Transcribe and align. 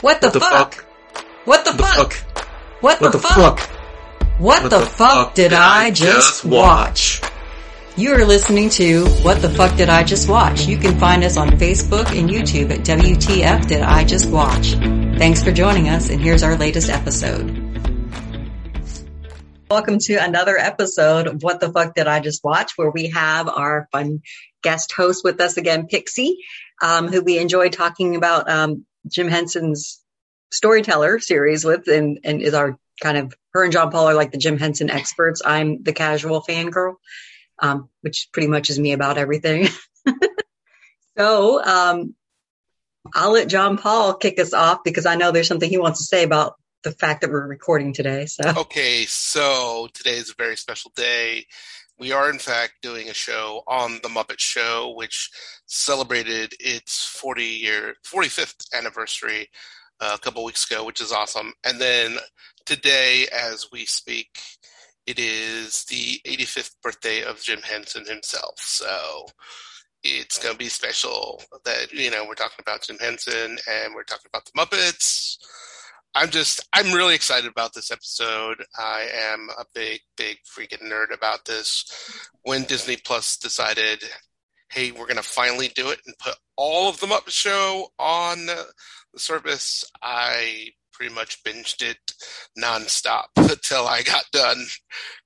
What 0.00 0.20
the, 0.20 0.26
What 0.28 0.32
the 0.34 0.40
fuck? 0.40 0.74
fuck? 0.74 0.84
What 1.46 1.64
the, 1.64 1.72
the 1.72 1.78
fuck? 1.78 2.12
fuck? 2.12 2.28
What, 2.82 3.00
What 3.00 3.12
the, 3.12 3.18
the 3.18 3.18
fuck? 3.18 3.58
fuck? 3.58 3.70
What, 4.38 4.70
the, 4.70 4.80
fuck, 4.80 5.34
did 5.34 5.54
I 5.54 5.90
just 5.90 6.44
watch? 6.44 7.22
You 7.96 8.12
are 8.12 8.26
listening 8.26 8.68
to 8.70 9.06
What 9.22 9.40
the 9.40 9.48
Fuck 9.48 9.74
Did 9.78 9.88
I 9.88 10.04
Just 10.04 10.28
Watch? 10.28 10.66
You 10.66 10.76
can 10.76 10.98
find 10.98 11.24
us 11.24 11.38
on 11.38 11.48
Facebook 11.52 12.08
and 12.18 12.28
YouTube 12.28 12.70
at 12.70 12.80
WTF 12.80 13.66
Did 13.66 13.80
I 13.80 14.04
Just 14.04 14.28
Watch? 14.28 14.72
Thanks 15.18 15.42
for 15.42 15.50
joining 15.50 15.88
us 15.88 16.10
and 16.10 16.20
here's 16.20 16.42
our 16.42 16.58
latest 16.58 16.90
episode. 16.90 17.62
Welcome 19.70 19.98
to 20.00 20.16
another 20.16 20.58
episode 20.58 21.26
of 21.26 21.42
What 21.42 21.60
the 21.60 21.72
Fuck 21.72 21.94
Did 21.94 22.06
I 22.06 22.20
Just 22.20 22.44
Watch 22.44 22.72
where 22.76 22.90
we 22.90 23.08
have 23.08 23.48
our 23.48 23.88
fun 23.90 24.20
guest 24.62 24.92
host 24.92 25.24
with 25.24 25.40
us 25.40 25.56
again, 25.56 25.86
Pixie, 25.86 26.36
um, 26.82 27.08
who 27.08 27.22
we 27.22 27.38
enjoyed 27.38 27.72
talking 27.72 28.14
about 28.16 28.50
um, 28.50 28.84
Jim 29.08 29.28
Henson's 29.28 30.02
storyteller 30.50 31.18
series 31.18 31.64
with 31.64 31.88
and, 31.88 32.20
and 32.24 32.42
is 32.42 32.54
our 32.54 32.78
kind 33.00 33.18
of 33.18 33.34
her 33.52 33.64
and 33.64 33.72
John 33.72 33.90
Paul 33.90 34.08
are 34.08 34.14
like 34.14 34.32
the 34.32 34.38
Jim 34.38 34.58
Henson 34.58 34.90
experts. 34.90 35.42
I'm 35.44 35.82
the 35.82 35.92
casual 35.92 36.42
fangirl, 36.42 36.94
um, 37.58 37.88
which 38.02 38.28
pretty 38.32 38.48
much 38.48 38.70
is 38.70 38.78
me 38.78 38.92
about 38.92 39.18
everything. 39.18 39.68
so 41.18 41.64
um, 41.64 42.14
I'll 43.14 43.32
let 43.32 43.48
John 43.48 43.78
Paul 43.78 44.14
kick 44.14 44.38
us 44.38 44.52
off 44.52 44.80
because 44.84 45.06
I 45.06 45.16
know 45.16 45.30
there's 45.30 45.48
something 45.48 45.68
he 45.68 45.78
wants 45.78 46.00
to 46.00 46.04
say 46.04 46.22
about 46.22 46.56
the 46.82 46.92
fact 46.92 47.22
that 47.22 47.30
we're 47.30 47.46
recording 47.46 47.92
today. 47.92 48.26
So 48.26 48.44
Okay, 48.58 49.06
so 49.06 49.88
today 49.92 50.16
is 50.16 50.30
a 50.30 50.34
very 50.38 50.56
special 50.56 50.92
day. 50.94 51.46
We 51.98 52.12
are, 52.12 52.30
in 52.30 52.38
fact, 52.38 52.74
doing 52.82 53.08
a 53.08 53.14
show 53.14 53.62
on 53.66 54.00
The 54.02 54.08
Muppet 54.08 54.38
Show, 54.38 54.92
which 54.94 55.30
celebrated 55.66 56.54
its 56.60 57.04
40 57.06 57.42
year, 57.44 57.94
45th 58.04 58.66
anniversary 58.74 59.48
uh, 60.00 60.12
a 60.14 60.18
couple 60.18 60.44
weeks 60.44 60.70
ago, 60.70 60.84
which 60.84 61.00
is 61.00 61.12
awesome. 61.12 61.52
And 61.64 61.80
then 61.80 62.18
today, 62.64 63.26
as 63.32 63.68
we 63.72 63.84
speak, 63.84 64.40
it 65.06 65.18
is 65.18 65.84
the 65.84 66.20
85th 66.26 66.74
birthday 66.82 67.22
of 67.22 67.42
Jim 67.42 67.60
Henson 67.62 68.04
himself. 68.06 68.58
So 68.58 69.26
it's 70.02 70.38
going 70.38 70.54
to 70.54 70.58
be 70.58 70.68
special 70.68 71.42
that, 71.64 71.92
you 71.92 72.10
know, 72.10 72.24
we're 72.26 72.34
talking 72.34 72.60
about 72.60 72.82
Jim 72.82 72.98
Henson 72.98 73.58
and 73.68 73.94
we're 73.94 74.04
talking 74.04 74.28
about 74.32 74.44
the 74.44 74.52
Muppets. 74.52 75.38
I'm 76.14 76.30
just, 76.30 76.66
I'm 76.72 76.92
really 76.92 77.14
excited 77.14 77.50
about 77.50 77.74
this 77.74 77.90
episode. 77.90 78.64
I 78.78 79.06
am 79.14 79.48
a 79.58 79.64
big, 79.74 80.00
big 80.16 80.38
freaking 80.44 80.90
nerd 80.90 81.14
about 81.14 81.44
this. 81.44 81.84
When 82.42 82.64
Disney 82.64 82.96
Plus 82.96 83.36
decided, 83.36 84.02
hey, 84.76 84.90
we're 84.90 85.06
going 85.06 85.16
to 85.16 85.22
finally 85.22 85.68
do 85.68 85.88
it 85.88 86.00
and 86.04 86.14
put 86.18 86.34
all 86.54 86.90
of 86.90 87.00
the 87.00 87.06
Muppet 87.06 87.30
Show 87.30 87.88
on 87.98 88.44
the 88.44 88.66
service, 89.16 89.82
I 90.02 90.68
pretty 90.92 91.14
much 91.14 91.42
binged 91.44 91.80
it 91.80 91.96
nonstop 92.58 93.24
until 93.36 93.86
I 93.86 94.02
got 94.02 94.24
done. 94.32 94.66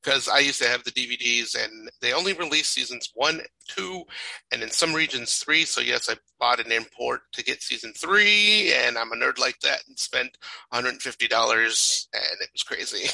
Because 0.01 0.29
I 0.29 0.39
used 0.39 0.63
to 0.63 0.69
have 0.69 0.85
the 0.85 0.93
DVDs 0.93 1.57
and 1.61 1.91
they 2.01 2.13
only 2.13 2.33
released 2.33 2.73
seasons 2.73 3.11
one, 3.15 3.41
two, 3.67 4.05
and 4.53 4.63
in 4.63 4.71
some 4.71 4.95
regions 4.95 5.35
three. 5.39 5.65
So, 5.65 5.81
yes, 5.81 6.09
I 6.09 6.15
bought 6.39 6.65
an 6.65 6.71
import 6.71 7.23
to 7.33 7.43
get 7.43 7.61
season 7.61 7.93
three, 7.99 8.73
and 8.73 8.97
I'm 8.97 9.11
a 9.11 9.17
nerd 9.17 9.41
like 9.41 9.59
that 9.65 9.81
and 9.89 9.99
spent 9.99 10.39
$150 10.73 12.07
and 12.15 12.41
it 12.41 12.51
was 12.53 12.63
crazy. 12.63 13.11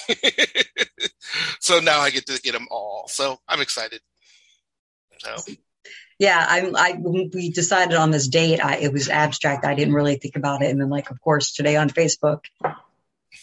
so 1.60 1.80
now 1.80 2.00
I 2.00 2.10
get 2.10 2.26
to 2.26 2.38
get 2.42 2.52
them 2.52 2.68
all. 2.70 3.08
So 3.08 3.38
I'm 3.48 3.62
excited. 3.62 4.02
So 5.18 5.54
yeah, 6.18 6.44
I, 6.48 6.70
I 6.76 6.92
when 6.94 7.30
we 7.32 7.50
decided 7.50 7.96
on 7.96 8.10
this 8.10 8.28
date. 8.28 8.60
I, 8.60 8.76
it 8.76 8.92
was 8.92 9.08
abstract. 9.08 9.64
I 9.64 9.74
didn't 9.74 9.94
really 9.94 10.16
think 10.16 10.36
about 10.36 10.62
it, 10.62 10.70
and 10.70 10.80
then 10.80 10.88
like, 10.88 11.10
of 11.10 11.20
course, 11.20 11.52
today 11.52 11.76
on 11.76 11.90
Facebook, 11.90 12.44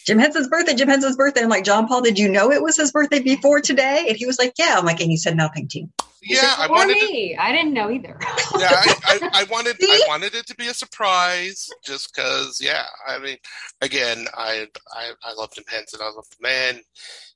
Jim 0.06 0.18
Henson's 0.18 0.48
birthday. 0.48 0.74
Jim 0.74 0.88
Henson's 0.88 1.16
birthday. 1.16 1.42
I'm 1.42 1.48
like, 1.48 1.64
John 1.64 1.88
Paul, 1.88 2.02
did 2.02 2.18
you 2.18 2.28
know 2.28 2.50
it 2.50 2.62
was 2.62 2.76
his 2.76 2.92
birthday 2.92 3.20
before 3.20 3.60
today? 3.60 4.06
And 4.08 4.16
he 4.16 4.26
was 4.26 4.38
like, 4.38 4.54
Yeah. 4.58 4.76
I'm 4.78 4.84
like, 4.84 5.00
and 5.00 5.10
he 5.10 5.16
said 5.16 5.36
nothing 5.36 5.68
to 5.68 5.80
you. 5.80 5.90
yeah, 6.22 6.54
I 6.58 6.66
or 6.66 6.70
wanted 6.70 6.98
to, 6.98 7.06
me. 7.06 7.36
I 7.36 7.52
didn't 7.52 7.72
know 7.72 7.90
either. 7.90 8.18
yeah, 8.58 8.70
I, 8.72 8.94
I, 9.04 9.30
I 9.32 9.44
wanted 9.44 9.76
I 9.80 10.04
wanted 10.08 10.34
it 10.34 10.46
to 10.48 10.54
be 10.56 10.66
a 10.68 10.74
surprise 10.74 11.68
just 11.84 12.14
because 12.14 12.60
yeah, 12.60 12.84
I 13.06 13.18
mean 13.18 13.36
again, 13.80 14.26
I 14.34 14.66
I, 14.92 15.12
I 15.22 15.32
love 15.34 15.54
Jim 15.54 15.64
Henson, 15.68 16.00
I 16.02 16.06
love 16.06 16.26
the 16.30 16.42
man. 16.42 16.80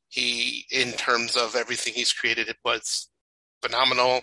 He 0.09 0.67
in 0.71 0.93
terms 0.93 1.37
of 1.37 1.55
everything 1.55 1.93
he's 1.95 2.13
created 2.13 2.49
it 2.49 2.57
was 2.65 3.09
phenomenal. 3.63 4.23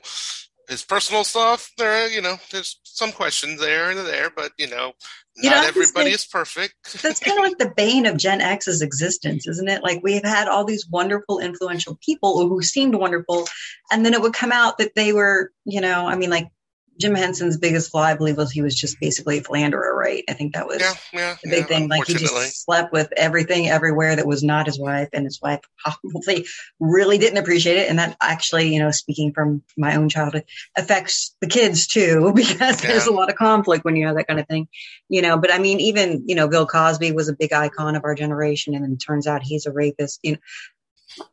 His 0.67 0.83
personal 0.83 1.23
stuff, 1.23 1.71
there 1.77 2.07
you 2.09 2.21
know, 2.21 2.37
there's 2.51 2.79
some 2.83 3.11
questions 3.11 3.59
there 3.59 3.91
and 3.91 3.99
there, 3.99 4.29
but 4.35 4.51
you 4.57 4.67
know, 4.67 4.93
You 5.35 5.49
not 5.49 5.61
know, 5.61 5.67
everybody 5.67 6.11
is 6.11 6.25
perfect. 6.25 6.75
That's 7.01 7.19
kind 7.19 7.37
of 7.37 7.43
like 7.43 7.57
the 7.57 7.73
bane 7.75 8.05
of 8.05 8.17
Gen 8.17 8.41
X's 8.41 8.81
existence, 8.81 9.47
isn't 9.47 9.69
it? 9.69 9.83
Like 9.83 10.01
we've 10.03 10.23
had 10.23 10.47
all 10.47 10.65
these 10.65 10.87
wonderful, 10.89 11.39
influential 11.39 11.97
people 12.03 12.47
who 12.47 12.61
seemed 12.61 12.95
wonderful, 12.95 13.47
and 13.91 14.05
then 14.05 14.13
it 14.13 14.21
would 14.21 14.33
come 14.33 14.51
out 14.51 14.77
that 14.77 14.95
they 14.95 15.13
were, 15.13 15.51
you 15.65 15.81
know, 15.81 16.07
I 16.07 16.15
mean, 16.15 16.29
like 16.29 16.47
Jim 16.97 17.13
Henson's 17.13 17.57
biggest 17.57 17.91
flaw, 17.91 18.03
I 18.03 18.15
believe, 18.15 18.37
was 18.37 18.51
he 18.51 18.61
was 18.61 18.75
just 18.75 18.99
basically 18.99 19.39
a 19.39 19.43
philanderer, 19.43 19.95
right? 19.95 20.23
I 20.29 20.33
think 20.33 20.53
that 20.53 20.65
was 20.65 20.79
yeah, 20.79 20.93
yeah, 21.11 21.35
the 21.43 21.49
big 21.49 21.59
yeah, 21.61 21.65
thing. 21.65 21.89
Like 21.89 22.07
he 22.07 22.13
just 22.13 22.63
slept 22.63 22.93
with 22.93 23.11
everything 23.17 23.69
everywhere 23.69 24.15
that 24.15 24.25
was 24.25 24.43
not 24.43 24.65
his 24.65 24.79
wife, 24.79 25.09
and 25.11 25.25
his 25.25 25.41
wife 25.41 25.59
probably 25.77 26.47
really 26.79 27.17
didn't 27.17 27.37
appreciate 27.37 27.77
it. 27.77 27.89
And 27.89 27.99
that 27.99 28.15
actually, 28.21 28.73
you 28.73 28.79
know, 28.79 28.91
speaking 28.91 29.33
from 29.33 29.61
my 29.77 29.95
own 29.95 30.07
childhood, 30.07 30.45
affects 30.77 31.35
the 31.41 31.47
kids 31.47 31.87
too, 31.87 32.31
because 32.35 32.81
there's 32.81 33.07
a 33.07 33.13
lot 33.13 33.29
of 33.29 33.35
conflict 33.35 33.83
when 33.83 33.95
you 33.95 34.07
have 34.07 34.15
that 34.15 34.27
kind 34.27 34.39
of 34.39 34.47
thing, 34.47 34.67
you 35.09 35.21
know. 35.21 35.37
But 35.37 35.53
I 35.53 35.57
mean, 35.57 35.81
even 35.81 36.23
you 36.27 36.35
know, 36.35 36.47
Bill 36.47 36.65
Cosby 36.65 37.11
was 37.11 37.27
a 37.27 37.35
big 37.35 37.51
icon 37.51 37.95
of 37.95 38.05
our 38.05 38.15
generation, 38.15 38.73
and 38.73 38.83
then 38.83 38.93
it 38.93 39.03
turns 39.05 39.27
out 39.27 39.43
he's 39.43 39.65
a 39.65 39.71
rapist. 39.71 40.19
You 40.23 40.33
know, 40.33 41.25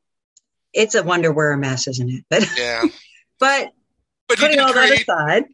it's 0.72 0.94
a 0.94 1.02
wonder 1.02 1.32
we're 1.32 1.52
a 1.52 1.58
mess, 1.58 1.86
isn't 1.86 2.10
it? 2.10 2.24
But 2.28 2.48
Yeah. 2.58 2.84
but 3.38 3.72
But 4.32 4.38
putting 4.38 4.60
all 4.60 4.72
that 4.72 4.90
aside, 4.90 5.44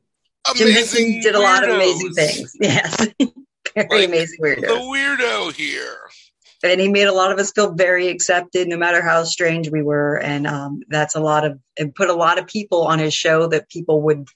Jim 0.56 0.70
Henson 0.70 1.20
did 1.20 1.34
a 1.34 1.40
lot 1.40 1.64
of 1.68 1.74
amazing 1.74 2.12
things. 2.12 2.56
Yes, 2.60 3.06
very 3.74 3.88
Like, 3.90 4.08
amazing 4.08 4.38
weirdos. 4.40 4.60
The 4.60 4.66
weirdo 4.68 5.52
here. 5.52 5.98
and 6.62 6.80
he 6.80 6.88
made 6.88 7.06
a 7.06 7.12
lot 7.12 7.30
of 7.32 7.38
us 7.38 7.52
feel 7.52 7.72
very 7.72 8.08
accepted 8.08 8.66
no 8.68 8.76
matter 8.76 9.02
how 9.02 9.24
strange 9.24 9.70
we 9.70 9.82
were 9.82 10.16
and 10.18 10.46
um, 10.46 10.82
that's 10.88 11.14
a 11.14 11.20
lot 11.20 11.44
of 11.44 11.58
and 11.78 11.94
put 11.94 12.08
a 12.08 12.14
lot 12.14 12.38
of 12.38 12.46
people 12.46 12.86
on 12.86 12.98
his 12.98 13.14
show 13.14 13.46
that 13.48 13.68
people 13.68 14.02
would 14.02 14.26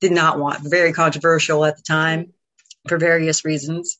did 0.00 0.12
not 0.12 0.38
want 0.38 0.60
very 0.62 0.92
controversial 0.92 1.64
at 1.64 1.76
the 1.76 1.82
time 1.82 2.32
for 2.88 2.96
various 2.96 3.44
reasons 3.44 3.98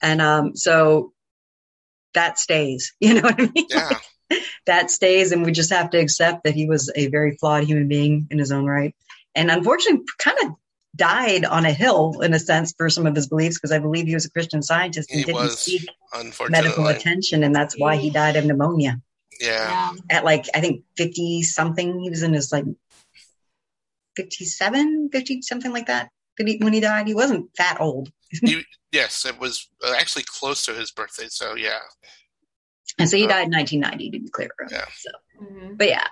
and 0.00 0.20
um, 0.22 0.54
so 0.54 1.12
that 2.14 2.38
stays 2.38 2.94
you 3.00 3.14
know 3.14 3.22
what 3.22 3.40
i 3.40 3.50
mean 3.54 3.66
Yeah. 3.68 3.90
that 4.66 4.90
stays 4.90 5.32
and 5.32 5.44
we 5.44 5.52
just 5.52 5.70
have 5.70 5.90
to 5.90 5.98
accept 5.98 6.44
that 6.44 6.54
he 6.54 6.66
was 6.66 6.90
a 6.94 7.08
very 7.08 7.36
flawed 7.36 7.64
human 7.64 7.88
being 7.88 8.26
in 8.30 8.38
his 8.38 8.52
own 8.52 8.66
right 8.66 8.94
and 9.34 9.50
unfortunately 9.50 10.04
kind 10.18 10.36
of 10.44 10.54
died 10.96 11.44
on 11.44 11.64
a 11.64 11.72
hill 11.72 12.20
in 12.20 12.34
a 12.34 12.38
sense 12.38 12.74
for 12.76 12.90
some 12.90 13.06
of 13.06 13.14
his 13.14 13.28
beliefs 13.28 13.56
because 13.56 13.72
i 13.72 13.78
believe 13.78 14.06
he 14.06 14.14
was 14.14 14.24
a 14.24 14.30
christian 14.30 14.62
scientist 14.62 15.10
and 15.10 15.20
He 15.20 15.24
didn't 15.24 15.40
was, 15.40 15.58
seek 15.58 15.86
medical 16.48 16.88
attention 16.88 17.44
and 17.44 17.54
that's 17.54 17.78
why 17.78 17.96
he 17.96 18.10
died 18.10 18.36
of 18.36 18.44
pneumonia 18.44 19.00
Yeah. 19.40 19.92
Yeah. 19.92 19.92
at 20.18 20.24
like 20.24 20.46
i 20.54 20.60
think 20.60 20.84
50 20.96 21.42
something 21.42 22.00
he 22.00 22.10
was 22.10 22.22
in 22.22 22.32
his 22.32 22.50
like 22.52 22.64
57 24.16 25.10
50 25.12 25.42
something 25.42 25.72
like 25.72 25.86
that 25.86 26.10
when 26.36 26.48
he, 26.48 26.56
when 26.58 26.72
he 26.72 26.80
died 26.80 27.06
he 27.06 27.14
wasn't 27.14 27.48
that 27.56 27.76
old 27.80 28.10
He, 28.30 28.62
yes, 28.92 29.24
it 29.24 29.38
was 29.38 29.68
uh, 29.86 29.94
actually 29.98 30.24
close 30.26 30.64
to 30.64 30.74
his 30.74 30.90
birthday. 30.90 31.26
So 31.28 31.54
yeah. 31.54 31.78
And 33.00 33.08
so 33.10 33.16
he 33.16 33.26
died 33.26 33.46
in 33.46 33.52
1990 33.52 34.10
to 34.10 34.20
be 34.24 34.28
clear. 34.30 34.50
Yeah. 34.70 34.84
so 34.96 35.10
Mhm. 35.42 35.76
but 35.78 35.88
yeah. 35.88 36.06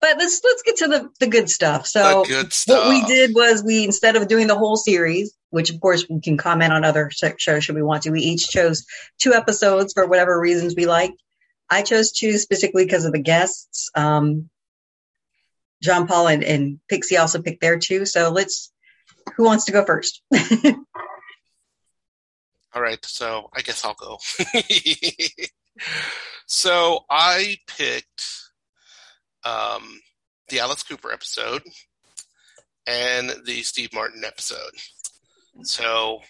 But 0.00 0.18
let's 0.18 0.40
let's 0.44 0.62
get 0.62 0.76
to 0.76 0.88
the 0.88 1.10
the 1.20 1.26
good 1.26 1.48
stuff. 1.50 1.86
So 1.86 2.22
the 2.22 2.28
good 2.28 2.52
stuff. 2.52 2.86
what 2.86 2.88
we 2.90 3.02
did 3.06 3.34
was 3.34 3.64
we 3.64 3.84
instead 3.84 4.14
of 4.16 4.28
doing 4.28 4.46
the 4.46 4.56
whole 4.56 4.76
series 4.76 5.32
which 5.50 5.70
of 5.70 5.80
course 5.80 6.04
we 6.10 6.20
can 6.20 6.36
comment 6.36 6.72
on 6.72 6.84
other 6.84 7.10
shows 7.38 7.64
should 7.64 7.74
we 7.76 7.82
want 7.82 8.02
to 8.02 8.10
we 8.10 8.20
each 8.20 8.48
chose 8.48 8.84
two 9.18 9.32
episodes 9.32 9.92
for 9.94 10.06
whatever 10.06 10.38
reasons 10.38 10.74
we 10.76 10.84
like 10.86 11.12
i 11.70 11.80
chose 11.82 12.12
two 12.12 12.36
specifically 12.36 12.84
because 12.84 13.04
of 13.06 13.12
the 13.12 13.22
guests. 13.22 13.90
Um 13.94 14.50
john 15.82 16.06
paul 16.06 16.26
and, 16.28 16.44
and 16.44 16.80
pixie 16.88 17.16
also 17.16 17.40
picked 17.40 17.60
their 17.62 17.78
two. 17.78 18.04
So 18.06 18.30
let's 18.30 18.70
who 19.36 19.44
wants 19.44 19.64
to 19.64 19.72
go 19.72 19.84
first? 19.84 20.22
All 22.74 22.82
right, 22.82 23.02
so 23.04 23.48
I 23.54 23.62
guess 23.62 23.84
I'll 23.84 23.94
go. 23.94 24.18
so 26.46 27.00
I 27.10 27.56
picked 27.66 28.24
um, 29.44 30.00
the 30.48 30.60
Alice 30.60 30.82
Cooper 30.82 31.12
episode 31.12 31.62
and 32.86 33.32
the 33.44 33.62
Steve 33.62 33.92
Martin 33.92 34.24
episode. 34.24 34.72
So 35.62 36.20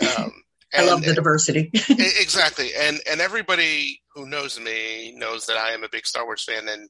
um, 0.00 0.32
i 0.74 0.84
love 0.86 1.00
and- 1.00 1.04
the 1.10 1.14
diversity 1.14 1.70
E- 1.90 1.96
exactly 2.18 2.70
and 2.78 2.98
and 3.10 3.20
everybody 3.20 4.00
who 4.14 4.26
knows 4.26 4.58
me 4.58 5.12
knows 5.14 5.44
that 5.44 5.58
i 5.58 5.72
am 5.72 5.84
a 5.84 5.88
big 5.90 6.06
star 6.06 6.24
wars 6.24 6.42
fan 6.44 6.66
and 6.66 6.88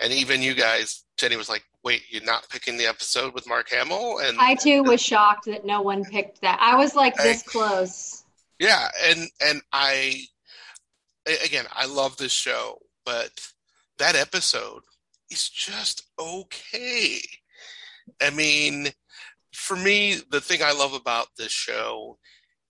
and 0.00 0.12
even 0.12 0.42
you 0.42 0.54
guys, 0.54 1.02
Jenny 1.16 1.34
was 1.34 1.48
like, 1.48 1.64
"Wait, 1.82 2.02
you're 2.08 2.22
not 2.22 2.48
picking 2.50 2.76
the 2.76 2.86
episode 2.86 3.34
with 3.34 3.48
Mark 3.48 3.68
Hamill?" 3.70 4.18
And 4.20 4.38
I 4.38 4.54
too 4.54 4.84
was 4.84 5.02
shocked 5.02 5.46
that 5.46 5.64
no 5.66 5.82
one 5.82 6.04
picked 6.04 6.40
that. 6.42 6.56
I 6.62 6.76
was 6.76 6.94
like 6.94 7.16
this 7.16 7.42
I- 7.44 7.50
close. 7.50 8.22
Yeah, 8.60 8.86
and 9.08 9.28
and 9.44 9.60
I 9.72 9.92
a- 9.92 10.28
again, 11.44 11.66
I 11.72 11.86
love 11.86 12.16
this 12.16 12.32
show, 12.32 12.78
but 13.04 13.30
that 13.98 14.16
episode 14.16 14.82
is 15.30 15.48
just 15.48 16.04
okay. 16.18 17.20
I 18.20 18.30
mean, 18.30 18.88
for 19.52 19.76
me, 19.76 20.16
the 20.30 20.40
thing 20.40 20.62
I 20.62 20.72
love 20.72 20.94
about 20.94 21.28
this 21.36 21.52
show 21.52 22.18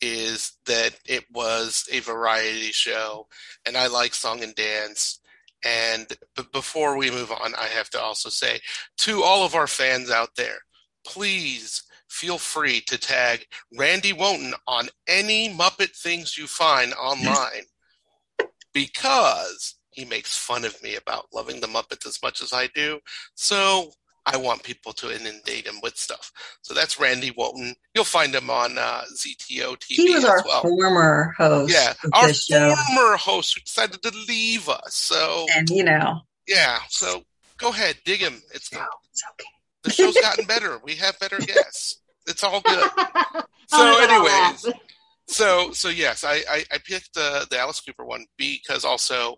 is 0.01 0.53
that 0.67 0.99
it 1.07 1.25
was 1.33 1.89
a 1.93 2.01
variety 2.01 2.73
show, 2.73 3.27
and 3.67 3.77
I 3.77 3.89
like 3.89 4.15
song 4.15 4.43
and 4.43 4.55
dance. 4.55 5.21
And 5.65 6.07
but 6.37 6.53
before 6.53 6.97
we 6.97 7.11
move 7.11 7.33
on, 7.33 7.55
I 7.57 7.67
have 7.67 7.91
to 7.91 8.01
also 8.01 8.29
say 8.29 8.61
to 8.99 9.23
all 9.23 9.45
of 9.45 9.57
our 9.57 9.67
fans 9.67 10.11
out 10.11 10.37
there, 10.37 10.59
please 11.05 11.83
feel 12.09 12.39
free 12.39 12.81
to 12.83 12.97
tag 12.97 13.47
Randy 13.77 14.13
Wonton 14.13 14.53
on 14.67 14.89
any 15.07 15.49
Muppet 15.53 15.97
things 15.97 16.39
you 16.39 16.47
find 16.47 16.95
online 16.95 17.67
because 18.79 19.75
he 19.91 20.05
makes 20.05 20.37
fun 20.37 20.65
of 20.65 20.81
me 20.85 20.95
about 20.95 21.27
loving 21.35 21.61
the 21.61 21.67
Muppets 21.67 22.07
as 22.07 22.21
much 22.23 22.41
as 22.41 22.53
I 22.53 22.69
do. 22.69 23.01
So 23.35 23.91
I 24.25 24.37
want 24.37 24.63
people 24.63 24.93
to 24.93 25.11
inundate 25.13 25.67
him 25.67 25.81
with 25.83 25.97
stuff. 25.97 26.31
So 26.63 26.75
that's 26.75 27.01
Randy 27.01 27.33
Wonton. 27.33 27.75
You'll 27.95 28.05
find 28.05 28.33
him 28.33 28.51
on 28.51 28.79
uh, 28.79 29.03
ZTO 29.17 29.77
TV 29.79 29.87
He 29.89 30.15
was 30.15 30.23
as 30.23 30.31
our 30.31 30.45
well. 30.47 30.63
former 30.63 31.35
host 31.37 31.73
Yeah, 31.75 31.93
our 32.13 32.33
former 32.33 33.17
host 33.17 33.55
who 33.55 33.61
decided 33.63 34.01
to 34.03 34.13
leave 34.29 34.69
us. 34.69 34.95
So 34.95 35.47
And, 35.57 35.69
you 35.71 35.83
know, 35.83 36.21
yeah, 36.47 36.79
so 36.89 37.25
go 37.57 37.71
ahead, 37.71 37.97
dig 38.05 38.21
him. 38.21 38.41
It's 38.55 38.73
no, 38.73 38.85
it's 39.11 39.25
okay. 39.33 39.49
the 39.83 39.91
show's 39.91 40.15
gotten 40.21 40.45
better. 40.47 40.79
We 40.85 40.95
have 40.97 41.19
better 41.19 41.39
guests. 41.41 42.01
It's 42.29 42.45
all 42.45 42.61
good. 42.61 42.89
So, 43.71 43.99
anyways. 44.01 44.65
So 45.29 45.73
so 45.73 45.89
yes, 45.89 46.25
I 46.25 46.43
I, 46.51 46.65
I 46.73 46.79
picked 46.79 47.15
the 47.15 47.47
the 47.51 47.59
Alice 47.59 47.81
Cooper 47.81 48.05
one 48.05 48.27
because 48.37 48.85
also 48.85 49.37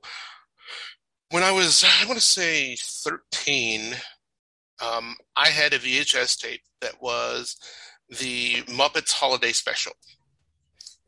when 1.31 1.43
I 1.43 1.53
was 1.53 1.85
I 1.85 2.07
want 2.07 2.19
to 2.19 2.25
say 2.25 2.77
thirteen, 2.77 3.95
um, 4.81 5.17
I 5.37 5.49
had 5.49 5.73
a 5.73 5.79
VHS 5.79 6.39
tape 6.39 6.63
that 6.81 7.03
was 7.03 7.57
the 8.09 8.63
Muppets 8.63 9.13
Holiday 9.13 9.53
Special, 9.53 9.93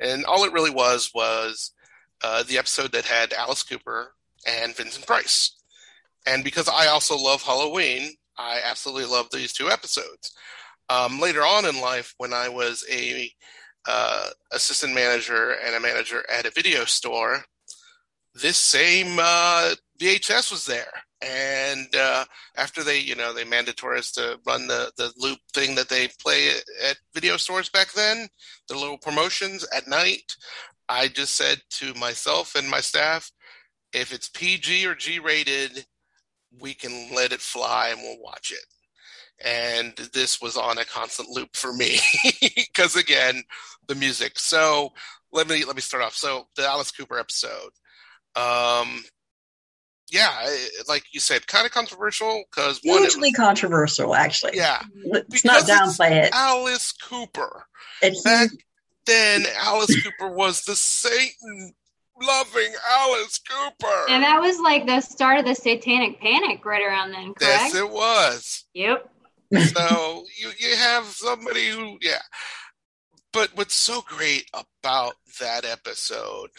and 0.00 0.24
all 0.24 0.44
it 0.44 0.52
really 0.52 0.70
was 0.70 1.10
was 1.14 1.72
uh, 2.22 2.42
the 2.42 2.58
episode 2.58 2.92
that 2.92 3.04
had 3.04 3.32
Alice 3.32 3.62
Cooper 3.62 4.14
and 4.46 4.74
Vincent 4.74 5.06
Price, 5.06 5.56
and 6.26 6.42
because 6.42 6.68
I 6.68 6.88
also 6.88 7.16
love 7.16 7.42
Halloween, 7.42 8.10
I 8.36 8.60
absolutely 8.64 9.06
love 9.06 9.28
these 9.30 9.52
two 9.52 9.70
episodes. 9.70 10.34
Um, 10.88 11.20
later 11.20 11.42
on 11.42 11.64
in 11.64 11.80
life, 11.80 12.14
when 12.18 12.32
I 12.32 12.48
was 12.48 12.84
a 12.90 13.30
uh, 13.86 14.28
assistant 14.52 14.94
manager 14.94 15.56
and 15.64 15.74
a 15.74 15.80
manager 15.80 16.24
at 16.30 16.46
a 16.46 16.50
video 16.50 16.84
store, 16.84 17.44
this 18.34 18.56
same 18.56 19.18
uh, 19.20 19.74
VHS 20.00 20.50
was 20.50 20.64
there. 20.64 20.92
And 21.20 21.94
uh, 21.94 22.24
after 22.56 22.82
they, 22.82 22.98
you 22.98 23.14
know, 23.14 23.32
they 23.32 23.44
mandatory 23.44 23.98
us 23.98 24.10
to 24.12 24.40
run 24.44 24.66
the, 24.66 24.90
the 24.96 25.12
loop 25.16 25.38
thing 25.52 25.76
that 25.76 25.88
they 25.88 26.08
play 26.20 26.48
at 26.84 26.96
video 27.14 27.36
stores 27.36 27.68
back 27.68 27.92
then, 27.92 28.28
the 28.68 28.76
little 28.76 28.98
promotions 28.98 29.64
at 29.74 29.86
night, 29.86 30.34
I 30.88 31.08
just 31.08 31.34
said 31.34 31.60
to 31.72 31.94
myself 31.94 32.56
and 32.56 32.68
my 32.68 32.80
staff, 32.80 33.30
if 33.92 34.12
it's 34.12 34.28
PG 34.28 34.86
or 34.86 34.94
G 34.94 35.20
rated, 35.20 35.86
we 36.60 36.74
can 36.74 37.14
let 37.14 37.32
it 37.32 37.40
fly 37.40 37.88
and 37.90 38.00
we'll 38.00 38.20
watch 38.20 38.50
it. 38.50 38.64
And 39.44 39.94
this 40.12 40.40
was 40.40 40.56
on 40.56 40.78
a 40.78 40.84
constant 40.84 41.28
loop 41.28 41.56
for 41.56 41.72
me 41.72 41.98
because 42.56 42.96
again, 42.96 43.42
the 43.88 43.94
music. 43.94 44.38
So 44.38 44.92
let 45.32 45.48
me 45.48 45.64
let 45.64 45.76
me 45.76 45.82
start 45.82 46.02
off. 46.02 46.14
So 46.14 46.46
the 46.56 46.66
Alice 46.66 46.90
Cooper 46.90 47.18
episode, 47.18 47.70
um, 48.36 49.04
yeah, 50.10 50.46
like 50.88 51.04
you 51.12 51.20
said, 51.20 51.46
kind 51.46 51.66
of 51.66 51.72
controversial 51.72 52.44
because 52.50 52.80
one, 52.84 52.98
it 52.98 53.10
Hugely 53.10 53.30
was, 53.30 53.34
controversial, 53.36 54.14
actually. 54.14 54.52
yeah, 54.56 54.82
Let's 55.06 55.44
not 55.44 55.66
because 55.66 55.68
it's 55.68 55.98
downplay 55.98 56.24
it. 56.24 56.30
Alice 56.34 56.92
Cooper. 56.92 57.66
It's 58.02 58.22
Back 58.22 58.50
then, 59.06 59.46
Alice 59.58 60.02
Cooper 60.02 60.32
was 60.32 60.62
the 60.62 60.76
Satan 60.76 61.72
loving 62.20 62.72
Alice 62.88 63.38
Cooper. 63.38 64.04
And 64.08 64.22
that 64.22 64.40
was 64.40 64.58
like 64.60 64.86
the 64.86 65.00
start 65.00 65.38
of 65.38 65.44
the 65.44 65.54
satanic 65.54 66.20
panic 66.20 66.64
right 66.64 66.82
around 66.82 67.12
then, 67.12 67.34
yes, 67.40 67.74
it 67.74 67.88
was. 67.90 68.64
Yep. 68.74 69.08
So 69.60 70.24
you 70.38 70.50
you 70.58 70.76
have 70.76 71.04
somebody 71.06 71.68
who 71.70 71.98
yeah 72.00 72.22
but 73.32 73.50
what's 73.54 73.74
so 73.74 74.02
great 74.06 74.48
about 74.52 75.14
that 75.40 75.64
episode 75.64 76.50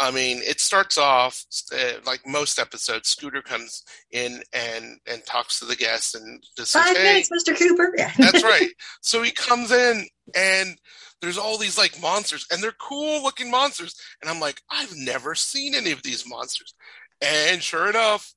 i 0.00 0.10
mean 0.10 0.40
it 0.44 0.60
starts 0.60 0.98
off 0.98 1.44
uh, 1.72 1.92
like 2.06 2.20
most 2.26 2.58
episodes 2.58 3.08
scooter 3.08 3.42
comes 3.42 3.82
in 4.10 4.42
and 4.52 4.98
and 5.06 5.24
talks 5.26 5.58
to 5.58 5.64
the 5.64 5.76
guests 5.76 6.14
and 6.14 6.42
just 6.56 6.72
says 6.72 6.82
five 6.84 6.96
hey 6.96 7.02
minutes, 7.02 7.30
Mr. 7.30 7.56
Cooper. 7.56 7.92
Yeah. 7.96 8.12
that's 8.18 8.42
right 8.44 8.70
so 9.00 9.22
he 9.22 9.30
comes 9.30 9.70
in 9.70 10.06
and 10.36 10.76
there's 11.20 11.38
all 11.38 11.56
these 11.58 11.78
like 11.78 12.00
monsters 12.02 12.46
and 12.50 12.62
they're 12.62 12.72
cool 12.80 13.22
looking 13.22 13.50
monsters 13.50 13.94
and 14.20 14.30
i'm 14.30 14.40
like 14.40 14.60
i've 14.70 14.94
never 14.96 15.34
seen 15.34 15.74
any 15.74 15.92
of 15.92 16.02
these 16.02 16.24
monsters 16.26 16.74
and 17.20 17.62
sure 17.62 17.88
enough 17.88 18.34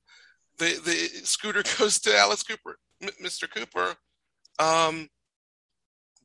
the 0.58 0.80
the 0.84 1.26
scooter 1.26 1.62
goes 1.78 1.98
to 2.00 2.16
alice 2.16 2.42
cooper 2.42 2.70
"M- 2.70 2.76
mr 3.22 3.48
cooper 3.52 3.94
um 4.58 5.08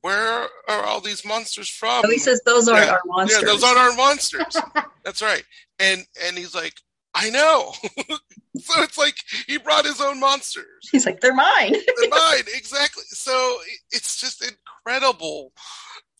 where 0.01 0.47
are 0.67 0.83
all 0.83 0.99
these 0.99 1.23
monsters 1.23 1.69
from? 1.69 2.01
So 2.03 2.09
he 2.09 2.17
says 2.17 2.41
those 2.43 2.67
aren't 2.67 2.87
Yeah. 2.87 2.93
our 2.93 3.01
monsters. 3.05 3.41
yeah 3.41 3.47
those 3.47 3.63
aren't 3.63 3.77
our 3.77 3.93
monsters. 3.95 4.57
That's 5.05 5.21
right. 5.21 5.43
And 5.79 6.03
and 6.25 6.37
he's 6.37 6.55
like 6.55 6.73
i 7.13 7.29
know. 7.29 7.73
So 8.59 8.81
it's 8.83 8.97
like 8.97 9.15
he 9.47 9.57
brought 9.57 9.85
his 9.85 10.01
own 10.01 10.19
monsters. 10.19 10.89
He's 10.91 11.05
like, 11.05 11.21
they're 11.21 11.33
mine. 11.33 11.71
they're 12.01 12.09
mine 12.09 12.43
exactly. 12.53 13.03
So 13.07 13.57
it's 13.91 14.19
just 14.19 14.43
incredible. 14.43 15.53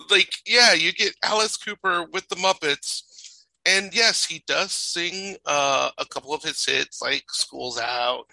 Like 0.10 0.32
yeah 0.46 0.74
you 0.74 0.94
get 0.94 1.14
alice 1.24 1.58
cooper 1.58 2.06
with 2.14 2.28
the 2.30 2.36
muppets. 2.38 3.02
And 3.66 3.94
yes 3.94 4.26
he 4.26 4.44
does 4.48 4.72
sing 4.72 5.38
uh, 5.46 5.90
a 5.98 6.06
couple 6.06 6.34
of 6.34 6.42
his 6.44 6.64
hits 6.66 7.02
like 7.02 7.26
school's 7.32 7.80
out 7.80 8.26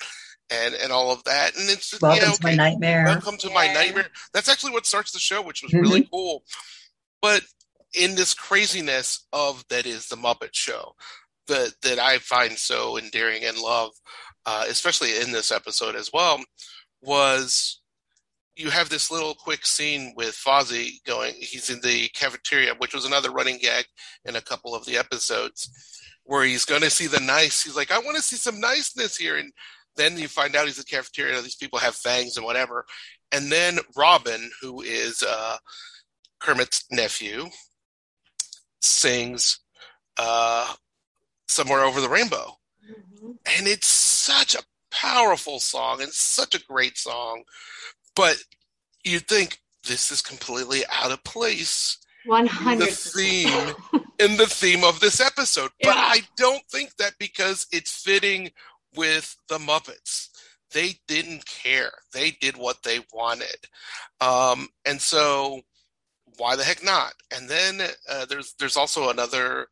and 0.51 0.75
and 0.75 0.93
all 0.93 1.11
of 1.11 1.23
that 1.25 1.57
and 1.57 1.69
it's 1.69 1.91
just 1.91 2.03
Welcome 2.03 2.29
yeah, 2.29 2.35
to 2.35 2.43
my 2.43 2.55
nightmare. 2.55 3.05
welcome 3.07 3.37
to 3.39 3.51
my 3.51 3.67
nightmare 3.73 4.07
that's 4.33 4.49
actually 4.49 4.73
what 4.73 4.87
starts 4.87 5.13
the 5.13 5.19
show 5.19 5.43
which 5.43 5.63
was 5.63 5.73
Mhm. 5.73 5.83
really 5.83 6.09
cool 6.11 6.43
but 7.21 7.43
in 7.95 8.15
this 8.15 8.35
craziness 8.35 9.27
of 9.33 9.65
that 9.69 9.87
is 9.87 10.09
the 10.09 10.17
muppet 10.17 10.51
show 10.55 10.95
that 11.49 11.73
that 11.83 11.99
i 11.99 12.19
find 12.19 12.57
so 12.59 12.97
endearing 12.99 13.45
and 13.45 13.59
love 13.59 13.91
uh, 14.47 14.65
especially 14.69 15.19
in 15.21 15.31
this 15.33 15.53
episode 15.53 15.95
as 15.95 16.11
well 16.13 16.41
was 17.03 17.81
you 18.57 18.71
have 18.71 18.89
this 18.89 19.11
little 19.11 19.35
quick 19.35 19.65
scene 19.65 20.13
with 20.17 20.35
Fozzie 20.35 21.01
going, 21.07 21.33
he's 21.39 21.71
in 21.71 21.81
the 21.81 22.09
cafeteria, 22.09 22.75
which 22.79 22.93
was 22.93 23.05
another 23.05 23.31
running 23.31 23.57
gag 23.59 23.85
in 24.25 24.35
a 24.35 24.41
couple 24.41 24.75
of 24.75 24.85
the 24.85 24.97
episodes, 24.99 25.71
where 26.25 26.43
he's 26.45 26.65
going 26.65 26.81
to 26.83 26.91
see 26.91 27.07
the 27.07 27.21
nice. 27.21 27.63
He's 27.63 27.77
like, 27.77 27.93
I 27.93 28.01
want 28.01 28.17
to 28.17 28.23
see 28.23 28.35
some 28.35 28.59
niceness 28.59 29.17
here. 29.17 29.37
And 29.37 29.53
then 29.99 30.17
you 30.17 30.29
find 30.29 30.57
out 30.57 30.67
he's 30.67 30.79
in 30.79 30.85
the 30.89 30.97
cafeteria, 30.97 31.37
and 31.37 31.45
these 31.45 31.55
people 31.57 31.79
have 31.79 31.95
fangs 31.95 32.37
and 32.39 32.47
whatever. 32.47 32.87
And 33.33 33.53
then 33.53 33.79
Robin, 33.97 34.51
who 34.63 34.81
is 34.81 35.23
uh, 35.23 35.59
Kermit's 36.41 36.85
nephew, 36.91 37.49
sings 38.81 39.61
uh, 40.17 40.73
Somewhere 41.49 41.85
Over 41.85 42.01
the 42.01 42.09
Rainbow. 42.09 42.55
Mhm. 42.89 43.37
and 43.45 43.67
it's 43.69 43.87
such 43.87 44.55
a 44.55 44.63
powerful 44.91 45.61
song 45.61 46.01
and 46.01 46.11
such 46.13 46.55
a 46.55 46.65
great 46.65 46.97
song. 46.97 47.43
But 48.17 48.39
you'd 49.05 49.29
think 49.29 49.61
this 49.87 50.11
is 50.11 50.23
completely 50.23 50.85
out 50.91 51.11
of 51.11 51.23
place. 51.25 51.99
One 52.25 52.47
the 52.47 52.87
theme 52.87 53.75
in 54.19 54.37
the 54.39 54.47
theme 54.47 54.85
of 54.85 55.01
this 55.01 55.21
episode. 55.21 55.71
But 55.83 55.97
i 55.97 56.23
don't 56.37 56.63
think 56.71 56.97
that 56.97 57.15
because 57.19 57.67
it's 57.73 57.93
fitting 58.03 58.51
with 58.97 59.37
the 59.49 59.59
muppets 59.59 60.29
they 60.73 60.95
didn't 61.07 61.45
care 61.47 61.93
they 62.13 62.31
did 62.31 62.57
what 62.57 62.83
they 62.83 63.01
wanted 63.13 63.67
um, 64.21 64.69
and 64.87 65.01
so 65.01 65.61
why 66.37 66.57
the 66.57 66.65
heck 66.65 66.85
not 66.85 67.13
and 67.35 67.49
then 67.49 67.81
uh, 68.11 68.25
there's 68.27 68.55
there's 68.59 68.77
also 68.77 69.11
another 69.11 69.69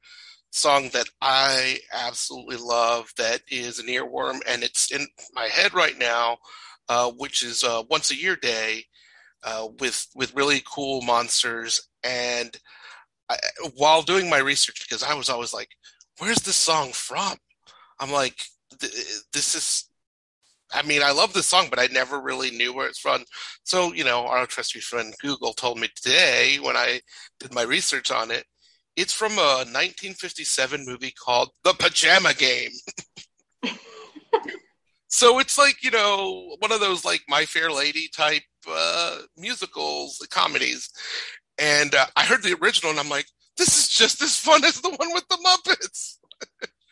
song 0.56 0.88
that 0.92 1.08
I 1.20 1.78
absolutely 1.92 2.56
love 2.56 3.12
that 3.18 3.42
is 3.48 3.78
an 3.78 3.86
earworm 3.86 4.40
and 4.48 4.62
it's 4.62 4.90
in 4.90 5.06
my 5.34 5.44
head 5.44 5.74
right 5.74 5.96
now, 5.98 6.38
uh, 6.88 7.10
which 7.12 7.42
is 7.42 7.62
uh, 7.62 7.82
Once 7.90 8.10
a 8.10 8.16
Year 8.16 8.36
Day 8.36 8.84
uh, 9.44 9.68
with 9.80 10.06
with 10.14 10.34
really 10.34 10.62
cool 10.66 11.02
monsters. 11.02 11.88
And 12.02 12.56
I, 13.28 13.36
while 13.74 14.02
doing 14.02 14.30
my 14.30 14.38
research, 14.38 14.86
because 14.88 15.02
I 15.02 15.14
was 15.14 15.28
always 15.28 15.52
like, 15.52 15.68
"Where's 16.18 16.38
this 16.38 16.56
song 16.56 16.92
from?" 16.92 17.36
I'm 18.00 18.12
like, 18.12 18.42
th- 18.80 18.92
"This 19.32 19.54
is 19.54 19.88
I 20.72 20.82
mean, 20.82 21.02
I 21.02 21.12
love 21.12 21.32
this 21.32 21.46
song, 21.46 21.68
but 21.70 21.78
I 21.78 21.86
never 21.86 22.20
really 22.20 22.50
knew 22.50 22.72
where 22.72 22.88
it's 22.88 22.98
from. 22.98 23.24
So, 23.64 23.92
you 23.92 24.04
know, 24.04 24.26
our 24.26 24.46
trusty 24.46 24.80
friend 24.80 25.14
Google 25.20 25.52
told 25.52 25.78
me 25.78 25.88
today 25.94 26.58
when 26.60 26.76
I 26.76 27.00
did 27.38 27.54
my 27.54 27.62
research 27.62 28.10
on 28.10 28.30
it, 28.30 28.44
it's 28.96 29.12
from 29.12 29.32
a 29.32 29.64
1957 29.64 30.84
movie 30.84 31.12
called 31.12 31.50
The 31.64 31.74
Pajama 31.74 32.34
Game. 32.34 32.70
so 35.08 35.38
it's 35.38 35.58
like, 35.58 35.82
you 35.84 35.90
know, 35.90 36.56
one 36.58 36.72
of 36.72 36.80
those 36.80 37.04
like 37.04 37.22
My 37.28 37.44
Fair 37.44 37.70
Lady 37.70 38.08
type 38.14 38.42
uh, 38.68 39.18
musicals, 39.36 40.26
comedies. 40.30 40.90
And 41.58 41.94
uh, 41.94 42.06
I 42.16 42.24
heard 42.24 42.42
the 42.42 42.56
original 42.60 42.90
and 42.90 42.98
I'm 42.98 43.08
like, 43.08 43.26
this 43.56 43.78
is 43.78 43.88
just 43.88 44.22
as 44.22 44.36
fun 44.36 44.64
as 44.64 44.80
the 44.80 44.90
one 44.90 45.12
with 45.12 45.28
the 45.28 45.36
Muppets. 45.36 46.16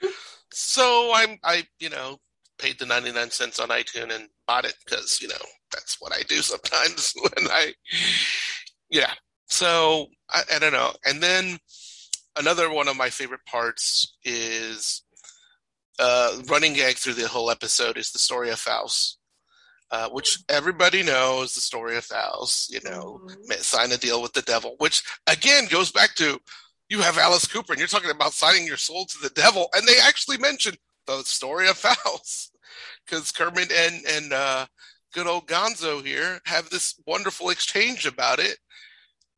so 0.54 1.12
I'm, 1.14 1.38
I, 1.42 1.64
you 1.78 1.90
know, 1.90 2.18
paid 2.58 2.78
the 2.78 2.87
99 2.87 3.30
cents 3.30 3.58
on 3.58 3.68
iTunes 3.68 4.14
and 4.14 4.28
bought 4.46 4.64
it 4.64 4.75
because, 4.84 5.20
you 5.20 5.28
know, 5.28 5.34
that's 5.73 5.96
what 6.00 6.12
I 6.12 6.23
do 6.23 6.37
sometimes 6.37 7.12
when 7.20 7.49
I, 7.50 7.75
yeah. 8.90 9.12
So 9.49 10.06
I, 10.30 10.42
I 10.54 10.58
don't 10.58 10.73
know. 10.73 10.92
And 11.04 11.23
then 11.23 11.58
another 12.38 12.70
one 12.70 12.88
of 12.88 12.96
my 12.96 13.11
favorite 13.11 13.44
parts 13.46 14.16
is 14.25 15.02
uh, 15.99 16.40
running 16.49 16.75
gag 16.75 16.96
through 16.96 17.14
the 17.14 17.28
whole 17.28 17.50
episode 17.50 17.99
is 17.99 18.12
the 18.12 18.18
story 18.18 18.50
of 18.50 18.58
Faust. 18.58 19.18
Uh, 19.90 20.08
which 20.08 20.42
everybody 20.49 21.04
knows 21.04 21.54
the 21.54 21.61
story 21.61 21.96
of 21.96 22.04
Faust, 22.04 22.73
you 22.73 22.80
know, 22.84 23.20
mm-hmm. 23.23 23.52
sign 23.61 23.92
a 23.92 23.96
deal 23.96 24.20
with 24.20 24.32
the 24.32 24.42
devil, 24.42 24.75
which 24.78 25.04
again 25.28 25.66
goes 25.70 25.92
back 25.92 26.14
to 26.16 26.40
you 26.88 27.00
have 27.00 27.19
Alice 27.19 27.47
Cooper 27.47 27.73
and 27.73 27.79
you're 27.79 27.88
talking 27.88 28.11
about 28.11 28.33
signing 28.33 28.67
your 28.67 28.76
soul 28.76 29.07
to 29.07 29.19
the 29.23 29.31
devil. 29.31 29.69
And 29.75 29.87
they 29.87 29.99
actually 30.03 30.38
mentioned 30.38 30.79
the 31.07 31.23
story 31.23 31.69
of 31.69 31.76
Faust 31.79 32.57
because 33.07 33.33
Kermit 33.33 33.73
and, 33.73 34.05
and, 34.07 34.33
uh, 34.33 34.67
good 35.12 35.26
old 35.26 35.47
Gonzo 35.47 36.05
here 36.05 36.41
have 36.45 36.69
this 36.71 37.00
wonderful 37.07 37.50
exchange 37.50 38.05
about 38.05 38.41
it. 38.41 38.59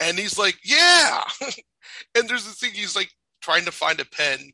And 0.01 0.19
he's 0.19 0.39
like, 0.39 0.59
yeah. 0.65 1.25
and 2.15 2.29
there's 2.29 2.45
this 2.45 2.59
thing 2.59 2.73
he's 2.73 2.97
like 2.97 3.11
trying 3.43 3.67
to 3.67 3.73
find 3.73 4.01
a 4.01 4.05
pen 4.05 4.53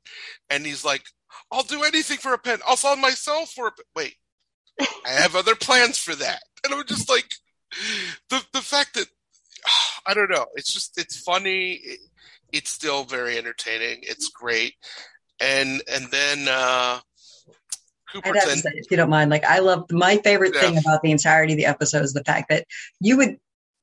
and 0.51 0.67
he's 0.67 0.85
like, 0.85 1.03
I'll 1.51 1.63
do 1.63 1.83
anything 1.83 2.19
for 2.19 2.35
a 2.35 2.39
pen. 2.39 2.59
I'll 2.67 2.77
sell 2.77 2.97
myself 2.97 3.51
for 3.51 3.69
a 3.69 3.73
pen. 3.73 3.85
Wait, 3.97 4.17
I 5.07 5.11
have 5.11 5.37
other 5.37 5.55
plans 5.55 5.99
for 5.99 6.15
that. 6.15 6.43
And 6.65 6.75
I'm 6.75 6.85
just 6.87 7.09
like, 7.09 7.31
the, 8.31 8.43
the 8.53 8.61
fact 8.61 8.95
that, 8.95 9.07
I 10.07 10.15
don't 10.15 10.31
know. 10.31 10.47
It's 10.55 10.73
just, 10.73 10.99
it's 10.99 11.21
funny. 11.21 11.73
It, 11.73 12.01
it's 12.53 12.71
still 12.71 13.05
very 13.05 13.39
entertaining. 13.39 14.01
It's 14.03 14.29
great. 14.29 14.75
And, 15.41 15.83
and 15.93 16.11
then, 16.11 16.47
uh, 16.49 17.01
Cooper 18.13 18.39
say, 18.41 18.61
if 18.75 18.91
you 18.91 18.97
don't 18.99 19.09
mind, 19.09 19.31
like 19.31 19.45
I 19.45 19.61
love 19.61 19.91
my 19.91 20.19
favorite 20.19 20.55
yeah. 20.55 20.61
thing 20.61 20.79
about 20.79 21.01
the 21.03 21.11
entirety 21.11 21.55
of 21.55 21.57
the 21.57 21.67
episode 21.67 22.03
is 22.03 22.13
the 22.13 22.23
fact 22.23 22.51
that 22.51 22.67
you 23.01 23.17
would 23.17 23.39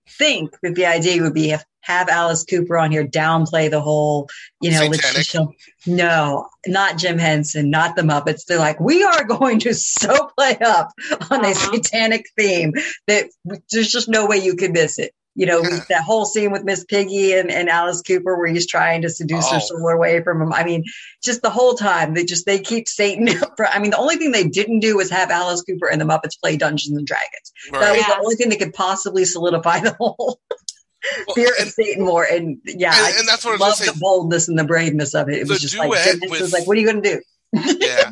think 0.07 0.55
that 0.61 0.75
the 0.75 0.85
idea 0.85 1.21
would 1.23 1.33
be 1.33 1.55
have 1.81 2.09
Alice 2.09 2.43
Cooper 2.43 2.77
on 2.77 2.91
here 2.91 3.07
downplay 3.07 3.69
the 3.69 3.81
whole, 3.81 4.29
you 4.61 4.71
know, 4.71 4.85
let's 4.85 5.35
no, 5.87 6.47
not 6.67 6.97
Jim 6.97 7.17
Henson, 7.17 7.69
not 7.69 7.95
the 7.95 8.01
Muppets. 8.01 8.45
They're 8.45 8.59
like, 8.59 8.79
we 8.79 9.03
are 9.03 9.23
going 9.23 9.59
to 9.61 9.73
so 9.73 10.29
play 10.37 10.57
up 10.59 10.91
on 11.31 11.43
a 11.43 11.49
uh-huh. 11.49 11.71
satanic 11.73 12.25
theme 12.37 12.73
that 13.07 13.29
there's 13.71 13.91
just 13.91 14.09
no 14.09 14.27
way 14.27 14.37
you 14.37 14.55
could 14.55 14.73
miss 14.73 14.99
it. 14.99 15.13
You 15.39 15.45
know, 15.45 15.61
yeah. 15.63 15.79
that 15.87 16.03
whole 16.03 16.25
scene 16.25 16.51
with 16.51 16.65
Miss 16.65 16.83
Piggy 16.83 17.31
and, 17.31 17.49
and 17.49 17.69
Alice 17.69 18.01
Cooper 18.01 18.37
where 18.37 18.47
he's 18.47 18.67
trying 18.67 19.03
to 19.03 19.09
seduce 19.09 19.45
oh. 19.47 19.53
her 19.53 19.61
soul 19.61 19.87
away 19.87 20.21
from 20.21 20.41
him. 20.41 20.51
I 20.51 20.65
mean, 20.65 20.83
just 21.23 21.41
the 21.41 21.49
whole 21.49 21.75
time 21.75 22.13
they 22.13 22.25
just 22.25 22.45
they 22.45 22.59
keep 22.59 22.89
Satan. 22.89 23.29
I 23.59 23.79
mean, 23.79 23.91
the 23.91 23.97
only 23.97 24.17
thing 24.17 24.33
they 24.33 24.43
didn't 24.43 24.81
do 24.81 24.97
was 24.97 25.09
have 25.11 25.31
Alice 25.31 25.61
Cooper 25.61 25.89
and 25.89 26.01
the 26.01 26.03
Muppets 26.03 26.37
play 26.43 26.57
Dungeons 26.57 26.97
and 26.97 27.07
Dragons. 27.07 27.53
Right. 27.71 27.79
That 27.79 27.95
was 27.95 28.05
the 28.05 28.17
only 28.17 28.35
thing 28.35 28.49
that 28.49 28.59
could 28.59 28.73
possibly 28.73 29.23
solidify 29.23 29.79
the 29.79 29.93
whole 29.93 30.41
well, 31.25 31.35
fear 31.35 31.53
and, 31.57 31.67
of 31.67 31.73
Satan 31.73 32.03
more. 32.03 32.25
And 32.25 32.57
yeah, 32.65 32.93
and, 32.93 33.19
and 33.19 33.27
that's 33.29 33.45
what 33.45 33.61
I 33.61 33.65
love 33.65 33.77
the 33.77 33.97
boldness 33.97 34.49
and 34.49 34.59
the 34.59 34.65
braveness 34.65 35.15
of 35.15 35.29
it. 35.29 35.35
It 35.39 35.47
was 35.47 35.61
just 35.61 35.77
like 35.77 35.89
with, 35.89 36.19
was 36.29 36.51
like, 36.51 36.67
what 36.67 36.77
are 36.77 36.81
you 36.81 36.91
going 36.91 37.01
to 37.01 37.15
do? 37.15 37.21
yeah, 37.79 38.11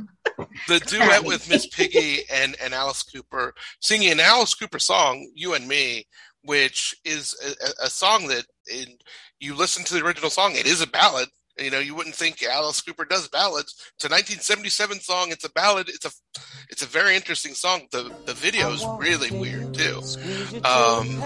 the 0.68 0.80
duet 0.88 1.24
with 1.24 1.50
Miss 1.50 1.68
Piggy 1.68 2.22
and 2.32 2.56
and 2.62 2.74
Alice 2.74 3.04
Cooper 3.04 3.54
singing 3.80 4.12
an 4.12 4.20
Alice 4.20 4.54
Cooper 4.54 4.80
song, 4.80 5.30
"You 5.36 5.54
and 5.54 5.68
Me," 5.68 6.06
which 6.48 6.96
is 7.04 7.36
a, 7.46 7.86
a 7.86 7.90
song 7.90 8.28
that 8.28 8.46
in, 8.74 8.86
you 9.40 9.54
listen 9.54 9.84
to 9.84 9.94
the 9.94 10.04
original 10.04 10.30
song, 10.30 10.54
it 10.56 10.66
is 10.66 10.82
a 10.82 10.88
ballad. 10.88 11.28
You 11.60 11.72
know, 11.72 11.80
you 11.80 11.94
wouldn't 11.94 12.16
think 12.16 12.42
Alice 12.44 12.82
Cooper 12.82 13.04
does 13.04 13.28
ballads. 13.28 13.74
It's 13.96 14.06
a 14.06 14.14
1977 14.14 15.00
song. 15.00 15.32
It's 15.32 15.44
a 15.44 15.52
ballad. 15.52 15.90
It's 15.90 16.06
a, 16.06 16.12
it's 16.70 16.84
a 16.84 16.86
very 16.86 17.16
interesting 17.16 17.54
song. 17.54 17.88
The 17.92 18.12
the 18.26 18.34
video 18.34 18.72
is 18.72 18.86
really 19.00 19.32
weird 19.32 19.74
too. 19.74 19.98
Um, 20.64 21.20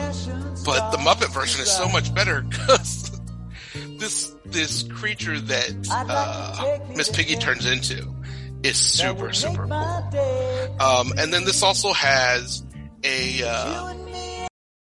but 0.65 0.91
the 0.91 0.97
Muppet 0.97 1.33
version 1.33 1.61
is 1.61 1.69
so 1.69 1.89
much 1.89 2.13
better 2.15 2.41
because 2.43 3.11
this 3.99 4.33
this 4.45 4.83
creature 4.83 5.37
that 5.37 5.87
uh, 5.91 6.79
Miss 6.95 7.09
Piggy 7.09 7.35
turns 7.35 7.65
into 7.65 8.15
is 8.63 8.77
super 8.77 9.33
super 9.33 9.67
cool. 9.67 10.77
Um, 10.79 11.11
and 11.17 11.33
then 11.33 11.43
this 11.43 11.61
also 11.61 11.91
has 11.91 12.63
a 13.03 13.43
uh, 13.43 14.00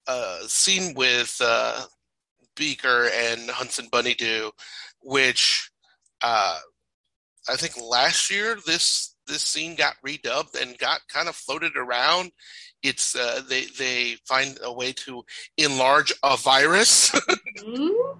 uh, 0.07 0.39
scene 0.47 0.93
with 0.95 1.35
uh, 1.41 1.85
Beaker 2.55 3.09
and 3.13 3.47
Bunsen 3.47 3.87
Honeydew, 3.93 4.51
which 5.01 5.71
uh, 6.21 6.59
I 7.49 7.55
think 7.55 7.73
last 7.81 8.31
year 8.31 8.57
this 8.65 9.15
this 9.27 9.43
scene 9.43 9.75
got 9.75 9.95
redubbed 10.05 10.59
and 10.59 10.77
got 10.77 11.01
kind 11.11 11.27
of 11.27 11.35
floated 11.35 11.75
around. 11.75 12.31
It's 12.83 13.15
uh, 13.15 13.41
they 13.49 13.65
they 13.77 14.17
find 14.27 14.57
a 14.63 14.71
way 14.71 14.93
to 14.93 15.23
enlarge 15.57 16.13
a 16.23 16.37
virus. 16.37 17.11
mm-hmm. 17.11 18.19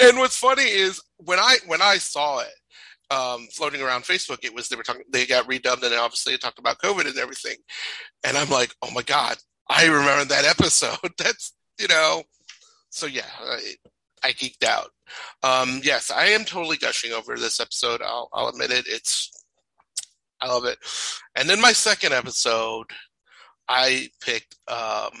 And 0.00 0.18
what's 0.18 0.36
funny 0.36 0.64
is 0.64 1.00
when 1.18 1.38
I 1.38 1.58
when 1.66 1.80
I 1.80 1.98
saw 1.98 2.40
it 2.40 3.14
um, 3.14 3.46
floating 3.52 3.80
around 3.80 4.02
Facebook, 4.02 4.38
it 4.42 4.52
was 4.52 4.68
they 4.68 4.76
were 4.76 4.82
talking 4.82 5.04
they 5.12 5.24
got 5.24 5.48
redubbed 5.48 5.84
and 5.84 5.94
obviously 5.94 6.34
it 6.34 6.40
talked 6.40 6.58
about 6.58 6.78
COVID 6.78 7.06
and 7.06 7.16
everything. 7.16 7.56
And 8.24 8.36
I'm 8.36 8.50
like, 8.50 8.74
oh 8.82 8.90
my 8.90 9.02
god, 9.02 9.36
I 9.68 9.86
remember 9.86 10.24
that 10.26 10.44
episode. 10.44 10.98
That's 11.18 11.52
you 11.78 11.88
know, 11.88 12.22
so 12.90 13.06
yeah, 13.06 13.26
I, 13.40 13.74
I 14.24 14.30
geeked 14.32 14.64
out. 14.64 14.90
Um, 15.42 15.80
yes, 15.84 16.10
I 16.10 16.26
am 16.26 16.44
totally 16.44 16.76
gushing 16.76 17.12
over 17.12 17.36
this 17.36 17.60
episode. 17.60 18.00
I'll, 18.02 18.28
I'll 18.32 18.48
admit 18.48 18.70
it. 18.70 18.86
It's 18.88 19.30
I 20.40 20.48
love 20.48 20.64
it. 20.64 20.78
And 21.34 21.48
then 21.48 21.60
my 21.60 21.72
second 21.72 22.12
episode, 22.12 22.86
I 23.68 24.08
picked 24.20 24.56
um, 24.68 25.12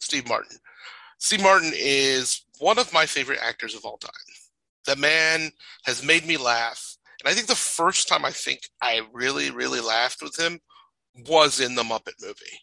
Steve 0.00 0.28
Martin. 0.28 0.58
Steve 1.18 1.42
Martin 1.42 1.72
is 1.74 2.42
one 2.58 2.78
of 2.78 2.92
my 2.92 3.06
favorite 3.06 3.40
actors 3.42 3.74
of 3.74 3.84
all 3.84 3.98
time. 3.98 4.10
The 4.86 4.96
man 4.96 5.50
has 5.84 6.04
made 6.04 6.26
me 6.26 6.36
laugh. 6.36 6.96
And 7.22 7.30
I 7.30 7.34
think 7.34 7.46
the 7.46 7.54
first 7.54 8.08
time 8.08 8.24
I 8.24 8.30
think 8.30 8.60
I 8.82 9.02
really, 9.12 9.50
really 9.50 9.80
laughed 9.80 10.22
with 10.22 10.38
him 10.38 10.60
was 11.28 11.60
in 11.60 11.74
the 11.74 11.82
Muppet 11.82 12.14
movie 12.20 12.60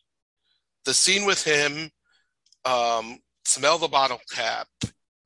the 0.85 0.93
scene 0.93 1.25
with 1.25 1.43
him, 1.43 1.89
um, 2.65 3.19
smell 3.45 3.77
the 3.77 3.87
bottle 3.87 4.19
cap 4.31 4.67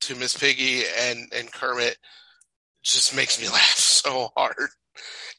to 0.01 0.15
Miss 0.15 0.35
Piggy 0.35 0.83
and, 0.99 1.31
and 1.35 1.51
Kermit 1.51 1.97
just 2.83 3.15
makes 3.15 3.39
me 3.39 3.47
laugh 3.51 3.77
so 3.77 4.29
hard. 4.35 4.69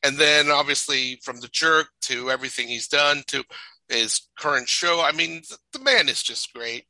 And 0.05 0.17
then 0.17 0.51
obviously 0.51 1.19
from 1.25 1.41
the 1.41 1.49
jerk 1.49 1.89
to 2.03 2.31
everything 2.31 2.69
he's 2.69 2.89
done 2.89 3.23
to 3.29 3.43
his 3.89 4.29
current 4.39 4.69
show. 4.69 5.01
I 5.03 5.13
mean, 5.13 5.43
the, 5.73 5.81
man 5.81 6.09
is 6.09 6.23
just 6.23 6.53
great. 6.53 6.85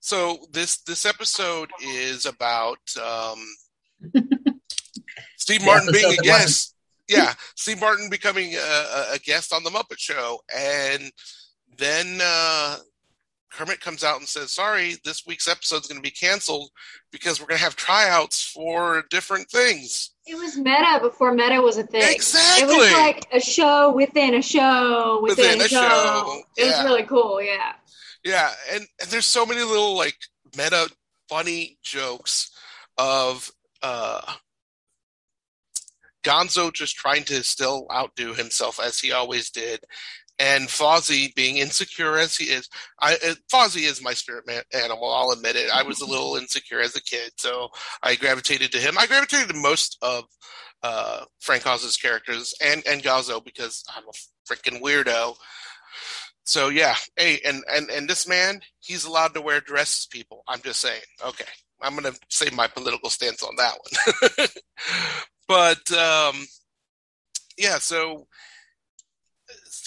So 0.00 0.38
this 0.52 0.82
this 0.82 1.04
episode 1.04 1.70
is 1.82 2.26
about 2.26 2.78
um, 3.02 3.44
Steve 5.36 5.64
Martin 5.64 5.90
being 5.92 6.12
a 6.12 6.22
guest. 6.22 6.74
yeah, 7.08 7.34
Steve 7.56 7.80
Martin 7.80 8.08
becoming 8.08 8.54
a, 8.54 9.14
a, 9.14 9.18
guest 9.18 9.52
on 9.52 9.64
the 9.64 9.70
Muppet 9.70 9.98
Show, 9.98 10.40
and 10.54 11.10
then 11.78 12.20
uh, 12.22 12.76
Kermit 13.52 13.80
comes 13.80 14.04
out 14.04 14.18
and 14.18 14.28
says, 14.28 14.52
"Sorry, 14.52 14.96
this 15.04 15.26
week's 15.26 15.48
episode 15.48 15.82
is 15.82 15.86
going 15.86 15.98
to 15.98 16.02
be 16.02 16.10
canceled 16.10 16.70
because 17.10 17.40
we're 17.40 17.46
going 17.46 17.58
to 17.58 17.64
have 17.64 17.76
tryouts 17.76 18.42
for 18.42 19.04
different 19.10 19.50
things." 19.50 20.10
It 20.26 20.36
was 20.36 20.56
meta 20.56 20.98
before 21.00 21.32
meta 21.32 21.60
was 21.62 21.78
a 21.78 21.84
thing. 21.84 22.02
Exactly. 22.14 22.74
It 22.74 22.78
was 22.78 22.92
like 22.92 23.26
a 23.32 23.40
show 23.40 23.92
within 23.92 24.34
a 24.34 24.42
show 24.42 25.20
within, 25.22 25.58
within 25.58 25.60
a, 25.60 25.68
show. 25.68 25.78
show. 25.78 26.42
It 26.56 26.66
yeah. 26.66 26.82
was 26.82 26.84
really 26.84 27.04
cool. 27.04 27.40
Yeah. 27.40 27.72
Yeah, 28.24 28.50
and, 28.72 28.84
and 29.00 29.10
there's 29.10 29.26
so 29.26 29.46
many 29.46 29.62
little 29.62 29.96
like 29.96 30.16
meta 30.56 30.90
funny 31.28 31.78
jokes 31.82 32.50
of 32.98 33.50
uh 33.82 34.20
Gonzo 36.24 36.72
just 36.72 36.96
trying 36.96 37.22
to 37.24 37.44
still 37.44 37.86
outdo 37.92 38.34
himself 38.34 38.80
as 38.80 38.98
he 38.98 39.12
always 39.12 39.50
did, 39.50 39.84
and 40.38 40.68
Fozzie 40.68 41.34
being 41.34 41.56
insecure 41.56 42.18
as 42.18 42.36
he 42.36 42.46
is. 42.46 42.68
I 43.00 43.14
uh, 43.14 43.34
Fozzie 43.52 43.88
is 43.88 44.02
my 44.02 44.12
spirit 44.12 44.46
man, 44.46 44.62
animal. 44.72 45.12
I'll 45.12 45.30
admit 45.30 45.56
it. 45.56 45.70
I 45.72 45.82
was 45.82 46.00
a 46.00 46.06
little 46.06 46.36
insecure 46.40 46.80
as 46.80 46.96
a 46.96 47.02
kid, 47.02 47.32
so 47.36 47.68
I 48.02 48.16
gravitated 48.16 48.72
to 48.72 48.78
him. 48.78 48.98
I 48.98 49.06
gravitated 49.06 49.48
to 49.48 49.54
most 49.54 49.98
of 50.02 50.24
uh, 50.82 51.24
Frank 51.40 51.66
Oz's 51.66 51.96
characters 51.96 52.54
and 52.64 52.82
and 52.86 53.02
Gonzo 53.02 53.44
because 53.44 53.84
I'm 53.94 54.04
a 54.04 54.52
freaking 54.52 54.82
weirdo. 54.82 55.36
so 56.44 56.68
yeah, 56.68 56.94
hey, 57.16 57.40
and 57.44 57.64
and 57.72 57.90
and 57.90 58.08
this 58.08 58.28
man, 58.28 58.60
he's 58.80 59.04
allowed 59.04 59.34
to 59.34 59.40
wear 59.40 59.60
dresses. 59.60 60.06
People, 60.06 60.42
I'm 60.48 60.60
just 60.60 60.80
saying. 60.80 61.02
Okay, 61.24 61.44
I'm 61.80 61.94
gonna 61.94 62.12
say 62.28 62.48
my 62.54 62.66
political 62.66 63.10
stance 63.10 63.42
on 63.42 63.56
that 63.56 63.78
one. 64.36 64.48
but 65.48 65.92
um, 65.92 66.46
yeah, 67.56 67.78
so 67.78 68.26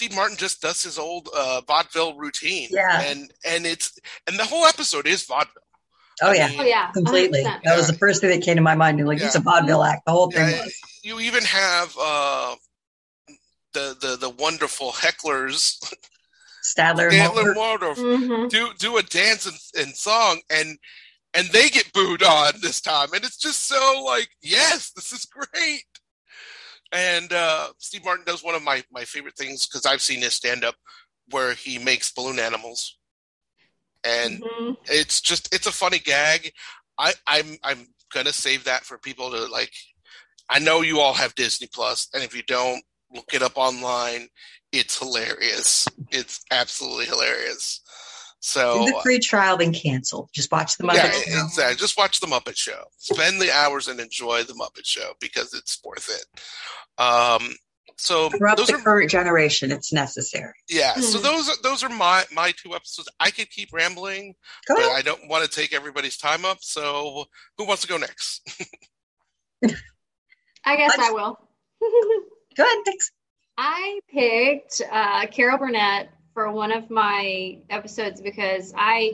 Steve 0.00 0.16
Martin 0.16 0.38
just 0.38 0.62
does 0.62 0.82
his 0.82 0.98
old 0.98 1.28
uh, 1.36 1.60
vaudeville 1.68 2.16
routine. 2.16 2.68
Yeah, 2.70 3.02
and 3.02 3.30
and 3.44 3.66
it's 3.66 3.98
and 4.26 4.38
the 4.38 4.46
whole 4.46 4.64
episode 4.64 5.06
is 5.06 5.24
vaudeville. 5.24 5.60
Oh 6.22 6.32
yeah, 6.32 6.50
oh, 6.58 6.62
yeah, 6.62 6.90
completely. 6.92 7.44
100%. 7.44 7.62
That 7.64 7.76
was 7.76 7.86
the 7.86 7.98
first 7.98 8.22
thing 8.22 8.30
that 8.30 8.42
came 8.42 8.56
to 8.56 8.62
my 8.62 8.74
mind. 8.74 9.06
Like, 9.06 9.18
yeah. 9.18 9.26
it's 9.26 9.34
a 9.34 9.40
vaudeville 9.40 9.84
act. 9.84 10.06
The 10.06 10.12
whole 10.12 10.30
thing 10.30 10.48
yeah, 10.48 10.64
was. 10.64 10.74
You 11.02 11.20
even 11.20 11.44
have 11.44 11.94
uh, 12.00 12.54
the 13.74 13.94
the 14.00 14.16
the 14.18 14.30
wonderful 14.30 14.90
hecklers. 14.92 15.76
Statler, 16.64 17.10
Statler 17.10 17.54
Waldorf 17.54 17.98
mm-hmm. 17.98 18.48
do 18.48 18.70
do 18.78 18.96
a 18.96 19.02
dance 19.02 19.44
and, 19.44 19.84
and 19.86 19.94
song, 19.94 20.40
and 20.48 20.78
and 21.34 21.46
they 21.48 21.68
get 21.68 21.92
booed 21.92 22.22
on 22.22 22.54
this 22.62 22.80
time, 22.80 23.08
and 23.12 23.22
it's 23.22 23.36
just 23.36 23.68
so 23.68 24.02
like, 24.06 24.30
yes, 24.40 24.92
this 24.92 25.12
is 25.12 25.26
great. 25.26 25.84
And 26.92 27.32
uh, 27.32 27.68
Steve 27.78 28.04
Martin 28.04 28.24
does 28.24 28.42
one 28.42 28.54
of 28.54 28.62
my 28.62 28.82
my 28.90 29.04
favorite 29.04 29.36
things 29.36 29.66
because 29.66 29.86
I've 29.86 30.02
seen 30.02 30.22
his 30.22 30.34
stand 30.34 30.64
up 30.64 30.74
where 31.30 31.54
he 31.54 31.78
makes 31.78 32.12
balloon 32.12 32.40
animals 32.40 32.98
and 34.04 34.42
mm-hmm. 34.42 34.72
it's 34.86 35.20
just 35.20 35.52
it's 35.54 35.66
a 35.66 35.72
funny 35.72 35.98
gag. 35.98 36.52
I, 36.98 37.12
I'm 37.26 37.56
I'm 37.62 37.88
gonna 38.12 38.32
save 38.32 38.64
that 38.64 38.84
for 38.84 38.98
people 38.98 39.30
to 39.30 39.46
like. 39.46 39.72
I 40.48 40.58
know 40.58 40.80
you 40.80 41.00
all 41.00 41.14
have 41.14 41.34
Disney 41.34 41.68
Plus, 41.72 42.08
and 42.12 42.22
if 42.22 42.34
you 42.34 42.42
don't, 42.42 42.82
look 43.14 43.32
it 43.32 43.42
up 43.42 43.56
online. 43.56 44.28
It's 44.72 44.98
hilarious. 44.98 45.86
It's 46.10 46.44
absolutely 46.50 47.06
hilarious. 47.06 47.80
So 48.40 48.86
the 48.86 49.00
free 49.02 49.18
trial, 49.18 49.58
then 49.58 49.72
cancel. 49.72 50.30
Just 50.32 50.50
watch 50.50 50.78
the 50.78 50.84
Muppet 50.84 50.94
yeah, 50.94 51.10
Show. 51.10 51.44
Exactly. 51.44 51.76
Just 51.76 51.98
watch 51.98 52.20
the 52.20 52.26
Muppet 52.26 52.56
Show. 52.56 52.84
Spend 52.96 53.40
the 53.40 53.52
hours 53.52 53.86
and 53.86 54.00
enjoy 54.00 54.44
the 54.44 54.54
Muppet 54.54 54.84
Show 54.86 55.12
because 55.20 55.52
it's 55.52 55.78
worth 55.84 56.08
it. 56.08 57.02
Um, 57.02 57.54
so 57.98 58.30
for 58.30 58.56
those 58.56 58.68
the 58.68 58.76
are, 58.76 58.78
current 58.78 59.10
generation, 59.10 59.70
it's 59.70 59.92
necessary. 59.92 60.54
Yeah. 60.70 60.92
Mm-hmm. 60.92 61.02
So 61.02 61.18
hmm. 61.18 61.24
those 61.24 61.48
are, 61.50 61.62
those 61.62 61.84
are 61.84 61.90
my 61.90 62.24
my 62.32 62.52
two 62.52 62.74
episodes. 62.74 63.10
I 63.20 63.30
could 63.30 63.50
keep 63.50 63.74
rambling, 63.74 64.34
go 64.66 64.76
but 64.76 64.86
ahead. 64.86 64.96
I 64.96 65.02
don't 65.02 65.28
want 65.28 65.44
to 65.44 65.50
take 65.50 65.74
everybody's 65.74 66.16
time 66.16 66.46
up. 66.46 66.58
So 66.62 67.26
who 67.58 67.66
wants 67.66 67.82
to 67.82 67.88
go 67.88 67.98
next? 67.98 68.40
I 70.64 70.76
guess 70.76 70.96
Let's, 70.96 71.02
I 71.02 71.10
will. 71.10 71.38
go 72.56 72.64
ahead. 72.64 72.78
Thanks. 72.86 73.12
I 73.58 74.00
picked 74.10 74.80
uh, 74.90 75.26
Carol 75.26 75.58
Burnett 75.58 76.08
for 76.40 76.50
one 76.50 76.72
of 76.72 76.88
my 76.88 77.58
episodes 77.68 78.22
because 78.22 78.72
I 78.74 79.12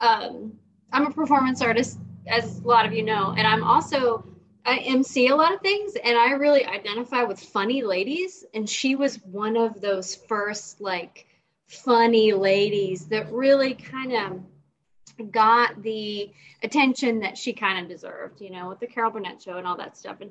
um, 0.00 0.52
I'm 0.92 1.06
a 1.06 1.10
performance 1.10 1.60
artist, 1.62 1.98
as 2.28 2.60
a 2.60 2.68
lot 2.68 2.86
of 2.86 2.92
you 2.92 3.02
know, 3.02 3.34
and 3.36 3.44
I'm 3.44 3.64
also 3.64 4.24
I 4.64 4.78
MC 4.78 5.26
a 5.28 5.34
lot 5.34 5.52
of 5.52 5.60
things 5.62 5.96
and 5.96 6.16
I 6.16 6.30
really 6.32 6.64
identify 6.64 7.24
with 7.24 7.40
funny 7.40 7.82
ladies. 7.82 8.44
And 8.54 8.70
she 8.70 8.94
was 8.94 9.16
one 9.24 9.56
of 9.56 9.80
those 9.80 10.14
first 10.14 10.80
like 10.80 11.26
funny 11.66 12.34
ladies 12.34 13.06
that 13.06 13.32
really 13.32 13.74
kind 13.74 14.12
of 14.12 15.32
got 15.32 15.82
the 15.82 16.30
attention 16.62 17.20
that 17.20 17.36
she 17.36 17.52
kind 17.52 17.80
of 17.82 17.90
deserved, 17.90 18.40
you 18.40 18.50
know, 18.50 18.68
with 18.68 18.78
the 18.78 18.86
Carol 18.86 19.10
Burnett 19.10 19.42
show 19.42 19.56
and 19.56 19.66
all 19.66 19.76
that 19.78 19.96
stuff. 19.96 20.18
And 20.20 20.30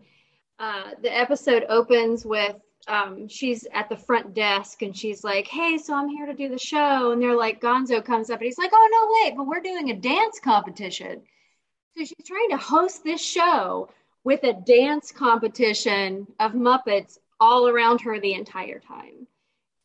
uh, 0.57 0.91
the 1.01 1.13
episode 1.13 1.65
opens 1.67 2.25
with 2.25 2.55
um, 2.87 3.27
she's 3.27 3.67
at 3.73 3.89
the 3.89 3.97
front 3.97 4.33
desk 4.33 4.81
and 4.81 4.95
she's 4.95 5.23
like, 5.23 5.47
Hey, 5.47 5.77
so 5.77 5.93
I'm 5.93 6.09
here 6.09 6.25
to 6.25 6.33
do 6.33 6.49
the 6.49 6.57
show. 6.57 7.11
And 7.11 7.21
they're 7.21 7.35
like, 7.35 7.61
Gonzo 7.61 8.03
comes 8.03 8.29
up 8.29 8.39
and 8.39 8.45
he's 8.45 8.57
like, 8.57 8.71
Oh, 8.73 8.89
no, 8.91 9.29
wait, 9.29 9.37
but 9.37 9.47
we're 9.47 9.61
doing 9.61 9.91
a 9.91 9.95
dance 9.95 10.39
competition. 10.39 11.21
So 11.97 12.03
she's 12.05 12.27
trying 12.27 12.49
to 12.51 12.57
host 12.57 13.03
this 13.03 13.21
show 13.21 13.89
with 14.23 14.43
a 14.43 14.53
dance 14.53 15.11
competition 15.11 16.27
of 16.39 16.53
Muppets 16.53 17.17
all 17.39 17.67
around 17.67 18.01
her 18.01 18.19
the 18.19 18.33
entire 18.33 18.79
time. 18.79 19.27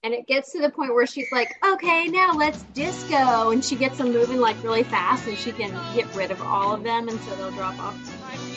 And 0.02 0.12
it 0.12 0.26
gets 0.26 0.52
to 0.52 0.60
the 0.60 0.68
point 0.68 0.92
where 0.92 1.06
she's 1.06 1.32
like, 1.32 1.54
okay, 1.64 2.08
now 2.08 2.32
let's 2.34 2.62
disco. 2.74 3.50
And 3.50 3.64
she 3.64 3.74
gets 3.74 3.96
them 3.96 4.12
moving 4.12 4.38
like 4.38 4.62
really 4.62 4.82
fast 4.82 5.26
and 5.26 5.38
she 5.38 5.50
can 5.50 5.70
get 5.96 6.14
rid 6.14 6.30
of 6.30 6.42
all 6.42 6.74
of 6.74 6.82
them 6.82 7.08
and 7.08 7.18
so 7.20 7.34
they'll 7.36 7.50
drop 7.52 7.78
off. 7.78 7.96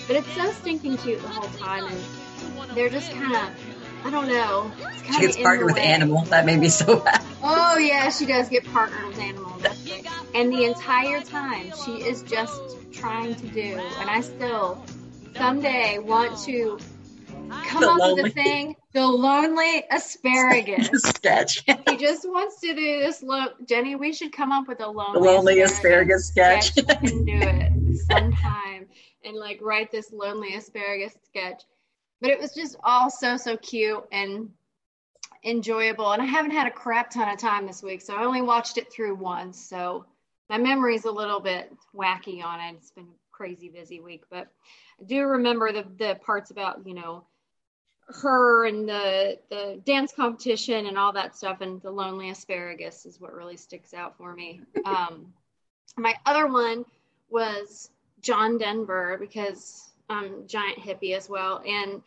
But 0.08 0.17
it's 0.17 0.32
so 0.34 0.52
stinking 0.52 0.97
cute 0.97 1.21
the 1.21 1.30
whole 1.30 1.50
time. 1.58 1.86
And 1.86 2.76
they're 2.76 2.89
just 2.89 3.13
kind 3.13 3.34
of, 3.34 3.77
I 4.04 4.10
don't 4.10 4.28
know. 4.28 4.72
She 5.14 5.20
gets 5.22 5.38
partnered 5.38 5.66
with 5.68 5.78
Animal. 5.78 6.22
That 6.26 6.46
made 6.46 6.60
me 6.60 6.70
so 6.70 7.00
happy. 7.06 7.26
Oh, 7.44 7.78
yeah, 7.78 8.10
she 8.10 8.26
does 8.26 8.50
get 8.50 8.66
partnered 8.72 9.08
with 9.08 9.20
Animal. 9.20 9.54
And 10.34 10.52
the 10.52 10.66
entire 10.66 11.22
time 11.22 11.72
she 11.84 11.98
is 12.04 12.22
just 12.24 12.62
trying 12.92 13.36
to 13.36 13.48
do, 13.48 13.80
and 14.00 14.10
I 14.10 14.22
still 14.22 14.84
someday 15.36 16.00
want 16.00 16.38
to 16.40 16.78
come 17.66 17.82
the 17.82 17.90
up 17.90 18.00
lonely. 18.00 18.24
with 18.24 18.32
a 18.32 18.36
thing, 18.36 18.76
the 18.94 19.06
lonely 19.06 19.84
asparagus 19.92 20.90
sketch. 21.04 21.64
he 21.88 21.98
just 21.98 22.28
wants 22.28 22.60
to 22.62 22.68
do 22.74 23.00
this. 23.00 23.24
Look, 23.24 23.68
Jenny, 23.68 23.96
we 23.96 24.14
should 24.14 24.32
come 24.32 24.52
up 24.52 24.68
with 24.68 24.80
a 24.82 24.88
lonely, 24.88 25.14
the 25.14 25.20
lonely 25.20 25.62
asparagus, 25.62 26.30
asparagus 26.30 26.72
sketch. 26.72 26.72
sketch. 26.74 27.12
and 27.12 27.26
do 27.26 27.34
it 27.40 27.98
sometime 28.08 28.88
and 29.24 29.36
like 29.36 29.60
write 29.62 29.92
this 29.92 30.12
lonely 30.12 30.56
asparagus 30.56 31.14
sketch. 31.26 31.64
But 32.21 32.32
it 32.32 32.39
was 32.39 32.53
just 32.53 32.75
all 32.84 33.10
so 33.10 33.38
so 33.38 33.58
cute 33.58 34.03
and 34.12 34.49
enjoyable. 35.43 36.12
And 36.12 36.21
I 36.21 36.25
haven't 36.25 36.51
had 36.51 36.67
a 36.67 36.71
crap 36.71 37.12
ton 37.12 37.30
of 37.30 37.39
time 37.39 37.67
this 37.67 37.84
week, 37.84 38.01
so 38.01 38.15
I 38.15 38.23
only 38.23 38.41
watched 38.41 38.77
it 38.77 38.91
through 38.91 39.15
once. 39.15 39.60
So 39.60 40.06
my 40.49 40.58
memory's 40.58 41.06
a 41.06 41.12
little 41.12 41.39
bit 41.39 41.71
wacky 41.95 42.43
on 42.43 42.60
it. 42.60 42.75
It's 42.77 42.91
been 42.91 43.06
a 43.06 43.32
crazy 43.32 43.69
busy 43.69 43.99
week, 43.99 44.23
but 44.30 44.47
I 44.99 45.03
do 45.06 45.23
remember 45.23 45.71
the 45.71 45.86
the 45.97 46.19
parts 46.25 46.51
about 46.51 46.86
you 46.86 46.93
know 46.93 47.25
her 48.08 48.65
and 48.65 48.88
the 48.88 49.38
the 49.49 49.82
dance 49.86 50.13
competition 50.13 50.86
and 50.86 50.97
all 50.97 51.13
that 51.13 51.36
stuff 51.36 51.62
and 51.62 51.82
the 51.82 51.91
lonely 51.91 52.30
asparagus 52.30 53.06
is 53.06 53.19
what 53.19 53.34
really 53.34 53.58
sticks 53.58 53.93
out 53.93 54.17
for 54.17 54.34
me. 54.34 54.62
Um, 54.86 55.34
my 55.97 56.13
other 56.25 56.47
one 56.47 56.86
was 57.30 57.89
John 58.21 58.58
Denver 58.58 59.17
because 59.19 59.87
I'm 60.10 60.48
giant 60.48 60.80
hippie 60.80 61.15
as 61.15 61.30
well 61.30 61.62
and 61.65 62.02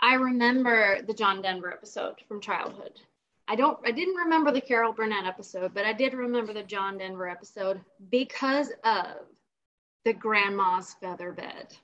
I 0.00 0.14
remember 0.14 1.02
the 1.02 1.14
John 1.14 1.42
Denver 1.42 1.72
episode 1.72 2.16
from 2.26 2.40
childhood. 2.40 3.00
I 3.48 3.56
don't 3.56 3.78
I 3.84 3.90
didn't 3.90 4.14
remember 4.14 4.50
the 4.50 4.60
Carol 4.60 4.92
Burnett 4.92 5.26
episode, 5.26 5.74
but 5.74 5.84
I 5.84 5.92
did 5.92 6.14
remember 6.14 6.52
the 6.52 6.62
John 6.62 6.98
Denver 6.98 7.28
episode 7.28 7.80
because 8.10 8.72
of 8.84 9.16
the 10.04 10.12
grandma's 10.12 10.94
feather 11.00 11.32
bed 11.32 11.76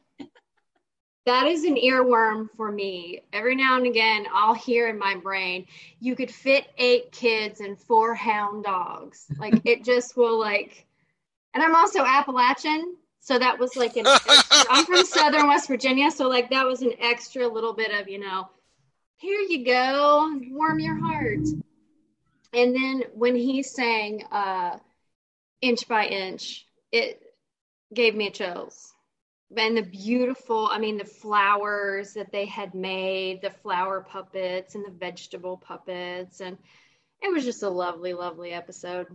that 1.26 1.48
is 1.48 1.64
an 1.64 1.74
earworm 1.74 2.48
for 2.57 2.70
me. 2.70 3.20
Every 3.33 3.57
now 3.57 3.76
and 3.76 3.87
again, 3.87 4.26
I'll 4.33 4.55
hear 4.55 4.88
in 4.88 4.96
my 4.96 5.16
brain, 5.16 5.66
you 5.98 6.14
could 6.14 6.31
fit 6.31 6.68
eight 6.79 7.11
kids 7.11 7.61
and 7.61 7.79
four 7.79 8.14
hound 8.14 8.64
dogs. 8.64 9.26
Like 9.37 9.61
it 9.64 9.85
just 9.85 10.16
will 10.16 10.38
like, 10.38 10.87
and 11.52 11.62
I'm 11.62 11.74
also 11.74 12.05
Appalachian. 12.05 12.96
So 13.26 13.40
that 13.40 13.58
was 13.58 13.74
like 13.74 13.96
an, 13.96 14.06
extra, 14.06 14.64
I'm 14.70 14.86
from 14.86 15.04
Southern 15.04 15.48
West 15.48 15.66
Virginia. 15.66 16.12
So 16.12 16.28
like 16.28 16.48
that 16.50 16.64
was 16.64 16.82
an 16.82 16.92
extra 17.00 17.48
little 17.48 17.72
bit 17.72 17.90
of, 17.90 18.08
you 18.08 18.20
know, 18.20 18.48
here 19.16 19.40
you 19.40 19.64
go, 19.64 20.40
warm 20.52 20.78
your 20.78 20.94
heart. 20.94 21.40
And 22.52 22.72
then 22.72 23.02
when 23.14 23.34
he 23.34 23.64
sang 23.64 24.22
uh, 24.30 24.78
inch 25.60 25.88
by 25.88 26.06
inch, 26.06 26.68
it 26.92 27.20
gave 27.92 28.14
me 28.14 28.30
chills 28.30 28.92
and 29.56 29.76
the 29.76 29.82
beautiful 29.82 30.68
i 30.72 30.78
mean 30.78 30.98
the 30.98 31.04
flowers 31.04 32.14
that 32.14 32.32
they 32.32 32.46
had 32.46 32.74
made 32.74 33.40
the 33.40 33.50
flower 33.50 34.00
puppets 34.00 34.74
and 34.74 34.84
the 34.84 34.90
vegetable 34.90 35.56
puppets 35.56 36.40
and 36.40 36.58
it 37.22 37.32
was 37.32 37.44
just 37.44 37.62
a 37.62 37.68
lovely 37.68 38.12
lovely 38.12 38.50
episode 38.50 39.06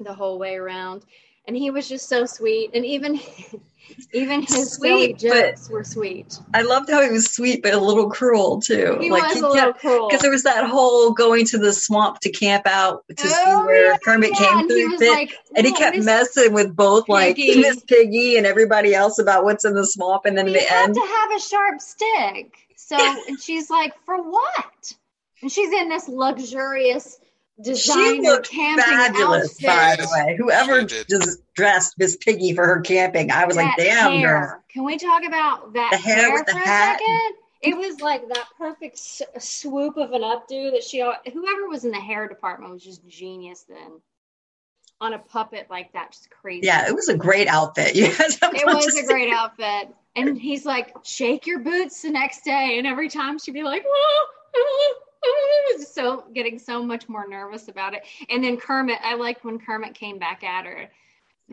the 0.00 0.14
whole 0.14 0.38
way 0.38 0.54
around 0.54 1.04
and 1.46 1.56
he 1.56 1.70
was 1.70 1.88
just 1.88 2.08
so 2.08 2.24
sweet. 2.24 2.70
And 2.74 2.84
even 2.86 3.20
even 4.12 4.42
his 4.42 4.72
sweet 4.72 5.18
jokes 5.18 5.68
were 5.68 5.84
sweet. 5.84 6.38
I 6.54 6.62
loved 6.62 6.90
how 6.90 7.02
he 7.02 7.10
was 7.10 7.26
sweet 7.26 7.62
but 7.62 7.74
a 7.74 7.78
little 7.78 8.08
cruel 8.08 8.60
too. 8.60 8.98
He 9.00 9.10
like 9.10 9.24
was 9.24 9.34
he 9.34 9.40
a 9.40 9.48
little 9.48 9.72
cruel. 9.72 10.08
because 10.08 10.22
there 10.22 10.30
was 10.30 10.44
that 10.44 10.64
whole 10.68 11.12
going 11.12 11.46
to 11.46 11.58
the 11.58 11.72
swamp 11.72 12.20
to 12.20 12.30
camp 12.30 12.66
out 12.66 13.04
to 13.08 13.24
oh, 13.26 13.28
see 13.28 13.66
where 13.66 13.92
yeah, 13.92 13.98
kermit 13.98 14.30
yeah. 14.38 14.54
came 14.54 14.68
through 14.68 14.92
and, 14.94 15.00
like, 15.00 15.34
and 15.56 15.66
he 15.66 15.72
oh, 15.72 15.76
kept 15.76 15.96
Miss 15.96 16.06
messing 16.06 16.52
with 16.52 16.74
both 16.74 17.08
like 17.08 17.36
miss 17.36 17.82
piggy 17.84 18.36
and 18.36 18.46
everybody 18.46 18.94
else 18.94 19.18
about 19.18 19.44
what's 19.44 19.64
in 19.64 19.74
the 19.74 19.86
swamp 19.86 20.24
and 20.24 20.38
then 20.38 20.46
in 20.46 20.52
the 20.52 20.72
end. 20.72 20.94
to 20.94 21.00
have 21.00 21.30
a 21.36 21.40
sharp 21.40 21.80
stick. 21.80 22.56
So 22.76 22.96
and 22.98 23.40
she's 23.40 23.68
like 23.68 23.94
for 24.04 24.22
what? 24.22 24.94
And 25.42 25.50
she's 25.50 25.72
in 25.72 25.88
this 25.88 26.08
luxurious 26.08 27.18
designer 27.60 28.14
she 28.14 28.20
looked 28.20 28.50
camping 28.50 28.84
fabulous, 28.84 29.64
outfit. 29.64 29.66
by 29.66 29.96
the 29.98 30.08
way. 30.12 30.36
Whoever 30.36 30.84
just 30.84 31.40
dressed 31.54 31.98
Miss 31.98 32.16
Piggy 32.16 32.54
for 32.54 32.66
her 32.66 32.80
camping, 32.80 33.30
I 33.30 33.44
was 33.46 33.56
that 33.56 33.64
like, 33.64 33.76
damn, 33.76 34.12
hair. 34.12 34.38
girl. 34.38 34.62
Can 34.70 34.84
we 34.84 34.96
talk 34.98 35.24
about 35.24 35.72
that 35.74 35.90
the 35.92 35.98
hair, 35.98 36.16
hair 36.16 36.32
with 36.32 36.46
the 36.46 36.56
hat? 36.56 37.00
it 37.62 37.76
was 37.76 38.00
like 38.00 38.26
that 38.28 38.46
perfect 38.58 38.96
s- 38.96 39.22
swoop 39.38 39.96
of 39.96 40.12
an 40.12 40.22
updo 40.22 40.72
that 40.72 40.82
she, 40.82 40.98
whoever 41.00 41.68
was 41.68 41.84
in 41.84 41.90
the 41.92 42.00
hair 42.00 42.26
department 42.28 42.72
was 42.72 42.82
just 42.82 43.06
genius 43.06 43.64
then. 43.68 44.00
On 45.00 45.14
a 45.14 45.18
puppet 45.18 45.66
like 45.68 45.92
that, 45.94 46.12
just 46.12 46.30
crazy. 46.30 46.66
Yeah, 46.66 46.88
it 46.88 46.94
was 46.94 47.08
a 47.08 47.16
great 47.16 47.48
outfit. 47.48 47.94
Yes, 47.96 48.38
it 48.40 48.66
was 48.66 48.96
a 48.96 49.04
great 49.04 49.32
outfit. 49.32 49.94
And 50.14 50.38
he's 50.38 50.64
like, 50.64 50.94
shake 51.02 51.46
your 51.46 51.58
boots 51.58 52.02
the 52.02 52.10
next 52.10 52.44
day. 52.44 52.76
And 52.78 52.86
every 52.86 53.08
time 53.08 53.38
she'd 53.38 53.52
be 53.52 53.62
like, 53.62 53.84
oh, 53.86 54.94
so 55.92 56.24
getting 56.34 56.58
so 56.58 56.82
much 56.82 57.08
more 57.08 57.26
nervous 57.28 57.68
about 57.68 57.94
it. 57.94 58.02
And 58.28 58.42
then 58.42 58.56
Kermit, 58.56 58.98
I 59.02 59.14
liked 59.14 59.44
when 59.44 59.58
Kermit 59.58 59.94
came 59.94 60.18
back 60.18 60.44
at 60.44 60.64
her. 60.66 60.88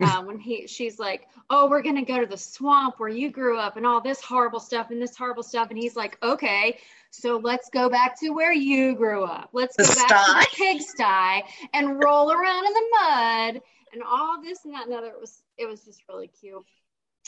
Uh, 0.00 0.22
when 0.22 0.38
he 0.38 0.66
she's 0.66 0.98
like, 0.98 1.26
Oh, 1.50 1.68
we're 1.68 1.82
gonna 1.82 2.04
go 2.04 2.20
to 2.20 2.24
the 2.26 2.36
swamp 2.38 2.94
where 2.98 3.10
you 3.10 3.30
grew 3.30 3.58
up 3.58 3.76
and 3.76 3.84
all 3.84 4.00
this 4.00 4.22
horrible 4.22 4.60
stuff 4.60 4.90
and 4.90 5.02
this 5.02 5.14
horrible 5.14 5.42
stuff. 5.42 5.68
And 5.68 5.76
he's 5.78 5.94
like, 5.94 6.16
Okay, 6.22 6.78
so 7.10 7.36
let's 7.36 7.68
go 7.68 7.90
back 7.90 8.18
to 8.20 8.30
where 8.30 8.52
you 8.52 8.94
grew 8.94 9.24
up. 9.24 9.50
Let's 9.52 9.76
go 9.76 9.84
back 9.84 10.08
to 10.08 10.32
the 10.40 10.46
pigsty 10.56 11.44
and 11.74 12.02
roll 12.02 12.32
around 12.32 12.66
in 12.66 12.72
the 12.72 12.88
mud 12.92 13.62
and 13.92 14.02
all 14.02 14.40
this 14.40 14.64
and 14.64 14.72
that 14.72 14.86
and 14.86 14.94
other. 14.94 15.08
It 15.08 15.20
was 15.20 15.42
it 15.58 15.66
was 15.66 15.84
just 15.84 16.02
really 16.08 16.28
cute 16.28 16.64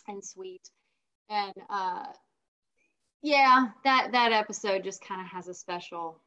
and 0.08 0.24
sweet. 0.24 0.70
And 1.28 1.52
uh 1.68 2.06
yeah, 3.22 3.66
that 3.84 4.12
that 4.12 4.32
episode 4.32 4.84
just 4.84 5.04
kind 5.04 5.20
of 5.20 5.26
has 5.26 5.48
a 5.48 5.54
special 5.54 6.20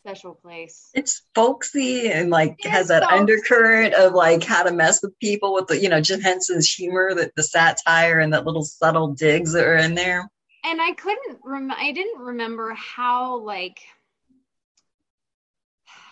special 0.00 0.34
place. 0.34 0.90
It's 0.94 1.22
folksy 1.34 2.10
and 2.10 2.30
like 2.30 2.56
It's 2.58 2.68
has 2.68 2.88
that 2.88 3.02
folksy. 3.02 3.18
undercurrent 3.18 3.94
of 3.94 4.12
like 4.14 4.42
how 4.44 4.62
to 4.62 4.72
mess 4.72 5.02
with 5.02 5.18
people 5.18 5.54
with 5.54 5.66
the 5.68 5.78
you 5.80 5.88
know 5.88 6.00
Jim 6.00 6.20
Henson's 6.20 6.68
humor, 6.72 7.14
that 7.14 7.34
the 7.36 7.42
satire 7.42 8.18
and 8.20 8.32
that 8.32 8.46
little 8.46 8.64
subtle 8.64 9.08
digs 9.14 9.52
that 9.52 9.64
are 9.66 9.76
in 9.76 9.94
there. 9.94 10.28
and 10.64 10.80
I 10.80 10.92
couldn't 10.92 11.38
rem- 11.44 11.70
I 11.70 11.92
didn't 11.92 12.18
remember 12.20 12.74
how 12.74 13.38
like 13.40 13.80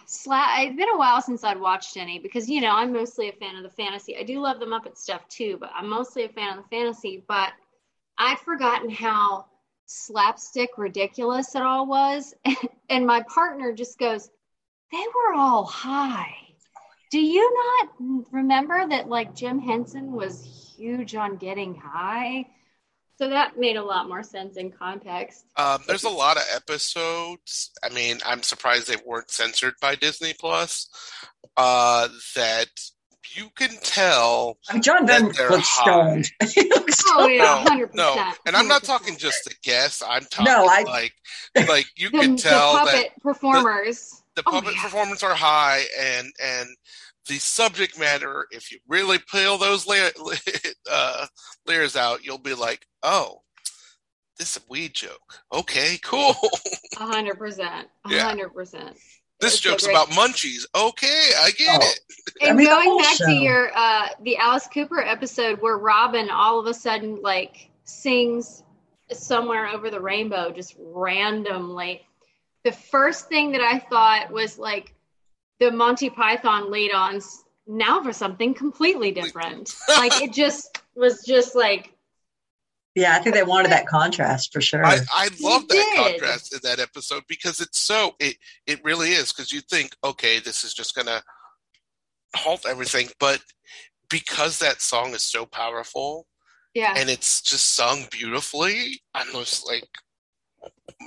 sla- 0.06 0.66
it's 0.66 0.76
been 0.76 0.88
a 0.88 0.98
while 0.98 1.20
since 1.22 1.44
I'd 1.44 1.60
watched 1.60 1.96
any 1.96 2.18
because 2.18 2.48
you 2.48 2.60
know 2.60 2.70
I'm 2.70 2.92
mostly 2.92 3.28
a 3.28 3.32
fan 3.32 3.56
of 3.56 3.62
the 3.62 3.70
fantasy. 3.70 4.16
I 4.16 4.22
do 4.22 4.40
love 4.40 4.60
the 4.60 4.66
Muppet 4.66 4.96
stuff 4.96 5.26
too, 5.28 5.56
but 5.60 5.70
I'm 5.74 5.88
mostly 5.88 6.24
a 6.24 6.28
fan 6.28 6.56
of 6.58 6.64
the 6.64 6.68
fantasy. 6.76 7.22
But 7.26 7.52
I'd 8.18 8.38
forgotten 8.40 8.90
how 8.90 9.46
slapstick 9.88 10.70
ridiculous 10.76 11.54
it 11.54 11.62
all 11.62 11.86
was, 11.86 12.34
and 12.90 13.06
my 13.06 13.22
partner 13.22 13.72
just 13.72 13.98
goes, 13.98 14.28
"They 14.92 15.04
were 15.14 15.34
all 15.34 15.64
high." 15.64 16.34
Do 17.10 17.20
you 17.20 17.54
not 17.54 18.24
remember 18.30 18.86
that 18.88 19.08
like 19.08 19.34
Jim 19.34 19.58
Henson 19.58 20.12
was 20.12 20.74
huge 20.76 21.14
on 21.14 21.36
getting 21.36 21.74
high? 21.74 22.46
So 23.16 23.30
that 23.30 23.58
made 23.58 23.76
a 23.76 23.82
lot 23.82 24.08
more 24.08 24.22
sense 24.22 24.56
in 24.56 24.70
context. 24.70 25.44
Um, 25.56 25.82
there's 25.88 26.04
a 26.04 26.10
lot 26.10 26.36
of 26.36 26.44
episodes. 26.54 27.72
I 27.82 27.88
mean, 27.88 28.18
I'm 28.24 28.44
surprised 28.44 28.86
they 28.86 28.96
weren't 29.04 29.30
censored 29.30 29.74
by 29.80 29.96
Disney 29.96 30.34
Plus. 30.38 30.88
Uh, 31.56 32.08
that 32.36 32.68
you 33.36 33.48
can 33.56 33.70
tell. 33.82 34.58
I 34.68 34.74
mean, 34.74 34.82
John 34.82 35.06
That 35.06 35.20
Venn 35.20 35.50
looks 35.50 35.68
high. 35.68 36.22
stoned. 36.22 36.30
Looks 36.70 37.04
Oh 37.08 37.16
stoned. 37.26 37.34
yeah, 37.34 37.42
No, 37.42 37.56
hundred 37.70 37.94
No, 37.94 38.12
percent. 38.14 38.38
and 38.46 38.56
I'm 38.56 38.68
not 38.68 38.82
talking 38.84 39.16
just 39.16 39.44
the 39.44 39.54
guests. 39.62 40.02
I'm 40.06 40.24
talking 40.24 40.52
No, 40.52 40.66
I- 40.66 40.82
like 40.82 41.12
like 41.68 41.86
you 41.96 42.10
the, 42.12 42.18
can 42.18 42.36
the 42.36 42.42
tell 42.42 42.74
that 42.74 42.84
puppet 42.86 43.12
performers. 43.22 44.22
the 44.36 44.42
Oh, 44.46 44.50
puppet 44.52 44.74
yeah. 44.74 44.82
performance 44.82 45.22
are 45.22 45.34
high 45.34 45.82
and 45.98 46.28
and 46.42 46.68
the 47.26 47.34
subject 47.38 47.98
matter 47.98 48.46
if 48.50 48.70
you 48.72 48.78
really 48.88 49.18
peel 49.30 49.58
those 49.58 49.86
layer, 49.86 50.10
uh, 50.90 51.26
layers 51.66 51.94
out 51.96 52.24
you'll 52.24 52.38
be 52.38 52.54
like 52.54 52.86
oh 53.02 53.42
this 54.38 54.56
is 54.56 54.62
a 54.62 54.66
weed 54.72 54.94
joke 54.94 55.40
okay 55.52 55.98
cool 56.02 56.34
hundred 56.96 57.36
percent. 57.38 57.88
Hundred 58.06 58.54
percent. 58.54 58.96
This 59.40 59.54
It's 59.54 59.62
joke's 59.62 59.86
about 59.86 60.08
munchies 60.10 60.66
okay 60.74 61.30
i 61.40 61.50
get 61.56 61.80
Oh. 61.82 61.86
it 61.86 62.00
And 62.42 62.50
I 62.50 62.54
mean, 62.54 62.66
going 62.66 62.98
back 62.98 63.16
show. 63.16 63.26
to 63.26 63.32
your 63.32 63.70
uh 63.74 64.08
the 64.22 64.36
Alice 64.36 64.68
Cooper 64.72 65.00
episode 65.00 65.60
where 65.62 65.78
Robin 65.78 66.28
all 66.30 66.58
of 66.60 66.66
a 66.66 66.74
sudden 66.74 67.20
like 67.22 67.70
sings 67.84 68.62
somewhere 69.12 69.66
over 69.68 69.88
the 69.90 70.00
rainbow 70.00 70.50
just 70.52 70.76
randomly. 70.78 72.02
The 72.64 72.72
first 72.72 73.28
thing 73.28 73.52
that 73.52 73.62
I 73.62 73.78
thought 73.78 74.30
was 74.30 74.58
like 74.58 74.94
the 75.60 75.70
Monty 75.70 76.10
Python 76.10 76.70
lead 76.70 76.92
ons 76.92 77.44
now 77.66 78.02
for 78.02 78.12
something 78.12 78.52
completely 78.54 79.10
different. 79.20 79.74
like 79.88 80.20
it 80.20 80.32
just 80.32 80.82
was 80.94 81.24
just 81.24 81.54
like 81.54 81.94
Yeah, 82.98 83.16
I 83.16 83.20
think 83.20 83.34
they 83.34 83.42
wanted 83.42 83.70
that 83.70 83.86
contrast 83.86 84.52
for 84.52 84.60
sure. 84.60 84.84
I, 84.84 84.98
I 85.12 85.28
love 85.40 85.68
that 85.68 85.74
did. 85.74 85.96
contrast 85.96 86.52
in 86.52 86.60
that 86.64 86.80
episode 86.80 87.22
because 87.28 87.60
it's 87.60 87.78
so 87.78 88.14
it 88.18 88.36
it 88.66 88.82
really 88.84 89.10
is 89.10 89.32
because 89.32 89.52
you 89.52 89.60
think 89.60 89.94
okay 90.02 90.38
this 90.40 90.64
is 90.64 90.74
just 90.74 90.94
gonna 90.94 91.22
halt 92.34 92.66
everything 92.68 93.08
but 93.18 93.40
because 94.10 94.58
that 94.58 94.80
song 94.80 95.14
is 95.14 95.22
so 95.22 95.46
powerful 95.46 96.26
yeah. 96.74 96.94
and 96.96 97.10
it's 97.10 97.42
just 97.42 97.74
sung 97.74 98.06
beautifully. 98.10 99.02
I'm 99.14 99.30
just 99.32 99.66
like, 99.66 99.88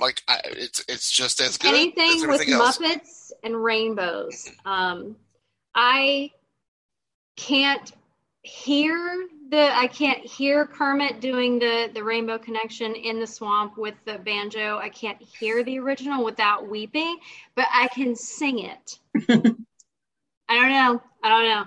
like 0.00 0.22
I, 0.28 0.40
it's 0.44 0.84
it's 0.88 1.10
just 1.10 1.40
as 1.40 1.56
good 1.56 1.74
as 1.74 1.80
anything 1.80 2.28
with 2.28 2.48
else. 2.48 2.78
Muppets 2.78 3.32
and 3.42 3.62
rainbows. 3.62 4.50
Um, 4.64 5.16
I 5.74 6.30
can't 7.36 7.92
hear 8.42 9.26
the 9.52 9.70
I 9.76 9.86
can't 9.86 10.24
hear 10.24 10.66
Kermit 10.66 11.20
doing 11.20 11.58
the 11.58 11.90
the 11.92 12.02
Rainbow 12.02 12.38
Connection 12.38 12.94
in 12.94 13.20
the 13.20 13.26
swamp 13.26 13.76
with 13.76 13.94
the 14.06 14.18
banjo. 14.18 14.78
I 14.78 14.88
can't 14.88 15.20
hear 15.38 15.62
the 15.62 15.78
original 15.78 16.24
without 16.24 16.68
weeping, 16.68 17.18
but 17.54 17.66
I 17.70 17.88
can 17.88 18.16
sing 18.16 18.60
it. 18.60 18.98
I 19.28 20.54
don't 20.54 20.70
know. 20.70 21.02
I 21.22 21.28
don't 21.28 21.44
know. 21.44 21.64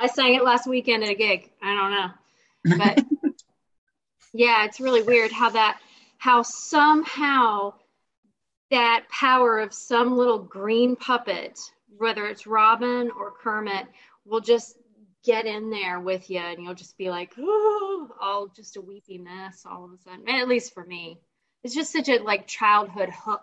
I 0.00 0.06
sang 0.06 0.34
it 0.34 0.42
last 0.42 0.66
weekend 0.66 1.04
at 1.04 1.10
a 1.10 1.14
gig. 1.14 1.50
I 1.62 1.74
don't 1.74 1.90
know. 1.90 2.78
But 2.78 3.04
yeah, 4.32 4.64
it's 4.64 4.80
really 4.80 5.02
weird 5.02 5.30
how 5.30 5.50
that 5.50 5.80
how 6.16 6.42
somehow 6.42 7.74
that 8.70 9.04
power 9.10 9.58
of 9.58 9.74
some 9.74 10.16
little 10.16 10.38
green 10.38 10.96
puppet, 10.96 11.58
whether 11.98 12.26
it's 12.26 12.46
Robin 12.46 13.10
or 13.10 13.32
Kermit, 13.32 13.86
will 14.24 14.40
just 14.40 14.78
get 15.24 15.46
in 15.46 15.70
there 15.70 16.00
with 16.00 16.30
you 16.30 16.38
and 16.38 16.62
you'll 16.62 16.74
just 16.74 16.96
be 16.96 17.10
like, 17.10 17.32
oh, 17.38 18.08
all 18.20 18.48
just 18.48 18.76
a 18.76 18.80
weepy 18.80 19.18
mess 19.18 19.64
all 19.68 19.84
of 19.84 19.92
a 19.92 19.98
sudden. 19.98 20.28
At 20.28 20.48
least 20.48 20.74
for 20.74 20.84
me. 20.84 21.20
It's 21.64 21.74
just 21.74 21.92
such 21.92 22.08
a 22.08 22.18
like 22.22 22.46
childhood 22.46 23.10
hook. 23.10 23.42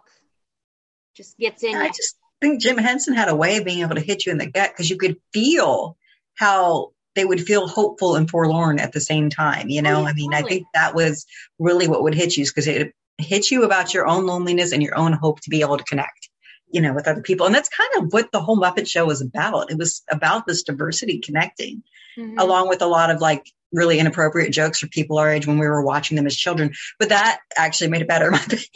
Just 1.15 1.37
gets 1.37 1.63
in 1.63 1.75
I 1.75 1.87
just 1.87 2.17
think 2.41 2.61
Jim 2.61 2.77
Henson 2.77 3.13
had 3.13 3.29
a 3.29 3.35
way 3.35 3.57
of 3.57 3.65
being 3.65 3.81
able 3.81 3.95
to 3.95 4.01
hit 4.01 4.25
you 4.25 4.31
in 4.31 4.37
the 4.37 4.49
gut 4.49 4.71
because 4.71 4.89
you 4.89 4.97
could 4.97 5.17
feel 5.33 5.97
how 6.35 6.91
they 7.15 7.25
would 7.25 7.41
feel 7.41 7.67
hopeful 7.67 8.15
and 8.15 8.29
forlorn 8.29 8.79
at 8.79 8.91
the 8.91 8.99
same 8.99 9.29
time. 9.29 9.69
You 9.69 9.81
know, 9.81 9.99
Oh, 9.99 10.01
yeah, 10.01 10.09
I 10.09 10.13
mean, 10.13 10.33
I 10.33 10.41
think 10.41 10.67
that 10.73 10.93
was 10.93 11.25
really 11.59 11.87
what 11.87 12.03
would 12.03 12.13
hit 12.13 12.35
you 12.35 12.45
because 12.45 12.67
it 12.67 12.93
hit 13.17 13.49
you 13.49 13.63
about 13.63 13.93
your 13.93 14.05
own 14.05 14.25
loneliness 14.25 14.73
and 14.73 14.83
your 14.83 14.97
own 14.97 15.13
hope 15.13 15.39
to 15.41 15.49
be 15.49 15.61
able 15.61 15.77
to 15.77 15.83
connect, 15.85 16.29
you 16.75 16.81
know, 16.81 16.93
with 16.93 17.07
other 17.07 17.21
people. 17.21 17.45
And 17.45 17.55
that's 17.55 17.69
kind 17.69 17.89
of 17.97 18.11
what 18.11 18.31
the 18.33 18.41
whole 18.41 18.57
Muppet 18.59 18.85
Show 18.87 19.05
was 19.05 19.21
about. 19.21 19.71
It 19.71 19.77
was 19.77 20.03
about 20.11 20.45
this 20.45 20.61
diversity 20.63 21.19
connecting 21.19 21.83
Mhm. 22.17 22.35
along 22.39 22.67
with 22.69 22.81
a 22.81 22.85
lot 22.85 23.09
of 23.11 23.21
like 23.21 23.51
really 23.71 23.97
inappropriate 23.99 24.51
jokes 24.53 24.79
for 24.79 24.87
people 24.87 25.17
our 25.17 25.29
age 25.31 25.47
when 25.47 25.57
we 25.57 25.67
were 25.67 25.81
watching 25.81 26.15
them 26.17 26.27
as 26.27 26.35
children. 26.35 26.73
But 26.99 27.09
that 27.09 27.39
actually 27.57 27.89
made 27.91 28.01
it 28.01 28.07
better. 28.09 28.29
my 28.31 28.39
opinion. 28.43 28.67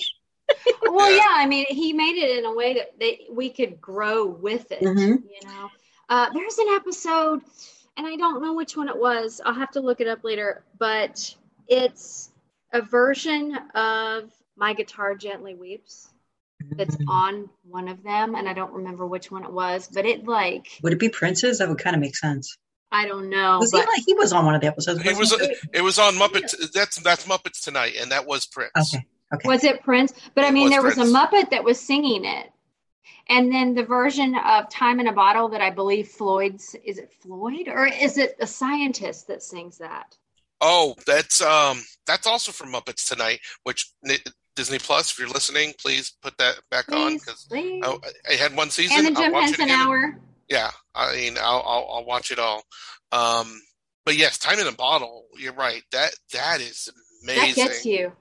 well 0.83 1.11
Yeah. 1.11 1.23
i 1.43 1.45
mean 1.45 1.65
he 1.69 1.93
made 1.93 2.17
it 2.17 2.37
in 2.39 2.45
a 2.45 2.53
way 2.53 2.73
that 2.75 2.97
they, 2.99 3.27
we 3.31 3.49
could 3.49 3.79
grow 3.79 4.25
with 4.25 4.71
it 4.71 4.81
Mhm. 4.81 5.21
you 5.23 5.47
know 5.47 5.69
uh, 6.09 6.27
there's 6.33 6.57
an 6.57 6.69
episode 6.69 7.41
and 7.97 8.07
i 8.07 8.15
don't 8.15 8.41
know 8.41 8.53
which 8.55 8.75
one 8.75 8.89
it 8.89 8.97
was 8.97 9.39
i'll 9.45 9.53
have 9.53 9.69
to 9.71 9.79
look 9.81 10.01
it 10.01 10.07
up 10.07 10.23
later 10.23 10.63
but 10.79 11.35
it's 11.67 12.31
a 12.73 12.81
version 12.81 13.55
of 13.75 14.31
my 14.57 14.73
guitar 14.73 15.13
gently 15.15 15.53
weeps 15.53 16.09
that's 16.71 16.97
on 17.07 17.49
one 17.63 17.87
of 17.87 18.03
them 18.03 18.35
and 18.35 18.47
i 18.47 18.53
don't 18.53 18.73
remember 18.73 19.05
which 19.05 19.31
one 19.31 19.43
it 19.43 19.51
was 19.51 19.87
but 19.93 20.05
it 20.05 20.25
like 20.25 20.67
Would 20.83 20.93
it 20.93 20.99
be 20.99 21.09
Prince's? 21.09 21.59
That 21.59 21.69
would 21.69 21.79
kind 21.79 21.95
of 21.95 22.01
make 22.01 22.15
sense. 22.15 22.57
i 22.91 23.07
don't 23.07 23.29
know 23.29 23.59
Was 23.59 23.71
he 23.71 23.77
like 23.77 24.03
he 24.05 24.13
was 24.13 24.33
on 24.33 24.45
one 24.45 24.55
of 24.55 24.61
the 24.61 24.67
episodes? 24.67 25.01
He 25.01 25.09
was 25.09 25.31
wasn't 25.31 25.53
it 25.73 25.81
was 25.81 25.99
on 25.99 26.15
Muppets. 26.15 26.71
That's 26.71 26.97
that's 27.01 27.25
Muppets 27.25 27.61
tonight, 27.63 27.93
and 27.99 28.11
that 28.11 28.25
was 28.27 28.45
Prince. 28.45 28.71
Okay. 28.77 29.05
Okay. 29.31 29.47
was 29.47 29.63
it 29.63 29.83
prince 29.83 30.11
but 30.33 30.43
i 30.43 30.49
mean 30.49 30.63
was 30.63 30.71
there 30.71 30.81
was 30.81 30.97
a 30.97 31.03
muppet 31.03 31.51
that 31.51 31.63
was 31.63 31.79
singing 31.79 32.25
it 32.25 32.51
and 33.27 33.53
then 33.53 33.75
the 33.75 33.83
version 33.83 34.33
of 34.35 34.67
time 34.71 34.99
in 34.99 35.05
a 35.05 35.13
bottle 35.13 35.49
that 35.49 35.61
i 35.61 35.69
believe 35.69 36.07
floyd's 36.07 36.75
is 36.83 36.97
it 36.97 37.13
floyd 37.21 37.67
or 37.67 37.85
is 37.85 38.17
it 38.17 38.35
a 38.39 38.47
scientist 38.47 39.27
that 39.27 39.43
sings 39.43 39.77
that 39.77 40.17
Oh, 40.61 40.95
that's 41.05 41.41
um 41.41 41.81
that's 42.05 42.27
also 42.27 42.51
from 42.51 42.73
Muppets 42.73 43.07
tonight, 43.07 43.39
which 43.63 43.91
Ni- 44.03 44.17
Disney 44.59 44.77
Plus. 44.77 45.11
If 45.11 45.19
you're 45.19 45.29
listening, 45.29 45.73
please 45.79 46.11
put 46.21 46.37
that 46.37 46.59
back 46.69 46.91
on 46.91 47.13
because. 47.13 47.47
I, 47.53 47.97
I 48.29 48.33
had 48.33 48.55
one 48.55 48.69
season. 48.69 49.05
and 49.05 49.15
the 49.15 49.21
jim 49.21 49.33
henson 49.33 49.69
hour 49.69 50.19
Yeah, 50.49 50.69
I 50.93 51.15
mean, 51.15 51.37
I'll, 51.39 51.63
I'll 51.65 51.89
I'll 51.93 52.05
watch 52.05 52.29
it 52.31 52.39
all. 52.39 52.63
Um, 53.13 53.61
but 54.05 54.17
yes, 54.17 54.37
time 54.37 54.59
in 54.59 54.67
a 54.67 54.71
bottle. 54.73 55.25
You're 55.37 55.53
right. 55.53 55.81
That 55.93 56.11
that 56.33 56.59
is 56.59 56.89
amazing. 57.23 57.63
that 57.63 57.69
gets 57.69 57.85
you 57.85 58.11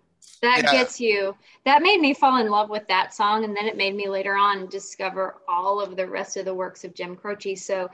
that 0.42 0.62
Yeah. 0.62 0.70
gets 0.70 1.00
you. 1.00 1.34
That 1.64 1.82
made 1.82 2.00
me 2.00 2.14
fall 2.14 2.36
in 2.40 2.48
love 2.48 2.70
with 2.70 2.86
that 2.88 3.14
song, 3.14 3.44
and 3.44 3.56
then 3.56 3.66
it 3.66 3.76
made 3.76 3.94
me 3.94 4.08
later 4.08 4.36
on 4.36 4.68
discover 4.68 5.36
all 5.48 5.80
of 5.80 5.96
the 5.96 6.06
rest 6.06 6.36
of 6.36 6.44
the 6.44 6.54
works 6.54 6.84
of 6.84 6.94
Jim 6.94 7.16
Croce. 7.16 7.56
So 7.56 7.90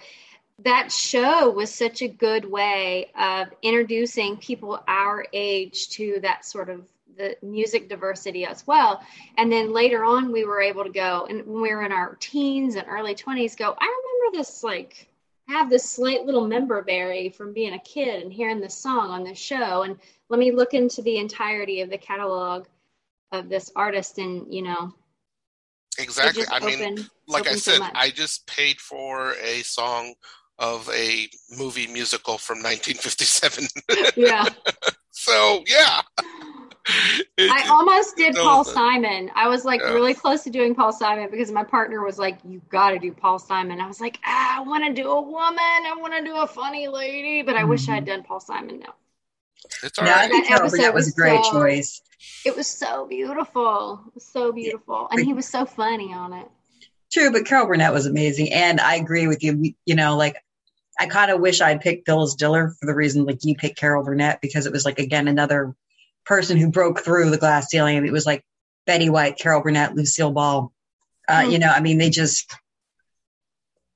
that 0.61 0.93
show 0.93 1.51
was 1.51 1.75
such 1.75 2.03
a 2.03 2.09
good 2.09 2.45
way 2.45 3.11
of 3.19 3.49
introducing 3.63 4.37
people 4.37 4.83
our 4.87 5.25
age 5.33 5.89
to 5.91 6.21
that 6.23 6.45
sort 6.45 6.69
of 6.69 6.87
the 7.17 7.37
music 7.43 7.89
diversity 7.89 8.45
as 8.45 8.67
well. 8.67 9.03
And 9.37 9.51
then 9.51 9.73
later 9.73 10.05
on, 10.05 10.33
we 10.33 10.45
were 10.45 10.61
able 10.61 10.85
to 10.85 10.91
go, 10.91 11.27
and 11.29 11.47
when 11.47 11.63
we 11.63 11.75
were 11.75 11.83
in 11.83 11.93
our 11.93 12.17
teens 12.21 12.77
and 12.77 12.87
early 12.89 13.15
20s, 13.15 13.57
go, 13.57 13.75
I 13.79 13.85
remember 13.85 14.39
this 14.39 14.63
like 14.63 15.09
have 15.49 15.69
this 15.69 15.89
slight 15.89 16.25
little 16.25 16.47
member 16.47 16.83
berry 16.83 17.29
from 17.29 17.53
being 17.53 17.75
a 17.75 17.79
kid 17.81 18.23
and 18.23 18.33
hearing 18.33 18.61
this 18.61 18.75
song 18.75 19.11
on 19.11 19.25
this 19.25 19.39
show 19.39 19.83
and 19.83 19.99
let 20.31 20.41
me 20.41 20.51
look 20.51 20.73
into 20.73 21.03
the 21.03 21.19
entirety 21.19 21.83
of 21.83 21.91
the 21.91 21.99
catalog 21.99 22.65
of 23.31 23.51
this 23.51 23.71
artist 23.77 24.17
and 24.19 24.53
you 24.53 24.63
know 24.63 24.95
Exactly. 25.99 26.43
I 26.51 26.59
mean, 26.59 27.07
like 27.29 27.47
I 27.47 27.51
opened 27.51 27.61
so 27.61 27.73
said. 27.73 27.83
I 27.95 28.11
just 28.11 28.49
paid 28.49 28.81
for 28.81 29.35
a 29.41 29.63
song 29.63 30.15
of 30.59 30.91
a 30.93 31.29
movie 31.57 31.87
musical 31.87 32.37
from 32.37 32.59
1957. 32.59 33.69
yeah 34.17 34.49
so 35.15 35.65
yeah, 35.67 36.03
It- 36.87 37.51
i 37.51 37.69
almost 37.71 38.17
did 38.17 38.35
paul 38.35 38.63
good. 38.65 38.75
simon. 38.75 39.31
I 39.35 39.49
was 39.49 39.65
like 39.65 39.81
Yeah. 39.81 39.93
really 39.95 40.15
close 40.15 40.45
to 40.45 40.51
doing 40.51 40.75
paul 40.75 40.93
simon 40.93 41.29
because 41.31 41.51
my 41.51 41.65
partner 41.65 42.05
was 42.05 42.19
like 42.19 42.39
you 42.47 42.61
got 42.69 42.91
to 42.91 42.99
do 42.99 43.13
paul 43.13 43.39
simon. 43.39 43.81
I 43.81 43.87
was 43.87 44.01
like 44.01 44.19
ah, 44.25 44.59
i 44.59 44.61
want 44.63 44.85
to 44.85 44.93
do 44.93 45.09
a 45.11 45.21
woman. 45.21 45.59
I 45.59 45.95
want 45.99 46.15
to 46.15 46.23
do 46.25 46.37
a 46.37 46.47
funny 46.47 46.89
lady. 46.89 47.43
But 47.43 47.57
i 47.57 47.65
wish 47.65 47.89
i 47.89 47.95
had 47.95 48.05
done 48.05 48.23
paul 48.23 48.41
simon 48.41 48.81
now 48.81 48.95
it's 49.83 49.99
all 49.99 50.05
No, 50.05 50.11
I 50.13 50.15
right. 50.15 50.31
think 50.31 50.45
That 50.45 50.49
Carol 50.57 50.69
episode 50.69 50.95
was 50.95 51.07
was 51.07 51.13
a 51.15 51.17
great 51.17 51.45
so- 51.45 51.53
choice. 51.53 52.03
it 52.45 52.55
was 52.57 52.67
so 52.67 53.07
beautiful. 53.07 54.01
Was 54.15 54.27
so 54.27 54.53
beautiful. 54.53 55.09
And 55.11 55.25
he 55.25 55.33
was 55.33 55.49
so 55.49 55.65
funny 55.65 56.13
on 56.13 56.33
it. 56.35 56.47
True, 57.13 57.31
but 57.33 57.47
Carol 57.47 57.67
Burnett 57.67 57.93
was 57.93 58.07
amazing, 58.07 58.53
and 58.53 58.81
I 58.81 58.97
agree 58.97 59.27
with 59.27 59.43
you. 59.43 59.75
You 59.87 59.95
know, 59.95 60.17
like 60.17 60.37
I 61.01 61.07
kind 61.07 61.31
of 61.31 61.41
wish 61.41 61.61
I'd 61.61 61.81
picked 61.81 62.07
Phyllis 62.07 62.35
Diller 62.35 62.75
for 62.79 62.87
the 62.87 62.95
reason 62.95 63.25
like 63.25 63.39
you 63.45 63.55
picked 63.57 63.79
Carol 63.79 64.05
Burnett 64.05 64.41
because 64.43 64.67
it 64.67 64.73
was 64.73 64.85
like 64.85 64.99
again 64.99 65.29
another 65.29 65.75
person 66.25 66.57
who 66.57 66.71
broke 66.71 67.01
through 67.01 67.31
the 67.31 67.39
glass 67.39 67.69
ceiling. 67.71 68.05
It 68.05 68.13
was 68.13 68.27
like 68.27 68.45
Betty 68.87 69.09
White, 69.11 69.39
Carol 69.39 69.63
Burnett, 69.63 69.95
Lucille 69.95 70.31
Ball. 70.33 70.73
Uh, 71.29 71.43
Mhm. 71.43 71.53
You 71.53 71.59
know, 71.59 71.69
I 71.71 71.81
mean, 71.81 71.99
they 71.99 72.11
just 72.11 72.53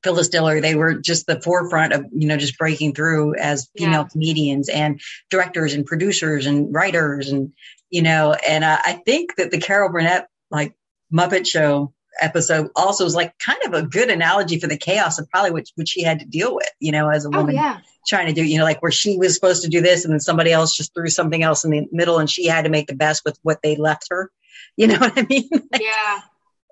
Phyllis 0.04 0.28
Diller. 0.28 0.60
They 0.60 0.74
were 0.76 0.94
just 0.94 1.26
the 1.26 1.40
forefront 1.42 1.92
of 1.92 2.06
you 2.12 2.28
know 2.28 2.36
just 2.36 2.56
breaking 2.58 2.94
through 2.94 3.34
as 3.36 3.68
female 3.76 4.02
Yeah. 4.02 4.08
comedians 4.12 4.68
and 4.68 5.00
directors 5.30 5.74
and 5.74 5.84
producers 5.84 6.46
and 6.46 6.72
writers 6.72 7.28
and 7.30 7.52
you 7.90 8.02
know. 8.02 8.34
And 8.46 8.62
uh, 8.64 8.78
I 8.84 9.02
think 9.04 9.34
that 9.36 9.50
the 9.50 9.58
Carol 9.58 9.90
Burnett 9.90 10.28
like 10.50 10.74
Muppet 11.12 11.46
Show 11.46 11.92
episode 12.20 12.70
also 12.76 13.04
is 13.04 13.14
like 13.14 13.38
kind 13.38 13.58
of 13.66 13.74
a 13.74 13.86
good 13.86 14.10
analogy 14.10 14.58
for 14.58 14.66
the 14.66 14.76
chaos 14.76 15.18
of 15.18 15.28
probably 15.30 15.50
what, 15.50 15.66
what 15.76 15.88
she 15.88 16.02
had 16.02 16.18
to 16.20 16.26
deal 16.26 16.54
with, 16.54 16.70
you 16.80 16.92
know, 16.92 17.08
as 17.08 17.24
a 17.24 17.28
oh 17.28 17.38
woman 17.38 17.54
yeah 17.54 17.80
trying 18.08 18.26
to 18.26 18.32
do, 18.32 18.42
you 18.42 18.58
know, 18.58 18.64
like 18.64 18.82
where 18.82 18.90
she 18.90 19.16
was 19.18 19.34
supposed 19.34 19.62
to 19.62 19.68
do 19.68 19.80
this 19.80 20.04
and 20.04 20.12
then 20.12 20.20
somebody 20.20 20.50
else 20.50 20.74
just 20.74 20.94
threw 20.94 21.08
something 21.08 21.42
else 21.42 21.64
in 21.64 21.70
the 21.70 21.86
middle 21.92 22.18
and 22.18 22.30
she 22.30 22.46
had 22.46 22.64
to 22.64 22.70
make 22.70 22.86
the 22.86 22.94
best 22.94 23.22
with 23.24 23.38
what 23.42 23.60
they 23.62 23.76
left 23.76 24.06
her. 24.10 24.32
You 24.76 24.88
know 24.88 24.98
what 24.98 25.12
I 25.16 25.26
mean? 25.28 25.48
yeah 25.78 26.20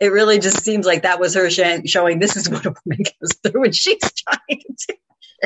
It 0.00 0.12
really 0.12 0.38
just 0.38 0.62
seems 0.62 0.86
like 0.86 1.02
that 1.02 1.20
was 1.20 1.34
her 1.34 1.50
sh- 1.50 1.88
showing 1.88 2.18
this 2.18 2.36
is 2.36 2.48
what 2.48 2.66
a 2.66 2.74
woman 2.84 3.04
goes 3.20 3.32
through 3.42 3.64
and 3.64 3.74
she's 3.74 3.98
trying 4.28 4.62
to. 4.88 4.96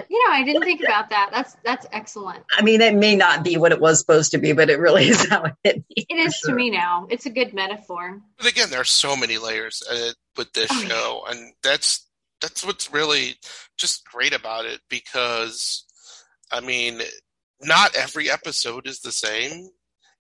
You 0.09 0.25
know, 0.29 0.33
I 0.35 0.45
didn't 0.45 0.63
think 0.63 0.81
about 0.83 1.11
that. 1.11 1.31
That's 1.33 1.57
that's 1.65 1.87
excellent. 1.93 2.45
I 2.57 2.63
mean, 2.63 2.81
it 2.81 2.95
may 2.95 3.17
not 3.17 3.43
be 3.43 3.57
what 3.57 3.73
it 3.73 3.81
was 3.81 3.99
supposed 4.01 4.31
to 4.33 4.39
be, 4.39 4.53
but 4.53 4.71
it 4.71 4.79
really 4.79 5.05
is 5.09 5.29
how 5.29 5.43
it 5.45 5.55
hit 5.65 5.77
me. 5.79 6.07
It 6.09 6.15
is 6.17 6.37
sure. 6.37 6.51
to 6.51 6.57
me 6.57 6.71
now. 6.71 7.07
It's 7.11 7.27
a 7.27 7.31
good 7.31 7.53
metaphor. 7.55 8.21
But 8.39 8.47
again, 8.51 8.71
there 8.71 8.81
are 8.81 8.85
so 8.85 9.17
many 9.17 9.39
layers 9.39 9.83
uh, 9.91 10.13
with 10.37 10.53
this 10.53 10.71
Oh, 10.71 10.81
yeah. 10.83 10.89
show, 10.89 11.25
and 11.29 11.53
that's 11.63 12.07
that's 12.41 12.65
what's 12.65 12.93
really 12.93 13.35
just 13.79 14.05
great 14.07 14.33
about 14.35 14.65
it. 14.65 14.81
Because, 14.89 15.85
I 16.53 16.61
mean, 16.61 17.01
not 17.61 17.95
every 17.97 18.31
episode 18.31 18.87
is 18.87 19.01
the 19.01 19.13
same. 19.13 19.69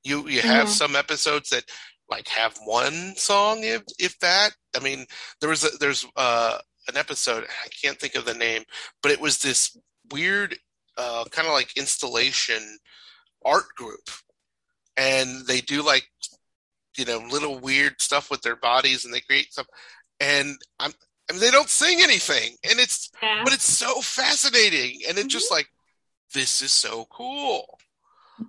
You 0.03 0.27
you 0.29 0.41
have 0.41 0.67
Mhm. 0.67 0.71
some 0.73 0.97
episodes 0.97 1.51
that 1.51 1.65
like 2.11 2.27
have 2.29 2.57
one 2.65 3.15
song, 3.17 3.63
if 3.63 3.83
if 3.99 4.19
that. 4.19 4.51
I 4.77 4.81
mean, 4.81 5.07
there 5.41 5.49
was 5.51 5.63
a, 5.65 5.77
there's 5.79 6.05
uh, 6.17 6.59
an 6.91 6.99
episode 6.99 7.45
I 7.45 7.69
can't 7.69 7.99
think 7.99 8.15
of 8.15 8.25
the 8.25 8.35
name, 8.35 8.65
but 9.03 9.13
it 9.13 9.21
was 9.21 9.39
this 9.39 9.77
weird 10.13 10.57
uh, 10.97 11.25
kind 11.31 11.49
of 11.49 11.55
like 11.55 11.77
installation 11.77 12.79
art 13.45 13.75
group, 13.77 14.11
and 14.97 15.47
they 15.47 15.61
do 15.61 15.83
like 15.83 16.05
you 16.99 17.05
know 17.05 17.19
little 17.31 17.59
weird 17.59 18.01
stuff 18.01 18.31
with 18.31 18.43
their 18.43 18.57
bodies 18.57 19.05
and 19.05 19.15
they 19.15 19.21
create 19.21 19.53
stuff. 19.53 19.67
And 20.21 20.57
i'm 20.79 20.93
I 21.29 21.33
mean, 21.33 21.41
they 21.43 21.53
don't 21.53 21.69
sing 21.69 22.01
anything. 22.03 22.57
And 22.69 22.81
it's 22.81 23.09
Yeah. 23.23 23.43
but 23.45 23.53
it's 23.53 23.65
so 23.73 24.01
fascinating. 24.01 25.03
And 25.09 25.17
it's 25.17 25.33
just 25.33 25.51
like 25.51 25.69
this 26.35 26.61
is 26.61 26.73
so 26.73 27.07
cool. 27.11 27.79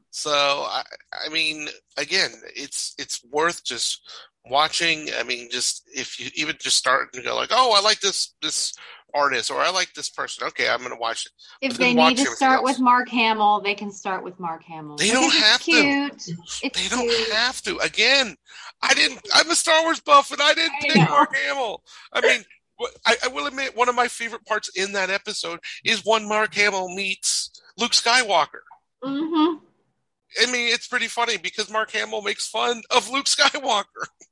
So 0.09 0.31
i 0.31 0.83
i 1.25 1.29
mean 1.29 1.69
again 1.97 2.31
it's 2.55 2.95
it's 2.97 3.23
worth 3.25 3.63
just 3.63 4.01
watching 4.49 5.07
i 5.17 5.23
mean 5.23 5.49
just 5.51 5.83
if 5.93 6.19
you 6.19 6.29
even 6.35 6.55
just 6.59 6.75
start 6.75 7.09
and 7.13 7.23
go 7.23 7.35
like 7.35 7.49
oh 7.51 7.73
i 7.77 7.81
like 7.81 7.99
this 7.99 8.33
this 8.41 8.73
artist 9.13 9.51
or 9.51 9.61
i 9.61 9.69
like 9.69 9.93
this 9.93 10.09
person 10.09 10.47
okay 10.47 10.67
i'm 10.67 10.81
gonna 10.81 10.97
watch 10.97 11.25
it 11.25 11.31
if 11.61 11.77
they 11.77 11.93
need 11.93 12.17
to 12.17 12.25
start 12.25 12.59
else. 12.59 12.63
with 12.63 12.79
Mark 12.79 13.07
Hamill, 13.09 13.61
they 13.61 13.75
can 13.75 13.91
start 13.91 14.23
with 14.23 14.39
Mark 14.39 14.63
Hamill. 14.63 14.95
They 14.95 15.11
don't 15.11 15.31
have 15.31 15.61
to. 15.63 16.09
It's 16.11 16.31
they 16.61 16.87
don't 16.89 17.31
have 17.33 17.61
to 17.63 17.77
again 17.79 18.35
i 18.81 18.93
didn't 18.93 19.19
i'm 19.33 19.49
a 19.49 19.55
star 19.55 19.83
wars 19.83 19.99
buff 19.99 20.31
and 20.31 20.41
i 20.41 20.53
didn't 20.53 20.73
I 20.83 20.87
pick 20.87 20.95
know. 20.95 21.09
mark 21.11 21.35
hamill 21.35 21.83
i 22.13 22.21
mean 22.21 22.43
I, 23.05 23.15
I 23.25 23.27
will 23.27 23.45
admit 23.45 23.77
one 23.77 23.89
of 23.89 23.95
my 23.95 24.07
favorite 24.07 24.45
parts 24.45 24.69
in 24.75 24.93
that 24.93 25.09
episode 25.09 25.59
is 25.83 26.03
when 26.05 26.27
mark 26.27 26.53
hamill 26.53 26.93
meets 26.95 27.61
luke 27.77 27.91
skywalker 27.91 28.61
hmm 29.03 29.55
i 30.41 30.45
mean 30.51 30.73
it's 30.73 30.87
pretty 30.87 31.07
funny 31.07 31.37
because 31.37 31.71
mark 31.71 31.91
hamill 31.91 32.21
makes 32.21 32.47
fun 32.47 32.81
of 32.89 33.09
luke 33.09 33.25
skywalker 33.25 34.05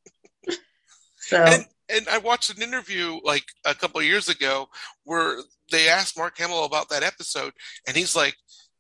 So, 1.30 1.38
and 1.44 1.66
and 1.90 2.10
I 2.10 2.18
watched 2.18 2.50
an 2.50 2.64
interview 2.64 3.20
like 3.24 3.46
a 3.64 3.76
couple 3.76 4.02
years 4.02 4.30
ago 4.30 4.68
where 5.04 5.38
they 5.72 5.88
asked 5.88 6.18
Mark 6.18 6.36
Hamill 6.40 6.66
about 6.66 6.90
that 6.90 7.04
episode, 7.04 7.54
and 7.88 7.96
he's 7.96 8.16
like, 8.16 8.36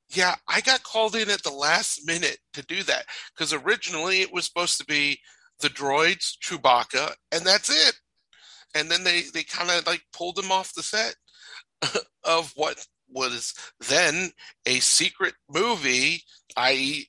"Yeah, 0.09 0.33
I 0.47 0.62
got 0.62 0.81
called 0.81 1.15
in 1.15 1.29
at 1.29 1.43
the 1.43 1.51
last 1.51 2.07
minute 2.07 2.39
to 2.53 2.63
do 2.63 2.81
that 2.83 3.05
because 3.35 3.53
originally 3.53 4.21
it 4.21 4.33
was 4.33 4.45
supposed 4.45 4.79
to 4.79 4.85
be 4.85 5.19
the 5.59 5.69
droids, 5.69 6.38
Chewbacca, 6.43 7.13
and 7.31 7.45
that's 7.45 7.69
it. 7.69 7.93
And 8.73 8.89
then 8.89 9.03
they 9.03 9.21
they 9.31 9.43
kind 9.43 9.69
of 9.69 9.85
like 9.85 10.01
pulled 10.12 10.39
him 10.39 10.51
off 10.51 10.73
the 10.73 10.81
set 10.81 11.15
of 12.23 12.51
what 12.55 12.83
was 13.12 13.53
then 13.79 14.31
a 14.65 14.79
secret 14.79 15.35
movie, 15.47 16.23
i.e." 16.57 17.07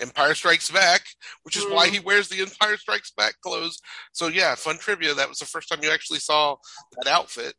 Empire 0.00 0.34
Strikes 0.34 0.70
Back, 0.70 1.02
which 1.42 1.56
is 1.56 1.64
why 1.64 1.88
Mm. 1.88 1.92
he 1.92 2.00
wears 2.00 2.28
the 2.28 2.40
Empire 2.40 2.76
Strikes 2.76 3.10
Back 3.16 3.34
clothes. 3.42 3.80
So 4.12 4.28
yeah, 4.28 4.54
fun 4.54 4.78
trivia. 4.78 5.14
That 5.14 5.28
was 5.28 5.38
the 5.38 5.46
first 5.46 5.68
time 5.68 5.82
you 5.82 5.90
actually 5.90 6.20
saw 6.20 6.56
that 7.02 7.10
outfit. 7.10 7.54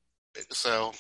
So 0.52 0.94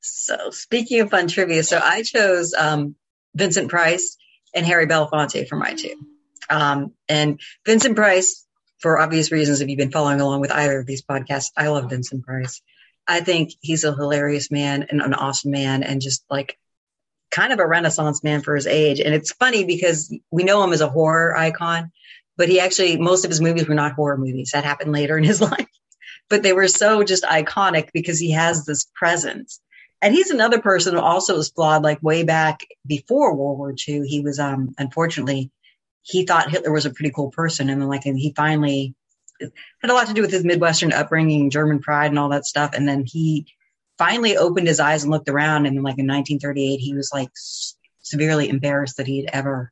so 0.00 0.50
speaking 0.50 1.00
of 1.00 1.10
fun 1.10 1.28
trivia, 1.28 1.62
so 1.62 1.80
I 1.82 2.02
chose 2.02 2.54
um, 2.54 2.94
Vincent 3.34 3.68
Price 3.70 4.16
and 4.54 4.66
Harry 4.66 4.86
Belafonte 4.86 5.48
for 5.48 5.56
my 5.56 5.74
two. 5.74 5.94
Um, 6.50 6.92
and 7.08 7.40
Vincent 7.64 7.96
Price, 7.96 8.46
for 8.80 8.98
obvious 9.00 9.32
reasons, 9.32 9.60
if 9.60 9.68
you've 9.68 9.78
been 9.78 9.92
following 9.92 10.20
along 10.20 10.40
with 10.40 10.50
either 10.52 10.80
of 10.80 10.86
these 10.86 11.02
podcasts, 11.02 11.50
I 11.56 11.68
love 11.68 11.88
Vincent 11.88 12.24
Price. 12.24 12.60
I 13.06 13.20
think 13.20 13.52
he's 13.60 13.84
a 13.84 13.94
hilarious 13.94 14.50
man 14.50 14.86
and 14.90 15.00
an 15.00 15.14
awesome 15.14 15.50
man 15.52 15.82
and 15.82 16.00
just 16.00 16.24
like 16.28 16.58
kind 17.32 17.52
of 17.52 17.58
a 17.58 17.66
renaissance 17.66 18.22
man 18.22 18.42
for 18.42 18.54
his 18.54 18.66
age. 18.66 19.00
And 19.00 19.14
it's 19.14 19.32
funny 19.32 19.64
because 19.64 20.14
we 20.30 20.44
know 20.44 20.62
him 20.62 20.72
as 20.72 20.82
a 20.82 20.88
horror 20.88 21.36
icon, 21.36 21.90
but 22.36 22.48
he 22.48 22.60
actually, 22.60 22.98
most 22.98 23.24
of 23.24 23.30
his 23.30 23.40
movies 23.40 23.66
were 23.66 23.74
not 23.74 23.94
horror 23.94 24.18
movies. 24.18 24.50
That 24.52 24.64
happened 24.64 24.92
later 24.92 25.18
in 25.18 25.24
his 25.24 25.40
life. 25.40 25.66
But 26.28 26.42
they 26.42 26.52
were 26.52 26.68
so 26.68 27.02
just 27.02 27.24
iconic 27.24 27.88
because 27.92 28.18
he 28.18 28.30
has 28.32 28.64
this 28.64 28.86
presence. 28.94 29.60
And 30.00 30.14
he's 30.14 30.30
another 30.30 30.60
person 30.60 30.94
who 30.94 31.00
also 31.00 31.36
was 31.36 31.48
flawed, 31.48 31.82
like 31.82 32.02
way 32.02 32.22
back 32.22 32.66
before 32.86 33.34
World 33.34 33.58
War 33.58 33.72
II. 33.72 34.06
He 34.06 34.20
was, 34.20 34.38
um, 34.38 34.74
unfortunately, 34.78 35.50
he 36.02 36.26
thought 36.26 36.50
Hitler 36.50 36.72
was 36.72 36.86
a 36.86 36.90
pretty 36.90 37.12
cool 37.12 37.30
person. 37.30 37.70
And 37.70 37.80
then, 37.80 37.88
like, 37.88 38.06
and 38.06 38.18
he 38.18 38.32
finally 38.36 38.94
had 39.40 39.90
a 39.90 39.94
lot 39.94 40.08
to 40.08 40.14
do 40.14 40.22
with 40.22 40.32
his 40.32 40.44
Midwestern 40.44 40.92
upbringing, 40.92 41.50
German 41.50 41.80
pride, 41.80 42.10
and 42.10 42.18
all 42.18 42.30
that 42.30 42.46
stuff. 42.46 42.72
And 42.74 42.86
then 42.86 43.04
he 43.06 43.46
finally 44.02 44.36
opened 44.36 44.66
his 44.66 44.80
eyes 44.80 45.04
and 45.04 45.12
looked 45.12 45.28
around. 45.28 45.64
And 45.66 45.76
then, 45.76 45.84
like, 45.84 45.98
in 45.98 46.08
1938, 46.08 46.78
he 46.78 46.92
was 46.92 47.12
like 47.14 47.28
severely 48.00 48.48
embarrassed 48.48 48.96
that 48.96 49.06
he'd 49.06 49.30
ever, 49.32 49.70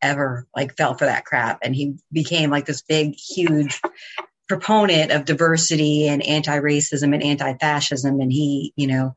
ever 0.00 0.46
like 0.54 0.76
fell 0.76 0.94
for 0.94 1.06
that 1.06 1.24
crap. 1.24 1.58
And 1.62 1.74
he 1.74 1.96
became 2.12 2.50
like 2.50 2.66
this 2.66 2.82
big, 2.82 3.16
huge 3.16 3.80
proponent 4.48 5.10
of 5.10 5.24
diversity 5.24 6.06
and 6.06 6.24
anti-racism 6.24 7.12
and 7.12 7.22
anti-fascism. 7.22 8.20
And 8.20 8.32
he, 8.32 8.72
you 8.76 8.86
know, 8.86 9.16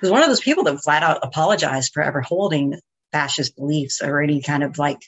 was 0.00 0.12
one 0.12 0.22
of 0.22 0.28
those 0.28 0.40
people 0.40 0.62
that 0.64 0.78
flat 0.84 1.02
out 1.02 1.24
apologized 1.24 1.92
for 1.92 2.00
ever 2.00 2.20
holding 2.20 2.78
fascist 3.10 3.56
beliefs 3.56 4.02
or 4.02 4.20
any 4.20 4.40
kind 4.40 4.62
of 4.62 4.78
like 4.78 5.02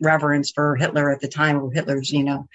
reverence 0.00 0.50
for 0.50 0.74
Hitler 0.74 1.12
at 1.12 1.20
the 1.20 1.28
time 1.28 1.62
or 1.62 1.70
Hitler's, 1.70 2.10
you 2.10 2.24
know, 2.24 2.48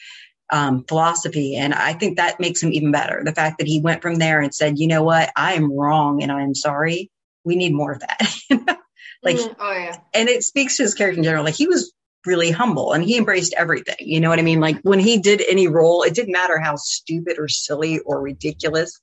um, 0.52 0.84
philosophy. 0.88 1.56
And 1.56 1.74
I 1.74 1.94
think 1.94 2.18
that 2.18 2.40
makes 2.40 2.62
him 2.62 2.72
even 2.74 2.92
better. 2.92 3.22
The 3.24 3.34
fact 3.34 3.58
that 3.60 3.68
he 3.68 3.80
went 3.82 4.02
from 4.02 4.16
there 4.16 4.42
and 4.42 4.54
said, 4.54 4.80
you 4.80 4.88
know 4.88 5.04
what, 5.04 5.32
I 5.36 5.54
am 5.54 5.72
wrong 5.72 6.24
and 6.24 6.32
I'm 6.32 6.56
sorry. 6.56 7.12
We 7.44 7.56
need 7.56 7.74
more 7.74 7.92
of 7.92 8.00
that. 8.00 8.36
like, 9.24 9.38
Mm, 9.38 9.56
oh 9.60 9.72
yeah. 9.74 9.98
and 10.14 10.30
it 10.30 10.44
speaks 10.44 10.78
to 10.78 10.84
his 10.84 10.94
character 10.94 11.18
in 11.20 11.24
general. 11.24 11.44
Like 11.44 11.56
he 11.56 11.68
was 11.68 11.94
really 12.26 12.52
humble 12.52 12.94
and 12.94 13.04
he 13.04 13.18
embraced 13.18 13.54
everything. 13.58 13.96
You 14.00 14.20
know 14.20 14.30
what 14.30 14.40
I 14.40 14.44
mean? 14.44 14.60
Like 14.60 14.80
when 14.82 15.00
he 15.00 15.20
did 15.20 15.42
any 15.48 15.68
role, 15.68 16.04
it 16.04 16.14
didn't 16.16 16.34
matter 16.34 16.58
how 16.60 16.76
stupid 16.76 17.38
or 17.40 17.48
silly 17.48 18.00
or 18.00 18.22
ridiculous. 18.22 19.00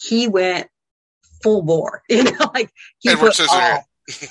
He 0.00 0.26
went 0.28 0.68
full 1.42 1.62
bore. 1.62 2.02
You 2.08 2.24
know, 2.24 2.50
like 2.54 2.70
he 2.98 3.10
Edward 3.10 3.32
put 3.36 3.48
all, 3.50 3.84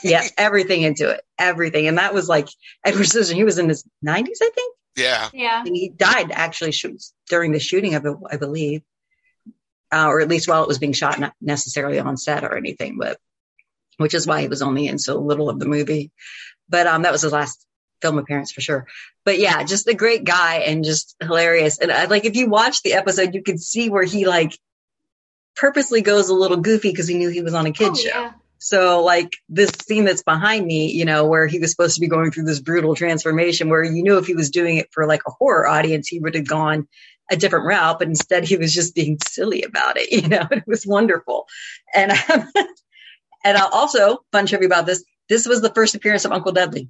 yeah, 0.04 0.23
everything 0.38 0.82
into 0.82 1.10
it, 1.10 1.21
everything. 1.39 1.88
And 1.88 1.97
that 1.97 2.13
was 2.13 2.27
like 2.27 2.47
Edward 2.86 3.06
Scissorhands. 3.06 3.34
He 3.34 3.43
was 3.43 3.58
in 3.58 3.69
his 3.69 3.86
nineties, 4.01 4.39
I 4.41 4.49
think, 4.54 4.75
Yeah. 4.95 5.30
Yeah. 5.34 5.62
and 5.65 5.75
he 5.75 5.89
died 5.89 6.32
actually 6.32 6.71
shoots 6.73 7.13
during 7.30 7.51
the 7.51 7.60
shooting 7.60 7.95
of 7.95 8.06
it, 8.06 8.15
I 8.30 8.38
believe, 8.38 8.82
uh, 9.91 10.08
or 10.08 10.21
at 10.21 10.27
least 10.30 10.47
while 10.47 10.62
it 10.63 10.67
was 10.67 10.80
being 10.80 10.93
shot, 10.93 11.19
not 11.19 11.34
necessarily 11.41 11.99
on 11.99 12.17
set 12.17 12.43
or 12.43 12.56
anything, 12.58 12.97
but 12.99 13.17
which 13.97 14.13
is 14.13 14.25
why 14.27 14.41
he 14.41 14.47
was 14.47 14.62
only 14.62 14.88
in 14.88 14.97
so 14.99 15.19
little 15.19 15.49
of 15.49 15.60
the 15.60 15.65
movie. 15.67 16.12
But 16.69 16.88
um, 16.88 17.04
that 17.04 17.12
was 17.12 17.21
his 17.21 17.32
last 17.34 17.65
film 18.01 18.17
appearance 18.17 18.51
for 18.51 18.62
sure. 18.62 18.88
But 19.25 19.38
yeah, 19.39 19.63
just 19.63 19.88
a 19.88 19.93
great 19.93 20.23
guy 20.23 20.58
and 20.60 20.84
just 20.84 21.15
hilarious. 21.21 21.77
And 21.77 21.91
I, 21.91 22.06
like 22.06 22.25
if 22.25 22.36
you 22.36 22.47
watch 22.49 22.82
the 22.82 22.93
episode, 22.93 23.36
you 23.36 23.43
could 23.43 23.60
see 23.62 23.89
where 23.89 24.04
he 24.04 24.25
like 24.25 24.58
purposely 25.56 26.01
goes 26.01 26.30
a 26.30 26.34
little 26.34 26.58
goofy 26.58 26.89
because 26.91 27.08
he 27.08 27.17
knew 27.17 27.30
he 27.30 27.41
was 27.41 27.54
on 27.54 27.65
a 27.65 27.71
kid 27.71 27.91
Oh, 27.91 27.95
show. 27.95 28.10
yeah. 28.10 28.32
So 28.63 29.04
like 29.04 29.38
this 29.50 29.71
scene 29.82 30.06
that's 30.06 30.21
behind 30.21 30.67
me, 30.67 30.91
you 30.91 31.04
know, 31.04 31.26
where 31.26 31.47
he 31.47 31.58
was 31.58 31.71
supposed 31.71 31.95
to 31.95 32.00
be 32.00 32.08
going 32.08 32.30
through 32.30 32.43
this 32.43 32.60
brutal 32.60 32.93
transformation 32.93 33.69
where 33.69 33.84
you 33.84 34.04
knew 34.04 34.19
if 34.19 34.28
he 34.28 34.36
was 34.36 34.52
doing 34.52 34.78
it 34.78 34.88
for 34.91 35.08
like 35.08 35.24
a 35.28 35.32
horror 35.32 35.67
audience, 35.67 36.08
he 36.08 36.19
would 36.19 36.36
have 36.36 36.47
gone 36.47 36.88
a 37.32 37.36
different 37.36 37.65
route, 37.65 37.97
but 37.97 38.08
instead 38.08 38.43
he 38.43 38.58
was 38.58 38.71
just 38.71 38.93
being 38.93 39.17
silly 39.28 39.63
about 39.63 39.97
it, 39.97 40.12
you 40.24 40.28
know, 40.28 40.47
it 40.52 40.63
was 40.67 40.86
wonderful. 40.86 41.47
And, 41.95 42.12
um, 42.32 42.47
and 43.43 43.58
uh, 43.58 43.67
also 43.71 44.19
fun 44.32 44.45
trivia 44.45 44.67
about 44.67 44.86
this. 44.86 45.04
This 45.28 45.47
was 45.47 45.62
the 45.62 45.74
first 45.74 45.95
appearance 45.95 46.24
of 46.26 46.32
Uncle 46.32 46.52
Deadly. 46.52 46.88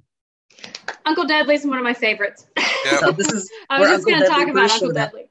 Uncle 1.06 1.24
Deadly's 1.24 1.64
one 1.64 1.78
of 1.78 1.84
my 1.84 1.94
favorites. 1.94 2.46
Yeah. 2.84 2.98
So 2.98 3.12
this 3.12 3.32
is 3.32 3.50
I 3.70 3.80
was 3.80 3.88
just 3.88 4.06
going 4.06 4.20
to 4.20 4.26
talk 4.26 4.46
about 4.46 4.70
Uncle 4.70 4.88
showed 4.88 4.96
up. 4.98 5.12
Deadly. 5.12 5.24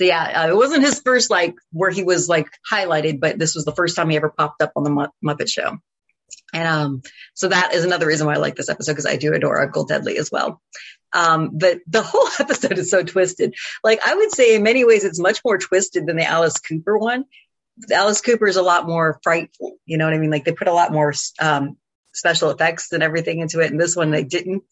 So 0.00 0.04
yeah, 0.04 0.44
uh, 0.44 0.48
it 0.48 0.56
wasn't 0.56 0.82
his 0.82 0.98
first 1.00 1.28
like 1.28 1.56
where 1.72 1.90
he 1.90 2.02
was 2.02 2.26
like 2.26 2.48
highlighted, 2.72 3.20
but 3.20 3.38
this 3.38 3.54
was 3.54 3.66
the 3.66 3.74
first 3.74 3.96
time 3.96 4.08
he 4.08 4.16
ever 4.16 4.30
popped 4.30 4.62
up 4.62 4.72
on 4.74 4.82
the 4.82 4.88
Mu- 4.88 5.08
Muppet 5.22 5.50
Show. 5.50 5.76
And 6.54 6.66
um, 6.66 7.02
so 7.34 7.48
that 7.48 7.74
is 7.74 7.84
another 7.84 8.06
reason 8.06 8.26
why 8.26 8.32
I 8.32 8.38
like 8.38 8.56
this 8.56 8.70
episode 8.70 8.92
because 8.92 9.04
I 9.04 9.16
do 9.16 9.34
adore 9.34 9.60
Uncle 9.60 9.84
Deadly 9.84 10.16
as 10.16 10.30
well. 10.32 10.62
Um, 11.12 11.50
but 11.52 11.80
the 11.86 12.00
whole 12.06 12.28
episode 12.38 12.78
is 12.78 12.90
so 12.90 13.02
twisted. 13.02 13.54
Like 13.84 14.00
I 14.02 14.14
would 14.14 14.32
say, 14.32 14.54
in 14.54 14.62
many 14.62 14.86
ways, 14.86 15.04
it's 15.04 15.20
much 15.20 15.42
more 15.44 15.58
twisted 15.58 16.06
than 16.06 16.16
the 16.16 16.24
Alice 16.24 16.58
Cooper 16.58 16.96
one. 16.96 17.26
Alice 17.92 18.22
Cooper 18.22 18.46
is 18.46 18.56
a 18.56 18.62
lot 18.62 18.86
more 18.86 19.20
frightful. 19.22 19.76
You 19.84 19.98
know 19.98 20.06
what 20.06 20.14
I 20.14 20.18
mean? 20.18 20.30
Like 20.30 20.46
they 20.46 20.52
put 20.52 20.68
a 20.68 20.72
lot 20.72 20.92
more 20.92 21.12
um, 21.42 21.76
special 22.12 22.50
effects 22.50 22.92
and 22.92 23.02
everything 23.02 23.40
into 23.40 23.60
it, 23.60 23.70
and 23.70 23.80
this 23.80 23.96
one 23.96 24.10
they 24.10 24.24
didn't. 24.24 24.62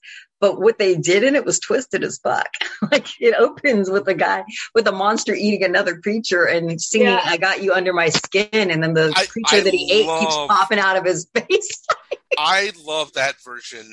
But 0.40 0.61
what 0.61 0.79
they 0.79 0.94
did 0.94 1.24
in 1.24 1.35
it 1.35 1.44
was 1.44 1.59
twisted 1.59 2.05
as 2.05 2.18
fuck. 2.18 2.48
like 2.92 3.07
it 3.20 3.35
opens 3.35 3.90
with 3.90 4.07
a 4.09 4.14
guy 4.14 4.44
with 4.74 4.87
a 4.87 4.92
monster 4.92 5.35
eating 5.35 5.64
another 5.64 5.98
creature 5.98 6.44
and 6.44 6.81
singing 6.81 7.09
Yeah. 7.09 7.20
"I 7.24 7.37
got 7.37 7.62
you 7.62 7.72
under 7.72 7.92
my 7.92 8.09
skin," 8.09 8.48
and 8.53 8.83
then 8.83 8.94
the 8.94 9.12
I- 9.16 9.27
creature 9.27 9.57
I 9.57 9.61
that 9.61 9.74
he 9.74 9.90
ate 9.92 10.20
keeps 10.20 10.35
popping 10.35 10.79
out 10.79 10.96
of 10.96 11.05
his 11.05 11.29
face. 11.35 11.85
I 12.38 12.72
love 12.85 13.12
that 13.14 13.37
version. 13.44 13.87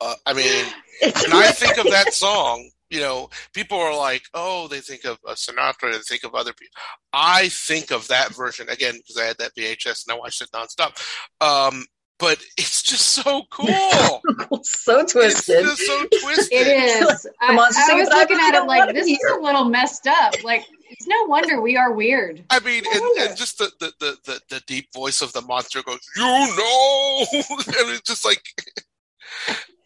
Uh, 0.00 0.14
I 0.26 0.32
mean, 0.32 0.64
It's 1.00 1.22
when 1.22 1.32
I 1.42 1.50
think 1.52 1.78
of 1.78 1.84
that 1.92 2.12
song, 2.12 2.68
you 2.90 3.00
know, 3.00 3.30
people 3.54 3.78
are 3.78 3.96
like, 3.96 4.22
"Oh, 4.34 4.66
they 4.66 4.80
think 4.80 5.04
of 5.04 5.18
uh, 5.26 5.34
Sinatra, 5.34 5.92
they 5.92 5.98
think 6.00 6.24
of 6.24 6.34
other 6.34 6.52
people." 6.52 6.74
I 7.12 7.48
think 7.48 7.92
of 7.92 8.08
that 8.08 8.34
version 8.34 8.68
again 8.68 8.94
because 8.96 9.16
I 9.18 9.24
had 9.26 9.38
that 9.38 9.54
VHS 9.56 10.06
and 10.06 10.14
I 10.16 10.18
watched 10.18 10.42
it 10.42 10.48
nonstop. 10.52 11.00
Um, 11.40 11.84
but 12.22 12.38
it's 12.56 12.82
just 12.84 13.04
so 13.10 13.42
cool. 13.50 13.66
so 14.62 15.00
it's 15.00 15.12
twisted. 15.12 15.64
just 15.64 15.82
so 15.84 16.04
twisted. 16.20 16.46
It 16.52 16.68
is. 16.68 17.26
I, 17.40 17.52
on, 17.52 17.58
I 17.58 17.70
sing 17.72 17.98
was 17.98 18.08
looking 18.10 18.38
at 18.40 18.54
it 18.54 18.64
like 18.68 18.94
this 18.94 19.06
be 19.06 19.14
is 19.14 19.18
here. 19.18 19.36
a 19.38 19.42
little 19.42 19.64
messed 19.64 20.06
up. 20.06 20.34
Like 20.44 20.64
it's 20.88 21.08
no 21.08 21.24
wonder 21.26 21.60
we 21.60 21.76
are 21.76 21.92
weird. 21.92 22.44
I 22.48 22.60
mean, 22.60 22.84
and, 22.86 23.02
and 23.28 23.36
just 23.36 23.58
the, 23.58 23.72
the, 23.80 23.92
the, 23.98 24.16
the, 24.24 24.40
the 24.50 24.60
deep 24.68 24.92
voice 24.94 25.20
of 25.20 25.32
the 25.32 25.42
monster 25.42 25.82
goes, 25.82 25.98
"You 26.16 26.22
know," 26.22 27.26
and 27.32 27.90
it's 27.90 28.02
just 28.02 28.24
like, 28.24 28.40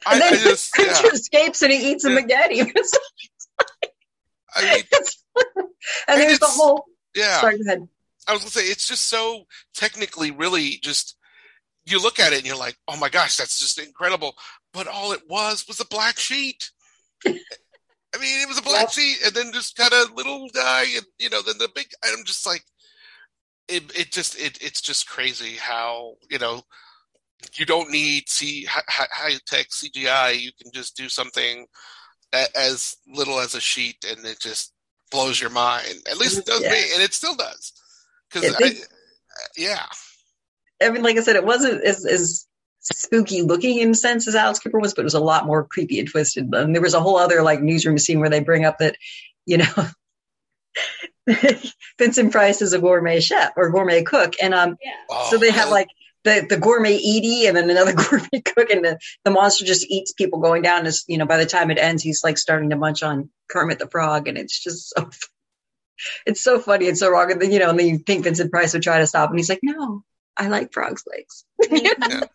I, 0.05 0.12
and 0.12 0.20
then 0.20 0.35
I 0.35 0.37
just, 0.37 0.72
the 0.77 0.83
creature 0.85 1.07
yeah. 1.07 1.12
escapes 1.14 1.62
and 1.62 1.72
he 1.72 1.92
eats 1.92 2.05
him 2.05 2.12
Yeah. 2.12 2.18
again. 2.18 2.51
It's- 2.77 2.92
I 4.55 4.62
mean, 4.62 4.75
it's- 4.92 5.22
and 5.37 5.66
And 6.09 6.20
there's 6.20 6.38
the 6.38 6.46
whole. 6.46 6.85
yeah. 7.14 7.40
Sorry, 7.40 7.57
go 7.57 7.64
ahead. 7.66 7.88
I 8.29 8.33
was 8.33 8.42
gonna 8.42 8.51
say 8.51 8.62
it's 8.62 8.87
just 8.87 9.09
so 9.09 9.44
technically 9.75 10.31
really 10.33 10.79
just 10.83 11.16
you 11.87 12.03
look 12.03 12.18
at 12.18 12.33
it 12.33 12.38
and 12.38 12.46
you're 12.46 12.57
like, 12.57 12.77
oh 12.88 12.96
my 12.96 13.09
gosh, 13.09 13.37
that's 13.37 13.59
just 13.59 13.79
incredible. 13.79 14.35
But 14.72 14.88
all 14.88 15.12
it 15.12 15.22
was 15.29 15.66
was 15.68 15.81
a 15.81 15.87
black 15.87 16.18
sheet. 16.18 16.70
I 17.25 18.18
mean, 18.18 18.40
it 18.42 18.49
was 18.49 18.59
a 18.59 18.62
black 18.62 18.83
Yep. 18.83 18.90
sheet, 18.92 19.16
and 19.25 19.35
then 19.35 19.53
just 19.53 19.77
kind 19.77 19.92
of 19.92 20.12
little 20.14 20.49
guy, 20.55 20.85
and 20.96 21.05
you 21.18 21.31
know, 21.31 21.42
then 21.42 21.59
the 21.59 21.68
big. 21.75 21.87
I'm 22.05 22.25
just 22.25 22.46
like, 22.46 22.62
it. 23.68 23.85
It 23.99 24.12
just 24.12 24.38
it. 24.38 24.59
It's 24.62 24.81
just 24.81 25.09
crazy 25.09 25.55
how 25.55 26.14
you 26.31 26.38
know 26.38 26.62
you 27.55 27.66
don't 27.66 27.90
need 27.90 28.29
see 28.29 28.64
high, 28.64 29.07
high 29.12 29.35
tech 29.46 29.68
CGI. 29.68 30.40
You 30.40 30.51
can 30.61 30.72
just 30.72 30.96
do 30.96 31.09
something 31.09 31.66
as 32.55 32.96
little 33.07 33.38
as 33.38 33.55
a 33.55 33.61
sheet, 33.61 34.05
and 34.09 34.25
it 34.27 34.40
just 34.40 34.72
blows 35.11 35.40
your 35.40 35.51
mind. 35.51 35.96
At 36.11 36.18
least 36.18 36.38
it 36.38 36.46
does 36.46 36.62
Yeah. 36.62 36.70
me, 36.72 36.83
and 36.94 37.03
it 37.03 37.12
still 37.14 37.35
does. 37.35 37.72
Because 38.31 38.57
did. 38.57 38.77
yeah, 39.57 39.87
I 40.83 40.91
mean, 40.91 41.03
like 41.03 41.17
I 41.17 41.23
said, 41.23 41.37
it 41.37 41.45
wasn't 41.45 41.83
as, 41.85 42.05
as 42.05 42.47
spooky 42.81 43.43
looking 43.43 43.79
in 43.79 43.91
a 43.91 43.95
sense 43.95 44.29
as 44.29 44.35
Alice 44.35 44.59
Cooper 44.59 44.79
was, 44.79 44.95
but 44.95 45.03
it 45.03 45.05
was 45.05 45.15
a 45.15 45.21
lot 45.21 45.47
more 45.47 45.65
creepy 45.65 45.99
and 45.99 46.09
twisted. 46.09 46.53
And 46.55 46.75
there 46.75 46.83
was 46.83 46.95
a 46.95 47.01
whole 47.01 47.17
other 47.17 47.43
like 47.43 47.61
newsroom 47.61 47.99
scene 47.99 48.21
where 48.21 48.31
they 48.31 48.41
bring 48.41 48.65
up 48.65 48.79
that, 48.79 48.97
you 49.45 49.59
know, 49.59 49.89
Vincent 51.99 52.33
Price 52.33 52.62
is 52.62 52.73
a 52.73 52.79
gourmet 52.79 53.21
chef 53.21 53.53
or 53.57 53.71
gourmet 53.71 54.03
cook. 54.03 54.35
And 54.41 54.55
um, 54.55 54.77
Yeah. 54.83 54.93
Oh, 55.11 55.29
so 55.31 55.39
they 55.39 55.51
have 55.51 55.71
like 55.71 55.89
the, 56.25 56.47
the 56.49 56.59
gourmet 56.59 56.97
Edie 56.97 57.47
and 57.47 57.57
then 57.57 57.71
another 57.71 57.93
gourmet 57.97 58.43
cook 58.45 58.71
and 58.71 58.85
the, 58.85 58.99
the 59.25 59.31
monster 59.31 59.65
just 59.65 59.87
eats 59.89 60.12
people 60.12 60.41
going 60.41 60.62
down 60.62 60.87
as, 60.87 61.05
you 61.09 61.19
know, 61.19 61.27
by 61.27 61.39
the 61.39 61.47
time 61.47 61.71
it 61.71 61.79
ends, 61.79 62.03
he's 62.03 62.23
like 62.23 62.39
starting 62.39 62.71
to 62.71 62.77
munch 62.77 63.03
on 63.03 63.31
Kermit 63.49 63.79
the 63.79 63.89
Frog. 63.89 64.29
And 64.29 64.39
it's 64.39 64.62
just 64.62 64.95
so, 64.95 65.11
it's 66.27 66.41
so 66.41 66.61
funny. 66.61 66.87
It's 66.87 67.01
so 67.01 67.11
wrong. 67.11 67.33
And 67.33 67.41
then, 67.41 67.51
you 67.51 67.59
know, 67.59 67.71
and 67.71 67.79
then 67.79 67.87
you 67.89 67.99
think 67.99 68.25
Vincent 68.25 68.53
Price 68.53 68.75
would 68.75 68.83
try 68.83 68.99
to 68.99 69.07
stop 69.07 69.31
and 69.31 69.39
he's 69.39 69.49
like, 69.49 69.61
no, 69.62 70.05
I 70.37 70.49
like 70.49 70.72
frog's 70.72 71.05
legs. 71.07 71.44
Mhm. 71.62 72.29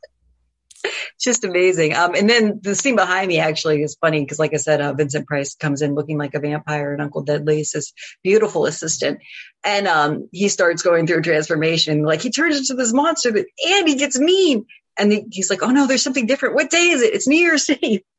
It's 0.83 1.23
just 1.23 1.43
amazing. 1.43 1.93
Um, 1.95 2.15
and 2.15 2.27
then 2.27 2.59
the 2.63 2.73
scene 2.73 2.95
behind 2.95 3.27
me 3.27 3.37
actually 3.37 3.83
is 3.83 3.95
funny 4.01 4.21
because, 4.21 4.39
like 4.39 4.55
I 4.55 4.57
said, 4.57 4.81
uh, 4.81 4.93
Vincent 4.93 5.27
Price 5.27 5.53
comes 5.53 5.83
in 5.83 5.93
looking 5.93 6.17
like 6.17 6.33
a 6.33 6.39
vampire, 6.39 6.91
and 6.91 7.01
Uncle 7.03 7.21
Deadly 7.21 7.61
is 7.61 7.71
his 7.73 7.93
beautiful 8.23 8.65
assistant, 8.65 9.19
and 9.63 9.87
um, 9.87 10.27
he 10.31 10.47
starts 10.49 10.81
going 10.81 11.05
through 11.05 11.19
a 11.19 11.21
transformation. 11.21 12.01
Like 12.03 12.21
he 12.21 12.31
turns 12.31 12.57
into 12.57 12.73
this 12.73 12.93
monster, 12.93 13.31
that, 13.31 13.45
and 13.67 13.87
he 13.87 13.95
gets 13.95 14.17
mean, 14.17 14.65
and 14.97 15.11
he- 15.11 15.25
he's 15.31 15.51
like, 15.51 15.61
"Oh 15.61 15.69
no, 15.69 15.85
there's 15.85 16.01
something 16.03 16.25
different. 16.25 16.55
What 16.55 16.71
day 16.71 16.89
is 16.89 17.03
it? 17.03 17.13
It's 17.13 17.27
New 17.27 17.37
Year's 17.37 17.69
Eve." 17.69 18.01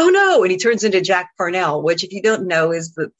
Oh 0.00 0.10
no! 0.10 0.42
And 0.44 0.52
he 0.52 0.58
turns 0.58 0.84
into 0.84 1.00
Jack 1.00 1.30
Parnell, 1.36 1.82
which, 1.82 2.04
if 2.04 2.12
you 2.12 2.22
don't 2.22 2.46
know, 2.46 2.70
is 2.70 2.94
the 2.94 3.10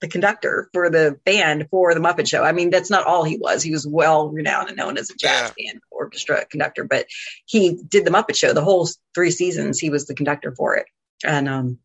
the 0.00 0.08
conductor 0.08 0.68
for 0.72 0.90
the 0.90 1.18
band 1.24 1.68
for 1.70 1.94
the 1.94 2.00
Muppet 2.00 2.28
Show. 2.28 2.42
I 2.44 2.52
mean, 2.52 2.70
that's 2.70 2.90
not 2.90 3.06
all 3.06 3.24
he 3.24 3.38
was. 3.38 3.62
He 3.62 3.72
was 3.72 3.86
well 3.86 4.28
renowned 4.28 4.68
and 4.68 4.76
known 4.76 4.98
as 4.98 5.10
a 5.10 5.16
jazz 5.16 5.52
band 5.58 5.80
orchestra 5.90 6.44
conductor, 6.46 6.84
but 6.84 7.06
he 7.46 7.78
did 7.88 8.04
the 8.04 8.10
Muppet 8.10 8.36
Show 8.36 8.52
the 8.52 8.64
whole 8.64 8.88
three 9.14 9.30
seasons. 9.30 9.78
He 9.78 9.90
was 9.90 10.06
the 10.06 10.14
conductor 10.14 10.54
for 10.54 10.76
it, 10.76 10.86
and 11.24 11.48
um, 11.48 11.78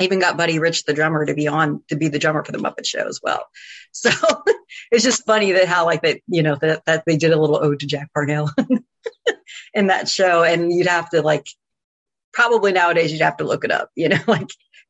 even 0.00 0.20
got 0.20 0.36
Buddy 0.36 0.58
Rich, 0.58 0.84
the 0.84 0.94
drummer, 0.94 1.26
to 1.26 1.34
be 1.34 1.48
on 1.48 1.82
to 1.88 1.96
be 1.96 2.08
the 2.08 2.18
drummer 2.18 2.44
for 2.44 2.52
the 2.52 2.58
Muppet 2.58 2.86
Show 2.86 3.06
as 3.06 3.20
well. 3.22 3.46
So 3.94 4.10
it's 4.90 5.04
just 5.04 5.26
funny 5.26 5.52
that 5.52 5.68
how 5.68 5.84
like 5.84 6.00
that 6.00 6.22
you 6.26 6.42
know 6.42 6.56
that 6.62 6.82
that 6.86 7.04
they 7.04 7.18
did 7.18 7.30
a 7.30 7.38
little 7.38 7.62
ode 7.62 7.80
to 7.80 7.86
Jack 7.86 8.08
Parnell 8.14 8.50
in 9.74 9.88
that 9.88 10.08
show, 10.08 10.42
and 10.42 10.72
you'd 10.72 10.86
have 10.86 11.10
to 11.10 11.20
like 11.20 11.46
probably 12.32 12.72
nowadays 12.72 13.12
you'd 13.12 13.20
have 13.20 13.36
to 13.36 13.44
look 13.44 13.64
it 13.64 13.70
up. 13.70 13.90
You 13.94 14.08
know, 14.08 14.18
like 14.26 14.48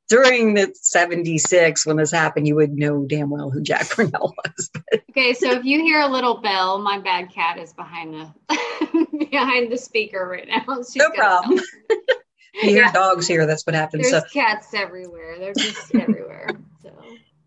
during 0.08 0.54
the 0.54 0.72
76 0.74 1.86
when 1.86 1.96
this 1.96 2.10
happened, 2.10 2.46
you 2.46 2.54
would 2.56 2.72
know 2.72 3.04
damn 3.06 3.30
well 3.30 3.50
who 3.50 3.62
Jack 3.62 3.88
Parnell 3.90 4.34
was. 4.44 4.70
Okay, 5.10 5.32
so 5.34 5.52
if 5.52 5.64
you 5.64 5.80
hear 5.80 6.00
a 6.00 6.08
little 6.08 6.40
bell, 6.40 6.78
my 6.78 6.98
bad 6.98 7.30
cat 7.32 7.58
is 7.58 7.72
behind 7.72 8.14
the 8.14 9.26
behind 9.30 9.72
the 9.72 9.78
speaker 9.78 10.26
right 10.26 10.46
now. 10.48 10.64
She's 10.82 10.96
No 10.96 11.08
got 11.10 11.14
a 11.14 11.18
problem. 11.48 11.60
You 12.54 12.68
hear 12.68 12.82
Yeah. 12.82 12.92
dogs 12.92 13.26
here, 13.26 13.46
that's 13.46 13.64
what 13.64 13.74
happens. 13.74 14.10
There's 14.10 14.24
So, 14.24 14.28
cats 14.30 14.74
everywhere. 14.74 15.38
They're 15.38 15.54
just 15.54 15.94
everywhere. 15.94 16.48
So 16.82 16.90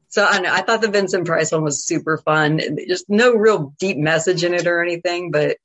so 0.08 0.26
I, 0.26 0.40
know, 0.40 0.52
I 0.52 0.62
thought 0.62 0.82
the 0.82 0.88
Vincent 0.90 1.28
Price 1.28 1.52
one 1.52 1.62
was 1.64 1.86
super 1.86 2.18
fun. 2.18 2.60
Just 2.88 3.06
no 3.08 3.34
real 3.36 3.76
deep 3.78 3.98
message 3.98 4.44
in 4.44 4.56
it 4.56 4.66
or 4.66 4.82
anything, 4.82 5.30
but 5.30 5.58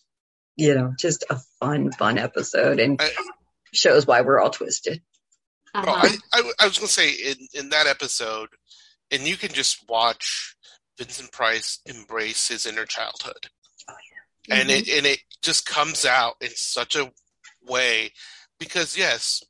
you 0.56 0.74
know, 0.74 0.92
just 0.98 1.24
a 1.30 1.40
fun, 1.58 1.90
fun 1.90 2.18
episode 2.18 2.80
and 2.80 3.00
I- 3.00 3.10
shows 3.72 4.06
why 4.06 4.20
we're 4.20 4.38
all 4.40 4.50
twisted. 4.50 5.00
Uh-huh. 5.74 5.84
Well, 5.86 5.96
I, 5.96 6.38
I, 6.38 6.52
I 6.60 6.66
was 6.66 6.78
going 6.78 6.88
to 6.88 6.92
say 6.92 7.10
in, 7.10 7.36
in 7.54 7.68
that 7.70 7.86
episode, 7.86 8.48
and 9.10 9.26
you 9.26 9.36
can 9.36 9.50
just 9.50 9.88
watch 9.88 10.56
Vincent 10.98 11.32
Price 11.32 11.80
embrace 11.86 12.48
his 12.48 12.66
inner 12.66 12.86
childhood. 12.86 13.48
Oh, 13.88 13.94
yeah. 14.48 14.54
mm-hmm. 14.54 14.60
And 14.60 14.70
it 14.70 14.88
and 14.88 15.06
it 15.06 15.20
just 15.42 15.66
comes 15.66 16.04
out 16.04 16.34
in 16.40 16.50
such 16.54 16.96
a 16.96 17.10
way 17.66 18.10
because 18.58 18.96
yes, 18.96 19.42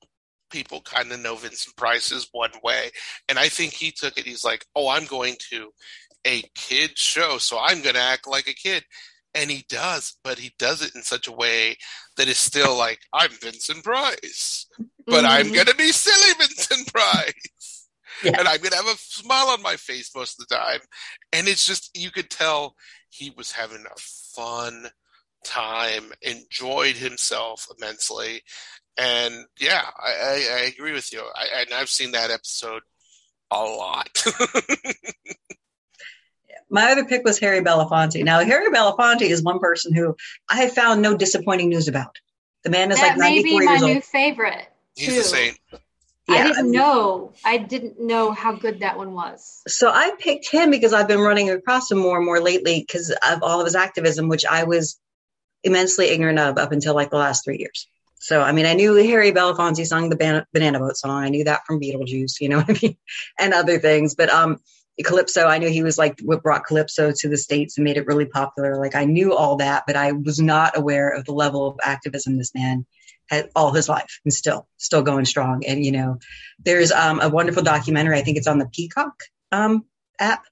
people 0.51 0.81
kind 0.83 1.11
of 1.13 1.21
know 1.21 1.37
Vincent 1.37 1.77
Price 1.77 2.13
is 2.13 2.29
one 2.33 2.53
way, 2.63 2.91
and 3.29 3.39
I 3.39 3.49
think 3.49 3.73
he 3.73 3.91
took 3.93 4.17
it. 4.19 4.27
He's 4.27 4.45
like, 4.45 4.65
"Oh, 4.77 4.89
I'm 4.89 5.07
going 5.07 5.37
to 5.51 5.71
a 6.27 6.43
kid 6.55 6.97
show, 6.97 7.39
so 7.39 7.59
I'm 7.59 7.83
going 7.83 7.95
to 7.95 8.01
act 8.01 8.29
like 8.29 8.49
a 8.49 8.55
kid," 8.55 8.85
and 9.35 9.51
he 9.51 9.65
does, 9.69 10.17
but 10.23 10.39
he 10.39 10.53
does 10.59 10.83
it 10.83 10.95
in 10.95 11.03
such 11.03 11.27
a 11.27 11.33
way 11.33 11.77
that 12.17 12.29
is 12.29 12.39
still 12.39 12.77
like, 12.77 13.01
"I'm 13.13 13.31
Vincent 13.31 13.83
Price, 13.85 14.67
but 15.07 15.25
mm-hmm. 15.25 15.27
I'm 15.27 15.53
going 15.53 15.67
to 15.67 15.75
be 15.75 15.93
silly 15.93 16.35
Vincent 16.39 16.93
Price." 16.93 17.89
Yeah. 18.23 18.39
And 18.39 18.49
I'm 18.49 18.59
going 18.59 18.71
to 18.71 18.77
have 18.77 18.87
a 18.87 18.99
smile 18.99 19.49
on 19.49 19.63
my 19.63 19.77
face 19.77 20.11
most 20.15 20.39
of 20.39 20.47
the 20.47 20.55
time. 20.55 20.81
And 21.33 21.49
it's 21.49 21.67
just, 21.67 21.97
you 21.97 22.11
could 22.11 22.29
tell 22.29 22.75
he 23.09 23.31
was 23.31 23.53
having 23.53 23.85
a 23.87 23.99
fun 23.99 24.91
time, 25.45 26.13
enjoyed 26.23 26.97
himself 26.97 27.67
immensely. 27.77 28.43
And 28.99 29.47
yeah, 29.59 29.83
I, 29.99 30.11
I, 30.11 30.33
I 30.33 30.73
agree 30.77 30.93
with 30.93 31.13
you. 31.13 31.23
I, 31.35 31.63
and 31.63 31.73
I've 31.73 31.89
seen 31.89 32.13
that 32.13 32.31
episode 32.31 32.83
a 33.51 33.63
lot. 33.63 34.09
My 36.73 36.93
other 36.93 37.05
pick 37.05 37.25
was 37.25 37.41
Harry 37.41 37.63
Belafonte. 37.63 38.23
Now, 38.23 38.45
Harry 38.45 38.71
Belafonte 38.71 39.23
is 39.23 39.43
one 39.43 39.59
person 39.59 39.93
who 39.93 40.15
I 40.49 40.63
have 40.63 40.73
found 40.73 41.03
no 41.03 41.17
disappointing 41.17 41.69
news 41.69 41.89
about. 41.89 42.17
The 42.63 42.71
man 42.71 42.93
is 42.93 43.01
that 43.01 43.19
like 43.19 43.33
94 43.33 43.63
years 43.63 43.71
old. 43.71 43.81
That 43.81 43.87
may 43.87 43.87
be 43.87 43.87
my 43.87 43.95
new 43.95 44.01
favorite. 44.03 44.69
He's 45.01 45.15
too. 45.15 45.17
the 45.17 45.25
same. 45.25 45.55
Yeah. 46.29 46.37
I 46.37 46.43
didn't 46.45 46.71
know. 46.71 47.33
I 47.45 47.59
didn't 47.59 48.01
know 48.01 48.31
how 48.31 48.53
good 48.53 48.81
that 48.81 48.97
one 48.97 49.15
was. 49.15 49.63
So 49.67 49.91
I 49.91 50.13
picked 50.19 50.49
him 50.49 50.71
because 50.71 50.93
I've 50.93 51.09
been 51.09 51.21
running 51.21 51.51
across 51.51 51.91
him 51.91 51.99
more 51.99 52.17
and 52.17 52.27
more 52.27 52.41
lately 52.41 52.85
because 52.87 53.11
of 53.11 53.43
all 53.43 53.61
of 53.61 53.67
his 53.67 53.75
activism, 53.75 54.29
which 54.29 54.47
I 54.47 54.65
was 54.65 55.01
immensely 55.65 56.09
ignorant 56.09 56.39
of 56.39 56.59
up 56.59 56.73
until 56.73 56.95
like 56.95 57.11
the 57.11 57.17
last 57.17 57.45
three 57.45 57.59
years. 57.59 57.89
So, 58.21 58.43
I 58.43 58.53
mean, 58.53 58.67
I 58.67 58.75
knew 58.75 58.95
Harry 58.95 59.33
Belafonte 59.33 59.85
sung 59.87 60.11
the 60.11 60.17
Ban- 60.17 60.47
Banana 60.53 60.79
Boat 60.79 60.97
song. 60.97 61.25
I 61.25 61.31
knew 61.31 61.45
that 61.45 61.65
from 61.67 61.81
Beetlejuice, 61.81 62.41
you 62.41 62.51
know 62.51 62.59
what 62.59 62.71
I 62.71 62.79
mean? 62.81 62.97
And 63.39 63.55
other 63.55 63.79
things. 63.79 64.15
But 64.15 64.29
um, 64.29 64.59
Calypso, 65.03 65.47
I 65.47 65.57
knew 65.59 65.71
he 65.71 65.83
was 65.83 65.97
like 65.97 66.21
what 66.21 66.43
brought 66.43 66.67
Calypso 66.67 67.13
to 67.17 67.29
the 67.29 67.39
States 67.39 67.79
and 67.79 67.85
made 67.85 67.97
it 67.97 68.07
really 68.07 68.27
popular. 68.27 68.77
Like, 68.77 68.95
I 68.95 69.07
knew 69.07 69.35
all 69.35 69.57
that, 69.57 69.85
but 69.87 69.97
I 69.97 70.13
was 70.13 70.39
not 70.39 70.77
aware 70.77 71.09
of 71.09 71.25
the 71.25 71.33
level 71.33 71.67
of 71.67 71.79
activism 71.83 72.37
this 72.37 72.55
man 72.55 72.85
had 73.31 73.51
all 73.55 73.73
his 73.73 73.89
life 73.89 74.21
and 74.25 74.35
still, 74.35 74.67
still 74.77 75.03
going 75.03 75.25
strong. 75.25 75.65
And, 75.67 75.85
you 75.85 75.93
know, 75.93 76.19
there's 76.59 76.93
um, 76.93 77.21
a 77.21 77.29
wonderful 77.29 77.63
documentary, 77.63 78.19
I 78.19 78.23
think 78.23 78.37
it's 78.37 78.49
on 78.49 78.59
the 78.59 78.69
Peacock 78.69 79.15
um, 79.53 79.85
app 80.19 80.45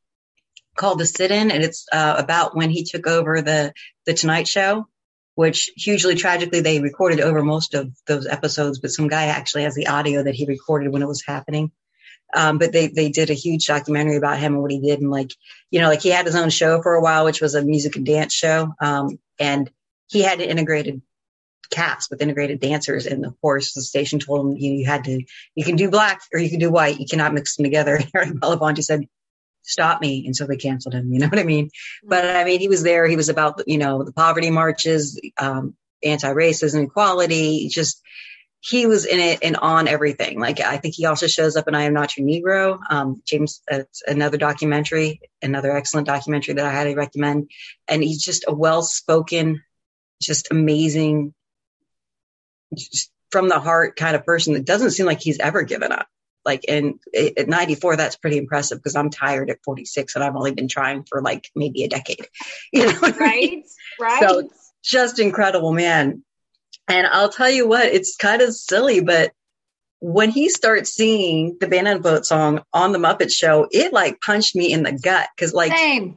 called 0.76 1.01
The 1.01 1.07
Sit 1.07 1.31
In, 1.31 1.51
and 1.51 1.62
it's 1.62 1.87
uh, 1.93 2.14
about 2.16 2.57
when 2.57 2.70
he 2.70 2.85
took 2.85 3.07
over 3.07 3.43
the, 3.43 3.72
the 4.07 4.14
Tonight 4.14 4.47
Show 4.47 4.87
which 5.39 5.70
hugely 5.76 6.16
tragically 6.16 6.62
they 6.62 6.81
recorded 6.81 7.20
over 7.20 7.45
most 7.45 7.72
of 7.72 7.93
those 8.09 8.26
episodes, 8.26 8.81
but 8.81 8.91
some 8.91 9.07
guy 9.07 9.26
actually 9.26 9.62
has 9.62 9.76
the 9.76 9.87
audio 9.87 10.24
that 10.24 10.35
he 10.35 10.47
recorded 10.47 10.93
when 10.93 11.01
it 11.01 11.07
was 11.07 11.24
happening. 11.24 11.70
Um, 12.35 12.59
but 12.59 12.72
they, 12.72 12.89
they 12.89 13.09
did 13.11 13.31
a 13.31 13.35
huge 13.35 13.68
documentary 13.68 14.16
about 14.16 14.41
him 14.41 14.55
and 14.55 14.62
what 14.62 14.72
he 14.72 14.81
did. 14.81 15.01
And 15.01 15.12
like, 15.12 15.31
you 15.70 15.81
know, 15.81 15.87
like 15.87 16.03
he 16.03 16.09
had 16.09 16.26
his 16.26 16.35
own 16.35 16.51
show 16.51 16.83
for 16.83 16.95
a 16.95 17.01
while, 17.01 17.24
which 17.24 17.41
was 17.41 17.55
a 17.55 17.62
music 17.62 17.95
and 17.95 18.05
dance 18.05 18.35
show. 18.35 18.74
Um, 18.81 19.20
and 19.39 19.70
he 20.09 20.22
had 20.22 20.41
an 20.41 20.51
integrated 20.51 21.03
cast 21.71 22.11
with 22.11 22.23
integrated 22.23 22.61
dancers. 22.61 23.07
And 23.07 23.25
of 23.27 23.41
course, 23.41 23.73
the 23.73 23.83
station 23.83 24.19
told 24.19 24.47
him 24.47 24.57
you, 24.57 24.73
you 24.73 24.87
had 24.87 25.05
to, 25.05 25.23
you 25.55 25.64
can 25.64 25.77
do 25.77 25.91
black 25.91 26.23
or 26.33 26.41
you 26.41 26.51
can 26.51 26.61
do 26.61 26.71
white. 26.71 26.99
You 26.99 27.07
cannot 27.07 27.35
mix 27.35 27.57
them 27.57 27.64
together. 27.64 27.97
and 27.97 28.11
Aaron 28.14 28.41
Belafonte 28.41 28.83
said, 28.83 29.07
stop 29.62 30.01
me. 30.01 30.25
And 30.27 30.35
so 30.35 30.47
they 30.47 30.57
canceled 30.57 30.95
him. 30.95 31.12
You 31.12 31.21
know 31.21 31.29
what 31.29 31.39
I 31.39 31.45
mean? 31.45 31.71
But 32.03 32.25
I 32.25 32.45
mean, 32.45 32.61
he 32.61 32.69
was 32.69 32.83
there. 32.83 33.07
He 33.07 33.16
was 33.16 33.29
about, 33.29 33.62
you 33.66 33.79
know, 33.79 34.03
the 34.03 34.12
poverty 34.12 34.51
marches, 34.51 35.21
um, 35.39 35.77
anti-racism, 36.03 36.85
equality, 36.85 37.69
just, 37.69 38.03
he 38.61 38.87
was 38.87 39.05
in 39.05 39.21
it 39.21 39.41
and 39.43 39.57
on 39.57 39.87
everything. 39.87 40.41
Like, 40.41 40.61
I 40.61 40.79
think 40.79 40.95
he 40.95 41.07
also 41.07 41.27
shows 41.27 41.57
up 41.57 41.69
in 41.69 41.75
I 41.75 41.83
Am 41.83 41.95
Not 41.95 42.16
Your 42.16 42.27
Negro. 42.27 42.81
Um, 42.91 43.23
James, 43.25 43.62
it's 43.71 44.03
another 44.07 44.37
documentary, 44.37 45.21
another 45.41 45.77
excellent 45.77 46.09
documentary 46.09 46.55
that 46.55 46.66
I 46.66 46.73
highly 46.73 46.97
recommend. 46.97 47.51
And 47.87 48.03
he's 48.03 48.23
just 48.23 48.45
a 48.49 48.53
well-spoken, 48.53 49.62
just 50.21 50.49
amazing, 50.51 51.35
from 53.31 53.49
the 53.49 53.61
heart 53.61 53.97
kind 53.97 54.16
of 54.16 54.25
person 54.25 54.55
that 54.55 54.64
doesn't 54.64 54.91
seem 54.91 55.07
like 55.07 55.21
he's 55.21 55.39
ever 55.39 55.62
given 55.62 55.93
up 55.93 56.09
like 56.45 56.64
and 56.69 56.99
at 57.14 57.49
94 57.49 57.97
that's 57.97 58.16
pretty 58.16 58.39
impressive 58.39 58.79
because 58.79 58.97
i'm 58.97 59.11
tired 59.11 59.51
at 59.51 59.62
46 59.64 60.14
and 60.14 60.25
i've 60.25 60.37
only 60.37 60.53
been 60.53 60.69
trying 60.69 61.05
for 61.05 61.23
like 61.23 61.49
maybe 61.55 61.85
a 61.85 61.89
decade 61.89 62.27
you 62.73 62.87
know 62.87 62.99
right 63.01 63.21
I 63.21 63.37
mean? 63.37 63.64
right 64.01 64.21
so 64.21 64.49
just 64.83 65.19
incredible 65.19 65.73
man 65.73 66.23
and 66.89 67.07
i'll 67.07 67.29
tell 67.29 67.51
you 67.51 67.69
what 67.69 67.87
it's 67.87 68.16
kind 68.16 68.43
of 68.43 68.55
silly 68.55 69.01
but 69.01 69.33
when 70.01 70.31
he 70.31 70.49
starts 70.49 70.95
singing 70.95 71.57
the 71.61 71.66
banana 71.66 71.99
boat 71.99 72.25
song 72.25 72.62
on 72.73 72.93
the 72.93 72.99
muppet 72.99 73.33
show 73.33 73.69
it 73.71 73.93
like 73.93 74.21
punched 74.21 74.55
me 74.55 74.73
in 74.73 74.85
the 74.85 74.93
gut 74.93 75.29
because 75.37 75.53
like 75.53 75.73
Same. 75.77 76.16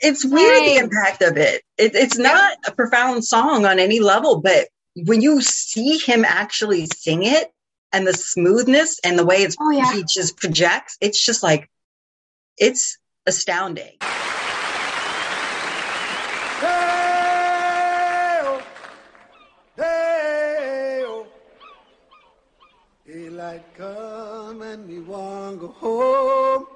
it's 0.00 0.24
weird 0.24 0.56
Same. 0.56 0.66
the 0.66 0.84
impact 0.84 1.22
of 1.22 1.36
it. 1.36 1.62
it 1.76 1.94
it's 1.94 2.18
not 2.18 2.56
a 2.66 2.72
profound 2.72 3.24
song 3.24 3.66
on 3.66 3.78
any 3.78 4.00
level 4.00 4.40
but 4.40 4.68
when 4.96 5.20
you 5.20 5.40
see 5.40 5.98
him 5.98 6.24
actually 6.24 6.86
sing 6.86 7.24
it 7.24 7.52
and 7.92 8.06
the 8.06 8.12
smoothness 8.12 9.00
and 9.04 9.18
the 9.18 9.24
way 9.24 9.36
it's 9.36 9.56
oh, 9.60 9.70
yeah. 9.70 9.92
he 9.92 10.04
just 10.04 10.36
projects, 10.36 10.96
it's 11.00 11.24
just 11.24 11.42
like 11.42 11.70
it's 12.56 12.98
astounding. 13.26 13.96
Daylight 23.06 23.62
come 23.76 24.62
and 24.62 24.88
me 24.88 24.98
want 25.00 25.60
go 25.60 25.68
home. 25.68 26.66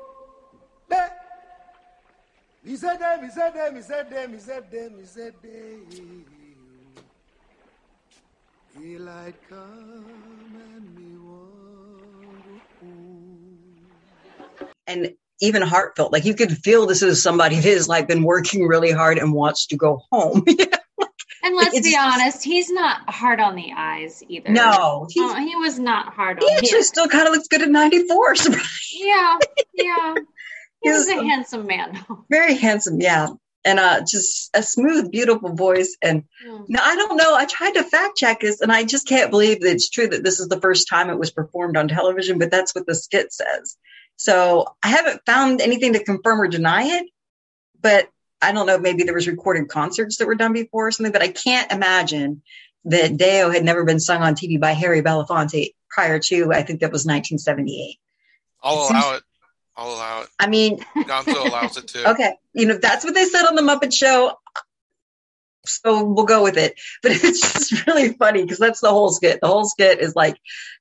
He 2.64 2.76
said 2.76 2.98
them, 2.98 3.24
he 3.24 3.30
said 3.30 3.54
them, 3.54 3.76
he 3.76 3.82
said 3.82 4.10
them, 4.10 4.32
he 4.34 4.38
said 4.38 4.70
them, 4.70 4.98
he 5.00 5.06
said 5.06 5.34
them. 5.42 6.37
Daylight 8.80 9.34
come 9.48 10.04
and 10.76 10.94
me 10.96 11.16
and 14.86 15.14
even 15.40 15.62
heartfelt. 15.62 16.12
Like 16.12 16.24
you 16.24 16.34
could 16.34 16.56
feel 16.58 16.86
this 16.86 17.02
is 17.02 17.22
somebody 17.22 17.56
that 17.56 17.64
has 17.64 17.88
like 17.88 18.06
been 18.06 18.22
working 18.22 18.66
really 18.66 18.92
hard 18.92 19.18
and 19.18 19.32
wants 19.32 19.66
to 19.66 19.76
go 19.76 20.00
home. 20.12 20.44
and 21.42 21.56
let's 21.56 21.80
be 21.80 21.96
honest, 21.98 22.44
he's 22.44 22.70
not 22.70 23.08
hard 23.10 23.40
on 23.40 23.56
the 23.56 23.72
eyes 23.76 24.22
either. 24.28 24.50
No, 24.50 25.06
oh, 25.18 25.34
he 25.34 25.56
was 25.56 25.78
not 25.78 26.14
hard 26.14 26.42
on. 26.42 26.48
He 26.48 26.54
actually 26.56 26.82
still 26.82 27.08
kind 27.08 27.26
of 27.26 27.34
looks 27.34 27.48
good 27.48 27.62
at 27.62 27.70
ninety 27.70 28.06
four. 28.06 28.34
yeah, 28.92 29.38
yeah. 29.74 30.14
He 30.80 30.90
was 30.90 31.08
a 31.08 31.24
handsome 31.24 31.66
man. 31.66 31.98
Very 32.30 32.54
handsome, 32.54 33.00
yeah. 33.00 33.30
And 33.68 33.78
uh, 33.78 34.00
just 34.00 34.50
a 34.54 34.62
smooth, 34.62 35.10
beautiful 35.10 35.54
voice. 35.54 35.96
And 36.00 36.24
mm. 36.46 36.64
now 36.68 36.80
I 36.82 36.96
don't 36.96 37.16
know. 37.16 37.34
I 37.34 37.44
tried 37.44 37.72
to 37.72 37.84
fact 37.84 38.16
check 38.16 38.40
this, 38.40 38.62
and 38.62 38.72
I 38.72 38.84
just 38.84 39.06
can't 39.06 39.30
believe 39.30 39.60
that 39.60 39.70
it's 39.70 39.90
true 39.90 40.08
that 40.08 40.24
this 40.24 40.40
is 40.40 40.48
the 40.48 40.60
first 40.60 40.88
time 40.88 41.10
it 41.10 41.18
was 41.18 41.30
performed 41.30 41.76
on 41.76 41.88
television. 41.88 42.38
But 42.38 42.50
that's 42.50 42.74
what 42.74 42.86
the 42.86 42.94
skit 42.94 43.32
says. 43.32 43.76
So 44.16 44.74
I 44.82 44.88
haven't 44.88 45.20
found 45.26 45.60
anything 45.60 45.92
to 45.92 46.02
confirm 46.02 46.40
or 46.40 46.48
deny 46.48 46.84
it, 46.84 47.10
but 47.80 48.08
I 48.40 48.52
don't 48.52 48.66
know. 48.66 48.78
Maybe 48.78 49.02
there 49.02 49.14
was 49.14 49.28
recorded 49.28 49.68
concerts 49.68 50.16
that 50.16 50.26
were 50.26 50.34
done 50.34 50.52
before 50.52 50.88
or 50.88 50.90
something, 50.90 51.12
but 51.12 51.22
I 51.22 51.28
can't 51.28 51.70
imagine 51.70 52.42
that 52.86 53.16
Day-O 53.16 53.50
had 53.50 53.64
never 53.64 53.84
been 53.84 54.00
sung 54.00 54.22
on 54.22 54.34
TV 54.34 54.58
by 54.58 54.72
Harry 54.72 55.02
Belafonte 55.02 55.74
prior 55.90 56.18
to, 56.18 56.52
I 56.52 56.62
think 56.62 56.80
that 56.80 56.92
was 56.92 57.04
1978. 57.04 57.98
I'll 58.62 58.86
it 58.86 58.90
allow 58.90 59.14
it. 59.14 59.22
I'll 59.78 59.94
allow 59.94 60.22
it. 60.22 60.28
I 60.40 60.48
mean, 60.48 60.80
Gonzo 60.96 61.46
allows 61.46 61.76
it 61.76 61.86
too. 61.86 62.02
Okay. 62.06 62.34
You 62.52 62.66
know, 62.66 62.78
that's 62.78 63.04
what 63.04 63.14
they 63.14 63.24
said 63.24 63.46
on 63.46 63.54
the 63.54 63.62
Muppet 63.62 63.94
Show. 63.94 64.32
So 65.64 66.04
we'll 66.04 66.26
go 66.26 66.42
with 66.42 66.56
it. 66.56 66.78
But 67.02 67.12
it's 67.14 67.40
just 67.40 67.86
really 67.86 68.12
funny 68.12 68.42
because 68.42 68.58
that's 68.58 68.80
the 68.80 68.90
whole 68.90 69.10
skit. 69.10 69.40
The 69.40 69.46
whole 69.46 69.64
skit 69.64 70.00
is 70.00 70.16
like 70.16 70.36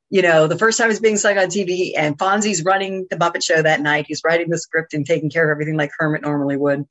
you 0.10 0.22
know, 0.22 0.48
the 0.48 0.58
first 0.58 0.78
time 0.78 0.90
he's 0.90 1.00
being 1.00 1.18
sung 1.18 1.38
on 1.38 1.48
TV 1.48 1.92
and 1.98 2.18
Fozzie's 2.18 2.64
running 2.64 3.08
the 3.10 3.18
Muppet 3.18 3.44
Show 3.44 3.62
that 3.62 3.82
night. 3.82 4.06
He's 4.08 4.22
writing 4.24 4.50
the 4.50 4.58
script 4.58 4.94
and 4.94 5.06
taking 5.06 5.30
care 5.30 5.44
of 5.44 5.54
everything 5.54 5.76
like 5.76 5.92
Kermit 6.00 6.22
normally 6.22 6.56
would. 6.56 6.86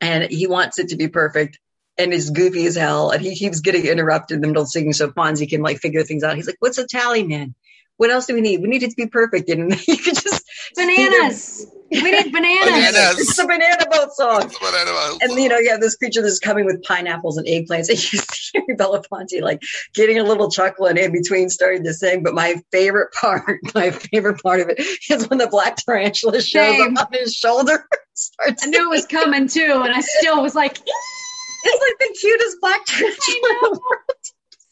And 0.00 0.30
he 0.30 0.46
wants 0.46 0.78
it 0.78 0.90
to 0.90 0.96
be 0.96 1.08
perfect 1.08 1.58
and 1.96 2.12
is 2.12 2.30
goofy 2.30 2.66
as 2.66 2.76
hell. 2.76 3.10
And 3.10 3.20
he 3.20 3.34
keeps 3.34 3.60
getting 3.60 3.86
interrupted 3.86 4.36
in 4.36 4.40
the 4.40 4.46
middle 4.46 4.62
of 4.62 4.68
singing 4.68 4.92
so 4.92 5.10
Fozzie 5.10 5.48
can 5.48 5.62
like 5.62 5.78
figure 5.78 6.04
things 6.04 6.22
out. 6.22 6.36
He's 6.36 6.46
like, 6.46 6.56
what's 6.60 6.78
a 6.78 6.86
tally 6.86 7.24
man? 7.24 7.56
What 7.96 8.10
else 8.10 8.26
do 8.26 8.34
we 8.34 8.40
need? 8.40 8.62
We 8.62 8.68
need 8.68 8.84
it 8.84 8.90
to 8.90 8.96
be 8.96 9.08
perfect. 9.08 9.50
And 9.50 9.70
you 9.88 9.96
can 9.96 10.14
just 10.14 10.37
bananas. 10.76 11.66
We 11.90 12.02
need 12.02 12.32
bananas. 12.32 12.64
Bananas. 12.66 13.18
It's 13.18 13.36
the 13.36 13.46
banana 13.46 13.86
boat 13.90 14.12
song. 14.12 14.40
That's 14.40 14.60
what 14.60 14.74
I 14.74 14.84
know. 14.84 15.18
And 15.22 15.42
you 15.42 15.48
know, 15.48 15.56
you 15.56 15.70
have 15.70 15.80
this 15.80 15.96
creature 15.96 16.20
that's 16.20 16.38
coming 16.38 16.66
with 16.66 16.82
pineapples 16.82 17.38
and 17.38 17.46
eggplants, 17.46 17.88
and 17.88 17.98
you 18.12 18.18
see 18.18 18.60
Belafonte 18.76 19.40
like 19.40 19.62
getting 19.94 20.18
a 20.18 20.22
little 20.22 20.50
chuckle 20.50 20.86
and 20.86 20.98
in 20.98 21.12
between 21.12 21.48
starting 21.48 21.84
to 21.84 21.94
sing. 21.94 22.22
But 22.22 22.34
my 22.34 22.60
favorite 22.72 23.12
part, 23.14 23.60
my 23.74 23.90
favorite 23.90 24.42
part 24.42 24.60
of 24.60 24.68
it 24.68 24.80
is 25.10 25.28
when 25.30 25.38
the 25.38 25.48
black 25.48 25.76
tarantula 25.76 26.42
shows 26.42 26.76
Same. 26.76 26.96
up 26.98 27.08
on 27.10 27.18
his 27.18 27.34
shoulder. 27.34 27.86
starts 28.14 28.66
I 28.66 28.68
knew 28.68 28.84
it 28.84 28.94
was 28.94 29.06
coming 29.06 29.48
too, 29.48 29.80
and 29.84 29.94
I 29.94 30.00
still 30.00 30.42
was 30.42 30.54
like, 30.54 30.78
It's 30.78 31.82
like 31.82 32.08
the 32.08 32.16
cutest 32.20 32.56
black 32.60 32.84
tarantula. 32.84 33.16
in 33.48 33.60
the 33.62 33.80
world. 33.80 34.24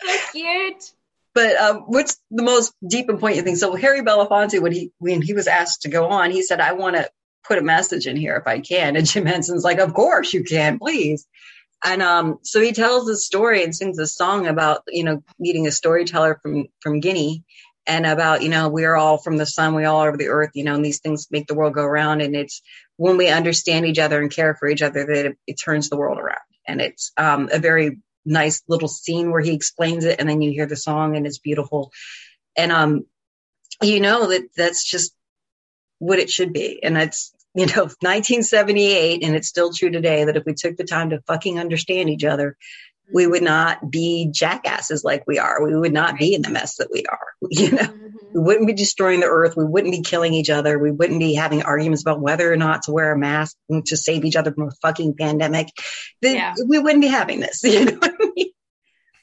so 0.05 0.33
cute. 0.33 0.93
But 1.37 1.55
um, 1.57 1.77
what's 1.81 2.19
the 2.31 2.43
most 2.43 2.73
deep 2.89 3.11
and 3.11 3.21
poignant 3.21 3.45
thing? 3.45 3.57
So 3.57 3.77
Harry 3.77 4.01
Belafonte, 4.01 4.63
when 4.63 4.73
he 4.73 4.91
when 4.97 5.21
he 5.21 5.35
was 5.35 5.47
asked 5.47 5.83
to 5.83 5.91
go 5.91 6.09
on, 6.09 6.31
he 6.31 6.43
said, 6.43 6.61
"I 6.61 6.73
want 6.73 6.97
to 6.97 7.11
put 7.47 7.59
a 7.59 7.63
message 7.63 8.07
in 8.07 8.17
here 8.17 8.37
if 8.37 8.47
I 8.47 8.61
can." 8.61 8.97
And 8.97 9.07
Jim 9.07 9.27
Henson's 9.27 9.63
like, 9.63 9.79
"Of 9.79 9.93
course 9.93 10.33
you 10.33 10.45
can, 10.45 10.79
please." 10.79 11.27
And 11.85 12.01
um, 12.01 12.39
so 12.43 12.63
he 12.63 12.73
tells 12.73 13.07
this 13.07 13.27
story 13.27 13.63
and 13.63 13.77
sings 13.77 13.99
a 13.99 14.07
song 14.07 14.47
about 14.47 14.85
you 14.89 15.05
know 15.05 15.23
meeting 15.39 15.67
a 15.67 15.73
storyteller 15.73 16.41
from 16.43 16.69
from 16.81 17.01
Guinea, 17.01 17.45
and 17.87 18.07
about 18.07 18.43
you 18.43 18.49
know 18.49 18.71
we're 18.71 18.97
all 18.97 19.19
from 19.19 19.37
the 19.37 19.45
sun, 19.45 19.75
we 19.75 19.85
all 19.85 20.05
are 20.05 20.09
of 20.09 20.19
the 20.19 20.29
earth, 20.29 20.53
you 20.55 20.65
know, 20.65 20.75
and 20.75 20.83
these 20.83 21.01
things 21.01 21.27
make 21.31 21.49
the 21.49 21.55
world 21.55 21.75
go 21.75 21.85
around, 21.85 22.23
and 22.23 22.35
it's 22.35 22.63
when 22.97 23.19
we 23.19 23.29
understand 23.29 23.85
each 23.85 23.99
other 23.99 24.23
and 24.23 24.31
care 24.31 24.55
for 24.55 24.69
each 24.69 24.81
other 24.81 25.05
that 25.05 25.27
it, 25.27 25.37
it 25.47 25.61
turns 25.63 25.91
the 25.91 25.99
world 25.99 26.19
around, 26.19 26.41
and 26.67 26.81
it's 26.81 27.13
um, 27.19 27.51
a 27.53 27.59
very 27.59 27.99
nice 28.27 28.63
little 28.69 28.89
scene 28.89 29.31
where 29.31 29.41
he 29.41 29.55
explains 29.55 30.05
it 30.05 30.21
and 30.21 30.29
then 30.29 30.43
you 30.43 30.51
hear 30.51 30.67
the 30.67 30.77
song 30.77 31.17
and 31.17 31.27
it's 31.27 31.39
beautiful. 31.39 31.93
And 32.57 32.73
um 32.73 33.07
you 33.83 34.01
know 34.01 34.29
that 34.29 34.49
that's 34.57 34.85
just 34.85 35.15
what 35.99 36.19
it 36.19 36.31
should 36.31 36.53
be. 36.53 36.83
And 36.83 36.99
it's 36.99 37.33
you 37.55 37.67
know 37.67 37.83
1978 38.01 39.23
and 39.23 39.35
it's 39.35 39.49
still 39.49 39.73
true 39.73 39.91
today 39.91 40.25
that 40.25 40.37
if 40.37 40.45
we 40.45 40.55
took 40.55 40.77
the 40.77 40.85
time 40.85 41.11
to 41.11 41.23
fucking 41.23 41.59
understand 41.59 42.11
each 42.11 42.25
other 42.25 42.57
we 43.13 43.27
would 43.27 43.43
not 43.43 43.91
be 43.91 44.29
jackasses 44.33 45.05
like 45.05 45.25
we 45.27 45.39
are. 45.39 45.65
We 45.65 45.77
would 45.77 45.93
not 45.93 46.19
be 46.19 46.35
in 46.35 46.43
the 46.43 46.51
mess 46.51 46.77
that 46.77 46.89
we 46.93 47.05
are 47.05 47.27
you 47.51 47.71
know? 47.71 47.83
Mhm. 47.83 48.13
we 48.35 48.41
wouldn't 48.41 48.67
be 48.67 48.73
destroying 48.73 49.21
the 49.21 49.27
earth. 49.27 49.57
We 49.57 49.65
wouldn't 49.65 49.93
be 49.93 50.03
killing 50.03 50.35
each 50.35 50.51
other. 50.51 50.79
We 50.79 50.91
wouldn't 50.91 51.21
be 51.21 51.35
having 51.35 51.63
arguments 51.63 52.03
about 52.03 52.21
whether 52.21 52.53
or 52.53 52.57
not 52.57 52.83
to 52.85 52.93
wear 52.93 53.13
a 53.13 53.19
mask 53.19 53.57
to 53.87 53.97
save 53.97 54.25
each 54.25 54.37
other 54.37 54.53
from 54.53 54.69
a 54.69 54.73
fucking 54.83 55.15
pandemic. 55.19 55.69
Yeah. 56.21 56.55
we 56.67 56.79
wouldn't 56.79 57.03
be 57.03 57.09
having 57.09 57.41
this 57.41 57.61
you 57.65 57.85
know 57.85 57.99
I 58.03 58.11
mean? 58.37 58.47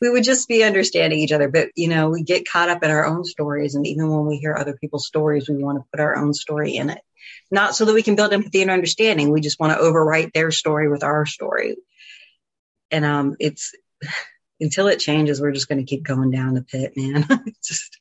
we 0.02 0.10
would 0.10 0.24
just 0.24 0.48
be 0.48 0.64
understanding 0.64 1.20
each 1.20 1.32
other. 1.32 1.50
But 1.50 1.70
you 1.76 1.88
know 1.90 2.10
we 2.10 2.24
get 2.24 2.48
caught 2.48 2.70
up 2.70 2.84
in 2.84 2.92
our 2.92 3.06
own 3.06 3.26
stories. 3.26 3.76
And 3.76 3.86
even 3.88 4.10
when 4.10 4.26
we 4.26 4.38
hear 4.38 4.56
other 4.56 4.78
people's 4.80 5.08
stories 5.08 5.50
we 5.50 5.62
want 5.64 5.80
to 5.80 5.86
put 5.92 6.00
our 6.02 6.16
own 6.16 6.34
story 6.34 6.76
in 6.76 6.90
it. 6.90 7.02
Not 7.52 7.76
so 7.76 7.86
that 7.86 7.94
we 7.94 8.04
can 8.04 8.16
build 8.16 8.34
empathy 8.34 8.62
and 8.62 8.72
understanding. 8.72 9.32
We 9.32 9.42
just 9.42 9.60
want 9.60 9.74
to 9.78 9.84
overwrite 9.84 10.34
their 10.34 10.52
story 10.52 10.90
with 10.90 11.04
our 11.04 11.26
story 11.26 11.76
and 12.94 13.04
um 13.04 13.36
it's 13.40 13.74
until 14.62 14.88
it 14.88 15.00
changes 15.00 15.42
we're 15.42 15.52
just 15.52 15.68
going 15.68 15.80
to 15.80 15.84
keep 15.84 16.04
going 16.04 16.32
down 16.32 16.54
the 16.54 16.62
pit 16.62 16.94
man 16.96 17.26
just 17.66 18.00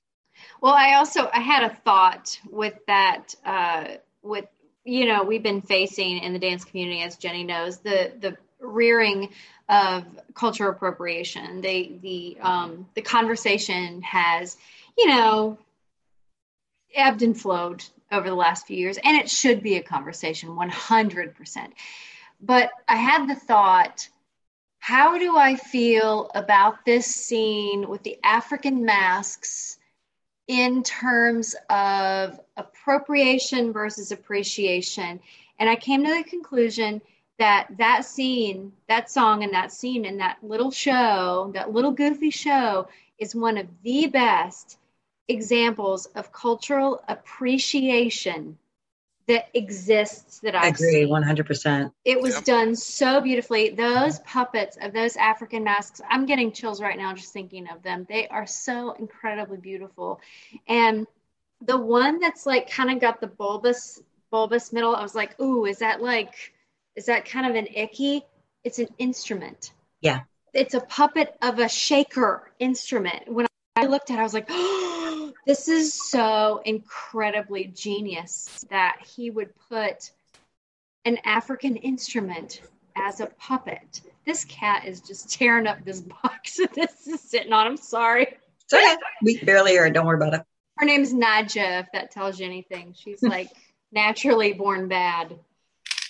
Well, 0.62 0.74
I 0.74 0.94
also 0.94 1.28
I 1.34 1.40
had 1.40 1.64
a 1.64 1.74
thought 1.74 2.38
with 2.48 2.74
that. 2.86 3.34
Uh, 3.44 3.84
with 4.22 4.46
you 4.84 5.06
know, 5.06 5.24
we've 5.24 5.42
been 5.42 5.60
facing 5.60 6.18
in 6.18 6.32
the 6.32 6.38
dance 6.38 6.64
community, 6.64 7.02
as 7.02 7.16
Jenny 7.16 7.42
knows, 7.42 7.78
the 7.78 8.12
the 8.20 8.36
rearing 8.60 9.30
of 9.68 10.04
cultural 10.34 10.70
appropriation. 10.70 11.62
The 11.62 11.98
the 12.00 12.36
um, 12.40 12.86
the 12.94 13.02
conversation 13.02 14.02
has, 14.02 14.56
you 14.96 15.08
know, 15.08 15.58
ebbed 16.94 17.22
and 17.22 17.38
flowed 17.38 17.82
over 18.12 18.28
the 18.28 18.36
last 18.36 18.68
few 18.68 18.76
years, 18.76 18.98
and 19.02 19.16
it 19.16 19.28
should 19.28 19.64
be 19.64 19.76
a 19.76 19.82
conversation, 19.82 20.54
one 20.54 20.70
hundred 20.70 21.34
percent. 21.34 21.74
But 22.40 22.70
I 22.86 22.96
had 22.96 23.26
the 23.28 23.34
thought. 23.34 24.08
How 24.82 25.16
do 25.16 25.36
I 25.36 25.54
feel 25.54 26.28
about 26.34 26.84
this 26.84 27.06
scene 27.06 27.88
with 27.88 28.02
the 28.02 28.18
African 28.24 28.84
masks 28.84 29.78
in 30.48 30.82
terms 30.82 31.54
of 31.70 32.40
appropriation 32.56 33.72
versus 33.72 34.10
appreciation. 34.10 35.20
And 35.60 35.70
I 35.70 35.76
came 35.76 36.04
to 36.04 36.12
the 36.12 36.28
conclusion 36.28 37.00
that 37.38 37.68
that 37.78 38.04
scene, 38.04 38.72
that 38.88 39.08
song, 39.08 39.44
and 39.44 39.54
that 39.54 39.70
scene 39.70 40.04
in 40.04 40.18
that 40.18 40.38
little 40.42 40.72
show, 40.72 41.52
that 41.54 41.72
little 41.72 41.92
goofy 41.92 42.30
show, 42.30 42.88
is 43.18 43.36
one 43.36 43.58
of 43.58 43.68
the 43.84 44.08
best 44.08 44.78
examples 45.28 46.06
of 46.06 46.32
cultural 46.32 47.04
appreciation 47.06 48.58
that 49.28 49.48
exists 49.54 50.40
that 50.40 50.54
i 50.54 50.66
I've 50.66 50.74
agree 50.74 51.04
seen. 51.04 51.08
100% 51.08 51.92
It 52.04 52.20
was 52.20 52.34
Yep. 52.34 52.44
done 52.44 52.76
so 52.76 53.20
beautifully. 53.20 53.70
Those 53.70 54.18
puppets 54.20 54.76
of 54.80 54.92
those 54.92 55.16
African 55.16 55.62
masks, 55.64 56.00
I'm 56.10 56.26
getting 56.26 56.50
chills 56.52 56.80
right 56.80 56.98
now 56.98 57.14
just 57.14 57.32
thinking 57.32 57.68
of 57.68 57.82
them. 57.82 58.04
They 58.08 58.26
are 58.28 58.46
so 58.46 58.92
incredibly 58.92 59.58
beautiful. 59.58 60.20
And 60.66 61.06
the 61.64 61.76
one 61.76 62.18
that's 62.18 62.46
like 62.46 62.68
kind 62.70 62.90
of 62.90 63.00
got 63.00 63.20
the 63.20 63.28
bulbous 63.28 64.02
bulbous 64.30 64.72
middle, 64.72 64.96
I 64.96 65.02
was 65.02 65.14
like, 65.14 65.38
ooh, 65.40 65.66
is 65.66 65.78
that 65.78 66.02
like 66.02 66.52
is 66.96 67.06
that 67.06 67.24
kind 67.24 67.46
of 67.46 67.54
an 67.54 67.68
icky? 67.74 68.24
It's 68.64 68.78
an 68.78 68.88
instrument. 68.98 69.72
Yeah. 70.00 70.20
It's 70.52 70.74
a 70.74 70.80
puppet 70.80 71.36
of 71.42 71.58
a 71.58 71.68
shaker 71.68 72.50
instrument. 72.58 73.28
When 73.32 73.46
I 73.76 73.86
looked 73.86 74.10
at 74.10 74.18
it, 74.18 74.20
I 74.20 74.22
was 74.22 74.34
like, 74.34 74.46
oh, 74.50 74.91
this 75.46 75.68
is 75.68 75.92
so 75.92 76.62
incredibly 76.64 77.64
genius 77.66 78.64
that 78.70 78.98
he 79.04 79.30
would 79.30 79.50
put 79.68 80.10
an 81.04 81.18
African 81.24 81.76
instrument 81.76 82.60
as 82.96 83.20
a 83.20 83.26
puppet. 83.26 84.02
This 84.24 84.44
cat 84.44 84.84
is 84.86 85.00
just 85.00 85.32
tearing 85.32 85.66
up 85.66 85.84
this 85.84 86.00
box 86.00 86.56
that 86.58 86.72
this 86.74 87.06
is 87.06 87.20
sitting 87.20 87.52
on. 87.52 87.66
I'm 87.66 87.76
sorry. 87.76 88.26
so 88.66 88.78
yeah 88.78 88.96
we 89.22 89.38
barely 89.40 89.76
are. 89.78 89.90
don't 89.90 90.06
worry 90.06 90.16
about 90.16 90.34
it 90.34 90.42
Her 90.78 90.86
name's 90.86 91.12
Nadja, 91.12 91.80
if 91.80 91.86
that 91.92 92.10
tells 92.10 92.38
you 92.38 92.46
anything. 92.46 92.94
She's 92.96 93.22
like 93.22 93.48
naturally 93.92 94.52
born 94.52 94.88
bad. 94.88 95.38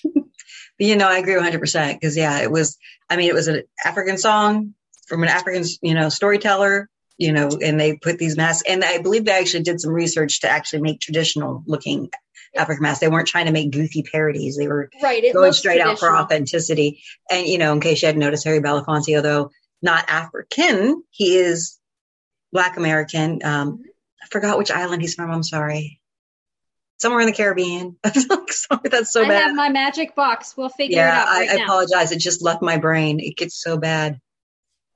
But 0.05 0.87
you 0.87 0.97
know, 0.97 1.09
I 1.09 1.19
agree 1.19 1.35
100% 1.35 1.95
because 1.95 2.17
yeah, 2.17 2.41
it 2.41 2.51
was, 2.51 2.79
I 3.09 3.17
mean, 3.17 3.29
it 3.29 3.35
was 3.35 3.49
an 3.49 3.63
African 3.85 4.19
song 4.19 4.75
from 5.07 5.23
an 5.23 5.29
African, 5.29 5.65
you 5.83 5.95
know, 5.95 6.09
storyteller, 6.09 6.89
you 7.23 7.33
know, 7.33 7.49
and 7.63 7.79
they 7.81 7.97
put 7.97 8.19
these 8.19 8.37
masks 8.37 8.65
and 8.69 8.83
I 8.85 8.99
believe 8.99 9.25
they 9.25 9.33
actually 9.39 9.63
did 9.63 9.81
some 9.81 9.93
research 9.93 10.41
to 10.41 10.49
actually 10.49 10.83
make 10.83 11.01
traditional 11.01 11.63
looking 11.67 12.11
African 12.57 12.83
masks. 12.83 12.99
They 13.01 13.09
weren't 13.09 13.29
trying 13.29 13.47
to 13.47 13.53
make 13.53 13.71
goofy 13.71 14.03
parodies. 14.03 14.57
They 14.57 14.67
were 14.67 14.91
Right. 15.03 15.25
Going 15.33 15.53
straight 15.53 15.81
out 15.81 15.99
for 16.01 16.15
authenticity. 16.15 17.01
And, 17.31 17.47
you 17.47 17.59
know, 17.59 17.73
in 17.73 17.81
case 17.81 18.03
you 18.03 18.07
hadn't 18.07 18.21
noticed, 18.21 18.45
Harry 18.45 18.61
Belafonte, 18.61 19.15
although 19.17 19.51
not 19.81 20.05
African, 20.09 21.03
he 21.11 21.37
is 21.37 21.79
Black 22.53 22.77
American. 22.77 23.41
Um, 23.45 23.83
I 24.23 24.27
forgot 24.31 24.59
which 24.59 24.71
island 24.73 25.01
he's 25.03 25.15
from. 25.15 25.31
I'm 25.31 25.43
sorry. 25.45 26.01
Somewhere 26.99 27.21
in 27.21 27.27
the 27.27 27.33
Caribbean. 27.33 27.97
sorry, 28.51 28.81
that's 28.91 29.13
so 29.13 29.25
I 29.25 29.29
bad. 29.29 29.43
have 29.45 29.55
my 29.55 29.69
magic 29.69 30.15
box. 30.15 30.55
We'll 30.57 30.69
figure 30.69 30.99
it 30.99 31.09
out 31.09 31.29
I, 31.29 31.41
right 31.41 31.51
I 31.51 31.55
now. 31.57 31.65
apologize. 31.65 32.13
It 32.13 32.19
just 32.19 32.43
left 32.43 32.63
my 32.63 32.77
brain. 32.79 33.19
It 33.21 33.37
gets 33.37 33.61
so 33.61 33.77
bad. 33.79 34.21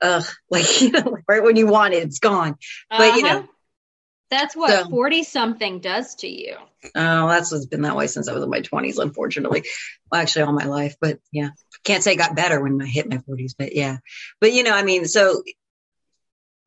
Ugh, 0.01 0.23
like 0.49 0.81
you 0.81 0.91
know, 0.91 1.17
right 1.27 1.43
when 1.43 1.55
you 1.55 1.67
want 1.67 1.93
it, 1.93 2.03
it's 2.03 2.19
gone. 2.19 2.57
but, 2.89 3.15
you 3.15 3.23
know. 3.23 3.29
Uh-huh. 3.39 3.47
That's 4.29 4.55
what 4.57 4.71
So- 4.71 4.89
40 4.89 5.23
something 5.23 5.79
does 5.79 6.15
to 6.15 6.27
you. 6.27 6.57
Oh, 6.95 7.27
that's 7.27 7.51
what's 7.51 7.65
been 7.65 7.81
that 7.83 7.95
way 7.95 8.07
since 8.07 8.27
I 8.27 8.33
was 8.33 8.43
in 8.43 8.49
my 8.49 8.61
twenties, 8.61 8.97
unfortunately. 8.99 9.63
Well, 10.11 10.21
actually, 10.21 10.43
all 10.43 10.53
my 10.53 10.65
life. 10.65 10.95
But 11.01 11.19
yeah, 11.31 11.49
can't 11.83 12.03
say 12.03 12.13
it 12.13 12.17
got 12.17 12.35
better 12.35 12.61
when 12.61 12.81
I 12.81 12.85
hit 12.85 13.09
my 13.09 13.17
forties. 13.19 13.55
But 13.57 13.75
yeah, 13.75 13.97
but 14.39 14.53
you 14.53 14.63
know, 14.63 14.73
I 14.73 14.83
mean, 14.83 15.05
so 15.05 15.41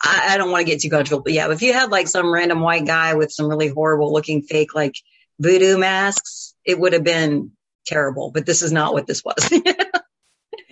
I, 0.02 0.30
I 0.30 0.36
don't 0.36 0.50
want 0.50 0.66
to 0.66 0.70
get 0.72 0.80
too 0.80 0.90
comfortable. 0.90 1.22
But 1.22 1.32
yeah, 1.32 1.50
if 1.52 1.62
you 1.62 1.72
had 1.72 1.90
like 1.90 2.08
some 2.08 2.32
random 2.32 2.60
white 2.60 2.86
guy 2.86 3.14
with 3.14 3.30
some 3.30 3.46
really 3.46 3.68
horrible 3.68 4.12
looking 4.12 4.42
fake 4.42 4.74
like 4.74 4.96
voodoo 5.38 5.78
masks, 5.78 6.54
it 6.64 6.78
would 6.78 6.92
have 6.92 7.04
been 7.04 7.52
terrible. 7.86 8.30
But 8.32 8.46
this 8.46 8.62
is 8.62 8.72
not 8.72 8.92
what 8.94 9.06
this 9.06 9.22
was. 9.24 9.36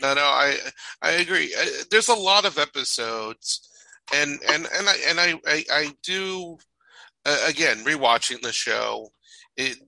No, 0.01 0.15
no, 0.15 0.23
I 0.23 0.57
I 1.03 1.11
agree. 1.13 1.55
Uh, 1.59 1.67
There's 1.91 2.09
a 2.09 2.15
lot 2.15 2.45
of 2.45 2.59
episodes, 2.59 3.69
and 4.15 4.39
and 4.49 4.67
and 4.77 4.89
I 4.89 4.97
and 5.09 5.21
I 5.21 5.35
I, 5.47 5.65
I 5.73 5.93
do 6.03 6.59
uh, 7.27 7.47
again 7.49 7.79
rewatching 7.85 8.41
the 8.43 8.53
show. 8.53 9.13
It 9.57 9.79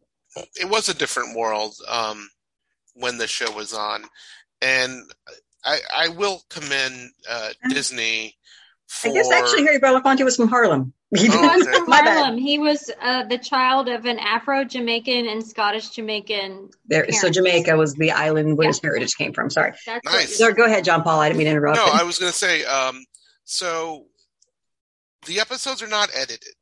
it 0.60 0.68
was 0.68 0.88
a 0.88 0.94
different 0.94 1.36
world 1.36 1.74
um, 1.88 2.28
when 2.94 3.18
the 3.18 3.26
show 3.28 3.50
was 3.52 3.72
on, 3.74 4.04
and 4.62 5.02
I 5.64 5.80
I 5.94 6.08
will 6.08 6.42
commend 6.50 7.10
uh, 7.28 7.50
Disney 7.68 8.36
for. 8.90 9.08
I 9.08 9.12
guess 9.12 9.30
actually 9.30 9.62
Harry 9.64 9.78
Belafonte 9.78 10.24
was 10.24 10.36
from 10.36 10.48
Harlem. 10.48 10.92
He 11.16 11.28
Oh, 11.28 11.40
was 11.56 11.66
okay. 11.66 11.76
from 11.78 11.88
My 11.88 12.02
bad. 12.02 12.18
Harlem. 12.18 12.38
He 12.38 12.58
was 12.58 12.88
uh, 13.02 13.24
the 13.24 13.38
child 13.38 13.88
of 13.88 14.04
an 14.04 14.18
Afro 14.20 14.64
Jamaican 14.64 15.26
and 15.26 15.44
Scottish 15.44 15.88
Jamaican. 15.90 16.70
There, 16.86 17.10
so. 17.10 17.28
Jamaica 17.30 17.76
was 17.76 17.94
the 17.94 18.12
island 18.12 18.56
where 18.56 18.66
Yeah. 18.66 18.68
his 18.70 18.80
heritage 18.80 19.16
came 19.16 19.32
from. 19.32 19.50
Sorry. 19.50 19.72
That's 19.86 20.04
Nice. 20.04 20.38
what 20.40 20.50
So 20.50 20.52
go 20.52 20.64
ahead, 20.66 20.84
Jean-Paul. 20.84 21.18
I 21.18 21.28
didn't 21.28 21.38
mean 21.38 21.46
to 21.46 21.50
interrupt. 21.52 21.78
No, 21.78 21.86
I 21.86 22.04
was 22.04 22.18
going 22.20 22.30
to 22.30 22.38
say. 22.38 22.64
Um, 22.64 23.04
so 23.44 24.06
the 25.26 25.40
episodes 25.40 25.82
are 25.82 25.88
not 25.88 26.10
edited 26.14 26.54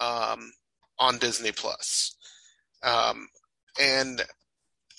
um, 0.00 0.52
on 0.98 1.16
Disney 1.18 1.52
Plus. 1.52 2.16
Um, 2.82 3.26
and 3.80 4.22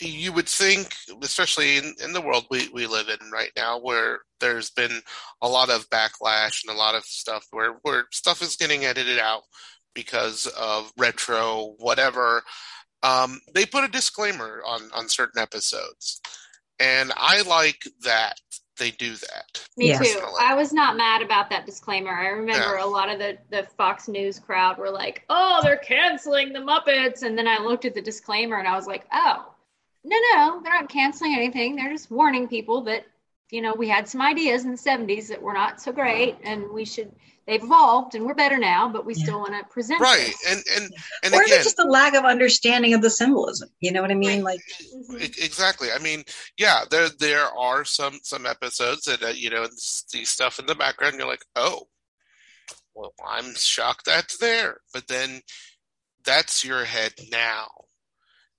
you 0.01 0.33
would 0.33 0.49
think, 0.49 0.93
especially 1.21 1.77
in, 1.77 1.95
in 2.03 2.13
the 2.13 2.21
world 2.21 2.45
we, 2.49 2.69
we 2.69 2.87
live 2.87 3.07
in 3.09 3.31
right 3.31 3.51
now, 3.55 3.79
where 3.79 4.19
there's 4.39 4.69
been 4.71 5.01
a 5.41 5.47
lot 5.47 5.69
of 5.69 5.89
backlash 5.89 6.63
and 6.65 6.75
a 6.75 6.77
lot 6.77 6.95
of 6.95 7.03
stuff 7.03 7.45
where, 7.51 7.73
where 7.83 8.05
stuff 8.11 8.41
is 8.41 8.55
getting 8.55 8.85
edited 8.85 9.19
out 9.19 9.43
because 9.93 10.47
of 10.59 10.91
retro, 10.97 11.75
whatever. 11.79 12.43
Um, 13.03 13.39
they 13.53 13.65
put 13.65 13.83
a 13.83 13.87
disclaimer 13.89 14.61
on, 14.65 14.89
on 14.93 15.09
certain 15.09 15.41
episodes. 15.41 16.21
And 16.79 17.11
I 17.15 17.41
like 17.43 17.83
that 18.03 18.39
they 18.79 18.89
do 18.91 19.13
that. 19.13 19.63
Me 19.77 19.95
too. 19.95 20.19
I 20.39 20.55
was 20.55 20.73
not 20.73 20.97
mad 20.97 21.21
about 21.21 21.51
that 21.51 21.67
disclaimer. 21.67 22.09
I 22.11 22.29
remember 22.29 22.77
Yeah. 22.77 22.83
a 22.83 22.87
lot 22.87 23.09
of 23.09 23.19
the, 23.19 23.37
the 23.51 23.67
Fox 23.77 24.07
News 24.07 24.39
crowd 24.39 24.79
were 24.79 24.89
like, 24.89 25.23
oh, 25.29 25.59
they're 25.61 25.77
canceling 25.77 26.51
the 26.51 26.59
Muppets. 26.59 27.21
And 27.21 27.37
then 27.37 27.47
I 27.47 27.59
looked 27.59 27.85
at 27.85 27.93
the 27.93 28.01
disclaimer 28.01 28.57
and 28.57 28.67
I 28.67 28.75
was 28.75 28.87
like, 28.87 29.05
oh, 29.13 29.50
no, 30.03 30.17
no, 30.35 30.61
they're 30.63 30.73
not 30.73 30.89
canceling 30.89 31.35
anything. 31.35 31.75
They're 31.75 31.91
just 31.91 32.09
warning 32.11 32.47
people 32.47 32.81
that, 32.85 33.05
you 33.51 33.61
know, 33.61 33.73
we 33.73 33.87
had 33.87 34.07
some 34.07 34.21
ideas 34.21 34.65
in 34.65 34.71
the 34.71 34.77
70s 34.77 35.27
that 35.27 35.41
were 35.41 35.53
not 35.53 35.81
so 35.81 35.91
great 35.91 36.37
and 36.43 36.71
we 36.71 36.85
should, 36.85 37.11
they've 37.45 37.63
evolved 37.63 38.15
and 38.15 38.25
we're 38.25 38.33
better 38.33 38.57
now, 38.57 38.89
but 38.89 39.05
we 39.05 39.13
Yeah. 39.13 39.23
still 39.23 39.39
want 39.39 39.53
to 39.53 39.63
present 39.69 39.99
Right. 40.01 40.17
this. 40.17 40.51
And, 40.51 40.63
and, 40.75 40.93
and 41.23 41.33
or 41.33 41.43
is 41.43 41.51
it 41.51 41.63
just 41.63 41.79
a 41.79 41.83
lack 41.83 42.15
of 42.15 42.25
understanding 42.25 42.93
of 42.93 43.01
the 43.01 43.09
symbolism? 43.09 43.69
You 43.79 43.91
know 43.91 44.01
what 44.01 44.11
I 44.11 44.15
mean? 44.15 44.43
Like, 44.43 44.61
Mhm. 44.93 45.21
E- 45.21 45.43
Exactly. 45.45 45.91
I 45.91 45.99
mean, 45.99 46.23
yeah, 46.57 46.83
there 46.89 47.09
there 47.09 47.45
are 47.45 47.85
some 47.85 48.19
some 48.23 48.45
episodes 48.45 49.03
that 49.03 49.21
uh, 49.23 49.27
you 49.27 49.49
know 49.49 49.67
see 49.75 50.25
stuff 50.25 50.59
in 50.59 50.65
the 50.65 50.75
background. 50.75 51.15
You're 51.17 51.27
like, 51.27 51.45
oh, 51.55 51.87
well, 52.93 53.13
I'm 53.25 53.55
shocked 53.55 54.05
that's 54.05 54.37
there. 54.37 54.77
But 54.93 55.07
then 55.07 55.41
that's 56.23 56.63
your 56.63 56.83
head 56.85 57.13
now. 57.31 57.67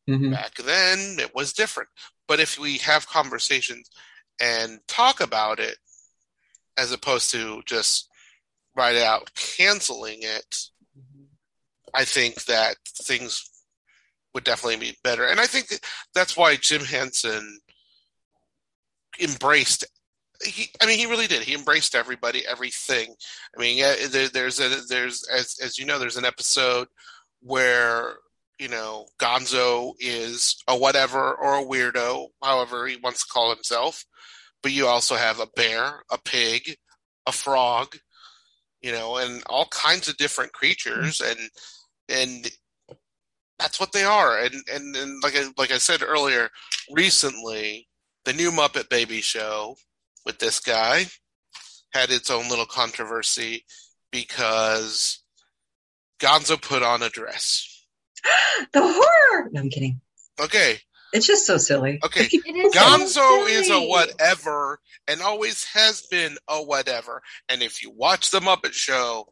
Mhm. 0.09 0.33
Back 0.33 0.55
then, 0.57 1.19
it 1.19 1.35
was 1.35 1.53
different. 1.53 1.89
But 2.29 2.41
if 2.41 2.59
we 2.59 2.79
have 2.79 3.09
conversations 3.09 3.91
and 4.41 4.81
talk 4.89 5.21
about 5.21 5.61
it, 5.61 5.77
as 6.77 6.93
opposed 6.93 7.31
to 7.33 7.63
just 7.67 8.09
right 8.75 8.97
out 8.97 9.31
canceling 9.35 10.21
it, 10.23 10.57
I 11.95 12.05
think 12.05 12.45
that 12.45 12.77
things 12.87 13.49
would 14.35 14.45
definitely 14.45 14.77
be 14.77 14.97
better. 15.05 15.27
And 15.27 15.41
I 15.41 15.47
think 15.47 15.69
that 15.69 15.81
that's 16.15 16.37
why 16.37 16.57
Jim 16.57 16.83
Henson 16.83 17.61
embraced. 19.21 19.85
He, 20.43 20.71
I 20.81 20.87
mean, 20.87 20.99
he 20.99 21.07
really 21.07 21.27
did. 21.27 21.43
He 21.43 21.55
embraced 21.55 21.95
everybody, 21.95 22.45
everything. 22.47 23.15
I 23.57 23.61
mean, 23.61 23.77
yeah, 23.77 23.95
there, 24.11 24.29
there's 24.29 24.59
a 24.59 24.81
there's 24.89 25.27
as 25.29 25.57
as 25.63 25.79
you 25.79 25.85
know, 25.85 25.99
there's 25.99 26.17
an 26.17 26.25
episode 26.25 26.89
where 27.41 28.17
you 28.63 28.69
know 28.69 29.09
Gonzo 29.19 29.95
is 29.99 30.63
a 30.69 30.77
whatever 30.77 31.35
or 31.35 31.59
a 31.59 31.65
weirdo, 31.65 32.29
however 32.41 32.87
he 32.87 32.97
wants 32.97 33.27
to 33.27 33.33
call 33.33 33.53
himself. 33.53 34.05
But 34.63 34.71
you 34.71 34.87
also 34.87 35.17
have 35.17 35.41
a 35.41 35.49
bear, 35.57 36.05
a 36.13 36.19
pig, 36.25 36.77
a 37.27 37.33
frog, 37.33 37.97
you 38.81 38.93
know, 38.93 39.17
and 39.17 39.43
all 39.47 39.67
kinds 39.73 40.09
of 40.09 40.17
different 40.17 40.53
creatures, 40.53 41.21
and 41.21 41.51
and 42.09 42.51
that's 43.59 43.81
what 43.81 43.91
they 43.91 44.05
are. 44.05 44.39
And 44.39 44.55
and, 44.73 44.95
and 44.95 45.21
like 45.25 45.37
I, 45.37 45.47
like 45.59 45.73
I 45.73 45.79
said 45.79 46.03
earlier, 46.03 46.49
recently 46.89 47.89
the 48.25 48.33
new 48.33 48.53
Muppet 48.53 48.89
Baby 48.89 49.23
show 49.23 49.75
with 50.25 50.39
this 50.39 50.61
guy 50.61 51.07
had 51.93 52.11
its 52.11 52.31
own 52.31 52.49
little 52.49 52.67
controversy 52.67 53.65
because 54.13 55.25
Gonzo 56.21 56.63
put 56.63 56.85
on 56.85 57.03
a 57.03 57.09
dress. 57.09 57.72
The 58.73 58.81
horror. 58.83 59.49
No, 59.53 59.61
I'm 59.61 59.71
kidding. 59.71 60.01
Okay, 60.41 60.79
It's 61.13 61.27
just 61.27 61.47
so 61.47 61.59
silly. 61.59 62.01
okay. 62.05 62.25
It 62.33 62.57
is 62.57 62.73
so 62.73 62.81
Gonzo 62.81 63.49
is 63.49 63.71
a 63.71 63.81
whatever 63.81 64.81
and 65.09 65.21
always 65.21 65.65
has 65.75 66.03
been 66.03 66.37
a 66.49 66.63
whatever. 66.63 67.23
And 67.49 67.63
if 67.63 67.83
you 67.83 67.91
watch 67.91 68.31
the 68.31 68.41
Muppet 68.41 68.73
Show, 68.73 69.29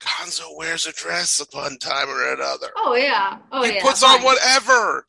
Gonzo 0.00 0.56
wears 0.56 0.86
a 0.86 0.92
dress 0.92 1.40
at 1.40 1.48
one 1.56 1.78
time 1.78 2.08
or 2.08 2.32
another. 2.34 2.68
Oh, 2.76 2.94
yeah. 2.94 3.38
Oh, 3.50 3.62
he 3.62 3.74
yeah. 3.76 3.82
puts 3.82 4.02
on 4.02 4.16
fine. 4.18 4.24
whatever. 4.24 5.06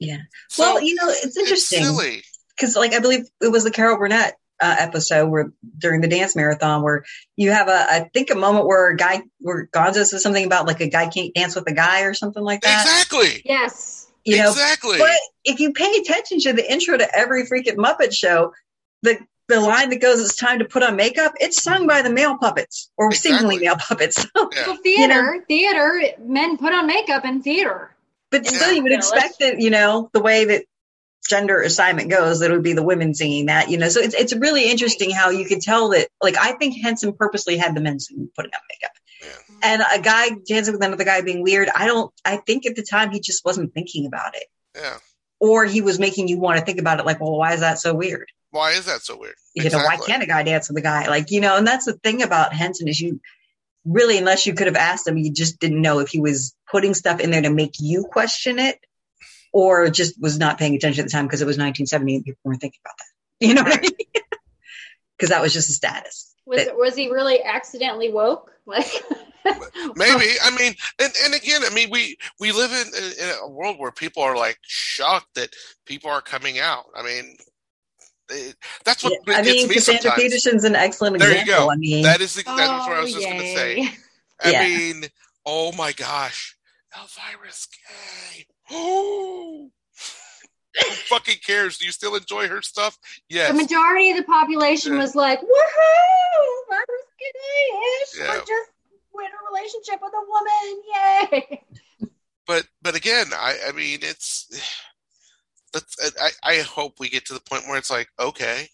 Yeah. 0.00 0.18
So 0.48 0.74
well, 0.74 0.82
you 0.82 0.94
know, 0.94 1.08
it's 1.08 1.36
interesting. 1.36 1.84
silly. 1.84 2.22
because 2.56 2.74
like 2.76 2.92
I 2.94 2.98
believe 3.00 3.26
it 3.40 3.52
was 3.52 3.64
the 3.64 3.70
Carol 3.70 3.98
Burnett 3.98 4.34
uh, 4.60 4.76
episode 4.78 5.28
where 5.28 5.52
during 5.78 6.00
the 6.00 6.08
dance 6.08 6.34
marathon 6.36 6.82
where 6.82 7.04
you 7.36 7.50
have 7.50 7.68
a 7.68 7.72
I 7.90 8.10
think 8.12 8.30
a 8.30 8.34
moment 8.34 8.66
where 8.66 8.90
a 8.90 8.96
guy 8.96 9.22
where 9.40 9.66
Gonzo 9.68 10.04
says 10.04 10.22
something 10.22 10.44
about 10.44 10.66
like 10.66 10.80
a 10.80 10.88
guy 10.88 11.08
can't 11.08 11.32
dance 11.34 11.54
with 11.54 11.68
a 11.68 11.74
guy 11.74 12.02
or 12.02 12.14
something 12.14 12.42
like 12.42 12.60
that. 12.62 12.82
Exactly. 12.84 13.42
Yes. 13.44 14.06
You 14.24 14.38
know, 14.38 14.50
exactly. 14.50 14.98
but 14.98 15.16
if 15.44 15.58
you 15.60 15.72
pay 15.72 15.90
attention 16.00 16.40
to 16.40 16.52
the 16.52 16.70
intro 16.70 16.96
to 16.98 17.08
every 17.16 17.44
freaking 17.46 17.76
Muppet 17.76 18.12
show, 18.12 18.52
the 19.02 19.18
the 19.48 19.60
line 19.60 19.88
that 19.90 20.02
goes 20.02 20.20
"It's 20.20 20.36
time 20.36 20.58
to 20.58 20.66
put 20.66 20.82
on 20.82 20.96
makeup" 20.96 21.32
it's 21.40 21.62
sung 21.62 21.86
by 21.86 22.02
the 22.02 22.10
male 22.10 22.36
puppets 22.36 22.90
or 22.98 23.12
seemingly 23.12 23.58
male 23.58 23.76
puppets. 23.76 24.26
Yeah. 24.36 24.66
Well, 24.66 24.76
theater, 24.82 25.44
theater, 25.48 26.02
men 26.20 26.58
put 26.58 26.72
on 26.74 26.86
makeup 26.86 27.24
in 27.24 27.40
theater. 27.42 27.90
but 28.30 28.44
Yeah. 28.44 28.50
still, 28.58 28.72
you 28.74 28.82
would 28.82 28.92
Yeah, 28.92 28.98
expect 28.98 29.38
that 29.38 29.60
you 29.60 29.70
know 29.70 30.10
the 30.12 30.20
way 30.20 30.44
that 30.46 30.64
gender 31.28 31.60
assignment 31.60 32.10
goes 32.10 32.40
that 32.40 32.50
it 32.50 32.54
would 32.54 32.62
be 32.62 32.72
the 32.72 32.82
women 32.82 33.14
singing 33.14 33.46
that 33.46 33.70
you 33.70 33.78
know? 33.78 33.88
So 33.88 34.00
it's 34.00 34.14
it's 34.14 34.34
really 34.34 34.70
interesting 34.70 35.10
how 35.10 35.30
you 35.30 35.44
could 35.44 35.60
tell 35.60 35.90
that 35.90 36.08
like 36.22 36.36
i 36.38 36.52
think 36.52 36.80
henson 36.80 37.12
purposely 37.12 37.56
had 37.56 37.74
the 37.74 37.80
men 37.80 37.98
putting 38.34 38.50
on 38.52 38.60
makeup. 38.70 38.96
Yeah. 39.20 39.56
and 39.62 39.82
a 39.94 40.00
guy 40.00 40.30
dancing 40.46 40.72
with 40.74 40.82
another 40.84 41.04
guy 41.04 41.20
being 41.22 41.42
weird. 41.42 41.68
I 41.74 41.86
don't 41.86 42.12
i 42.24 42.36
think 42.36 42.66
at 42.66 42.76
the 42.76 42.82
time 42.82 43.10
he 43.10 43.20
just 43.20 43.44
wasn't 43.44 43.74
thinking 43.74 44.06
about 44.06 44.34
it. 44.34 44.44
Yeah. 44.74 44.98
or 45.40 45.64
he 45.64 45.80
was 45.80 45.98
making 45.98 46.28
you 46.28 46.38
want 46.38 46.58
to 46.58 46.64
think 46.64 46.80
about 46.80 47.00
it 47.00 47.06
like 47.06 47.20
well 47.20 47.36
why 47.36 47.54
is 47.54 47.60
that 47.60 47.78
so 47.78 47.94
weird? 47.94 48.28
Why 48.50 48.72
is 48.72 48.86
that 48.86 49.02
so 49.02 49.18
weird? 49.18 49.34
you 49.54 49.68
know 49.68 49.78
why 49.78 49.96
can't 49.96 50.22
a 50.22 50.26
guy 50.26 50.42
dance 50.42 50.68
with 50.68 50.78
a 50.78 50.82
guy? 50.82 51.08
Like 51.08 51.30
you 51.30 51.40
know 51.40 51.56
and 51.56 51.66
that's 51.66 51.84
the 51.84 51.94
thing 51.94 52.22
about 52.22 52.54
henson 52.54 52.88
is 52.88 53.00
you 53.00 53.20
really 53.84 54.18
unless 54.18 54.46
you 54.46 54.54
could 54.54 54.66
have 54.66 54.76
asked 54.76 55.06
him 55.06 55.16
you 55.16 55.32
just 55.32 55.58
didn't 55.58 55.80
know 55.80 55.98
if 55.98 56.08
he 56.08 56.20
was 56.20 56.54
putting 56.70 56.94
stuff 56.94 57.20
in 57.20 57.30
there 57.30 57.42
to 57.42 57.50
make 57.50 57.80
you 57.80 58.04
question 58.04 58.58
it 58.58 58.78
or 59.52 59.88
just 59.90 60.20
was 60.20 60.38
not 60.38 60.58
paying 60.58 60.74
attention 60.74 61.02
at 61.02 61.06
the 61.06 61.10
time 61.12 61.26
because 61.26 61.40
it 61.42 61.46
was 61.46 61.56
1970 61.56 62.14
and 62.16 62.24
people 62.24 62.40
weren't 62.44 62.60
thinking 62.60 62.80
about 62.84 62.94
that 62.98 63.46
you 63.46 63.54
know 63.54 63.62
what 63.62 63.76
i 63.76 63.80
mean 63.80 63.90
because 65.16 65.30
that 65.30 65.42
was 65.42 65.52
just 65.52 65.68
a 65.68 65.72
status 65.72 66.34
Was 66.46 66.58
That- 66.58 66.68
it, 66.68 66.76
was 66.76 66.94
he 66.96 67.10
really 67.10 67.42
accidentally 67.42 68.12
woke? 68.12 68.52
Like 68.66 68.86
Maybe. 69.96 70.26
I 70.44 70.50
mean, 70.58 70.74
and, 70.98 71.10
and 71.24 71.32
again, 71.34 71.62
I 71.64 71.70
mean, 71.70 71.88
we 71.90 72.18
we 72.38 72.52
live 72.52 72.70
in, 72.70 72.88
in 72.88 73.34
a 73.42 73.48
world 73.48 73.78
where 73.78 73.90
people 73.90 74.22
are 74.22 74.36
like 74.36 74.58
shocked 74.60 75.36
that 75.36 75.54
people 75.86 76.10
are 76.10 76.20
coming 76.20 76.58
out. 76.58 76.84
I 76.94 77.02
mean, 77.02 77.34
they, 78.28 78.52
that's 78.84 79.02
what 79.02 79.14
Yeah, 79.26 79.36
i 79.38 79.42
gets 79.42 79.56
mean 79.56 79.68
me 79.68 79.74
cassandra 79.76 80.02
sometimes. 80.10 80.22
peterson's 80.22 80.64
an 80.64 80.76
excellent 80.76 81.18
There 81.18 81.30
you 81.30 81.40
example 81.40 81.66
go. 81.68 81.72
i 81.72 81.76
mean 81.76 82.02
That 82.02 82.20
is 82.20 82.36
exactly 82.36 82.76
what 82.76 82.92
I 82.92 83.00
was 83.00 83.14
oh, 83.14 83.18
just 83.20 83.26
going 83.30 83.40
to 83.40 83.54
say. 83.54 83.88
I 84.42 84.50
Yeah. 84.50 84.62
mean, 84.68 85.04
oh 85.46 85.72
my 85.72 85.92
gosh, 85.92 86.54
Elvira's 86.94 87.68
gay. 87.88 88.44
Oh, 88.70 89.70
who 90.82 90.90
fucking 90.90 91.36
cares? 91.46 91.78
Do 91.78 91.86
you 91.86 91.92
still 91.92 92.14
enjoy 92.14 92.48
her 92.48 92.62
stuff? 92.62 92.98
Yes. 93.28 93.50
The 93.50 93.54
majority 93.62 94.10
of 94.10 94.16
the 94.18 94.24
population 94.24 94.94
Yeah. 94.94 95.00
was 95.00 95.14
like, 95.14 95.40
"Woohoo! 95.40 96.72
I'm 96.72 96.84
skinny-ish. 97.14 98.18
Yeah. 98.20 98.34
We're 98.34 98.40
just 98.40 98.70
we're 99.12 99.22
in 99.22 99.30
a 99.30 99.50
relationship 99.50 100.00
with 100.02 100.12
a 100.14 100.24
woman. 100.28 101.52
Yay!" 102.00 102.10
but 102.46 102.66
but 102.82 102.94
again, 102.96 103.26
I 103.34 103.56
I 103.68 103.72
mean, 103.72 104.00
it's. 104.02 104.48
That's, 105.74 106.14
I, 106.18 106.30
I 106.42 106.56
hope 106.62 106.94
we 106.98 107.10
get 107.10 107.26
to 107.26 107.34
the 107.34 107.40
point 107.40 107.68
where 107.68 107.76
it's 107.76 107.90
like, 107.90 108.08
okay, 108.18 108.68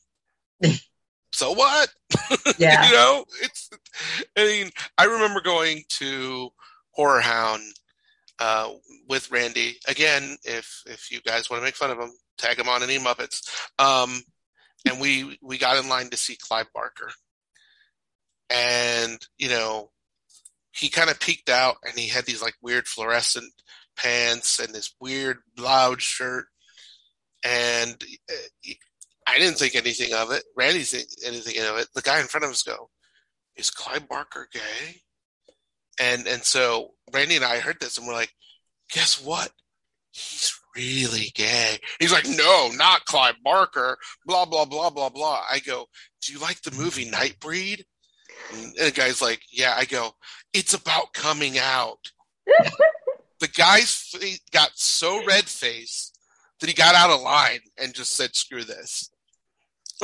so 1.32 1.51
what? 1.53 1.88
yeah 2.59 2.86
you 2.86 2.92
know, 2.95 3.24
it's. 3.42 3.68
I 4.36 4.45
mean, 4.45 4.70
I 4.97 5.05
remember 5.07 5.40
going 5.40 5.82
to 5.99 6.51
Horror 6.92 7.20
Hound 7.20 7.62
uh, 8.39 8.70
with 9.09 9.30
Randy 9.30 9.76
again. 9.87 10.37
If 10.45 10.82
if 10.87 11.11
you 11.11 11.20
guys 11.20 11.51
want 11.51 11.61
to 11.61 11.64
make 11.64 11.76
fun 11.76 11.91
of 11.91 11.99
him, 11.99 12.12
tag 12.39 12.59
him 12.59 12.68
on 12.68 12.82
any 12.82 12.99
Muppets. 12.99 13.49
Um, 13.78 14.22
and 14.89 15.01
we 15.01 15.39
we 15.43 15.59
got 15.59 15.82
in 15.82 15.89
line 15.89 16.11
to 16.11 16.16
see 16.16 16.37
Clive 16.37 16.72
Barker, 16.74 17.11
and 18.51 19.18
you 19.39 19.49
know, 19.49 19.91
he 20.72 20.89
kind 20.89 21.11
of 21.11 21.20
peeked 21.20 21.49
out, 21.49 21.76
and 21.85 21.99
he 21.99 22.09
had 22.09 22.26
these 22.26 22.43
like 22.43 22.55
weird 22.62 22.87
fluorescent 22.87 23.53
pants 23.97 24.59
and 24.59 24.74
this 24.74 24.95
weird 25.01 25.39
loud 25.57 26.03
shirt, 26.03 26.47
and 27.45 28.03
uh, 28.30 28.72
I 29.26 29.39
didn't 29.39 29.59
think 29.59 29.74
anything 29.74 30.12
of 30.12 30.32
it. 30.32 30.45
Randy 30.57 30.85
anything 31.24 31.59
of 31.62 31.78
it. 31.78 31.89
The 31.95 32.03
guy 32.03 32.20
in 32.20 32.26
front 32.26 32.45
of 32.45 32.51
us 32.51 32.62
go, 32.62 32.91
"Is 33.57 33.70
Clive 33.70 34.09
Barker 34.09 34.49
gay?" 34.53 35.01
And 36.01 36.26
and 36.26 36.42
so 36.42 36.95
Randy 37.12 37.36
and 37.36 37.45
I 37.45 37.59
heard 37.59 37.78
this, 37.80 37.99
and 37.99 38.07
we're 38.07 38.14
like, 38.14 38.32
"Guess 38.92 39.22
what? 39.22 39.51
He's 40.11 40.55
really 40.76 41.30
gay." 41.34 41.78
He's 42.01 42.12
like, 42.12 42.26
"No, 42.26 42.70
not 42.74 43.05
Clive 43.05 43.36
Barker." 43.42 43.99
Blah 44.26 44.47
blah 44.47 44.64
blah 44.64 44.90
blah 44.90 45.09
blah. 45.09 45.45
I 45.51 45.61
go, 45.61 45.86
"Do 46.22 46.32
you 46.32 46.38
like 46.38 46.62
the 46.62 46.72
movie 46.72 47.11
Nightbreed?" 47.11 47.84
And 48.53 48.74
the 48.76 48.90
guy's 48.90 49.22
like, 49.22 49.42
"Yeah." 49.53 49.74
I 49.76 49.84
go, 49.84 50.14
"It's 50.53 50.74
about 50.74 51.12
coming 51.12 51.59
out." 51.59 52.11
The 53.40 53.49
guy's 53.49 54.14
got 54.53 54.70
so 54.74 55.22
red 55.26 55.45
faced 55.45 56.18
that 56.61 56.68
he 56.68 56.74
got 56.74 56.95
out 56.95 57.11
of 57.11 57.20
line 57.20 57.61
and 57.76 57.92
just 57.92 58.16
said, 58.16 58.34
"Screw 58.34 58.64
this." 58.64 59.11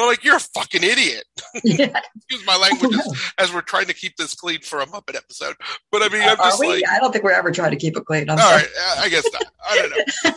So 0.00 0.06
like, 0.06 0.24
you're 0.24 0.36
a 0.36 0.40
fucking 0.40 0.82
idiot. 0.82 1.24
Yeah. 1.64 2.00
Excuse 2.16 2.46
my 2.46 2.56
language 2.56 2.96
as, 3.38 3.52
we're 3.52 3.60
trying 3.60 3.86
to 3.86 3.94
keep 3.94 4.16
this 4.16 4.34
clean 4.34 4.60
for 4.60 4.80
a 4.80 4.86
Muppet 4.86 5.16
episode. 5.16 5.56
But 5.92 6.02
I 6.02 6.08
mean, 6.08 6.22
I'm 6.22 6.36
just 6.36 6.64
like, 6.64 6.84
I 6.88 6.98
don't 6.98 7.12
think 7.12 7.24
we're 7.24 7.32
ever 7.32 7.50
trying 7.50 7.72
to 7.72 7.76
keep 7.76 7.96
it 7.96 8.04
clean. 8.06 8.30
I'm 8.30 8.38
all 8.38 8.44
sorry. 8.44 8.62
right, 8.62 8.98
I 8.98 9.08
guess 9.08 9.28
not. 9.32 9.44
I 9.68 9.76
don't 9.76 9.90
know. 9.90 10.32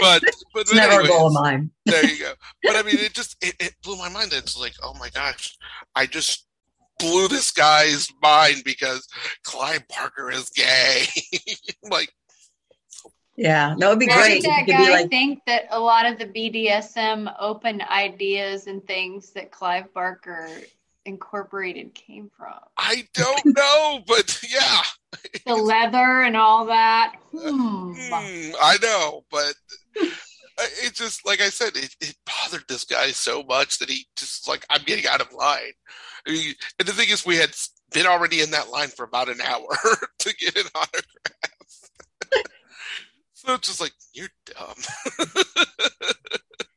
But 0.00 0.22
but, 0.52 0.60
It's 0.62 0.74
never 0.74 1.00
a 1.00 1.06
goal 1.06 1.28
of 1.28 1.32
mine. 1.32 1.70
there 1.86 2.04
you 2.04 2.18
go. 2.18 2.32
But 2.62 2.76
I 2.76 2.82
mean, 2.82 2.96
it 2.98 3.14
just 3.14 3.36
it, 3.40 3.54
it 3.60 3.74
blew 3.82 3.96
my 3.96 4.08
mind. 4.08 4.32
It's 4.32 4.58
like, 4.58 4.74
oh 4.82 4.94
my 4.98 5.08
gosh, 5.10 5.56
I 5.94 6.06
just 6.06 6.46
blew 6.98 7.28
this 7.28 7.52
guy's 7.52 8.08
mind 8.22 8.62
because 8.64 9.06
Clive 9.44 9.86
Barker 9.88 10.30
is 10.30 10.50
gay. 10.50 11.06
like, 11.90 12.12
Yeah, 13.36 13.74
no, 13.76 13.88
it'd 13.88 13.98
be 13.98 14.06
Where 14.06 14.16
great. 14.16 14.42
did 14.42 14.50
that 14.50 14.58
could 14.60 14.66
be 14.66 14.72
guy 14.72 14.90
like, 14.90 15.10
think 15.10 15.42
that 15.46 15.64
a 15.70 15.78
lot 15.78 16.06
of 16.06 16.18
the 16.18 16.24
BDSM 16.26 17.34
open 17.38 17.82
ideas 17.82 18.66
and 18.66 18.84
things 18.86 19.30
that 19.30 19.50
Clive 19.50 19.92
Barker 19.92 20.48
incorporated 21.04 21.94
came 21.94 22.30
from? 22.36 22.54
I 22.78 23.06
don't 23.12 23.44
know, 23.44 24.00
but 24.06 24.40
yeah, 24.48 24.82
The 25.44 25.54
leather 25.54 26.22
and 26.22 26.36
all 26.36 26.66
that. 26.66 27.16
Hmm. 27.30 27.92
Hmm, 27.94 28.54
I 28.60 28.78
know, 28.82 29.24
but 29.30 29.54
it 29.96 30.94
just 30.94 31.26
like 31.26 31.40
I 31.42 31.50
said, 31.50 31.76
it, 31.76 31.94
it 32.00 32.16
bothered 32.24 32.64
this 32.68 32.84
guy 32.84 33.08
so 33.08 33.42
much 33.42 33.78
that 33.78 33.90
he 33.90 34.06
just 34.16 34.48
like 34.48 34.64
I'm 34.70 34.82
getting 34.84 35.06
out 35.06 35.20
of 35.20 35.32
line. 35.32 35.72
I 36.26 36.30
mean, 36.32 36.54
and 36.78 36.88
the 36.88 36.92
thing 36.92 37.10
is, 37.10 37.26
we 37.26 37.36
had 37.36 37.54
been 37.92 38.06
already 38.06 38.40
in 38.40 38.50
that 38.52 38.70
line 38.70 38.88
for 38.88 39.04
about 39.04 39.28
an 39.28 39.40
hour 39.42 39.68
to 40.20 40.34
get 40.36 40.56
an 40.56 40.66
autograph. 40.74 41.55
So 43.46 43.54
it's 43.54 43.68
just 43.68 43.80
like 43.80 43.92
you're 44.12 44.28
dumb. 44.46 44.74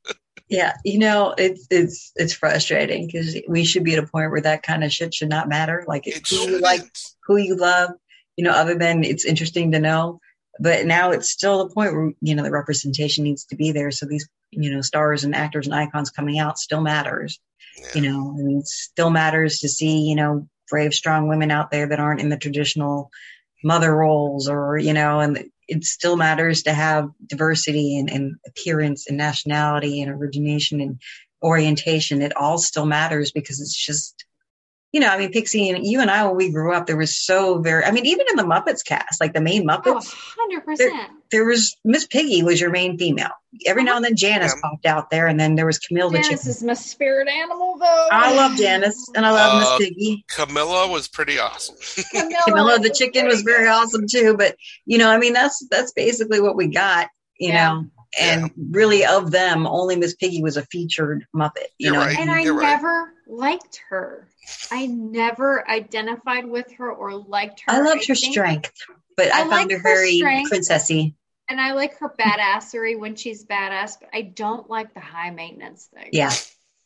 yeah, 0.49 0.74
you 0.86 0.99
know, 0.99 1.34
it's 1.38 1.67
it's 1.70 2.11
it's 2.15 2.34
frustrating 2.34 3.07
because 3.07 3.38
we 3.47 3.63
should 3.63 3.84
be 3.84 3.93
at 3.93 4.03
a 4.03 4.07
point 4.07 4.32
where 4.32 4.41
that 4.41 4.63
kind 4.63 4.84
of 4.84 4.91
shit 4.91 5.13
should 5.13 5.30
not 5.30 5.49
matter. 5.49 5.84
Like 5.88 6.07
It 6.07 6.28
who 6.28 6.36
you 6.36 6.59
like, 6.59 6.84
who 7.26 7.38
you 7.38 7.55
love, 7.55 7.91
you 8.36 8.43
know, 8.43 8.51
other 8.51 8.76
than 8.76 9.03
it's 9.03 9.26
interesting 9.26 9.72
to 9.72 9.80
know. 9.80 10.20
But 10.59 10.86
now 10.86 11.11
it's 11.11 11.30
still 11.30 11.67
the 11.67 11.74
point 11.74 11.93
where 11.93 12.11
you 12.22 12.36
know 12.36 12.43
the 12.43 12.51
representation 12.51 13.24
needs 13.24 13.45
to 13.45 13.55
be 13.55 13.72
there. 13.72 13.91
So 13.91 14.05
these 14.05 14.28
you 14.51 14.72
know 14.72 14.82
stars 14.82 15.24
and 15.24 15.36
actors 15.36 15.65
and 15.65 15.76
icons 15.76 16.09
coming 16.09 16.39
out 16.39 16.59
still 16.59 16.82
matters. 16.82 17.39
you 17.95 18.01
know, 18.01 18.36
and 18.38 18.59
it 18.59 18.67
still 18.67 19.09
matters 19.09 19.59
to 19.59 19.70
see, 19.70 20.01
you 20.01 20.15
know, 20.15 20.47
brave, 20.70 20.93
strong 20.93 21.28
women 21.28 21.49
out 21.49 21.72
there 21.72 21.88
that 21.88 21.99
aren't 21.99 22.20
in 22.20 22.30
the 22.30 22.38
traditional 22.38 23.09
mother 23.63 23.95
roles 23.95 24.49
or, 24.49 24.78
you 24.78 24.93
know, 24.93 25.20
and 25.20 25.49
it 25.70 25.86
still 25.86 26.17
matters 26.17 26.63
to 26.63 26.74
have 26.74 27.09
diversity 27.26 27.97
and, 27.97 28.09
and 28.09 28.36
appearance 28.47 29.07
and 29.07 29.17
nationality 29.17 30.01
and 30.01 30.11
origination 30.11 30.82
and 30.82 30.99
orientation. 31.43 32.22
It 32.22 32.36
all 32.36 32.57
still 32.57 32.86
matters 32.86 33.32
because 33.32 33.61
it's 33.61 33.76
just, 33.76 34.26
you 34.91 34.99
know, 34.99 35.07
I 35.07 35.17
mean, 35.17 35.31
Pixie 35.31 35.69
and 35.69 35.85
you 35.85 36.01
and 36.01 36.09
I, 36.09 36.25
when 36.25 36.35
we 36.35 36.51
grew 36.51 36.73
up, 36.73 36.87
there 36.87 36.97
was 36.97 37.15
so 37.15 37.59
very, 37.59 37.83
I 37.83 37.91
mean, 37.91 38.05
even 38.05 38.25
in 38.29 38.35
the 38.37 38.43
Muppets 38.43 38.83
cast, 38.83 39.21
like 39.21 39.33
the 39.33 39.41
main 39.41 39.69
Oh, 39.69 39.77
Muppets, 39.77 40.13
100%. 40.77 40.89
there 41.31 41.45
was 41.45 41.75
Miss 41.85 42.07
Piggy 42.07 42.41
was 42.43 42.59
your 42.59 42.71
main 42.71 42.97
female. 42.97 43.29
Every 43.65 43.83
now 43.83 43.95
and 43.97 44.05
then 44.05 44.15
Janice 44.15 44.55
Yeah. 44.55 44.69
popped 44.69 44.85
out 44.85 45.09
there 45.09 45.27
and 45.27 45.39
then 45.39 45.55
there 45.55 45.65
was 45.65 45.77
Camilla 45.79 46.11
the 46.11 46.17
Janice 46.17 46.29
chicken. 46.41 46.49
is 46.51 46.63
my 46.63 46.73
spirit 46.73 47.27
animal, 47.27 47.77
though. 47.79 48.07
I 48.11 48.33
love 48.33 48.57
Janice 48.57 49.09
and 49.15 49.25
I 49.25 49.31
love 49.31 49.53
Uh, 49.53 49.57
Miss 49.59 49.89
Piggy. 49.89 50.25
Camilla 50.27 50.87
was 50.87 51.07
pretty 51.07 51.37
awesome. 51.39 51.75
Camilla, 52.11 52.35
Camilla 52.45 52.79
the 52.79 52.89
chicken 52.95 53.27
was 53.27 53.41
very 53.41 53.67
awesome 53.67 54.05
too. 54.09 54.35
But 54.37 54.55
you 54.85 54.97
know, 54.97 55.09
I 55.09 55.17
mean, 55.19 55.33
that's 55.33 55.63
that's 55.69 55.91
basically 55.93 56.39
what 56.41 56.55
we 56.55 56.67
got. 56.67 57.09
You 57.39 57.49
Yeah. 57.49 57.73
know, 57.73 57.85
and 58.20 58.51
really 58.57 59.05
of 59.05 59.32
them, 59.32 59.68
only 59.68 59.95
Miss 59.95 60.16
Piggy 60.16 60.41
was 60.41 60.57
a 60.57 60.66
featured 60.66 61.26
Muppet. 61.36 61.66
You 61.78 61.88
You're 61.88 61.93
know, 61.93 61.99
right. 61.99 62.18
And 62.18 62.32
I 62.32 62.41
You're 62.41 62.55
right. 62.55 62.76
never 62.76 63.14
liked 63.28 63.82
her. 63.89 64.28
I 64.72 64.88
never 64.88 65.70
identified 65.70 66.45
with 66.45 66.72
her 66.74 66.91
or 66.91 67.14
liked 67.16 67.62
her. 67.68 67.72
I 67.74 67.80
loved 67.82 68.07
her 68.07 68.16
think- 68.16 68.34
strength, 68.34 68.74
but 69.16 69.34
I, 69.34 69.45
I 69.45 69.49
found 69.49 69.72
her 69.72 69.78
her 69.78 69.84
very 69.84 70.18
strength. 70.18 70.51
princessy. 70.51 71.14
And 71.49 71.60
I 71.60 71.74
like 71.74 71.97
her 71.97 72.10
badassery 72.10 72.97
when 72.99 73.16
she's 73.16 73.43
badass, 73.43 73.93
but 73.99 74.10
I 74.14 74.22
don't 74.22 74.70
like 74.70 74.93
the 74.93 74.99
high 74.99 75.32
maintenance 75.32 75.89
thing. 75.93 76.10
Yeah, 76.12 76.32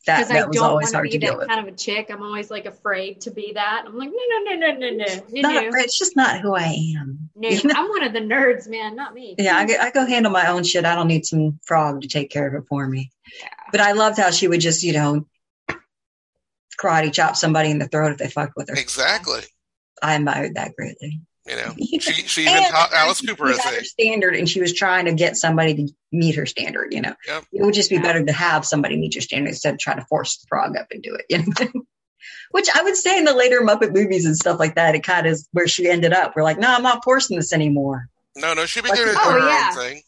that 0.06 0.18
Because 0.28 0.32
I 0.32 0.46
was 0.46 0.56
don't 0.56 0.66
always 0.66 0.86
want 0.86 0.92
to 0.92 0.98
hard 0.98 1.04
be 1.06 1.12
to 1.12 1.18
deal 1.18 1.32
that 1.34 1.40
with. 1.40 1.48
kind 1.48 1.68
of 1.68 1.74
a 1.74 1.78
chick. 1.78 2.10
I'm 2.12 2.22
always 2.22 2.52
like 2.52 2.66
afraid 2.66 3.22
to 3.22 3.32
be 3.32 3.54
that. 3.54 3.84
I'm 3.88 3.98
like, 3.98 4.10
no, 4.10 4.16
no, 4.16 4.56
no, 4.56 4.72
no, 4.74 4.90
no, 4.90 5.06
no. 5.06 5.24
You 5.30 5.42
Not, 5.42 5.64
it's 5.64 5.98
just 5.98 6.16
not 6.16 6.42
who 6.42 6.54
I 6.56 6.96
am. 7.00 7.30
No, 7.36 7.50
You 7.50 7.64
know? 7.64 7.74
I'm 7.76 7.90
one 7.90 8.04
of 8.04 8.14
the 8.14 8.20
nerds, 8.20 8.68
man, 8.68 8.96
not 8.96 9.14
me. 9.14 9.36
Yeah, 9.38 9.56
I, 9.58 9.66
go- 9.66 9.78
I 9.80 9.92
go 9.92 10.06
handle 10.06 10.32
my 10.32 10.48
own 10.48 10.64
shit. 10.64 10.86
I 10.86 10.96
don't 10.96 11.08
need 11.08 11.26
some 11.26 11.60
frog 11.64 12.02
to 12.02 12.08
take 12.08 12.30
care 12.30 12.48
of 12.48 12.54
it 12.62 12.68
for 12.68 12.88
me. 12.88 13.12
Yeah. 13.40 13.48
But 13.72 13.82
I 13.82 13.94
loved 13.94 14.18
how 14.18 14.32
she 14.32 14.48
would 14.48 14.62
just, 14.62 14.84
you 14.84 14.94
know, 14.94 15.26
karate 16.80 17.14
chop 17.14 17.36
somebody 17.36 17.72
in 17.72 17.80
the 17.80 17.88
throat 17.88 18.12
if 18.12 18.18
they 18.18 18.28
fucked 18.30 18.58
with 18.58 18.70
her. 18.70 18.76
Exactly. 18.76 19.42
I 20.02 20.16
admired 20.16 20.56
that 20.56 20.76
greatly. 20.76 21.22
You 21.48 21.56
know, 21.58 21.74
she 22.00 22.00
she 22.00 22.42
even 22.44 22.64
taught 22.70 22.94
Alice 22.94 23.20
Cooper 23.22 23.50
a 23.50 23.54
thing. 23.54 23.84
standard, 23.84 24.36
and 24.36 24.48
she 24.50 24.62
was 24.62 24.74
trying 24.74 25.06
to 25.06 25.14
get 25.14 25.36
somebody 25.36 25.76
to 25.76 25.94
meet 26.12 26.36
her 26.36 26.46
standard. 26.46 26.94
You 26.94 27.02
know, 27.02 27.14
Yep. 27.28 27.44
it 27.52 27.64
would 27.66 27.74
just 27.74 27.90
be 27.90 27.98
better 27.98 28.24
to 28.24 28.32
have 28.32 28.66
somebody 28.66 28.96
meet 28.98 29.16
your 29.16 29.22
standard 29.22 29.50
instead 29.50 29.74
of 29.74 29.80
trying 29.80 29.98
to 30.00 30.06
force 30.06 30.38
the 30.38 30.48
frog 30.48 30.78
up 30.78 30.88
into 30.92 31.14
it. 31.16 31.26
You 31.30 31.40
know, 31.40 31.82
which 32.52 32.70
I 32.74 32.84
would 32.84 32.96
say 32.96 33.18
in 33.18 33.26
the 33.26 33.36
later 33.36 33.60
Muppet 33.62 33.94
movies 33.94 34.26
and 34.26 34.36
stuff 34.38 34.58
like 34.60 34.76
that, 34.76 34.96
it 34.96 35.04
kind 35.04 35.28
of 35.28 35.34
is 35.34 35.50
where 35.52 35.68
she 35.68 35.90
ended 35.90 36.14
up. 36.14 36.34
We're 36.36 36.44
like, 36.44 36.60
no, 36.60 36.74
I'm 36.74 36.84
not 36.84 37.04
forcing 37.04 37.36
this 37.38 37.52
anymore. 37.52 38.08
No, 38.38 38.54
no, 38.54 38.66
she 38.66 38.80
Like- 38.82 38.92
began 38.94 39.08
to 39.08 39.14
do 39.14 39.20
Oh, 39.22 39.32
her 39.32 39.40
yeah. 39.40 39.70
own 39.72 39.78
thing. 39.78 40.02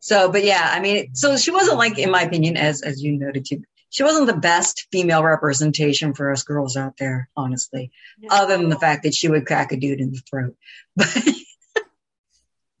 So, 0.00 0.30
but 0.32 0.44
yeah, 0.44 0.70
I 0.72 0.80
mean, 0.80 1.14
so 1.14 1.36
she 1.36 1.50
wasn't 1.50 1.78
like, 1.78 1.98
in 1.98 2.10
my 2.10 2.22
opinion, 2.22 2.56
as 2.56 2.82
as 2.82 3.02
you 3.02 3.12
noted 3.18 3.44
too, 3.46 3.62
she 3.94 4.02
wasn't 4.02 4.26
the 4.26 4.36
best 4.36 4.88
female 4.90 5.22
representation 5.22 6.14
for 6.14 6.32
us 6.32 6.42
girls 6.42 6.76
out 6.76 6.96
there, 6.98 7.28
honestly. 7.36 7.92
No. 8.18 8.28
Other 8.34 8.56
than 8.56 8.68
the 8.68 8.78
fact 8.78 9.04
that 9.04 9.14
she 9.14 9.28
would 9.28 9.46
crack 9.46 9.70
a 9.70 9.76
dude 9.76 10.00
in 10.00 10.10
the 10.10 10.18
throat, 10.28 10.56
but. 10.96 11.16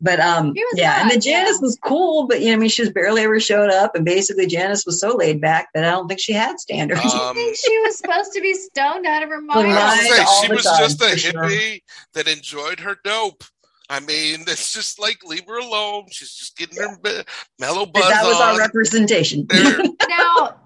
But 0.00 0.20
um, 0.20 0.52
She 0.54 0.62
was 0.62 0.74
yeah, 0.76 1.00
and 1.00 1.08
then 1.10 1.18
hot, 1.18 1.24
yeah. 1.24 1.44
Janice 1.44 1.60
was 1.62 1.78
cool, 1.82 2.26
but 2.26 2.40
you 2.40 2.48
know, 2.48 2.54
I 2.54 2.56
mean, 2.56 2.68
she 2.68 2.82
was 2.82 2.90
barely 2.90 3.22
ever 3.22 3.40
showed 3.40 3.70
up, 3.70 3.94
and 3.94 4.04
basically 4.04 4.46
Janice 4.46 4.84
was 4.84 5.00
so 5.00 5.16
laid 5.16 5.40
back 5.40 5.68
that 5.72 5.84
I 5.84 5.92
don't 5.92 6.08
think 6.08 6.20
she 6.20 6.32
had 6.34 6.58
standards. 6.60 7.00
I 7.04 7.30
Um, 7.30 7.34
think 7.36 7.56
she 7.56 7.78
was 7.78 7.96
supposed 7.96 8.32
to 8.34 8.40
be 8.42 8.52
stoned 8.52 9.06
out 9.06 9.22
of 9.22 9.30
her 9.30 9.36
Well, 9.46 9.62
mind. 9.62 9.72
I 9.72 9.96
was 9.96 10.00
Lied 10.00 10.10
gonna 10.10 10.28
all 10.28 10.42
say, 10.42 10.46
she 10.48 10.52
was 10.52 10.64
time, 10.64 10.78
just 10.80 11.00
a 11.02 11.08
for 11.10 11.16
sure. 11.16 11.32
hippie 11.44 11.82
that 12.12 12.28
enjoyed 12.28 12.80
her 12.80 12.96
dope. 13.02 13.44
I 13.88 14.00
mean, 14.00 14.40
it's 14.46 14.72
just 14.74 14.98
like 14.98 15.24
leave 15.24 15.46
her 15.46 15.58
alone. 15.58 16.06
She's 16.10 16.34
just 16.34 16.56
getting 16.56 16.78
her 16.82 16.98
mellow 17.58 17.86
But 17.86 18.00
buzz 18.02 18.08
that 18.10 18.24
was 18.24 18.40
our 18.40 18.58
representation. 18.58 19.46
There. 19.48 19.62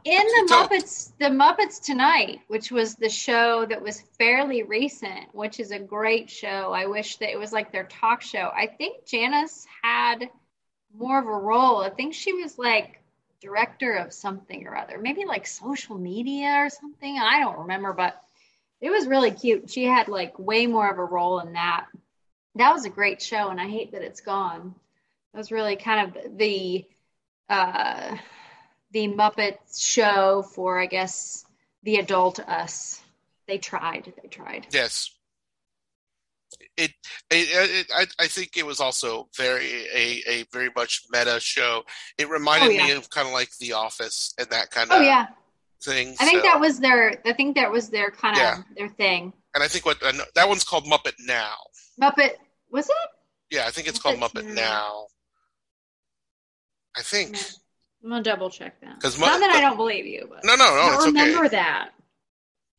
in 0.09 0.27
the 0.27 0.55
muppets 0.55 1.13
the 1.19 1.27
muppets 1.27 1.83
tonight 1.83 2.41
which 2.49 2.71
was 2.71 2.95
the 2.95 3.11
show 3.11 3.67
that 3.67 3.83
was 3.83 4.01
fairly 4.17 4.63
recent 4.63 5.27
which 5.33 5.61
is 5.61 5.71
a 5.71 5.79
great 5.79 6.31
show. 6.31 6.73
I 6.73 6.87
wish 6.87 7.19
that 7.19 7.31
it 7.31 7.39
was 7.39 7.53
like 7.53 7.73
their 7.73 7.85
talk 7.85 8.23
show. 8.23 8.51
I 8.57 8.67
think 8.67 9.05
janice 9.05 9.67
had 9.83 10.31
more 10.97 11.19
of 11.19 11.27
a 11.27 11.31
role. 11.31 11.83
I 11.83 11.91
think 11.91 12.15
she 12.15 12.33
was 12.33 12.59
like 12.59 13.03
director 13.43 13.97
of 13.97 14.15
something 14.15 14.67
or 14.67 14.77
other 14.77 14.99
maybe 14.99 15.27
like 15.27 15.47
social 15.47 15.99
media 15.99 16.65
or 16.65 16.71
something. 16.71 17.19
I 17.19 17.41
don't 17.41 17.59
remember 17.61 17.93
but 17.93 18.19
it 18.81 18.91
was 18.91 19.07
really 19.07 19.33
cute. 19.33 19.69
She 19.69 19.85
had 19.85 20.09
like 20.09 20.39
way 20.39 20.67
more 20.67 20.91
of 20.91 20.99
a 20.99 21.05
role 21.05 21.41
in 21.41 21.53
that. 21.53 21.87
That 22.55 22.73
was 22.73 22.87
a 22.87 22.91
great 22.91 23.21
show 23.21 23.51
and 23.51 23.61
i 23.61 23.69
hate 23.69 23.93
that 23.93 24.03
it's 24.03 24.23
gone. 24.23 24.75
It 25.35 25.37
was 25.37 25.53
really 25.53 25.77
kind 25.77 26.17
of 26.17 26.39
the 26.39 26.87
uh 27.51 28.17
the 28.93 29.09
Muppet 29.09 29.57
show 29.77 30.43
for, 30.55 30.79
I 30.81 30.87
guess, 30.87 31.45
the 31.83 31.97
adult 31.97 32.39
us. 32.41 33.01
They 33.47 33.59
tried. 33.59 34.13
They 34.23 34.29
tried. 34.29 34.67
Yes. 34.71 35.11
It, 36.77 36.93
it, 37.31 37.49
it 37.51 37.87
I, 37.95 38.07
I 38.25 38.27
think 38.29 38.57
it 38.57 38.65
was 38.65 38.81
also 38.81 39.29
very 39.37 39.87
a, 39.95 40.23
a 40.27 40.45
very 40.53 40.71
much 40.75 41.03
meta 41.11 41.39
show. 41.41 41.83
It 42.19 42.29
reminded 42.29 42.69
Oh, 42.69 42.73
yeah. 42.73 42.87
me 42.87 42.93
of 42.93 43.11
kind 43.11 43.27
of 43.27 43.33
like 43.35 43.51
The 43.59 43.73
Office 43.75 44.33
and 44.39 44.49
that 44.51 44.71
kind 44.71 44.91
of 44.91 44.99
Oh 44.99 45.01
yeah, 45.03 45.27
thing. 45.83 46.15
I 46.21 46.25
think 46.25 46.41
so- 46.41 46.47
that 46.47 46.61
was 46.61 46.79
their. 46.81 47.21
I 47.27 47.33
think 47.33 47.57
that 47.57 47.71
was 47.71 47.91
their 47.91 48.11
kind 48.11 48.37
of 48.37 48.41
Yeah. 48.43 48.63
their 48.77 48.89
thing. 48.89 49.33
and 49.55 49.63
I 49.63 49.69
think 49.69 49.85
what 49.87 50.01
that 50.01 50.49
one's 50.49 50.65
called 50.65 50.87
Muppet 50.87 51.15
Now. 51.21 51.55
Muppet 52.01 52.33
was 52.71 52.89
it? 52.89 52.97
Yeah, 53.51 53.67
I 53.67 53.71
think 53.71 53.89
it's 53.89 53.99
called 53.99 54.19
Muppet 54.19 54.43
Muppet 54.45 54.55
Now. 54.55 54.55
Now. 54.55 55.07
I 56.97 57.03
think. 57.03 57.35
Yeah. 57.37 57.43
I'm 58.03 58.11
gonna 58.11 58.23
double 58.23 58.51
check 58.51 58.81
that. 58.81 59.01
'Cause 59.01 59.19
Mu- 59.19 59.27
Not 59.27 59.41
that 59.41 59.51
I 59.51 59.61
don't 59.61 59.77
believe 59.77 60.07
you, 60.07 60.27
but 60.31 60.45
No, 60.45 60.55
no, 60.57 60.65
I 60.65 60.69
no, 60.69 60.77
don't 60.77 60.95
it's 60.95 61.07
remember 61.07 61.39
okay. 61.47 61.49
that. 61.57 61.91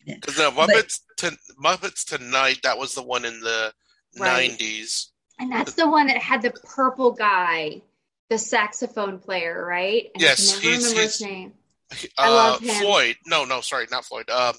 Because 0.06 0.36
the 0.36 0.50
Muppets 0.52 1.02
to, 1.18 1.38
Muppets 1.64 2.06
Tonight, 2.06 2.60
that 2.64 2.78
was 2.78 2.96
the 2.96 3.04
one 3.04 3.26
in 3.26 3.40
the 3.42 3.74
Right. 4.18 4.52
'90s. 4.52 5.08
And 5.38 5.52
that's 5.52 5.74
the 5.74 5.88
one 5.90 6.08
that 6.08 6.18
had 6.18 6.42
the 6.42 6.52
purple 6.52 7.12
guy, 7.12 7.82
the 8.30 8.38
saxophone 8.38 9.20
player, 9.20 9.64
right? 9.66 10.10
And 10.14 10.22
Yes, 10.22 10.58
I 10.58 10.62
he's- 10.62 10.78
remember 10.84 11.02
he's- 11.02 11.14
his 11.18 11.22
name. 11.22 11.54
Uh, 11.92 11.96
I 12.18 12.30
love 12.30 12.62
him. 12.62 12.76
Floyd. 12.82 13.18
No, 13.26 13.46
no, 13.46 13.62
sorry, 13.62 13.88
not 13.92 14.06
Floyd. 14.06 14.30
Um, 14.30 14.56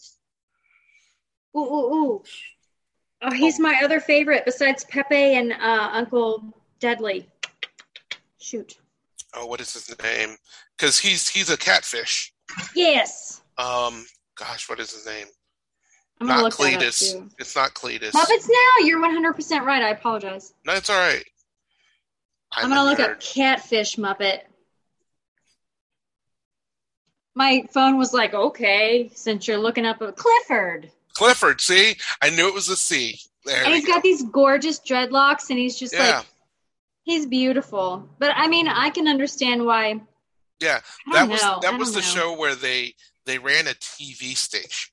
Ooh, 1.56 1.60
ooh, 1.60 1.94
ooh. 1.94 2.24
Oh, 3.22 3.32
he's 3.32 3.58
my 3.58 3.80
other 3.84 4.00
favorite 4.00 4.44
besides 4.44 4.84
Pepe 4.84 5.34
and 5.34 5.52
uh, 5.52 5.90
Uncle 5.92 6.54
Deadly. 6.78 7.28
Shoot. 8.40 8.78
Oh, 9.34 9.46
what 9.46 9.60
is 9.60 9.72
his 9.72 9.94
name? 10.02 10.36
Because 10.76 10.98
he's 10.98 11.28
he's 11.28 11.50
a 11.50 11.56
catfish. 11.56 12.32
Yes. 12.74 13.42
Um, 13.58 14.04
gosh, 14.36 14.68
what 14.68 14.80
is 14.80 14.90
his 14.92 15.06
name? 15.06 15.26
I'm 16.20 16.26
not 16.26 16.42
look 16.42 16.56
that 16.58 16.74
up 16.74 16.80
Cletus. 16.82 17.30
It's 17.38 17.56
not 17.56 17.74
Cletus. 17.74 18.10
Muppets 18.12 18.48
Now. 18.48 18.84
You're 18.86 19.00
100% 19.00 19.62
right. 19.62 19.82
I 19.82 19.90
apologize. 19.90 20.52
No, 20.66 20.74
it's 20.74 20.90
all 20.90 20.98
right. 20.98 21.24
I'm, 22.52 22.68
gonna 22.68 22.84
look 22.84 22.98
nerd. 22.98 23.12
up 23.12 23.20
Catfish 23.20 23.96
Muppet. 23.96 24.40
My 27.34 27.64
phone 27.72 27.96
was 27.96 28.12
like, 28.12 28.34
okay, 28.34 29.10
since 29.14 29.46
you're 29.46 29.56
looking 29.58 29.86
up 29.86 30.00
a 30.02 30.12
Clifford. 30.12 30.90
Clifford. 31.14 31.60
See, 31.60 31.96
I 32.20 32.30
knew 32.30 32.48
it 32.48 32.54
was 32.54 32.68
a 32.68 32.76
C. 32.76 33.18
There 33.44 33.64
and 33.64 33.72
he's 33.72 33.86
go. 33.86 33.94
got 33.94 34.02
these 34.02 34.22
gorgeous 34.24 34.80
dreadlocks 34.80 35.48
and 35.50 35.58
he's 35.58 35.78
just 35.78 35.94
Yeah. 35.94 36.18
like 36.18 36.26
he's 37.10 37.26
beautiful. 37.26 38.08
But 38.18 38.32
I 38.36 38.46
mean, 38.46 38.68
I 38.68 38.90
can 38.90 39.08
understand 39.08 39.64
why 39.66 40.00
Yeah, 40.60 40.80
that 41.12 41.28
was 41.28 41.42
know. 41.42 41.58
That 41.62 41.78
was 41.78 41.92
the 41.92 42.00
know. 42.00 42.06
show 42.06 42.38
where 42.38 42.54
they 42.54 42.94
they 43.26 43.38
ran 43.38 43.66
a 43.66 43.70
TV 43.70 44.36
station. 44.36 44.92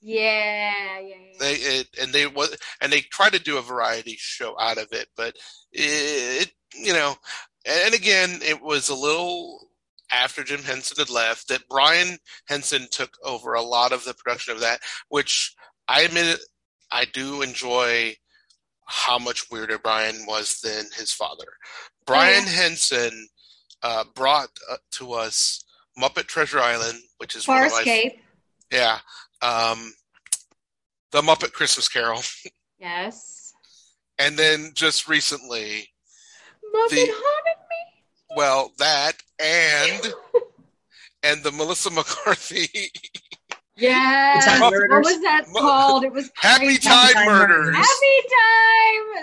Yeah, 0.00 0.72
yeah, 1.00 1.08
yeah. 1.08 1.32
They 1.38 1.52
it, 1.54 1.88
and 2.00 2.12
they 2.12 2.26
was 2.26 2.56
and 2.80 2.92
they 2.92 3.02
tried 3.02 3.34
to 3.34 3.38
do 3.38 3.58
a 3.58 3.62
variety 3.62 4.16
show 4.18 4.58
out 4.58 4.78
of 4.78 4.88
it, 4.92 5.08
but 5.16 5.36
it 5.72 6.50
you 6.74 6.92
know, 6.92 7.14
and 7.66 7.94
again, 7.94 8.40
it 8.42 8.62
was 8.62 8.88
a 8.88 8.94
little 8.94 9.68
after 10.10 10.42
Jim 10.42 10.62
Henson 10.62 10.96
had 10.98 11.10
left 11.10 11.48
that 11.48 11.68
Brian 11.68 12.18
Henson 12.46 12.86
took 12.90 13.16
over 13.24 13.54
a 13.54 13.62
lot 13.62 13.92
of 13.92 14.04
the 14.04 14.14
production 14.14 14.54
of 14.54 14.60
that, 14.60 14.80
which 15.08 15.54
I 15.88 16.02
admit 16.02 16.38
I 16.90 17.06
do 17.06 17.42
enjoy 17.42 18.16
how 18.86 19.18
much 19.18 19.50
weirder 19.50 19.78
Brian 19.78 20.26
was 20.26 20.60
than 20.60 20.84
his 20.96 21.12
father. 21.12 21.46
Brian 22.06 22.44
yeah. 22.44 22.50
Henson 22.50 23.28
uh, 23.82 24.04
brought 24.14 24.50
uh, 24.70 24.76
to 24.92 25.12
us 25.12 25.64
Muppet 25.98 26.26
Treasure 26.26 26.60
Island, 26.60 26.98
which 27.18 27.36
is 27.36 27.46
one 27.46 27.64
of 27.64 27.72
my 27.72 28.12
yeah. 28.70 28.98
Um, 29.42 29.92
the 31.10 31.20
Muppet 31.20 31.52
Christmas 31.52 31.88
Carol. 31.88 32.22
Yes. 32.80 33.52
And 34.18 34.36
then 34.36 34.72
just 34.74 35.06
recently, 35.06 35.88
Muppet 36.74 36.90
The- 36.90 37.12
haunted 37.12 37.62
me. 37.70 38.36
well, 38.36 38.72
that 38.78 39.12
and 39.38 40.12
and 41.22 41.44
the 41.44 41.52
Melissa 41.52 41.90
McCarthy 41.90 42.90
Yes. 43.76 44.44
Time 44.44 44.60
What 44.60 44.72
Murders. 44.72 45.04
was 45.06 45.20
that 45.22 45.44
called? 45.56 46.04
It 46.04 46.12
was 46.12 46.30
Happy. 46.36 46.76
Time 46.78 47.12
Time 47.14 47.26
Murders, 47.26 47.56
Murders. 47.66 47.76
Happy 47.76 48.28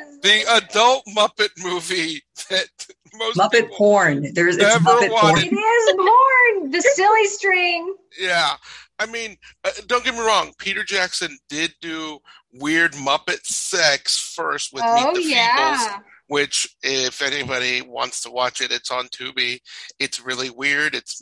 Time. 0.10 0.20
the 0.22 0.64
adult 0.66 1.04
Muppet 1.16 1.50
movie 1.64 2.22
that 2.50 2.68
most 3.16 3.38
Muppet 3.38 3.52
people, 3.64 3.76
porn. 3.78 4.28
There's 4.34 4.56
it's 4.58 4.64
Never 4.64 4.84
Muppet 4.84 5.12
wanted- 5.12 5.46
It 5.52 5.56
is 5.56 5.94
porn. 5.96 6.72
The 6.72 6.82
silly 6.96 7.26
string. 7.28 7.96
Yeah, 8.20 8.56
I 8.98 9.06
mean, 9.06 9.38
uh, 9.64 9.70
don't 9.88 10.04
get 10.04 10.14
me 10.16 10.22
wrong. 10.22 10.52
Peter 10.58 10.84
Jackson 10.84 11.38
did 11.48 11.74
do 11.82 12.20
weird 12.54 12.94
Muppet 12.94 13.46
sex 13.46 14.18
first 14.36 14.74
with 14.74 14.84
Oh 14.86 15.12
Meet 15.12 15.24
the 15.24 15.34
Feebles. 15.36 16.02
which 16.28 16.76
if 16.84 17.22
anybody 17.22 17.82
wants 17.84 18.22
to 18.22 18.32
watch 18.32 18.62
it, 18.62 18.72
it's 18.72 18.90
on 18.92 19.08
Tubi. 19.10 19.60
It's 20.00 20.20
really 20.20 20.50
weird. 20.50 20.96
It's 20.96 21.22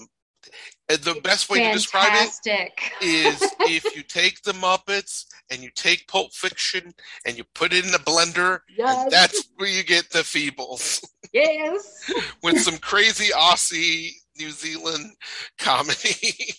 the 0.87 1.19
best 1.23 1.49
way 1.49 1.59
to 1.67 1.73
describe 1.73 2.11
it 2.13 2.69
is 3.01 3.41
if 3.61 3.95
you 3.95 4.03
take 4.03 4.41
the 4.43 4.53
Muppets 4.53 5.25
and 5.51 5.61
you 5.61 5.69
take 5.75 6.07
Pulp 6.07 6.33
Fiction 6.33 6.93
and 7.25 7.37
you 7.37 7.43
put 7.53 7.73
it 7.73 7.85
in 7.85 7.93
a 7.93 7.99
blender, 7.99 8.59
Yes. 8.77 9.03
and 9.03 9.11
that's 9.11 9.47
where 9.55 9.69
you 9.69 9.83
get 9.83 10.09
the 10.09 10.19
Feebles 10.19 11.05
yes. 11.33 12.11
with 12.43 12.59
some 12.61 12.77
crazy 12.77 13.31
Aussie 13.33 14.11
New 14.37 14.51
Zealand 14.51 15.15
comedy. 15.57 16.15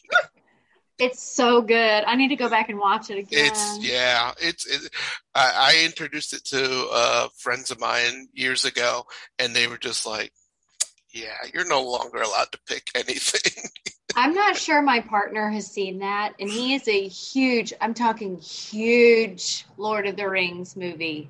It's 1.01 1.23
so 1.23 1.63
good. 1.63 2.05
I 2.05 2.17
need 2.17 2.31
to 2.31 2.37
go 2.37 2.49
back 2.49 2.71
and 2.71 2.79
watch 2.79 3.09
it 3.09 3.19
again. 3.19 3.47
It's 3.47 3.79
yeah, 3.81 4.33
it's. 4.41 4.67
It, 4.67 4.91
I, 5.33 5.53
I 5.81 5.85
introduced 5.85 6.33
it 6.33 6.45
to 6.47 6.89
uh, 6.93 7.29
friends 7.39 7.71
of 7.71 7.79
mine 7.79 8.27
years 8.33 8.65
ago, 8.65 9.07
and 9.39 9.55
they 9.55 9.69
were 9.69 9.79
just 9.79 10.07
like, 10.07 10.33
"Yeah, 11.13 11.37
you're 11.53 11.67
no 11.67 11.83
longer 11.83 12.19
allowed 12.21 12.53
to 12.53 12.59
pick 12.67 12.89
anything." 12.95 13.65
I'm 14.17 14.35
not 14.35 14.57
sure 14.57 14.83
my 14.83 15.01
partner 15.01 15.51
has 15.51 15.67
seen 15.67 15.99
that, 16.01 16.33
and 16.41 16.51
he 16.51 16.75
is 16.75 16.89
a 16.89 17.07
huge, 17.09 17.73
I'm 17.81 17.95
talking 17.95 18.39
huge 18.39 19.67
Lord 19.77 20.07
of 20.07 20.17
the 20.17 20.29
Rings 20.29 20.77
movie 20.77 21.29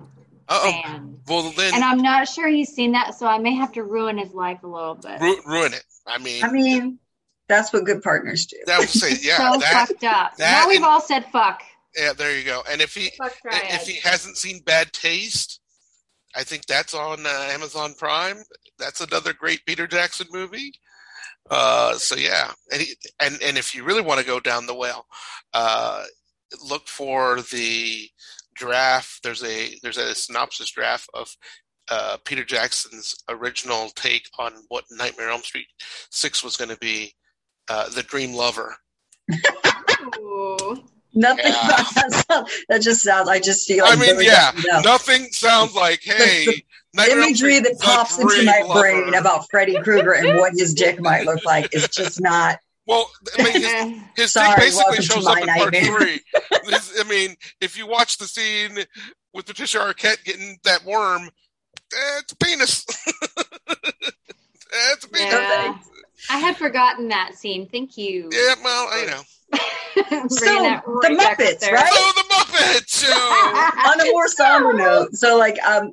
oh, 0.49 0.71
fan. 0.71 1.19
well 1.27 1.51
then 1.57 1.75
And 1.75 1.85
I'm 1.85 1.99
not 1.99 2.29
sure 2.29 2.49
he's 2.49 2.73
seen 2.73 2.93
that, 2.93 3.15
so 3.15 3.27
I 3.27 3.39
may 3.39 3.55
have 3.57 3.73
to 3.73 3.83
ruin 3.83 4.17
his 4.17 4.33
life 4.33 4.63
a 4.63 4.67
little 4.67 4.95
bit. 4.95 5.21
ru- 5.21 5.43
ruin 5.45 5.75
it. 5.75 5.85
I 6.07 6.19
mean, 6.19 6.43
I 6.45 6.51
mean, 6.51 6.99
that's 7.49 7.73
what 7.73 7.85
good 7.85 8.03
partners 8.03 8.47
do. 8.47 8.57
that 8.67 8.79
would 8.79 8.89
say 8.89 9.17
yeah, 9.21 9.37
so 9.53 9.59
that 9.59 9.89
fucked 9.89 10.05
up. 10.05 10.37
that 10.37 10.63
now 10.63 10.69
we've 10.69 10.77
and- 10.77 10.85
all 10.87 11.01
said 11.01 11.27
fuck. 11.27 11.63
yeah. 11.97 12.13
There 12.13 12.37
you 12.39 12.45
go. 12.45 12.63
And 12.71 12.81
if 12.81 12.95
he 12.95 13.11
if 13.45 13.87
he 13.87 13.97
hasn't 14.09 14.37
seen 14.39 14.61
Bad 14.61 14.93
Taste, 14.93 15.61
I 16.35 16.45
think 16.45 16.65
that's 16.67 16.95
on 16.95 17.27
uh, 17.27 17.49
Amazon 17.51 17.95
Prime. 17.99 18.39
That's 18.79 19.01
another 19.01 19.33
great 19.33 19.65
Peter 19.67 19.87
Jackson 19.87 20.27
movie. 20.33 20.73
Uh, 21.51 21.95
so 21.95 22.15
yeah, 22.15 22.53
and, 22.73 22.83
he, 22.83 22.95
and 23.21 23.39
and 23.43 23.57
if 23.57 23.75
you 23.75 23.85
really 23.85 24.03
want 24.03 24.21
to 24.21 24.27
go 24.27 24.39
down 24.39 24.67
the 24.67 24.75
well, 24.75 25.07
uh, 25.55 26.05
look 26.69 26.87
for 26.89 27.41
the 27.41 28.09
draft. 28.55 29.23
There's 29.23 29.43
a 29.43 29.75
there's 29.83 29.97
a 29.97 30.15
synopsis 30.15 30.71
draft 30.71 31.09
of 31.15 31.35
uh, 31.91 32.19
Peter 32.25 32.45
Jackson's 32.45 33.17
original 33.29 33.89
take 33.97 34.29
on 34.39 34.53
what 34.69 34.85
Nightmare 34.91 35.29
on 35.29 35.35
Elm 35.35 35.43
Street 35.43 35.69
Six 36.11 36.45
was 36.45 36.57
going 36.57 36.71
to 36.71 36.79
be. 36.79 37.15
Uh, 37.71 37.89
the 37.91 38.03
Dream 38.03 38.33
Lover. 38.33 38.77
Ooh. 41.19 41.21
Nothing 41.21 41.47
Yeah. 41.47 41.65
about 41.67 41.95
that 41.95 42.25
sound. 42.31 42.49
That 42.69 42.83
just 42.83 43.03
sounds. 43.03 43.29
I 43.29 43.41
just 43.41 43.67
feel. 43.67 43.85
I 43.87 43.97
mean, 43.97 44.17
yeah, 44.21 44.53
doesn't 44.53 44.85
nothing 44.85 45.25
sounds 45.33 45.75
like 45.75 46.01
hey. 46.03 46.45
the 46.47 46.65
Nightmare 46.95 47.17
on 47.17 47.23
Elm 47.23 47.29
imagery 47.29 47.61
that 47.61 47.79
pops 47.81 48.19
into 48.19 48.45
my 48.45 48.63
Lover. 48.67 48.81
brain 48.81 49.15
about 49.15 49.51
Freddy 49.51 49.81
Krueger 49.83 50.13
and 50.13 50.39
what 50.39 50.53
his 50.57 50.75
dick 50.75 51.01
might 51.01 51.25
look 51.27 51.45
like 51.45 51.75
is 51.75 51.89
just 51.89 52.21
not. 52.21 52.59
Well, 52.87 53.11
I 53.39 53.43
mean, 53.43 53.53
his, 53.53 54.01
his 54.17 54.33
Sorry, 54.33 54.49
dick 54.49 54.57
basically 54.59 54.85
welcome 54.85 54.97
to 54.97 55.03
shows 55.03 55.27
up 55.27 55.39
in 55.39 55.47
part 55.47 55.77
three. 55.77 56.21
This- 56.67 57.01
I 57.01 57.09
mean, 57.09 57.37
if 57.61 57.77
you 57.77 57.87
watch 57.87 58.17
the 58.19 58.25
scene 58.27 58.79
with 59.35 59.45
Patricia 59.47 59.79
Arquette 59.79 60.25
getting 60.25 60.59
that 60.65 60.85
worm, 60.87 61.25
eh, 61.93 62.19
it's 62.21 62.33
a 62.33 62.37
penis. 62.37 62.87
It's 64.93 65.05
a 65.05 65.09
penis. 65.09 65.33
Yeah. 65.33 65.79
I 66.31 66.39
had 66.39 66.57
forgotten 66.57 67.09
that 67.09 67.35
scene. 67.35 67.69
Thank 67.71 67.97
you. 67.97 68.29
Yeah, 68.33 68.55
well, 68.63 68.89
I 68.91 69.07
know. 69.07 69.21
Bringing 69.95 70.29
So, 70.29 70.45
that 70.45 70.83
the 70.85 70.91
right 70.93 71.19
back 71.19 71.41
up 71.41 71.47
Muppets, 71.47 71.73
right? 71.73 71.93
So 71.93 72.13
the 72.15 72.29
Muppet 72.29 72.89
Show. 72.89 73.91
On 73.91 74.01
a 74.01 74.11
more 74.13 74.29
somber 74.29 74.73
note, 74.75 75.15
so 75.15 75.37
like 75.39 75.59
um, 75.63 75.93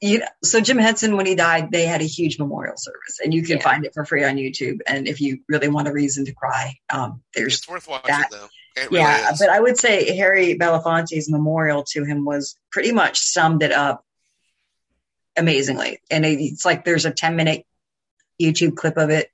you 0.00 0.20
know, 0.20 0.26
so 0.42 0.60
Jim 0.60 0.78
Henson 0.78 1.16
when 1.16 1.26
he 1.26 1.34
died, 1.34 1.70
they 1.72 1.84
had 1.84 2.00
a 2.00 2.04
huge 2.04 2.38
memorial 2.38 2.76
service, 2.76 3.18
and 3.22 3.32
you 3.34 3.42
can 3.42 3.56
Yeah. 3.58 3.62
find 3.64 3.84
it 3.84 3.94
for 3.94 4.04
free 4.04 4.24
on 4.24 4.36
YouTube. 4.36 4.78
And 4.86 5.06
if 5.08 5.20
you 5.20 5.40
really 5.48 5.68
want 5.68 5.88
a 5.88 5.92
reason 5.92 6.24
to 6.26 6.32
cry, 6.32 6.74
um, 6.90 7.22
there's 7.34 7.54
It's 7.56 7.68
worth 7.68 7.88
watching, 7.88 8.08
that- 8.14 8.30
though. 8.30 8.48
It 8.76 8.90
really 8.92 9.02
yeah, 9.02 9.32
is. 9.32 9.40
but 9.40 9.48
I 9.48 9.58
would 9.58 9.76
say 9.76 10.16
Harry 10.16 10.56
Belafonte's 10.56 11.28
memorial 11.28 11.82
to 11.90 12.04
him 12.04 12.24
was 12.24 12.56
pretty 12.70 12.92
much 12.92 13.18
summed 13.18 13.64
it 13.64 13.72
up 13.72 14.04
amazingly. 15.36 15.98
And 16.12 16.24
it- 16.24 16.40
it's 16.40 16.64
like 16.64 16.84
there's 16.84 17.04
a 17.04 17.10
10 17.10 17.34
minute 17.34 17.66
YouTube 18.40 18.76
clip 18.76 18.96
of 18.96 19.10
it. 19.10 19.30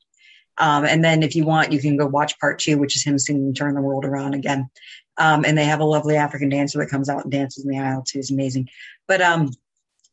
Um, 0.58 0.84
and 0.84 1.04
then 1.04 1.22
if 1.22 1.34
you 1.34 1.44
want, 1.44 1.72
you 1.72 1.80
can 1.80 1.96
go 1.96 2.06
watch 2.06 2.38
part 2.38 2.58
two, 2.58 2.78
which 2.78 2.96
is 2.96 3.04
him 3.04 3.18
singing 3.18 3.54
Turn 3.54 3.74
the 3.74 3.80
World 3.80 4.04
Around 4.04 4.34
again. 4.34 4.70
Um, 5.16 5.44
and 5.44 5.56
they 5.56 5.64
have 5.64 5.80
a 5.80 5.84
lovely 5.84 6.16
African 6.16 6.48
dancer 6.48 6.78
that 6.78 6.90
comes 6.90 7.08
out 7.08 7.22
and 7.22 7.32
dances 7.32 7.64
in 7.64 7.70
the 7.70 7.78
aisle 7.78 8.02
too. 8.02 8.18
It's 8.18 8.30
amazing. 8.30 8.68
But 9.06 9.20
um, 9.20 9.50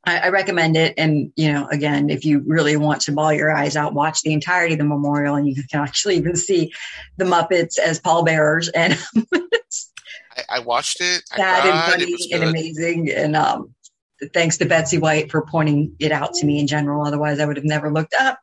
I, 0.05 0.17
I 0.17 0.29
recommend 0.29 0.77
it. 0.77 0.93
And, 0.97 1.31
you 1.35 1.51
know, 1.51 1.67
again, 1.67 2.09
if 2.09 2.25
you 2.25 2.43
really 2.45 2.75
want 2.77 3.01
to 3.01 3.11
ball 3.11 3.33
your 3.33 3.51
eyes 3.51 3.75
out, 3.75 3.93
watch 3.93 4.21
the 4.21 4.33
entirety 4.33 4.73
of 4.73 4.79
the 4.79 4.85
memorial 4.85 5.35
and 5.35 5.47
you 5.47 5.55
can 5.55 5.65
actually 5.81 6.17
even 6.17 6.35
see 6.35 6.73
the 7.17 7.25
Muppets 7.25 7.77
as 7.77 7.99
pallbearers. 7.99 8.69
And 8.69 8.97
I, 10.37 10.43
I 10.49 10.59
watched 10.59 11.01
it. 11.01 11.23
I 11.31 11.37
sad 11.37 11.65
and 11.65 11.83
cried. 11.83 12.01
It 12.01 12.09
funny 12.09 12.33
and 12.33 12.43
amazing. 12.43 13.11
And 13.11 13.35
um, 13.35 13.73
thanks 14.33 14.57
to 14.57 14.65
Betsy 14.65 14.97
White 14.97 15.31
for 15.31 15.45
pointing 15.45 15.95
it 15.99 16.11
out 16.11 16.33
to 16.35 16.45
me 16.45 16.59
in 16.59 16.67
general. 16.67 17.05
Otherwise, 17.05 17.39
I 17.39 17.45
would 17.45 17.57
have 17.57 17.65
never 17.65 17.91
looked 17.91 18.13
up 18.13 18.39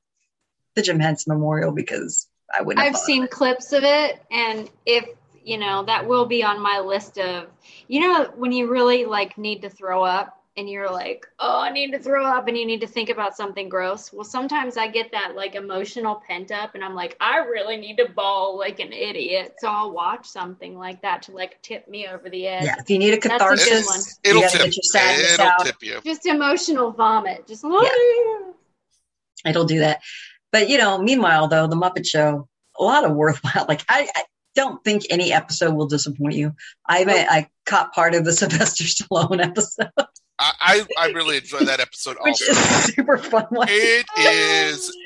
the 0.75 0.83
Jim 0.83 1.01
Henson 1.01 1.33
Memorial 1.33 1.73
because 1.73 2.29
I 2.55 2.63
wouldn't. 2.63 2.85
I've 2.85 2.95
thought 2.95 3.03
seen 3.03 3.29
clips 3.29 3.73
of 3.73 3.85
it, 3.85 4.23
and 4.31 4.71
if 4.87 5.09
you 5.49 5.57
know, 5.57 5.83
that 5.85 6.07
will 6.07 6.27
be 6.27 6.45
on 6.45 6.61
my 6.61 6.81
list 6.81 7.19
of. 7.19 7.47
You 7.89 8.01
know, 8.01 8.25
when 8.37 8.53
you 8.53 8.71
really 8.71 9.07
like 9.07 9.39
need 9.39 9.63
to 9.63 9.71
throw 9.71 10.05
up 10.05 10.35
and 10.59 10.69
you're 10.69 10.91
like, 10.91 11.27
oh, 11.39 11.61
I 11.61 11.71
need 11.71 11.93
to 11.93 11.99
throw 11.99 12.27
up 12.27 12.49
and 12.49 12.59
you 12.59 12.67
need 12.67 12.83
to 12.83 12.87
think 12.87 13.09
about 13.09 13.35
something 13.35 13.69
gross. 13.69 14.13
Well, 14.13 14.25
sometimes 14.25 14.77
I 14.77 14.89
get 14.89 15.13
that 15.13 15.37
like 15.37 15.55
emotional 15.55 16.21
pent 16.29 16.51
up 16.51 16.75
and 16.75 16.85
I'm 16.85 16.95
like, 16.95 17.17
I 17.21 17.39
really 17.39 17.77
need 17.79 17.97
to 17.97 18.11
bawl 18.11 18.59
like 18.59 18.79
an 18.81 18.93
idiot. 18.93 19.55
So 19.59 19.69
I'll 19.69 19.93
watch 19.93 20.27
something 20.27 20.77
like 20.77 21.01
that 21.03 21.23
to 21.23 21.33
like 21.33 21.63
tip 21.63 21.89
me 21.89 22.09
over 22.09 22.29
the 22.29 22.47
edge. 22.47 22.65
Yeah, 22.65 22.75
if 22.79 22.91
you 22.91 22.99
need 22.99 23.15
a 23.15 23.21
That's 23.21 23.27
a 23.27 23.29
catharsis, 23.29 23.87
one. 23.87 24.01
It'll 24.25 24.43
gotta 24.43 24.59
tip. 24.59 24.67
get 24.67 24.77
your 24.77 24.83
sadness 24.83 25.35
It'll 25.35 25.47
out. 25.47 25.65
tip 25.65 25.77
you. 25.81 26.01
Just 26.05 26.27
emotional 26.27 26.91
vomit. 26.91 27.47
Just 27.47 27.63
oh, 27.65 28.55
It'll 29.47 29.65
do 29.65 29.79
that. 29.79 30.03
But 30.53 30.69
you 30.69 30.79
know, 30.79 30.99
meanwhile, 30.99 31.49
though, 31.49 31.67
the 31.67 31.77
Muppet 31.77 32.07
Show, 32.07 32.49
a 32.79 32.83
lot 32.83 33.05
of 33.05 33.13
worthwhile. 33.15 33.67
Like 33.69 33.85
I, 33.89 34.09
I 34.15 34.23
don't 34.55 34.83
think 34.85 35.05
any 35.11 35.33
episode 35.33 35.75
will 35.75 35.87
disappoint 35.87 36.35
you. 36.35 36.55
I 36.89 37.05
I 37.31 37.49
caught 37.67 37.93
part 37.93 38.15
of 38.15 38.25
the 38.25 38.33
Sylvester 38.41 38.85
Stallone 38.85 39.45
episode, 39.45 39.91
I, 40.39 40.53
I, 40.99 41.07
I 41.07 41.07
really 41.09 41.39
enjoyed 41.39 41.67
that 41.67 41.81
episode 41.81 42.17
which 42.23 42.41
also. 42.49 42.53
is 42.53 42.85
super 42.95 43.19
fun. 43.19 43.47
One. 43.51 43.67
It 43.71 44.07
um, 44.17 44.25
is 44.25 44.97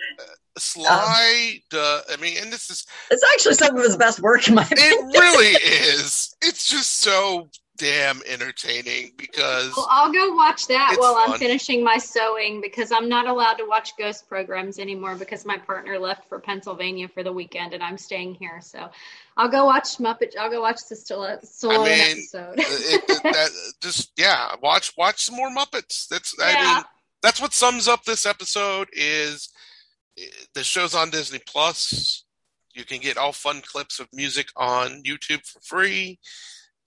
Sly. 0.58 1.62
duh, 1.70 1.78
uh, 1.78 2.00
I 2.12 2.16
mean, 2.16 2.36
and 2.40 2.52
this 2.52 2.68
is 2.70 2.86
It's 3.10 3.24
actually 3.32 3.54
some 3.54 3.76
of 3.76 3.82
his 3.82 3.96
best 3.96 4.20
work, 4.20 4.46
in 4.48 4.54
my 4.54 4.64
opinion. 4.64 5.10
it. 5.10 5.18
Really 5.18 5.46
is. 5.46 6.34
It's 6.42 6.68
just 6.68 7.00
so 7.00 7.48
damn 7.78 8.20
entertaining 8.28 9.12
because 9.16 9.72
Well, 9.76 9.88
I'll 9.90 10.12
go 10.12 10.34
watch 10.34 10.66
that 10.68 10.96
while 10.98 11.14
fun. 11.14 11.32
I'm 11.32 11.38
finishing 11.38 11.82
my 11.82 11.96
sewing 11.98 12.60
because 12.60 12.92
I'm 12.92 13.08
not 13.08 13.26
allowed 13.26 13.54
to 13.54 13.64
watch 13.64 13.96
ghost 13.98 14.28
programs 14.28 14.78
anymore 14.78 15.14
because 15.16 15.44
my 15.46 15.56
partner 15.56 15.98
left 15.98 16.28
for 16.28 16.38
Pennsylvania 16.38 17.08
for 17.08 17.22
the 17.22 17.32
weekend 17.32 17.72
and 17.74 17.82
I'm 17.82 17.96
staying 17.98 18.34
here. 18.34 18.60
So 18.60 18.90
I'll 19.36 19.48
go 19.48 19.64
watch 19.64 19.96
Muppet. 19.98 20.36
I'll 20.38 20.50
go 20.50 20.60
watch 20.60 20.80
the 20.88 20.94
Stallone 20.94 21.42
Stallone 21.44 21.84
mean, 21.86 22.00
episode. 22.10 22.54
it, 22.58 23.04
it- 23.08 23.22
that, 23.22 23.50
just 23.80 24.12
yeah, 24.16 24.54
watch 24.62 24.92
watch 24.96 25.24
some 25.24 25.36
more 25.36 25.50
Muppets. 25.50 26.06
That's 26.08 26.34
I 26.40 26.52
Yeah. 26.52 26.74
mean 26.74 26.82
that's 27.22 27.40
what 27.40 27.54
sums 27.54 27.88
up 27.88 28.04
this 28.04 28.26
episode. 28.26 28.88
Is 28.92 29.48
eh, 30.18 30.24
the 30.54 30.62
show's 30.62 30.94
on 30.94 31.10
Disney 31.10 31.40
Plus. 31.46 32.24
You 32.74 32.84
can 32.84 33.00
get 33.00 33.16
all 33.18 33.32
fun 33.32 33.60
clips 33.60 33.98
of 34.00 34.08
music 34.12 34.48
on 34.56 35.02
YouTube 35.02 35.46
for 35.46 35.60
free. 35.60 36.18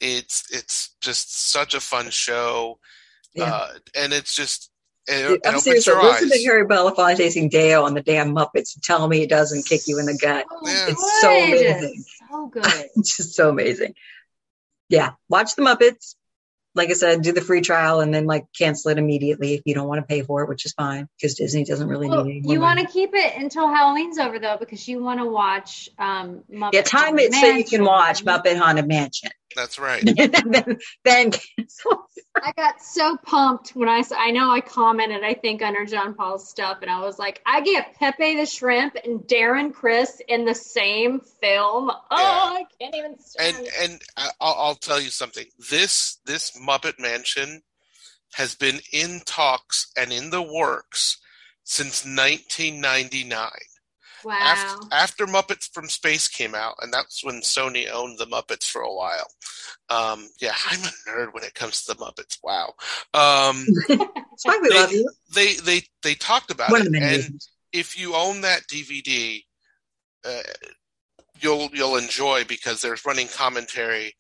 It's 0.02 0.43
it's 0.52 0.96
just 1.02 1.52
such 1.52 1.74
a 1.74 1.80
fun 1.80 2.10
show, 2.10 2.80
Yeah. 3.34 3.46
uh, 3.46 3.68
and 3.96 4.12
it's 4.14 4.36
just 4.36 4.70
it, 5.08 5.39
I'm 5.46 5.52
opens 5.52 5.64
serious. 5.64 5.88
your 5.88 6.02
Listen 6.04 6.30
to 6.30 6.36
eyes. 6.36 6.43
Harry 6.46 6.66
Belafonte 6.66 7.30
sing 7.30 7.48
Day-O 7.50 7.86
on 7.86 7.93
the 7.93 8.02
damn 8.02 8.34
Muppets 8.36 8.76
and 8.76 8.84
tell 8.84 9.08
me 9.08 9.22
it 9.22 9.30
doesn't 9.30 9.66
kick 9.68 9.82
you 9.88 10.00
in 10.00 10.06
the 10.08 10.18
gut. 10.20 10.46
So 10.50 10.70
Yeah. 10.70 10.86
It's 10.89 11.22
so 11.22 11.43
amazing. 11.43 12.04
So 12.30 12.48
good. 12.48 12.66
Just 12.98 13.36
so 13.36 13.50
amazing. 13.50 13.93
Yeah, 14.89 15.12
watch 15.30 15.56
the 15.56 15.62
Muppets. 15.62 16.16
Like 16.74 16.89
I 16.89 16.93
said, 16.93 17.22
do 17.22 17.32
the 17.32 17.39
free 17.39 17.62
trial 17.62 18.02
and 18.02 18.14
then 18.14 18.26
like 18.26 18.48
cancel 18.58 18.91
it 18.91 18.98
immediately 18.98 19.54
if 19.54 19.62
you 19.66 19.74
don't 19.74 19.88
want 19.88 20.00
to 20.02 20.06
pay 20.06 20.24
for 20.24 20.41
it, 20.43 20.50
which 20.50 20.66
is 20.66 20.74
fine 20.74 21.08
because 21.18 21.36
Disney 21.36 21.64
doesn't 21.64 21.88
really 21.88 22.10
Well, 22.10 22.26
need 22.26 22.43
any 22.43 22.54
you 22.54 22.60
want 22.60 22.80
to 22.82 22.86
keep 22.88 23.12
it 23.14 23.34
until 23.38 23.70
Halloween's 23.70 24.18
over 24.18 24.39
though 24.39 24.58
because 24.60 24.86
you 24.86 25.02
want 25.02 25.22
to 25.22 25.26
watch 25.26 25.88
um 25.98 26.43
Muppet 26.52 26.74
Yeah, 26.74 26.82
time 26.82 27.18
Haunted 27.18 27.26
it 27.28 27.34
so 27.36 27.46
you 27.48 27.64
can 27.64 27.86
watch 27.86 28.26
Muppet 28.26 28.58
Haunted 28.58 28.88
Mansion. 28.89 29.32
That's 29.56 29.80
right. 29.80 30.04
then, 30.16 30.78
then. 31.04 31.32
I 32.36 32.52
got 32.58 32.82
so 32.82 33.18
pumped 33.18 33.70
when 33.72 33.88
I 33.88 34.04
I 34.18 34.32
know 34.32 34.50
I 34.52 34.60
commented 34.60 35.24
I 35.24 35.34
think 35.34 35.62
under 35.62 35.86
Jean-Paul's 35.86 36.50
stuff 36.50 36.80
and 36.82 36.91
I 36.91 37.00
was 37.02 37.18
like 37.18 37.41
I 37.46 37.62
get 37.62 37.96
Pepe 37.96 38.36
the 38.38 38.46
Shrimp 38.46 38.96
and 39.04 39.22
Darren 39.22 39.74
Criss 39.74 40.22
in 40.28 40.46
the 40.46 40.56
same 40.56 41.22
film. 41.41 41.89
Oh, 41.89 42.02
I 42.12 42.66
can't 42.80 42.96
even 42.96 43.12
and 43.12 43.22
stand. 43.22 43.68
it. 43.68 43.74
and 43.82 44.02
I- 44.18 44.30
I'll, 44.41 44.56
I'll 44.60 44.76
tell 44.76 45.00
you 45.00 45.10
something. 45.10 45.46
This 45.70 46.18
this 46.26 46.52
Muppet 46.60 47.00
Mansion 47.00 47.62
has 48.34 48.56
been 48.56 48.80
in 48.91 49.22
talks 49.26 49.91
and 49.98 50.12
in 50.12 50.30
the 50.30 50.41
works 50.41 51.18
since 51.64 52.04
1999. 52.04 53.50
Wow. 54.26 54.38
After, 54.41 54.88
after 54.91 55.26
Muppets 55.28 55.69
from 55.73 55.88
Space 55.88 56.28
came 56.28 56.55
out, 56.55 56.76
and 56.82 56.91
that's 56.91 57.23
when 57.23 57.41
Sony 57.41 57.89
owned 57.91 58.17
the 58.19 58.26
Muppets 58.28 58.65
for 58.65 58.82
a 58.82 58.93
while. 58.93 59.28
Um, 59.89 60.28
yeah, 60.41 60.55
I'm 60.69 60.80
a 60.82 60.91
nerd 61.09 61.34
when 61.34 61.43
it 61.43 61.53
comes 61.53 61.84
to 61.84 61.93
the 61.93 61.99
Muppets. 62.03 62.38
Wow. 62.43 62.73
Um, 63.13 63.65
It's 64.36 64.43
fine. 64.43 64.61
We 64.61 64.67
They- 64.69 64.76
love 64.76 64.91
you. 64.91 65.09
they 65.34 65.53
they 65.53 65.82
they 66.03 66.13
talked 66.15 66.51
about 66.51 66.69
One 66.71 66.82
it, 66.82 66.88
and 66.88 66.95
reasons. 66.97 67.49
if 67.71 67.97
you 67.97 68.15
own 68.15 68.41
that 68.41 68.63
DVD, 68.67 69.41
uh, 70.26 70.41
you'll 71.39 71.69
you'll 71.73 71.95
enjoy 71.95 72.43
because 72.43 72.82
there's 72.82 73.05
running 73.05 73.30
commentary 73.30 74.13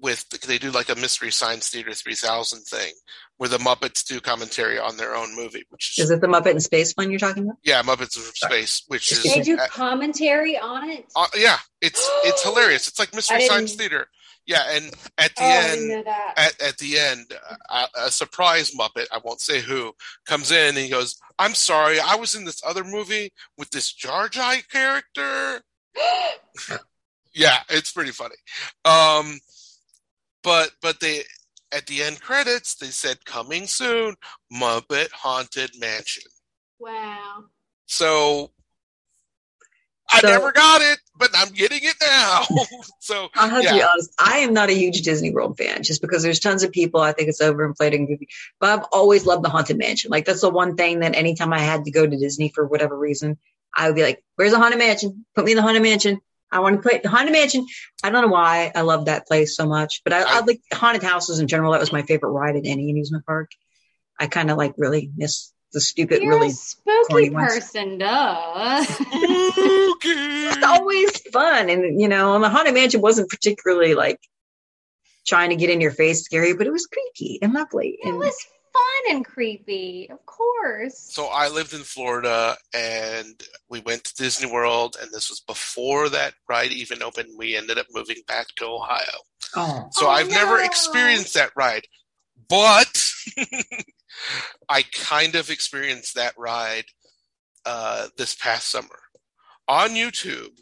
with 0.00 0.28
they 0.46 0.58
do 0.58 0.70
like 0.70 0.88
a 0.88 0.94
mystery 0.94 1.30
science 1.30 1.68
theater 1.68 1.92
3000 1.92 2.60
thing 2.60 2.92
where 3.36 3.48
the 3.48 3.58
Muppets 3.58 4.04
do 4.04 4.20
commentary 4.20 4.78
on 4.78 4.96
their 4.96 5.14
own 5.14 5.34
movie, 5.34 5.64
which 5.70 5.98
is, 5.98 6.04
Is 6.04 6.10
it 6.10 6.20
the 6.20 6.26
Muppet 6.26 6.52
in 6.52 6.60
Space 6.60 6.92
one 6.94 7.10
you're 7.10 7.18
talking 7.18 7.44
about? 7.44 7.56
yeah 7.64 7.82
Muppets 7.82 8.16
in 8.16 8.22
Space, 8.34 8.84
which 8.88 9.12
is 9.12 9.22
they 9.22 9.40
do 9.40 9.56
uh, 9.56 9.66
commentary 9.68 10.58
on 10.58 10.88
it. 10.90 11.06
uh, 11.16 11.26
yeah 11.36 11.58
it's 11.80 12.08
it's 12.24 12.42
hilarious. 12.42 12.88
It's 12.88 12.98
like 12.98 13.14
mystery 13.14 13.46
science 13.46 13.74
theater. 13.74 14.08
Yeah, 14.48 14.62
and 14.70 14.86
at 15.18 15.36
the 15.36 15.42
oh, 15.42 15.60
end 15.60 15.80
didn't 15.80 15.88
know 15.90 16.02
that. 16.04 16.34
at, 16.38 16.68
at 16.68 16.78
the 16.78 16.98
end, 16.98 17.26
uh, 17.68 17.86
a 18.06 18.10
surprise 18.10 18.70
Muppet, 18.70 19.04
I 19.12 19.18
won't 19.22 19.42
say 19.42 19.60
who, 19.60 19.92
comes 20.26 20.50
in 20.50 20.68
and 20.68 20.78
he 20.78 20.88
goes, 20.88 21.20
I'm 21.38 21.52
sorry, 21.52 22.00
I 22.00 22.16
was 22.16 22.34
in 22.34 22.46
this 22.46 22.62
other 22.66 22.82
movie 22.82 23.30
with 23.58 23.68
this 23.70 23.92
Jar 23.92 24.26
Jar 24.30 24.54
character. 24.72 25.60
yeah, 27.34 27.58
it's 27.68 27.92
pretty 27.92 28.10
funny. 28.10 28.36
Um, 28.86 29.38
but 30.48 30.70
but 30.80 31.00
they 31.00 31.22
at 31.72 31.86
the 31.86 32.02
end 32.02 32.20
credits 32.22 32.74
they 32.76 32.86
said 32.86 33.22
coming 33.26 33.66
soon, 33.66 34.14
Muppet 34.52 35.10
Haunted 35.12 35.72
Mansion. 35.78 36.22
wow. 36.78 37.44
So 37.84 38.50
I 40.10 40.20
So- 40.20 40.28
never 40.28 40.52
got 40.52 40.80
it, 40.80 40.98
but 41.18 41.30
I'm 41.34 41.50
getting 41.52 41.80
it 41.82 41.96
now. 42.00 42.44
so 43.00 43.28
I'll 43.34 43.50
have 43.50 43.62
to 43.62 43.72
be 43.74 43.82
honest. 43.82 44.10
I 44.18 44.38
am 44.38 44.54
not 44.54 44.70
a 44.70 44.72
huge 44.72 45.02
Disney 45.02 45.30
World 45.30 45.58
fan 45.58 45.82
just 45.82 46.00
because 46.00 46.22
there's 46.22 46.40
tons 46.40 46.62
of 46.62 46.72
people. 46.72 47.00
I 47.02 47.12
think 47.12 47.28
it's 47.28 47.42
overinflated 47.42 48.00
movie, 48.08 48.28
but 48.58 48.70
I've 48.70 48.86
always 48.90 49.26
loved 49.26 49.44
the 49.44 49.50
Haunted 49.50 49.76
Mansion. 49.76 50.10
Like 50.10 50.24
that's 50.24 50.40
the 50.40 50.48
one 50.48 50.76
thing 50.76 51.00
that 51.00 51.14
anytime 51.14 51.52
I 51.52 51.58
had 51.58 51.84
to 51.84 51.90
go 51.90 52.06
to 52.06 52.16
Disney 52.16 52.48
for 52.54 52.66
whatever 52.66 52.96
reason, 52.98 53.36
I 53.76 53.86
would 53.86 53.96
be 53.96 54.02
like, 54.02 54.24
"Where's 54.36 54.52
the 54.52 54.58
Haunted 54.58 54.78
Mansion? 54.78 55.26
Put 55.34 55.44
me 55.44 55.52
in 55.52 55.56
the 55.56 55.62
Haunted 55.62 55.82
Mansion. 55.82 56.20
I 56.50 56.60
want 56.60 56.76
to 56.82 56.88
play 56.88 57.00
the 57.02 57.08
Haunted 57.08 57.32
Mansion." 57.32 57.66
I 58.02 58.10
don't 58.10 58.22
know 58.22 58.28
why 58.32 58.72
I 58.74 58.82
love 58.82 59.06
that 59.06 59.26
place 59.26 59.56
so 59.56 59.66
much, 59.66 60.02
but 60.04 60.12
I, 60.12 60.20
I, 60.22 60.36
I- 60.38 60.40
like 60.40 60.60
haunted 60.72 61.02
houses 61.02 61.38
in 61.40 61.46
general. 61.48 61.72
That 61.72 61.80
was 61.80 61.92
my 61.92 62.02
favorite 62.02 62.30
ride 62.30 62.56
at 62.56 62.66
any 62.66 62.90
amusement 62.90 63.24
park. 63.26 63.50
I 64.18 64.26
kind 64.26 64.50
of 64.50 64.56
like 64.56 64.74
really 64.78 65.10
miss 65.16 65.52
the 65.72 65.80
stupid, 65.82 66.22
You're 66.22 66.34
really. 66.34 66.48
a 66.48 66.52
spooky 66.52 67.04
corny 67.08 67.30
person, 67.30 67.98
duh. 67.98 68.82
spooky. 68.84 70.08
It's 70.10 70.64
always 70.64 71.18
fun, 71.30 71.68
and 71.70 72.00
you 72.00 72.08
know, 72.08 72.34
and 72.34 72.42
the 72.42 72.48
Haunted 72.48 72.74
Mansion 72.74 73.00
wasn't 73.00 73.28
particularly 73.28 73.94
like 73.94 74.18
trying 75.26 75.50
to 75.50 75.56
get 75.56 75.68
in 75.70 75.80
your 75.80 75.90
face 75.90 76.24
scary, 76.24 76.54
but 76.54 76.66
it 76.66 76.72
was 76.72 76.86
creepy 76.86 77.38
and 77.42 77.52
lovely. 77.52 77.98
it 78.02 78.08
And 78.08 78.18
was 78.18 78.34
fun 78.78 79.16
and 79.16 79.24
creepy, 79.24 80.08
of 80.10 80.24
course. 80.26 80.98
So 80.98 81.26
I 81.26 81.48
lived 81.48 81.72
in 81.74 81.80
Florida 81.80 82.56
and 82.74 83.42
we 83.68 83.80
went 83.80 84.04
to 84.04 84.14
Disney 84.14 84.50
World 84.50 84.96
and 85.00 85.10
this 85.12 85.28
was 85.30 85.40
before 85.40 86.08
that 86.10 86.34
ride 86.48 86.72
even 86.72 87.02
opened. 87.02 87.36
We 87.36 87.56
ended 87.56 87.78
up 87.78 87.86
moving 87.92 88.18
back 88.26 88.46
to 88.56 88.66
Ohio. 88.66 89.04
oh, 89.56 89.88
So 89.92 90.06
Oh, 90.06 90.10
I've 90.10 90.30
never 90.30 90.60
experienced 90.60 91.34
that 91.34 91.50
ride. 91.56 91.86
But 92.48 93.04
I 94.68 94.82
kind 94.92 95.34
of 95.34 95.50
experienced 95.50 96.14
that 96.14 96.34
ride 96.38 96.84
uh, 97.66 98.08
this 98.16 98.34
past 98.34 98.70
summer. 98.70 99.00
On 99.66 99.90
YouTube, 99.90 100.58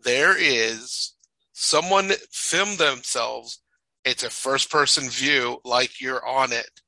there 0.00 0.34
is 0.36 1.14
someone 1.52 2.10
filmed 2.30 2.78
themselves. 2.78 3.60
It's 4.04 4.24
a 4.24 4.30
first 4.30 4.70
person 4.70 5.08
view, 5.08 5.58
like 5.64 6.00
you're 6.00 6.26
on 6.26 6.52
it. 6.52 6.81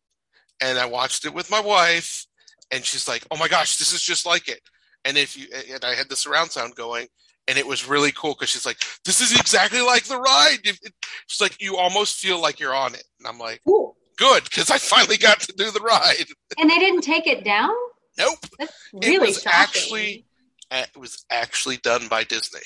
And 0.64 0.78
I 0.78 0.86
watched 0.86 1.24
it 1.26 1.34
with 1.34 1.50
my 1.50 1.60
wife, 1.60 2.24
and 2.70 2.84
she's 2.84 3.06
like, 3.06 3.22
"Oh 3.30 3.36
my 3.36 3.48
gosh, 3.48 3.76
this 3.76 3.92
is 3.92 4.02
just 4.02 4.24
like 4.24 4.48
it." 4.48 4.60
And 5.04 5.18
if 5.18 5.36
you 5.36 5.46
and 5.74 5.84
I 5.84 5.94
had 5.94 6.08
the 6.08 6.16
surround 6.16 6.50
sound 6.52 6.74
going, 6.74 7.06
and 7.46 7.58
it 7.58 7.66
was 7.66 7.86
really 7.86 8.12
cool 8.12 8.32
because 8.32 8.48
she's 8.48 8.64
like, 8.64 8.78
"This 9.04 9.20
is 9.20 9.38
exactly 9.38 9.82
like 9.82 10.04
the 10.04 10.18
ride." 10.18 10.58
It- 10.64 10.78
it- 10.82 10.94
She's 11.26 11.40
like, 11.42 11.60
"You 11.60 11.76
almost 11.76 12.16
feel 12.18 12.38
like 12.40 12.58
you're 12.60 12.74
on 12.74 12.94
it," 12.94 13.04
and 13.18 13.28
I'm 13.28 13.38
like, 13.38 13.60
cool. 13.66 13.96
"Good," 14.16 14.44
because 14.44 14.70
I 14.70 14.78
finally 14.78 15.18
got 15.18 15.40
to 15.40 15.52
do 15.52 15.70
the 15.70 15.80
ride. 15.80 16.26
And 16.58 16.70
they 16.70 16.78
didn't 16.78 17.02
take 17.02 17.26
it 17.26 17.44
down? 17.44 17.74
Nope, 18.16 18.38
That's 18.58 18.72
really 18.94 19.18
was 19.28 19.42
shocking. 19.42 19.52
actually- 19.60 20.26
it 20.70 20.96
was 20.96 21.24
actually 21.30 21.76
done 21.78 22.08
by 22.08 22.24
Disney. 22.24 22.62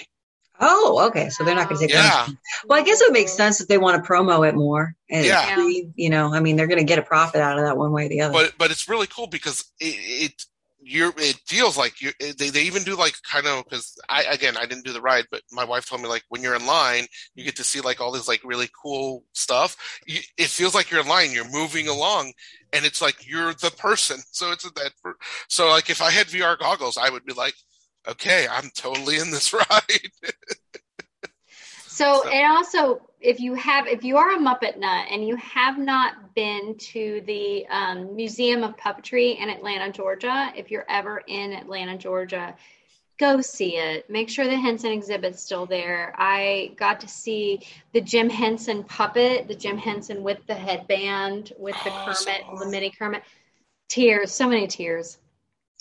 Oh, 0.60 1.06
okay. 1.08 1.28
So 1.30 1.44
they're 1.44 1.54
not 1.54 1.68
going 1.68 1.80
to 1.80 1.86
take 1.86 1.94
Yeah. 1.94 2.28
Well, 2.66 2.80
I 2.80 2.84
guess 2.84 3.00
it 3.00 3.12
makes 3.12 3.32
sense 3.32 3.60
if 3.60 3.68
they 3.68 3.78
want 3.78 4.02
to 4.02 4.10
promo 4.10 4.48
it 4.48 4.54
more. 4.54 4.94
And 5.10 5.24
Yeah. 5.24 5.66
you 5.96 6.10
know, 6.10 6.34
I 6.34 6.40
mean, 6.40 6.56
they're 6.56 6.66
going 6.66 6.78
to 6.78 6.84
get 6.84 6.98
a 6.98 7.02
profit 7.02 7.40
out 7.40 7.58
of 7.58 7.64
that 7.64 7.76
one 7.76 7.92
way 7.92 8.06
or 8.06 8.08
the 8.08 8.22
other. 8.22 8.32
But 8.32 8.54
but 8.58 8.70
it's 8.70 8.88
really 8.88 9.06
cool 9.06 9.26
because 9.26 9.64
it, 9.80 9.94
it 9.94 10.44
you're 10.80 11.12
it 11.18 11.36
feels 11.46 11.76
like 11.76 12.00
you 12.00 12.10
they, 12.20 12.50
they 12.50 12.62
even 12.62 12.82
do 12.82 12.96
like 12.96 13.14
kind 13.22 13.46
of 13.46 13.64
because 13.64 13.98
i 14.08 14.22
again 14.24 14.56
i 14.56 14.64
didn't 14.64 14.84
do 14.84 14.92
the 14.92 15.00
ride 15.00 15.24
but 15.30 15.42
my 15.52 15.64
wife 15.64 15.88
told 15.88 16.00
me 16.00 16.08
like 16.08 16.22
when 16.28 16.40
you're 16.40 16.54
in 16.54 16.64
line 16.66 17.06
you 17.34 17.44
get 17.44 17.56
to 17.56 17.64
see 17.64 17.80
like 17.80 18.00
all 18.00 18.12
this 18.12 18.28
like 18.28 18.40
really 18.44 18.68
cool 18.80 19.24
stuff 19.32 19.76
you, 20.06 20.20
it 20.38 20.46
feels 20.46 20.74
like 20.74 20.90
you're 20.90 21.00
in 21.00 21.08
line 21.08 21.32
you're 21.32 21.50
moving 21.50 21.88
along 21.88 22.32
and 22.72 22.86
it's 22.86 23.02
like 23.02 23.28
you're 23.28 23.52
the 23.54 23.72
person 23.76 24.18
so 24.30 24.52
it's 24.52 24.64
that 24.70 24.92
so 25.48 25.68
like 25.68 25.90
if 25.90 26.00
i 26.00 26.10
had 26.10 26.26
vr 26.28 26.58
goggles 26.58 26.96
i 26.96 27.10
would 27.10 27.24
be 27.24 27.34
like 27.34 27.54
okay 28.06 28.46
i'm 28.50 28.70
totally 28.74 29.18
in 29.18 29.30
this 29.30 29.52
ride. 29.70 30.10
So, 31.86 32.22
so 32.22 32.28
and 32.28 32.52
also 32.52 33.02
if 33.20 33.40
you 33.40 33.54
have 33.54 33.86
if 33.88 34.04
you 34.04 34.18
are 34.18 34.32
a 34.32 34.38
muppet 34.38 34.78
nut 34.78 35.06
and 35.10 35.26
you 35.26 35.34
have 35.36 35.78
not 35.78 36.34
been 36.34 36.76
to 36.78 37.22
the 37.26 37.66
um, 37.68 38.14
museum 38.14 38.62
of 38.62 38.76
puppetry 38.76 39.38
in 39.38 39.48
atlanta 39.48 39.90
georgia 39.90 40.52
if 40.56 40.70
you're 40.70 40.86
ever 40.88 41.22
in 41.26 41.52
atlanta 41.52 41.96
georgia 41.98 42.54
go 43.18 43.40
see 43.40 43.76
it. 43.76 44.08
Make 44.08 44.28
sure 44.28 44.46
the 44.46 44.56
henson 44.56 44.92
exhibit's 44.92 45.42
still 45.42 45.66
there. 45.66 46.14
I 46.16 46.72
got 46.76 47.00
to 47.00 47.08
see 47.08 47.66
the 47.92 48.00
jim 48.00 48.30
henson 48.30 48.84
puppet 48.84 49.48
the 49.48 49.54
jim 49.54 49.76
henson 49.76 50.22
with 50.22 50.38
the 50.46 50.54
headband 50.54 51.52
with 51.58 51.76
the 51.84 51.90
kermit 51.90 52.42
the 52.60 52.66
mini 52.66 52.90
kermit. 52.90 53.22
Tears 53.88 54.32
so 54.32 54.48
many 54.48 54.66
tears. 54.66 55.18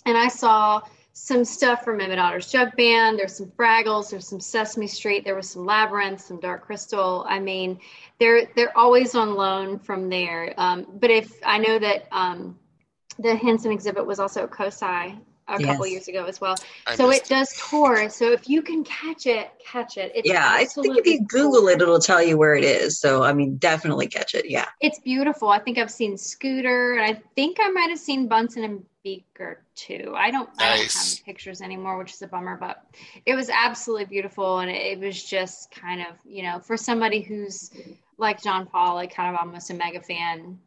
And 0.04 0.16
i 0.16 0.28
saw 0.28 0.82
some 1.18 1.44
stuff 1.44 1.84
from 1.84 2.00
Emmett 2.00 2.18
Otter's 2.18 2.50
Jug 2.50 2.74
Band. 2.76 3.18
There's 3.18 3.36
some 3.36 3.50
Fraggles. 3.58 4.10
There's 4.10 4.28
some 4.28 4.40
Sesame 4.40 4.86
Street. 4.86 5.24
There 5.24 5.34
was 5.34 5.50
some 5.50 5.66
Labyrinth, 5.66 6.20
some 6.20 6.40
Dark 6.40 6.64
Crystal. 6.64 7.26
I 7.28 7.38
mean, 7.38 7.80
they're 8.18 8.48
they're 8.54 8.76
always 8.76 9.14
on 9.14 9.34
loan 9.34 9.78
from 9.78 10.08
there. 10.08 10.54
Um, 10.56 10.86
but 11.00 11.10
if 11.10 11.32
I 11.44 11.58
know 11.58 11.78
that 11.78 12.06
um, 12.12 12.58
the 13.18 13.34
Henson 13.34 13.72
exhibit 13.72 14.06
was 14.06 14.20
also 14.20 14.44
at 14.44 14.50
COSI 14.50 15.18
a 15.48 15.58
yes. 15.58 15.70
couple 15.70 15.86
years 15.86 16.08
ago 16.08 16.24
as 16.24 16.40
well. 16.40 16.56
I 16.86 16.94
so 16.94 17.10
it 17.10 17.24
does 17.24 17.52
tour. 17.70 18.08
So 18.10 18.32
if 18.32 18.48
you 18.48 18.62
can 18.62 18.84
catch 18.84 19.26
it, 19.26 19.50
catch 19.64 19.96
it. 19.96 20.12
It's 20.14 20.28
yeah, 20.28 20.46
I 20.46 20.64
think 20.66 20.98
if 20.98 21.06
you 21.06 21.24
Google 21.26 21.68
it, 21.68 21.80
it'll 21.80 21.98
tell 21.98 22.22
you 22.22 22.36
where 22.36 22.54
it 22.54 22.64
is. 22.64 22.98
So 22.98 23.22
I 23.22 23.32
mean, 23.32 23.56
definitely 23.56 24.08
catch 24.08 24.34
it. 24.34 24.48
Yeah, 24.48 24.66
it's 24.80 24.98
beautiful. 25.00 25.48
I 25.48 25.58
think 25.58 25.78
I've 25.78 25.90
seen 25.90 26.16
Scooter, 26.16 26.94
and 26.94 27.04
I 27.04 27.20
think 27.34 27.58
I 27.60 27.70
might 27.70 27.90
have 27.90 27.98
seen 27.98 28.28
Bunsen 28.28 28.64
and 28.64 28.84
Beaker 29.02 29.62
too. 29.74 30.12
I 30.16 30.30
don't, 30.30 30.48
nice. 30.58 30.60
I 30.60 30.76
don't 30.76 31.16
have 31.16 31.24
pictures 31.24 31.62
anymore, 31.62 31.98
which 31.98 32.12
is 32.12 32.22
a 32.22 32.26
bummer. 32.26 32.56
But 32.56 32.84
it 33.24 33.34
was 33.34 33.48
absolutely 33.48 34.06
beautiful, 34.06 34.58
and 34.58 34.70
it, 34.70 34.98
it 34.98 35.00
was 35.00 35.22
just 35.22 35.70
kind 35.70 36.02
of 36.02 36.16
you 36.24 36.42
know 36.42 36.60
for 36.60 36.76
somebody 36.76 37.22
who's 37.22 37.70
like 38.18 38.42
Jean-Paul, 38.42 38.96
like 38.96 39.14
kind 39.14 39.34
of 39.34 39.40
almost 39.40 39.70
a 39.70 39.74
mega 39.74 40.00
fan 40.00 40.58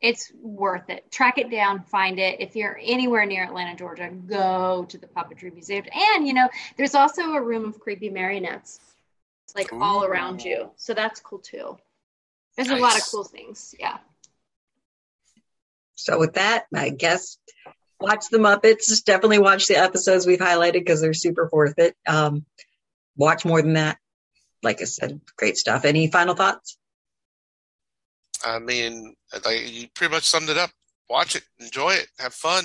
it's 0.00 0.32
worth 0.40 0.88
it. 0.88 1.10
Track 1.10 1.38
it 1.38 1.50
down, 1.50 1.82
find 1.82 2.18
it. 2.18 2.40
If 2.40 2.56
you're 2.56 2.78
anywhere 2.82 3.26
near 3.26 3.44
Atlanta, 3.44 3.76
Georgia, 3.76 4.10
go 4.10 4.86
to 4.88 4.98
the 4.98 5.06
Puppetry 5.06 5.52
Museum. 5.52 5.84
And, 5.92 6.26
you 6.26 6.34
know, 6.34 6.48
there's 6.76 6.94
also 6.94 7.34
a 7.34 7.42
room 7.42 7.66
of 7.66 7.78
creepy 7.78 8.08
marionettes, 8.08 8.80
like 9.54 9.72
Ooh. 9.72 9.82
all 9.82 10.04
around 10.04 10.42
you. 10.42 10.70
So 10.76 10.94
that's 10.94 11.20
cool 11.20 11.40
too. 11.40 11.76
There's 12.56 12.68
nice. 12.68 12.78
a 12.78 12.82
lot 12.82 12.96
of 12.96 13.02
cool 13.10 13.24
things. 13.24 13.74
Yeah. 13.78 13.98
So 15.96 16.18
with 16.18 16.34
that, 16.34 16.64
I 16.74 16.88
guess 16.88 17.36
watch 18.00 18.24
the 18.30 18.38
Muppets. 18.38 19.04
Definitely 19.04 19.40
watch 19.40 19.66
the 19.66 19.76
episodes 19.76 20.26
we've 20.26 20.38
highlighted 20.38 20.72
because 20.72 21.02
they're 21.02 21.12
super 21.12 21.48
worth 21.52 21.78
it. 21.78 21.94
Um, 22.06 22.46
watch 23.16 23.44
more 23.44 23.60
than 23.60 23.74
that. 23.74 23.98
Like 24.62 24.80
I 24.80 24.84
said, 24.84 25.20
great 25.36 25.58
stuff. 25.58 25.84
Any 25.84 26.10
final 26.10 26.34
thoughts? 26.34 26.78
I 28.44 28.58
mean, 28.58 29.14
like 29.44 29.70
you 29.70 29.88
pretty 29.94 30.12
much 30.12 30.24
summed 30.24 30.48
it 30.48 30.58
up. 30.58 30.70
Watch 31.08 31.36
it, 31.36 31.44
enjoy 31.58 31.90
it, 31.90 32.06
have 32.18 32.34
fun. 32.34 32.64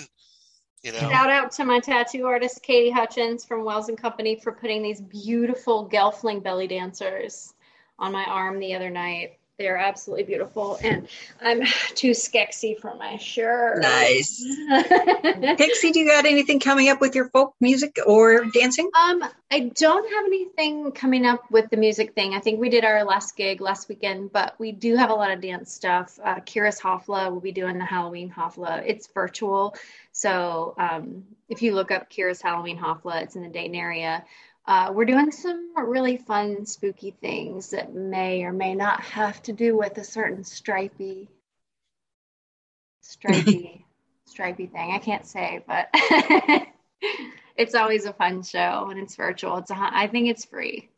You 0.83 0.91
know. 0.91 0.99
Shout 0.99 1.31
out 1.31 1.51
to 1.53 1.65
my 1.65 1.79
tattoo 1.79 2.27
artist 2.27 2.61
Katie 2.61 2.91
Hutchins 2.91 3.43
from 3.43 3.63
Wells 3.63 3.89
and 3.89 3.97
Company 3.97 4.39
for 4.39 4.51
putting 4.51 4.83
these 4.83 5.01
beautiful 5.01 5.89
Gelfling 5.89 6.43
belly 6.43 6.67
dancers 6.67 7.55
on 7.97 8.11
my 8.11 8.23
arm 8.25 8.59
the 8.59 8.75
other 8.75 8.91
night. 8.91 9.39
They're 9.57 9.77
absolutely 9.77 10.25
beautiful, 10.25 10.77
and 10.81 11.07
I'm 11.41 11.61
too 11.95 12.11
skexy 12.11 12.77
for 12.77 12.93
my 12.95 13.15
shirt. 13.17 13.81
Nice. 13.81 14.45
Pixie, 15.57 15.91
do 15.91 15.99
you 15.99 16.07
got 16.07 16.25
anything 16.25 16.59
coming 16.59 16.89
up 16.89 16.99
with 16.99 17.15
your 17.15 17.29
folk 17.29 17.55
music 17.61 17.97
or 18.05 18.43
dancing? 18.45 18.89
Um, 18.99 19.23
I 19.49 19.71
don't 19.73 20.11
have 20.11 20.25
anything 20.25 20.91
coming 20.91 21.25
up 21.25 21.49
with 21.51 21.69
the 21.69 21.77
music 21.77 22.15
thing. 22.15 22.33
I 22.33 22.39
think 22.39 22.59
we 22.59 22.67
did 22.67 22.83
our 22.83 23.05
last 23.05 23.37
gig 23.37 23.61
last 23.61 23.87
weekend, 23.87 24.33
but 24.33 24.55
we 24.59 24.73
do 24.73 24.97
have 24.97 25.09
a 25.09 25.15
lot 25.15 25.31
of 25.31 25.39
dance 25.39 25.71
stuff. 25.71 26.19
Uh, 26.21 26.41
Kiris 26.41 26.81
Hafla 26.81 27.31
will 27.31 27.39
be 27.39 27.53
doing 27.53 27.77
the 27.77 27.85
Halloween 27.85 28.29
Hafla. 28.29 28.83
It's 28.85 29.07
virtual, 29.07 29.75
so 30.11 30.75
um, 30.77 31.23
if 31.47 31.61
you 31.61 31.75
look 31.75 31.91
up 31.91 32.09
Kiris 32.09 32.41
Halloween 32.41 32.77
Hafla, 32.77 33.23
it's 33.23 33.37
in 33.37 33.43
the 33.43 33.49
Dayton 33.49 33.75
area. 33.75 34.25
Uh, 34.67 34.91
we're 34.93 35.05
doing 35.05 35.31
some 35.31 35.71
really 35.77 36.17
fun, 36.17 36.65
spooky 36.65 37.11
things 37.11 37.69
that 37.69 37.93
may 37.93 38.43
or 38.43 38.51
may 38.51 38.73
not 38.73 39.01
have 39.01 39.41
to 39.43 39.53
do 39.53 39.77
with 39.77 39.97
a 39.97 40.03
certain 40.03 40.43
stripy, 40.43 41.29
stripy, 43.01 43.85
stripy 44.25 44.65
thing. 44.65 44.91
I 44.91 44.97
can't 44.97 45.25
say, 45.25 45.63
but 45.67 45.89
it's 47.55 47.75
always 47.75 48.05
a 48.05 48.13
fun 48.13 48.41
show 48.41 48.87
and 48.89 48.99
it's 48.99 49.15
virtual. 49.15 49.57
It's 49.57 49.69
a, 49.69 49.75
I 49.77 50.07
think 50.07 50.29
it's 50.29 50.45
free. 50.45 50.89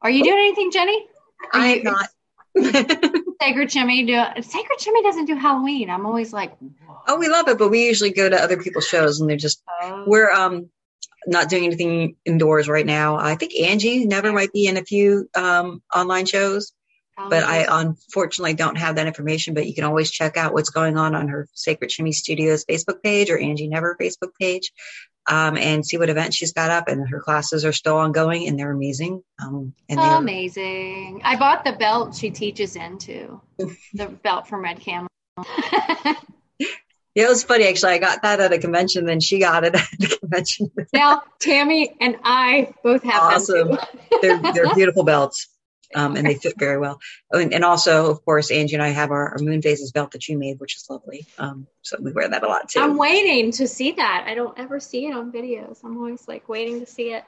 Are 0.00 0.10
you 0.10 0.24
doing 0.24 0.38
anything, 0.38 0.72
Jenny? 0.72 1.06
Are 1.52 1.60
I 1.60 1.66
am 1.66 1.82
not. 1.84 2.08
Sacred 3.40 3.70
Chimney 3.70 4.04
do 4.04 4.22
Sacred 4.42 4.78
Chimney 4.78 5.02
doesn't 5.02 5.24
do 5.24 5.36
Halloween. 5.36 5.88
I'm 5.88 6.04
always 6.04 6.32
like, 6.32 6.56
Whoa. 6.58 6.98
oh, 7.08 7.18
we 7.18 7.28
love 7.28 7.48
it, 7.48 7.58
but 7.58 7.70
we 7.70 7.86
usually 7.86 8.12
go 8.12 8.28
to 8.28 8.36
other 8.36 8.60
people's 8.60 8.86
shows 8.86 9.20
and 9.20 9.30
they're 9.30 9.36
just 9.36 9.62
oh. 9.80 10.04
we're 10.06 10.30
um 10.30 10.68
not 11.26 11.48
doing 11.48 11.64
anything 11.64 12.16
indoors 12.24 12.68
right 12.68 12.86
now. 12.86 13.16
I 13.16 13.34
think 13.34 13.54
Angie 13.58 14.06
never 14.06 14.32
might 14.32 14.52
be 14.52 14.66
in 14.66 14.76
a 14.76 14.84
few 14.84 15.28
um, 15.34 15.82
online 15.94 16.26
shows, 16.26 16.72
but 17.16 17.44
I 17.44 17.66
unfortunately 17.68 18.54
don't 18.54 18.76
have 18.78 18.96
that 18.96 19.06
information. 19.06 19.54
But 19.54 19.66
you 19.66 19.74
can 19.74 19.84
always 19.84 20.10
check 20.10 20.36
out 20.36 20.52
what's 20.52 20.70
going 20.70 20.96
on 20.96 21.14
on 21.14 21.28
her 21.28 21.48
Sacred 21.54 21.88
Chimney 21.88 22.12
Studios 22.12 22.64
Facebook 22.64 23.02
page 23.02 23.30
or 23.30 23.38
Angie 23.38 23.68
Never 23.68 23.96
Facebook 24.00 24.32
page, 24.40 24.72
um, 25.28 25.56
and 25.56 25.86
see 25.86 25.98
what 25.98 26.10
events 26.10 26.36
she's 26.36 26.52
got 26.52 26.70
up. 26.70 26.88
And 26.88 27.08
her 27.08 27.20
classes 27.20 27.64
are 27.64 27.72
still 27.72 27.96
ongoing, 27.96 28.48
and 28.48 28.58
they're 28.58 28.72
amazing. 28.72 29.22
Um, 29.40 29.74
and 29.88 29.98
they're 29.98 30.16
amazing. 30.16 31.20
I 31.24 31.36
bought 31.36 31.64
the 31.64 31.72
belt 31.72 32.14
she 32.14 32.30
teaches 32.30 32.76
into, 32.76 33.40
the 33.94 34.06
belt 34.06 34.48
from 34.48 34.62
Red 34.62 34.80
Camel. 34.80 35.08
Yeah, 37.14 37.26
it 37.26 37.28
was 37.28 37.44
funny 37.44 37.66
actually. 37.66 37.92
I 37.92 37.98
got 37.98 38.22
that 38.22 38.40
at 38.40 38.52
a 38.52 38.58
convention, 38.58 39.04
then 39.04 39.20
she 39.20 39.38
got 39.38 39.64
it 39.64 39.74
at 39.76 39.86
a 40.02 40.18
convention. 40.18 40.70
now 40.92 41.22
Tammy 41.38 41.94
and 42.00 42.16
I 42.24 42.72
both 42.82 43.02
have 43.02 43.22
awesome. 43.22 43.78
they're 44.22 44.40
they're 44.40 44.74
beautiful 44.74 45.04
belts, 45.04 45.48
um, 45.94 46.16
and 46.16 46.26
they 46.26 46.34
fit 46.34 46.58
very 46.58 46.78
well. 46.78 47.00
And, 47.30 47.52
and, 47.52 47.64
also, 47.64 48.10
of 48.10 48.24
course, 48.24 48.50
Angie 48.50 48.74
and 48.74 48.82
I 48.82 48.88
have 48.88 49.10
our, 49.10 49.32
our 49.32 49.38
Moon 49.38 49.60
Phases 49.62 49.92
belt 49.92 50.12
that 50.12 50.28
you 50.28 50.38
made, 50.38 50.58
which 50.58 50.76
is 50.76 50.86
lovely. 50.88 51.26
Um, 51.38 51.66
so 51.82 51.98
we 52.00 52.12
wear 52.12 52.28
that 52.28 52.42
a 52.42 52.46
lot 52.46 52.70
too. 52.70 52.80
I'm 52.80 52.96
waiting 52.96 53.52
to 53.52 53.68
see 53.68 53.92
that. 53.92 54.24
I 54.26 54.34
don't 54.34 54.58
ever 54.58 54.80
see 54.80 55.06
it 55.06 55.14
on 55.14 55.32
videos. 55.32 55.78
I'm 55.84 55.96
always 55.98 56.26
like 56.26 56.48
waiting 56.48 56.80
to 56.80 56.86
see 56.86 57.12
it. 57.12 57.24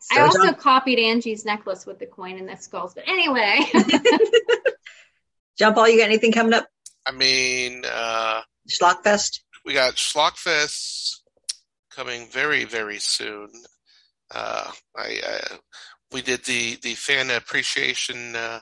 So 0.00 0.20
I 0.20 0.22
also 0.22 0.44
John- 0.44 0.54
copied 0.56 0.98
Angie's 0.98 1.46
necklace 1.46 1.86
with 1.86 1.98
the 1.98 2.06
coin 2.06 2.38
and 2.38 2.48
the 2.48 2.56
skulls, 2.56 2.92
but 2.94 3.04
anyway. 3.08 3.60
Jean-Paul, 5.58 5.88
you 5.88 5.98
got 5.98 6.06
anything 6.06 6.32
coming 6.32 6.52
up? 6.52 6.66
I 7.06 7.12
mean, 7.12 7.82
uh, 7.84 8.42
Schlockfest. 8.68 9.40
We 9.64 9.74
got 9.74 9.94
Schlockfest 9.94 11.20
coming 11.90 12.28
very, 12.28 12.64
very 12.64 12.98
soon. 12.98 13.50
Uh, 14.34 14.70
I, 14.96 15.20
uh, 15.26 15.56
we 16.12 16.22
did 16.22 16.44
the 16.44 16.76
the 16.76 16.94
fan 16.94 17.30
appreciation 17.30 18.36
uh, 18.36 18.60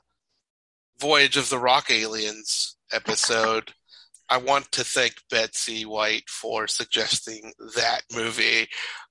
Voyage 0.98 1.36
of 1.36 1.48
the 1.48 1.58
Rock 1.58 1.90
Aliens 1.90 2.76
episode. 2.92 3.72
I 4.28 4.38
want 4.38 4.70
to 4.72 4.84
thank 4.84 5.14
Betsy 5.30 5.84
White 5.84 6.28
for 6.28 6.66
suggesting 6.66 7.52
that 7.76 8.02
movie. 8.14 8.68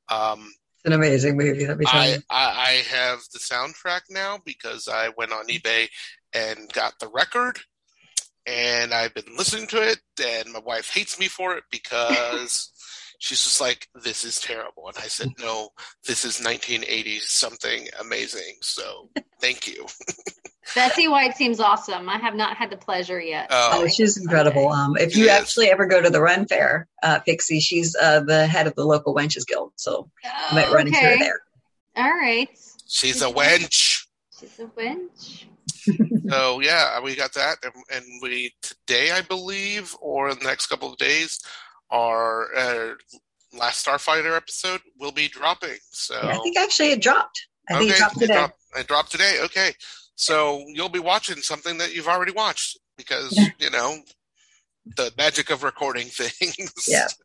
Um, 0.10 0.52
it's 0.78 0.86
an 0.86 0.94
amazing 0.94 1.38
movie. 1.38 1.68
Let 1.68 1.78
me 1.78 1.86
tell 1.86 2.02
I. 2.02 2.18
I, 2.30 2.46
I 2.70 2.84
have 2.90 3.20
the 3.32 3.40
soundtrack 3.40 4.02
now 4.10 4.40
because 4.44 4.88
I 4.88 5.10
went 5.16 5.32
on 5.32 5.48
eBay 5.48 5.90
and 6.34 6.72
got 6.74 6.94
the 7.00 7.08
record 7.08 7.60
and 8.46 8.94
I've 8.94 9.14
been 9.14 9.36
listening 9.38 9.68
to 9.68 9.82
it, 9.82 10.00
and 10.24 10.52
my 10.52 10.60
wife 10.60 10.90
hates 10.90 11.20
me 11.20 11.28
for 11.28 11.56
it 11.56 11.64
because 11.72 12.72
she's 13.20 13.44
just 13.44 13.62
like, 13.62 13.88
"This 13.96 14.24
is 14.24 14.40
terrible." 14.40 14.88
And 14.88 14.98
I 14.98 15.08
said, 15.08 15.30
"No, 15.40 15.70
this 16.08 16.26
is 16.26 16.40
1980s 16.40 17.22
something 17.22 17.88
amazing." 18.00 18.58
So 18.62 19.10
thank 19.40 19.68
you. 19.68 19.86
Betsy 20.76 21.08
White 21.08 21.36
seems 21.36 21.60
awesome. 21.60 22.08
I 22.08 22.18
have 22.18 22.36
not 22.36 22.56
had 22.56 22.70
the 22.70 22.78
pleasure 22.78 23.20
yet. 23.20 23.48
Oh, 23.50 23.84
oh 23.84 23.88
she's 23.88 24.18
incredible. 24.18 24.70
Um, 24.70 24.96
if 24.98 25.18
you 25.18 25.26
yes. 25.26 25.42
actually 25.42 25.70
ever 25.70 25.86
go 25.86 26.02
to 26.02 26.10
the 26.10 26.22
Ren 26.22 26.46
Fair, 26.46 26.88
uh, 27.04 27.20
Pixie, 27.20 27.60
she's 27.60 27.96
uh, 27.96 28.22
the 28.22 28.48
head 28.48 28.68
of 28.68 28.76
the 28.76 28.86
local 28.86 29.14
Wenches 29.14 29.46
Guild, 29.46 29.74
so 29.76 30.10
oh, 30.26 30.48
you 30.50 30.56
might 30.56 30.72
run 30.72 30.88
okay. 30.88 30.98
into 30.98 31.00
her 31.00 31.18
there. 31.18 31.40
All 31.98 32.10
right. 32.10 32.48
She's 32.88 33.22
a 33.22 33.28
wench. 33.28 34.06
She's 34.40 34.60
a 34.60 34.66
wench 34.66 35.46
so 36.30 36.60
yeah, 36.62 37.00
we 37.02 37.16
got 37.16 37.34
that, 37.34 37.58
and, 37.64 37.74
and, 37.94 38.06
we 38.22 38.54
today, 38.62 39.12
I 39.12 39.22
believe, 39.22 39.96
or 40.02 40.30
in 40.30 40.40
the 40.40 40.46
next 40.46 40.68
couple 40.68 40.92
of 40.92 40.98
days, 40.98 41.40
our 41.90 42.48
uh, 42.56 42.94
last 43.58 43.86
Starfighter 43.86 44.36
episode 44.36 44.82
will 45.00 45.12
be 45.12 45.28
dropping. 45.28 45.78
So 45.92 46.16
Yeah, 46.24 46.38
I 46.38 46.38
think 46.40 46.58
actually 46.58 46.92
it 46.92 47.02
dropped. 47.02 47.48
I 47.70 47.80
think 47.80 47.92
it 47.92 47.98
dropped 47.98 48.18
it 48.18 48.20
today. 48.22 48.34
dropped, 48.34 48.60
it 48.78 48.88
dropped 48.88 49.12
today. 49.12 49.38
Okay, 49.44 49.72
so 50.16 50.64
you'll 50.68 50.90
be 50.90 51.00
watching 51.00 51.38
something 51.38 51.78
that 51.78 51.94
you've 51.94 52.08
already 52.08 52.32
watched 52.32 52.80
because 52.98 53.38
Yeah. 53.38 53.48
you 53.60 53.70
know 53.70 53.98
the 54.86 55.12
magic 55.18 55.50
of 55.50 55.64
recording 55.64 56.08
things. 56.08 56.88
Yeah. 56.88 57.08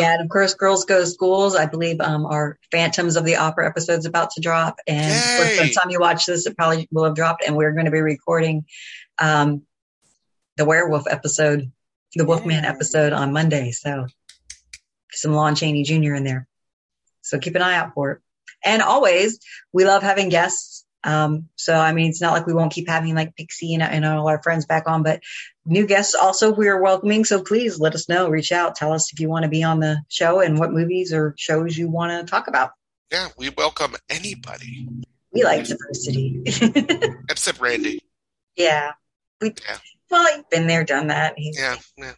Yeah, 0.00 0.14
and 0.14 0.22
of 0.22 0.30
course, 0.30 0.54
Girls 0.54 0.86
Go 0.86 1.00
to 1.00 1.06
Schools. 1.06 1.54
I 1.54 1.66
believe 1.66 2.00
um, 2.00 2.24
our 2.24 2.58
Phantoms 2.72 3.16
of 3.16 3.26
the 3.26 3.36
Opera 3.36 3.68
episode's 3.68 4.06
about 4.06 4.30
to 4.30 4.40
drop, 4.40 4.78
and 4.86 5.12
by 5.38 5.66
the 5.66 5.74
time 5.74 5.90
you 5.90 6.00
watch 6.00 6.24
this, 6.24 6.46
it 6.46 6.56
probably 6.56 6.88
will 6.90 7.04
have 7.04 7.14
dropped. 7.14 7.44
And 7.46 7.54
we're 7.54 7.72
going 7.72 7.84
to 7.84 7.90
be 7.90 8.00
recording 8.00 8.64
um, 9.18 9.64
the 10.56 10.64
Werewolf 10.64 11.06
episode, 11.06 11.70
the 12.14 12.24
Wolfman 12.24 12.64
episode 12.64 13.12
on 13.12 13.34
Monday. 13.34 13.72
So 13.72 14.06
some 15.12 15.34
Lon 15.34 15.54
Chaney 15.54 15.82
Jr. 15.82 16.14
in 16.14 16.24
there. 16.24 16.46
So 17.22 17.38
keep 17.38 17.54
an 17.54 17.62
eye 17.62 17.76
out 17.76 17.92
for 17.94 18.12
it. 18.12 18.18
And 18.64 18.82
always, 18.82 19.38
we 19.72 19.84
love 19.84 20.02
having 20.02 20.30
guests. 20.30 20.84
Um, 21.04 21.48
so 21.56 21.74
I 21.74 21.92
mean, 21.92 22.10
it's 22.10 22.20
not 22.20 22.32
like 22.32 22.46
we 22.46 22.54
won't 22.54 22.72
keep 22.72 22.88
having 22.88 23.14
like 23.14 23.36
Pixie 23.36 23.74
and, 23.74 23.82
and 23.82 24.04
all 24.04 24.28
our 24.28 24.42
friends 24.42 24.66
back 24.66 24.88
on, 24.88 25.02
but 25.02 25.22
new 25.64 25.86
guests 25.86 26.14
also 26.14 26.52
we 26.52 26.68
are 26.68 26.80
welcoming. 26.82 27.24
So 27.24 27.42
please 27.42 27.78
let 27.78 27.94
us 27.94 28.08
know, 28.08 28.28
reach 28.28 28.50
out, 28.52 28.74
tell 28.74 28.92
us 28.92 29.12
if 29.12 29.20
you 29.20 29.28
want 29.28 29.44
to 29.44 29.48
be 29.48 29.62
on 29.62 29.78
the 29.80 29.98
show 30.08 30.40
and 30.40 30.58
what 30.58 30.72
movies 30.72 31.12
or 31.12 31.34
shows 31.38 31.76
you 31.78 31.88
want 31.88 32.26
to 32.26 32.30
talk 32.30 32.48
about. 32.48 32.70
yeah, 33.12 33.28
we 33.38 33.50
welcome 33.50 33.94
anybody 34.10 34.88
We 35.32 35.44
like 35.44 35.64
diversity. 35.66 36.42
except 37.30 37.60
Randy. 37.60 38.00
yeah. 38.56 38.92
We, 39.40 39.54
Yeah. 39.68 39.78
well, 40.10 40.26
he's 40.34 40.44
been 40.50 40.66
there, 40.66 40.82
done 40.84 41.06
that. 41.08 41.34
He's 41.36 41.56
Yeah, 41.58 41.76
yeah. 41.96 42.12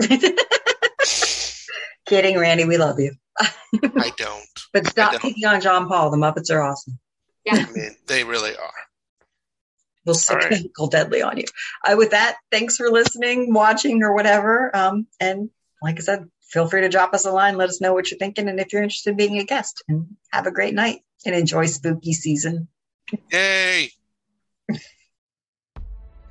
kidding, 2.06 2.38
Randy. 2.38 2.64
We 2.64 2.76
love 2.76 2.98
you. 3.00 3.12
I 3.40 4.12
don't. 4.16 4.44
But 4.72 4.86
stop 4.86 5.12
don't. 5.12 5.20
picking 5.22 5.44
on 5.46 5.60
Jean-Paul. 5.60 6.10
The 6.12 6.16
Muppets 6.16 6.48
are 6.54 6.62
awesome. 6.62 6.98
Yeah. 7.44 7.64
I 7.68 7.72
mean, 7.72 7.96
they 8.06 8.24
really 8.24 8.56
are. 8.56 8.72
We'll 10.04 10.14
sick 10.14 10.36
All 10.36 10.48
right. 10.48 10.64
Uncle 10.64 10.88
Deadly 10.88 11.22
on 11.22 11.36
you. 11.36 11.44
Uh, 11.84 11.94
with 11.96 12.10
that, 12.10 12.36
thanks 12.50 12.76
for 12.76 12.90
listening, 12.90 13.52
watching, 13.52 14.02
or 14.02 14.14
whatever. 14.14 14.74
Um, 14.74 15.06
and 15.20 15.50
like 15.82 15.98
I 15.98 16.02
said, 16.02 16.28
feel 16.42 16.68
free 16.68 16.82
to 16.82 16.88
drop 16.88 17.14
us 17.14 17.26
a 17.26 17.30
line. 17.30 17.56
Let 17.56 17.68
us 17.68 17.80
know 17.80 17.92
what 17.92 18.10
you're 18.10 18.18
thinking, 18.18 18.48
and 18.48 18.58
if 18.60 18.72
you're 18.72 18.82
interested 18.82 19.10
in 19.10 19.16
being 19.16 19.38
a 19.38 19.44
guest. 19.44 19.82
And 19.88 20.16
have 20.30 20.46
a 20.46 20.50
great 20.50 20.74
night 20.74 21.00
and 21.24 21.34
enjoy 21.34 21.66
spooky 21.66 22.12
season. 22.12 22.68
Yay! 23.30 23.90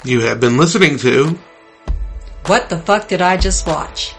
You 0.05 0.21
have 0.21 0.39
been 0.39 0.57
listening 0.57 0.97
to 0.99 1.37
What 2.45 2.69
the 2.69 2.77
fuck 2.77 3.07
did 3.07 3.21
I 3.21 3.37
just 3.37 3.67
watch? 3.67 4.15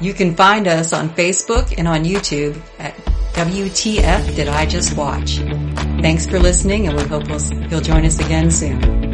You 0.00 0.12
can 0.12 0.34
find 0.34 0.66
us 0.66 0.92
on 0.92 1.10
Facebook 1.10 1.74
and 1.78 1.86
on 1.86 2.04
YouTube 2.04 2.60
at 2.80 2.94
WTF 3.34 4.36
Did 4.36 4.48
I 4.48 4.66
Just 4.66 4.96
Watch. 4.96 5.38
Thanks 6.00 6.26
for 6.26 6.38
listening 6.38 6.86
and 6.86 6.96
we 6.96 7.04
hope 7.04 7.28
you'll 7.28 7.80
join 7.80 8.04
us 8.04 8.18
again 8.18 8.50
soon. 8.50 9.11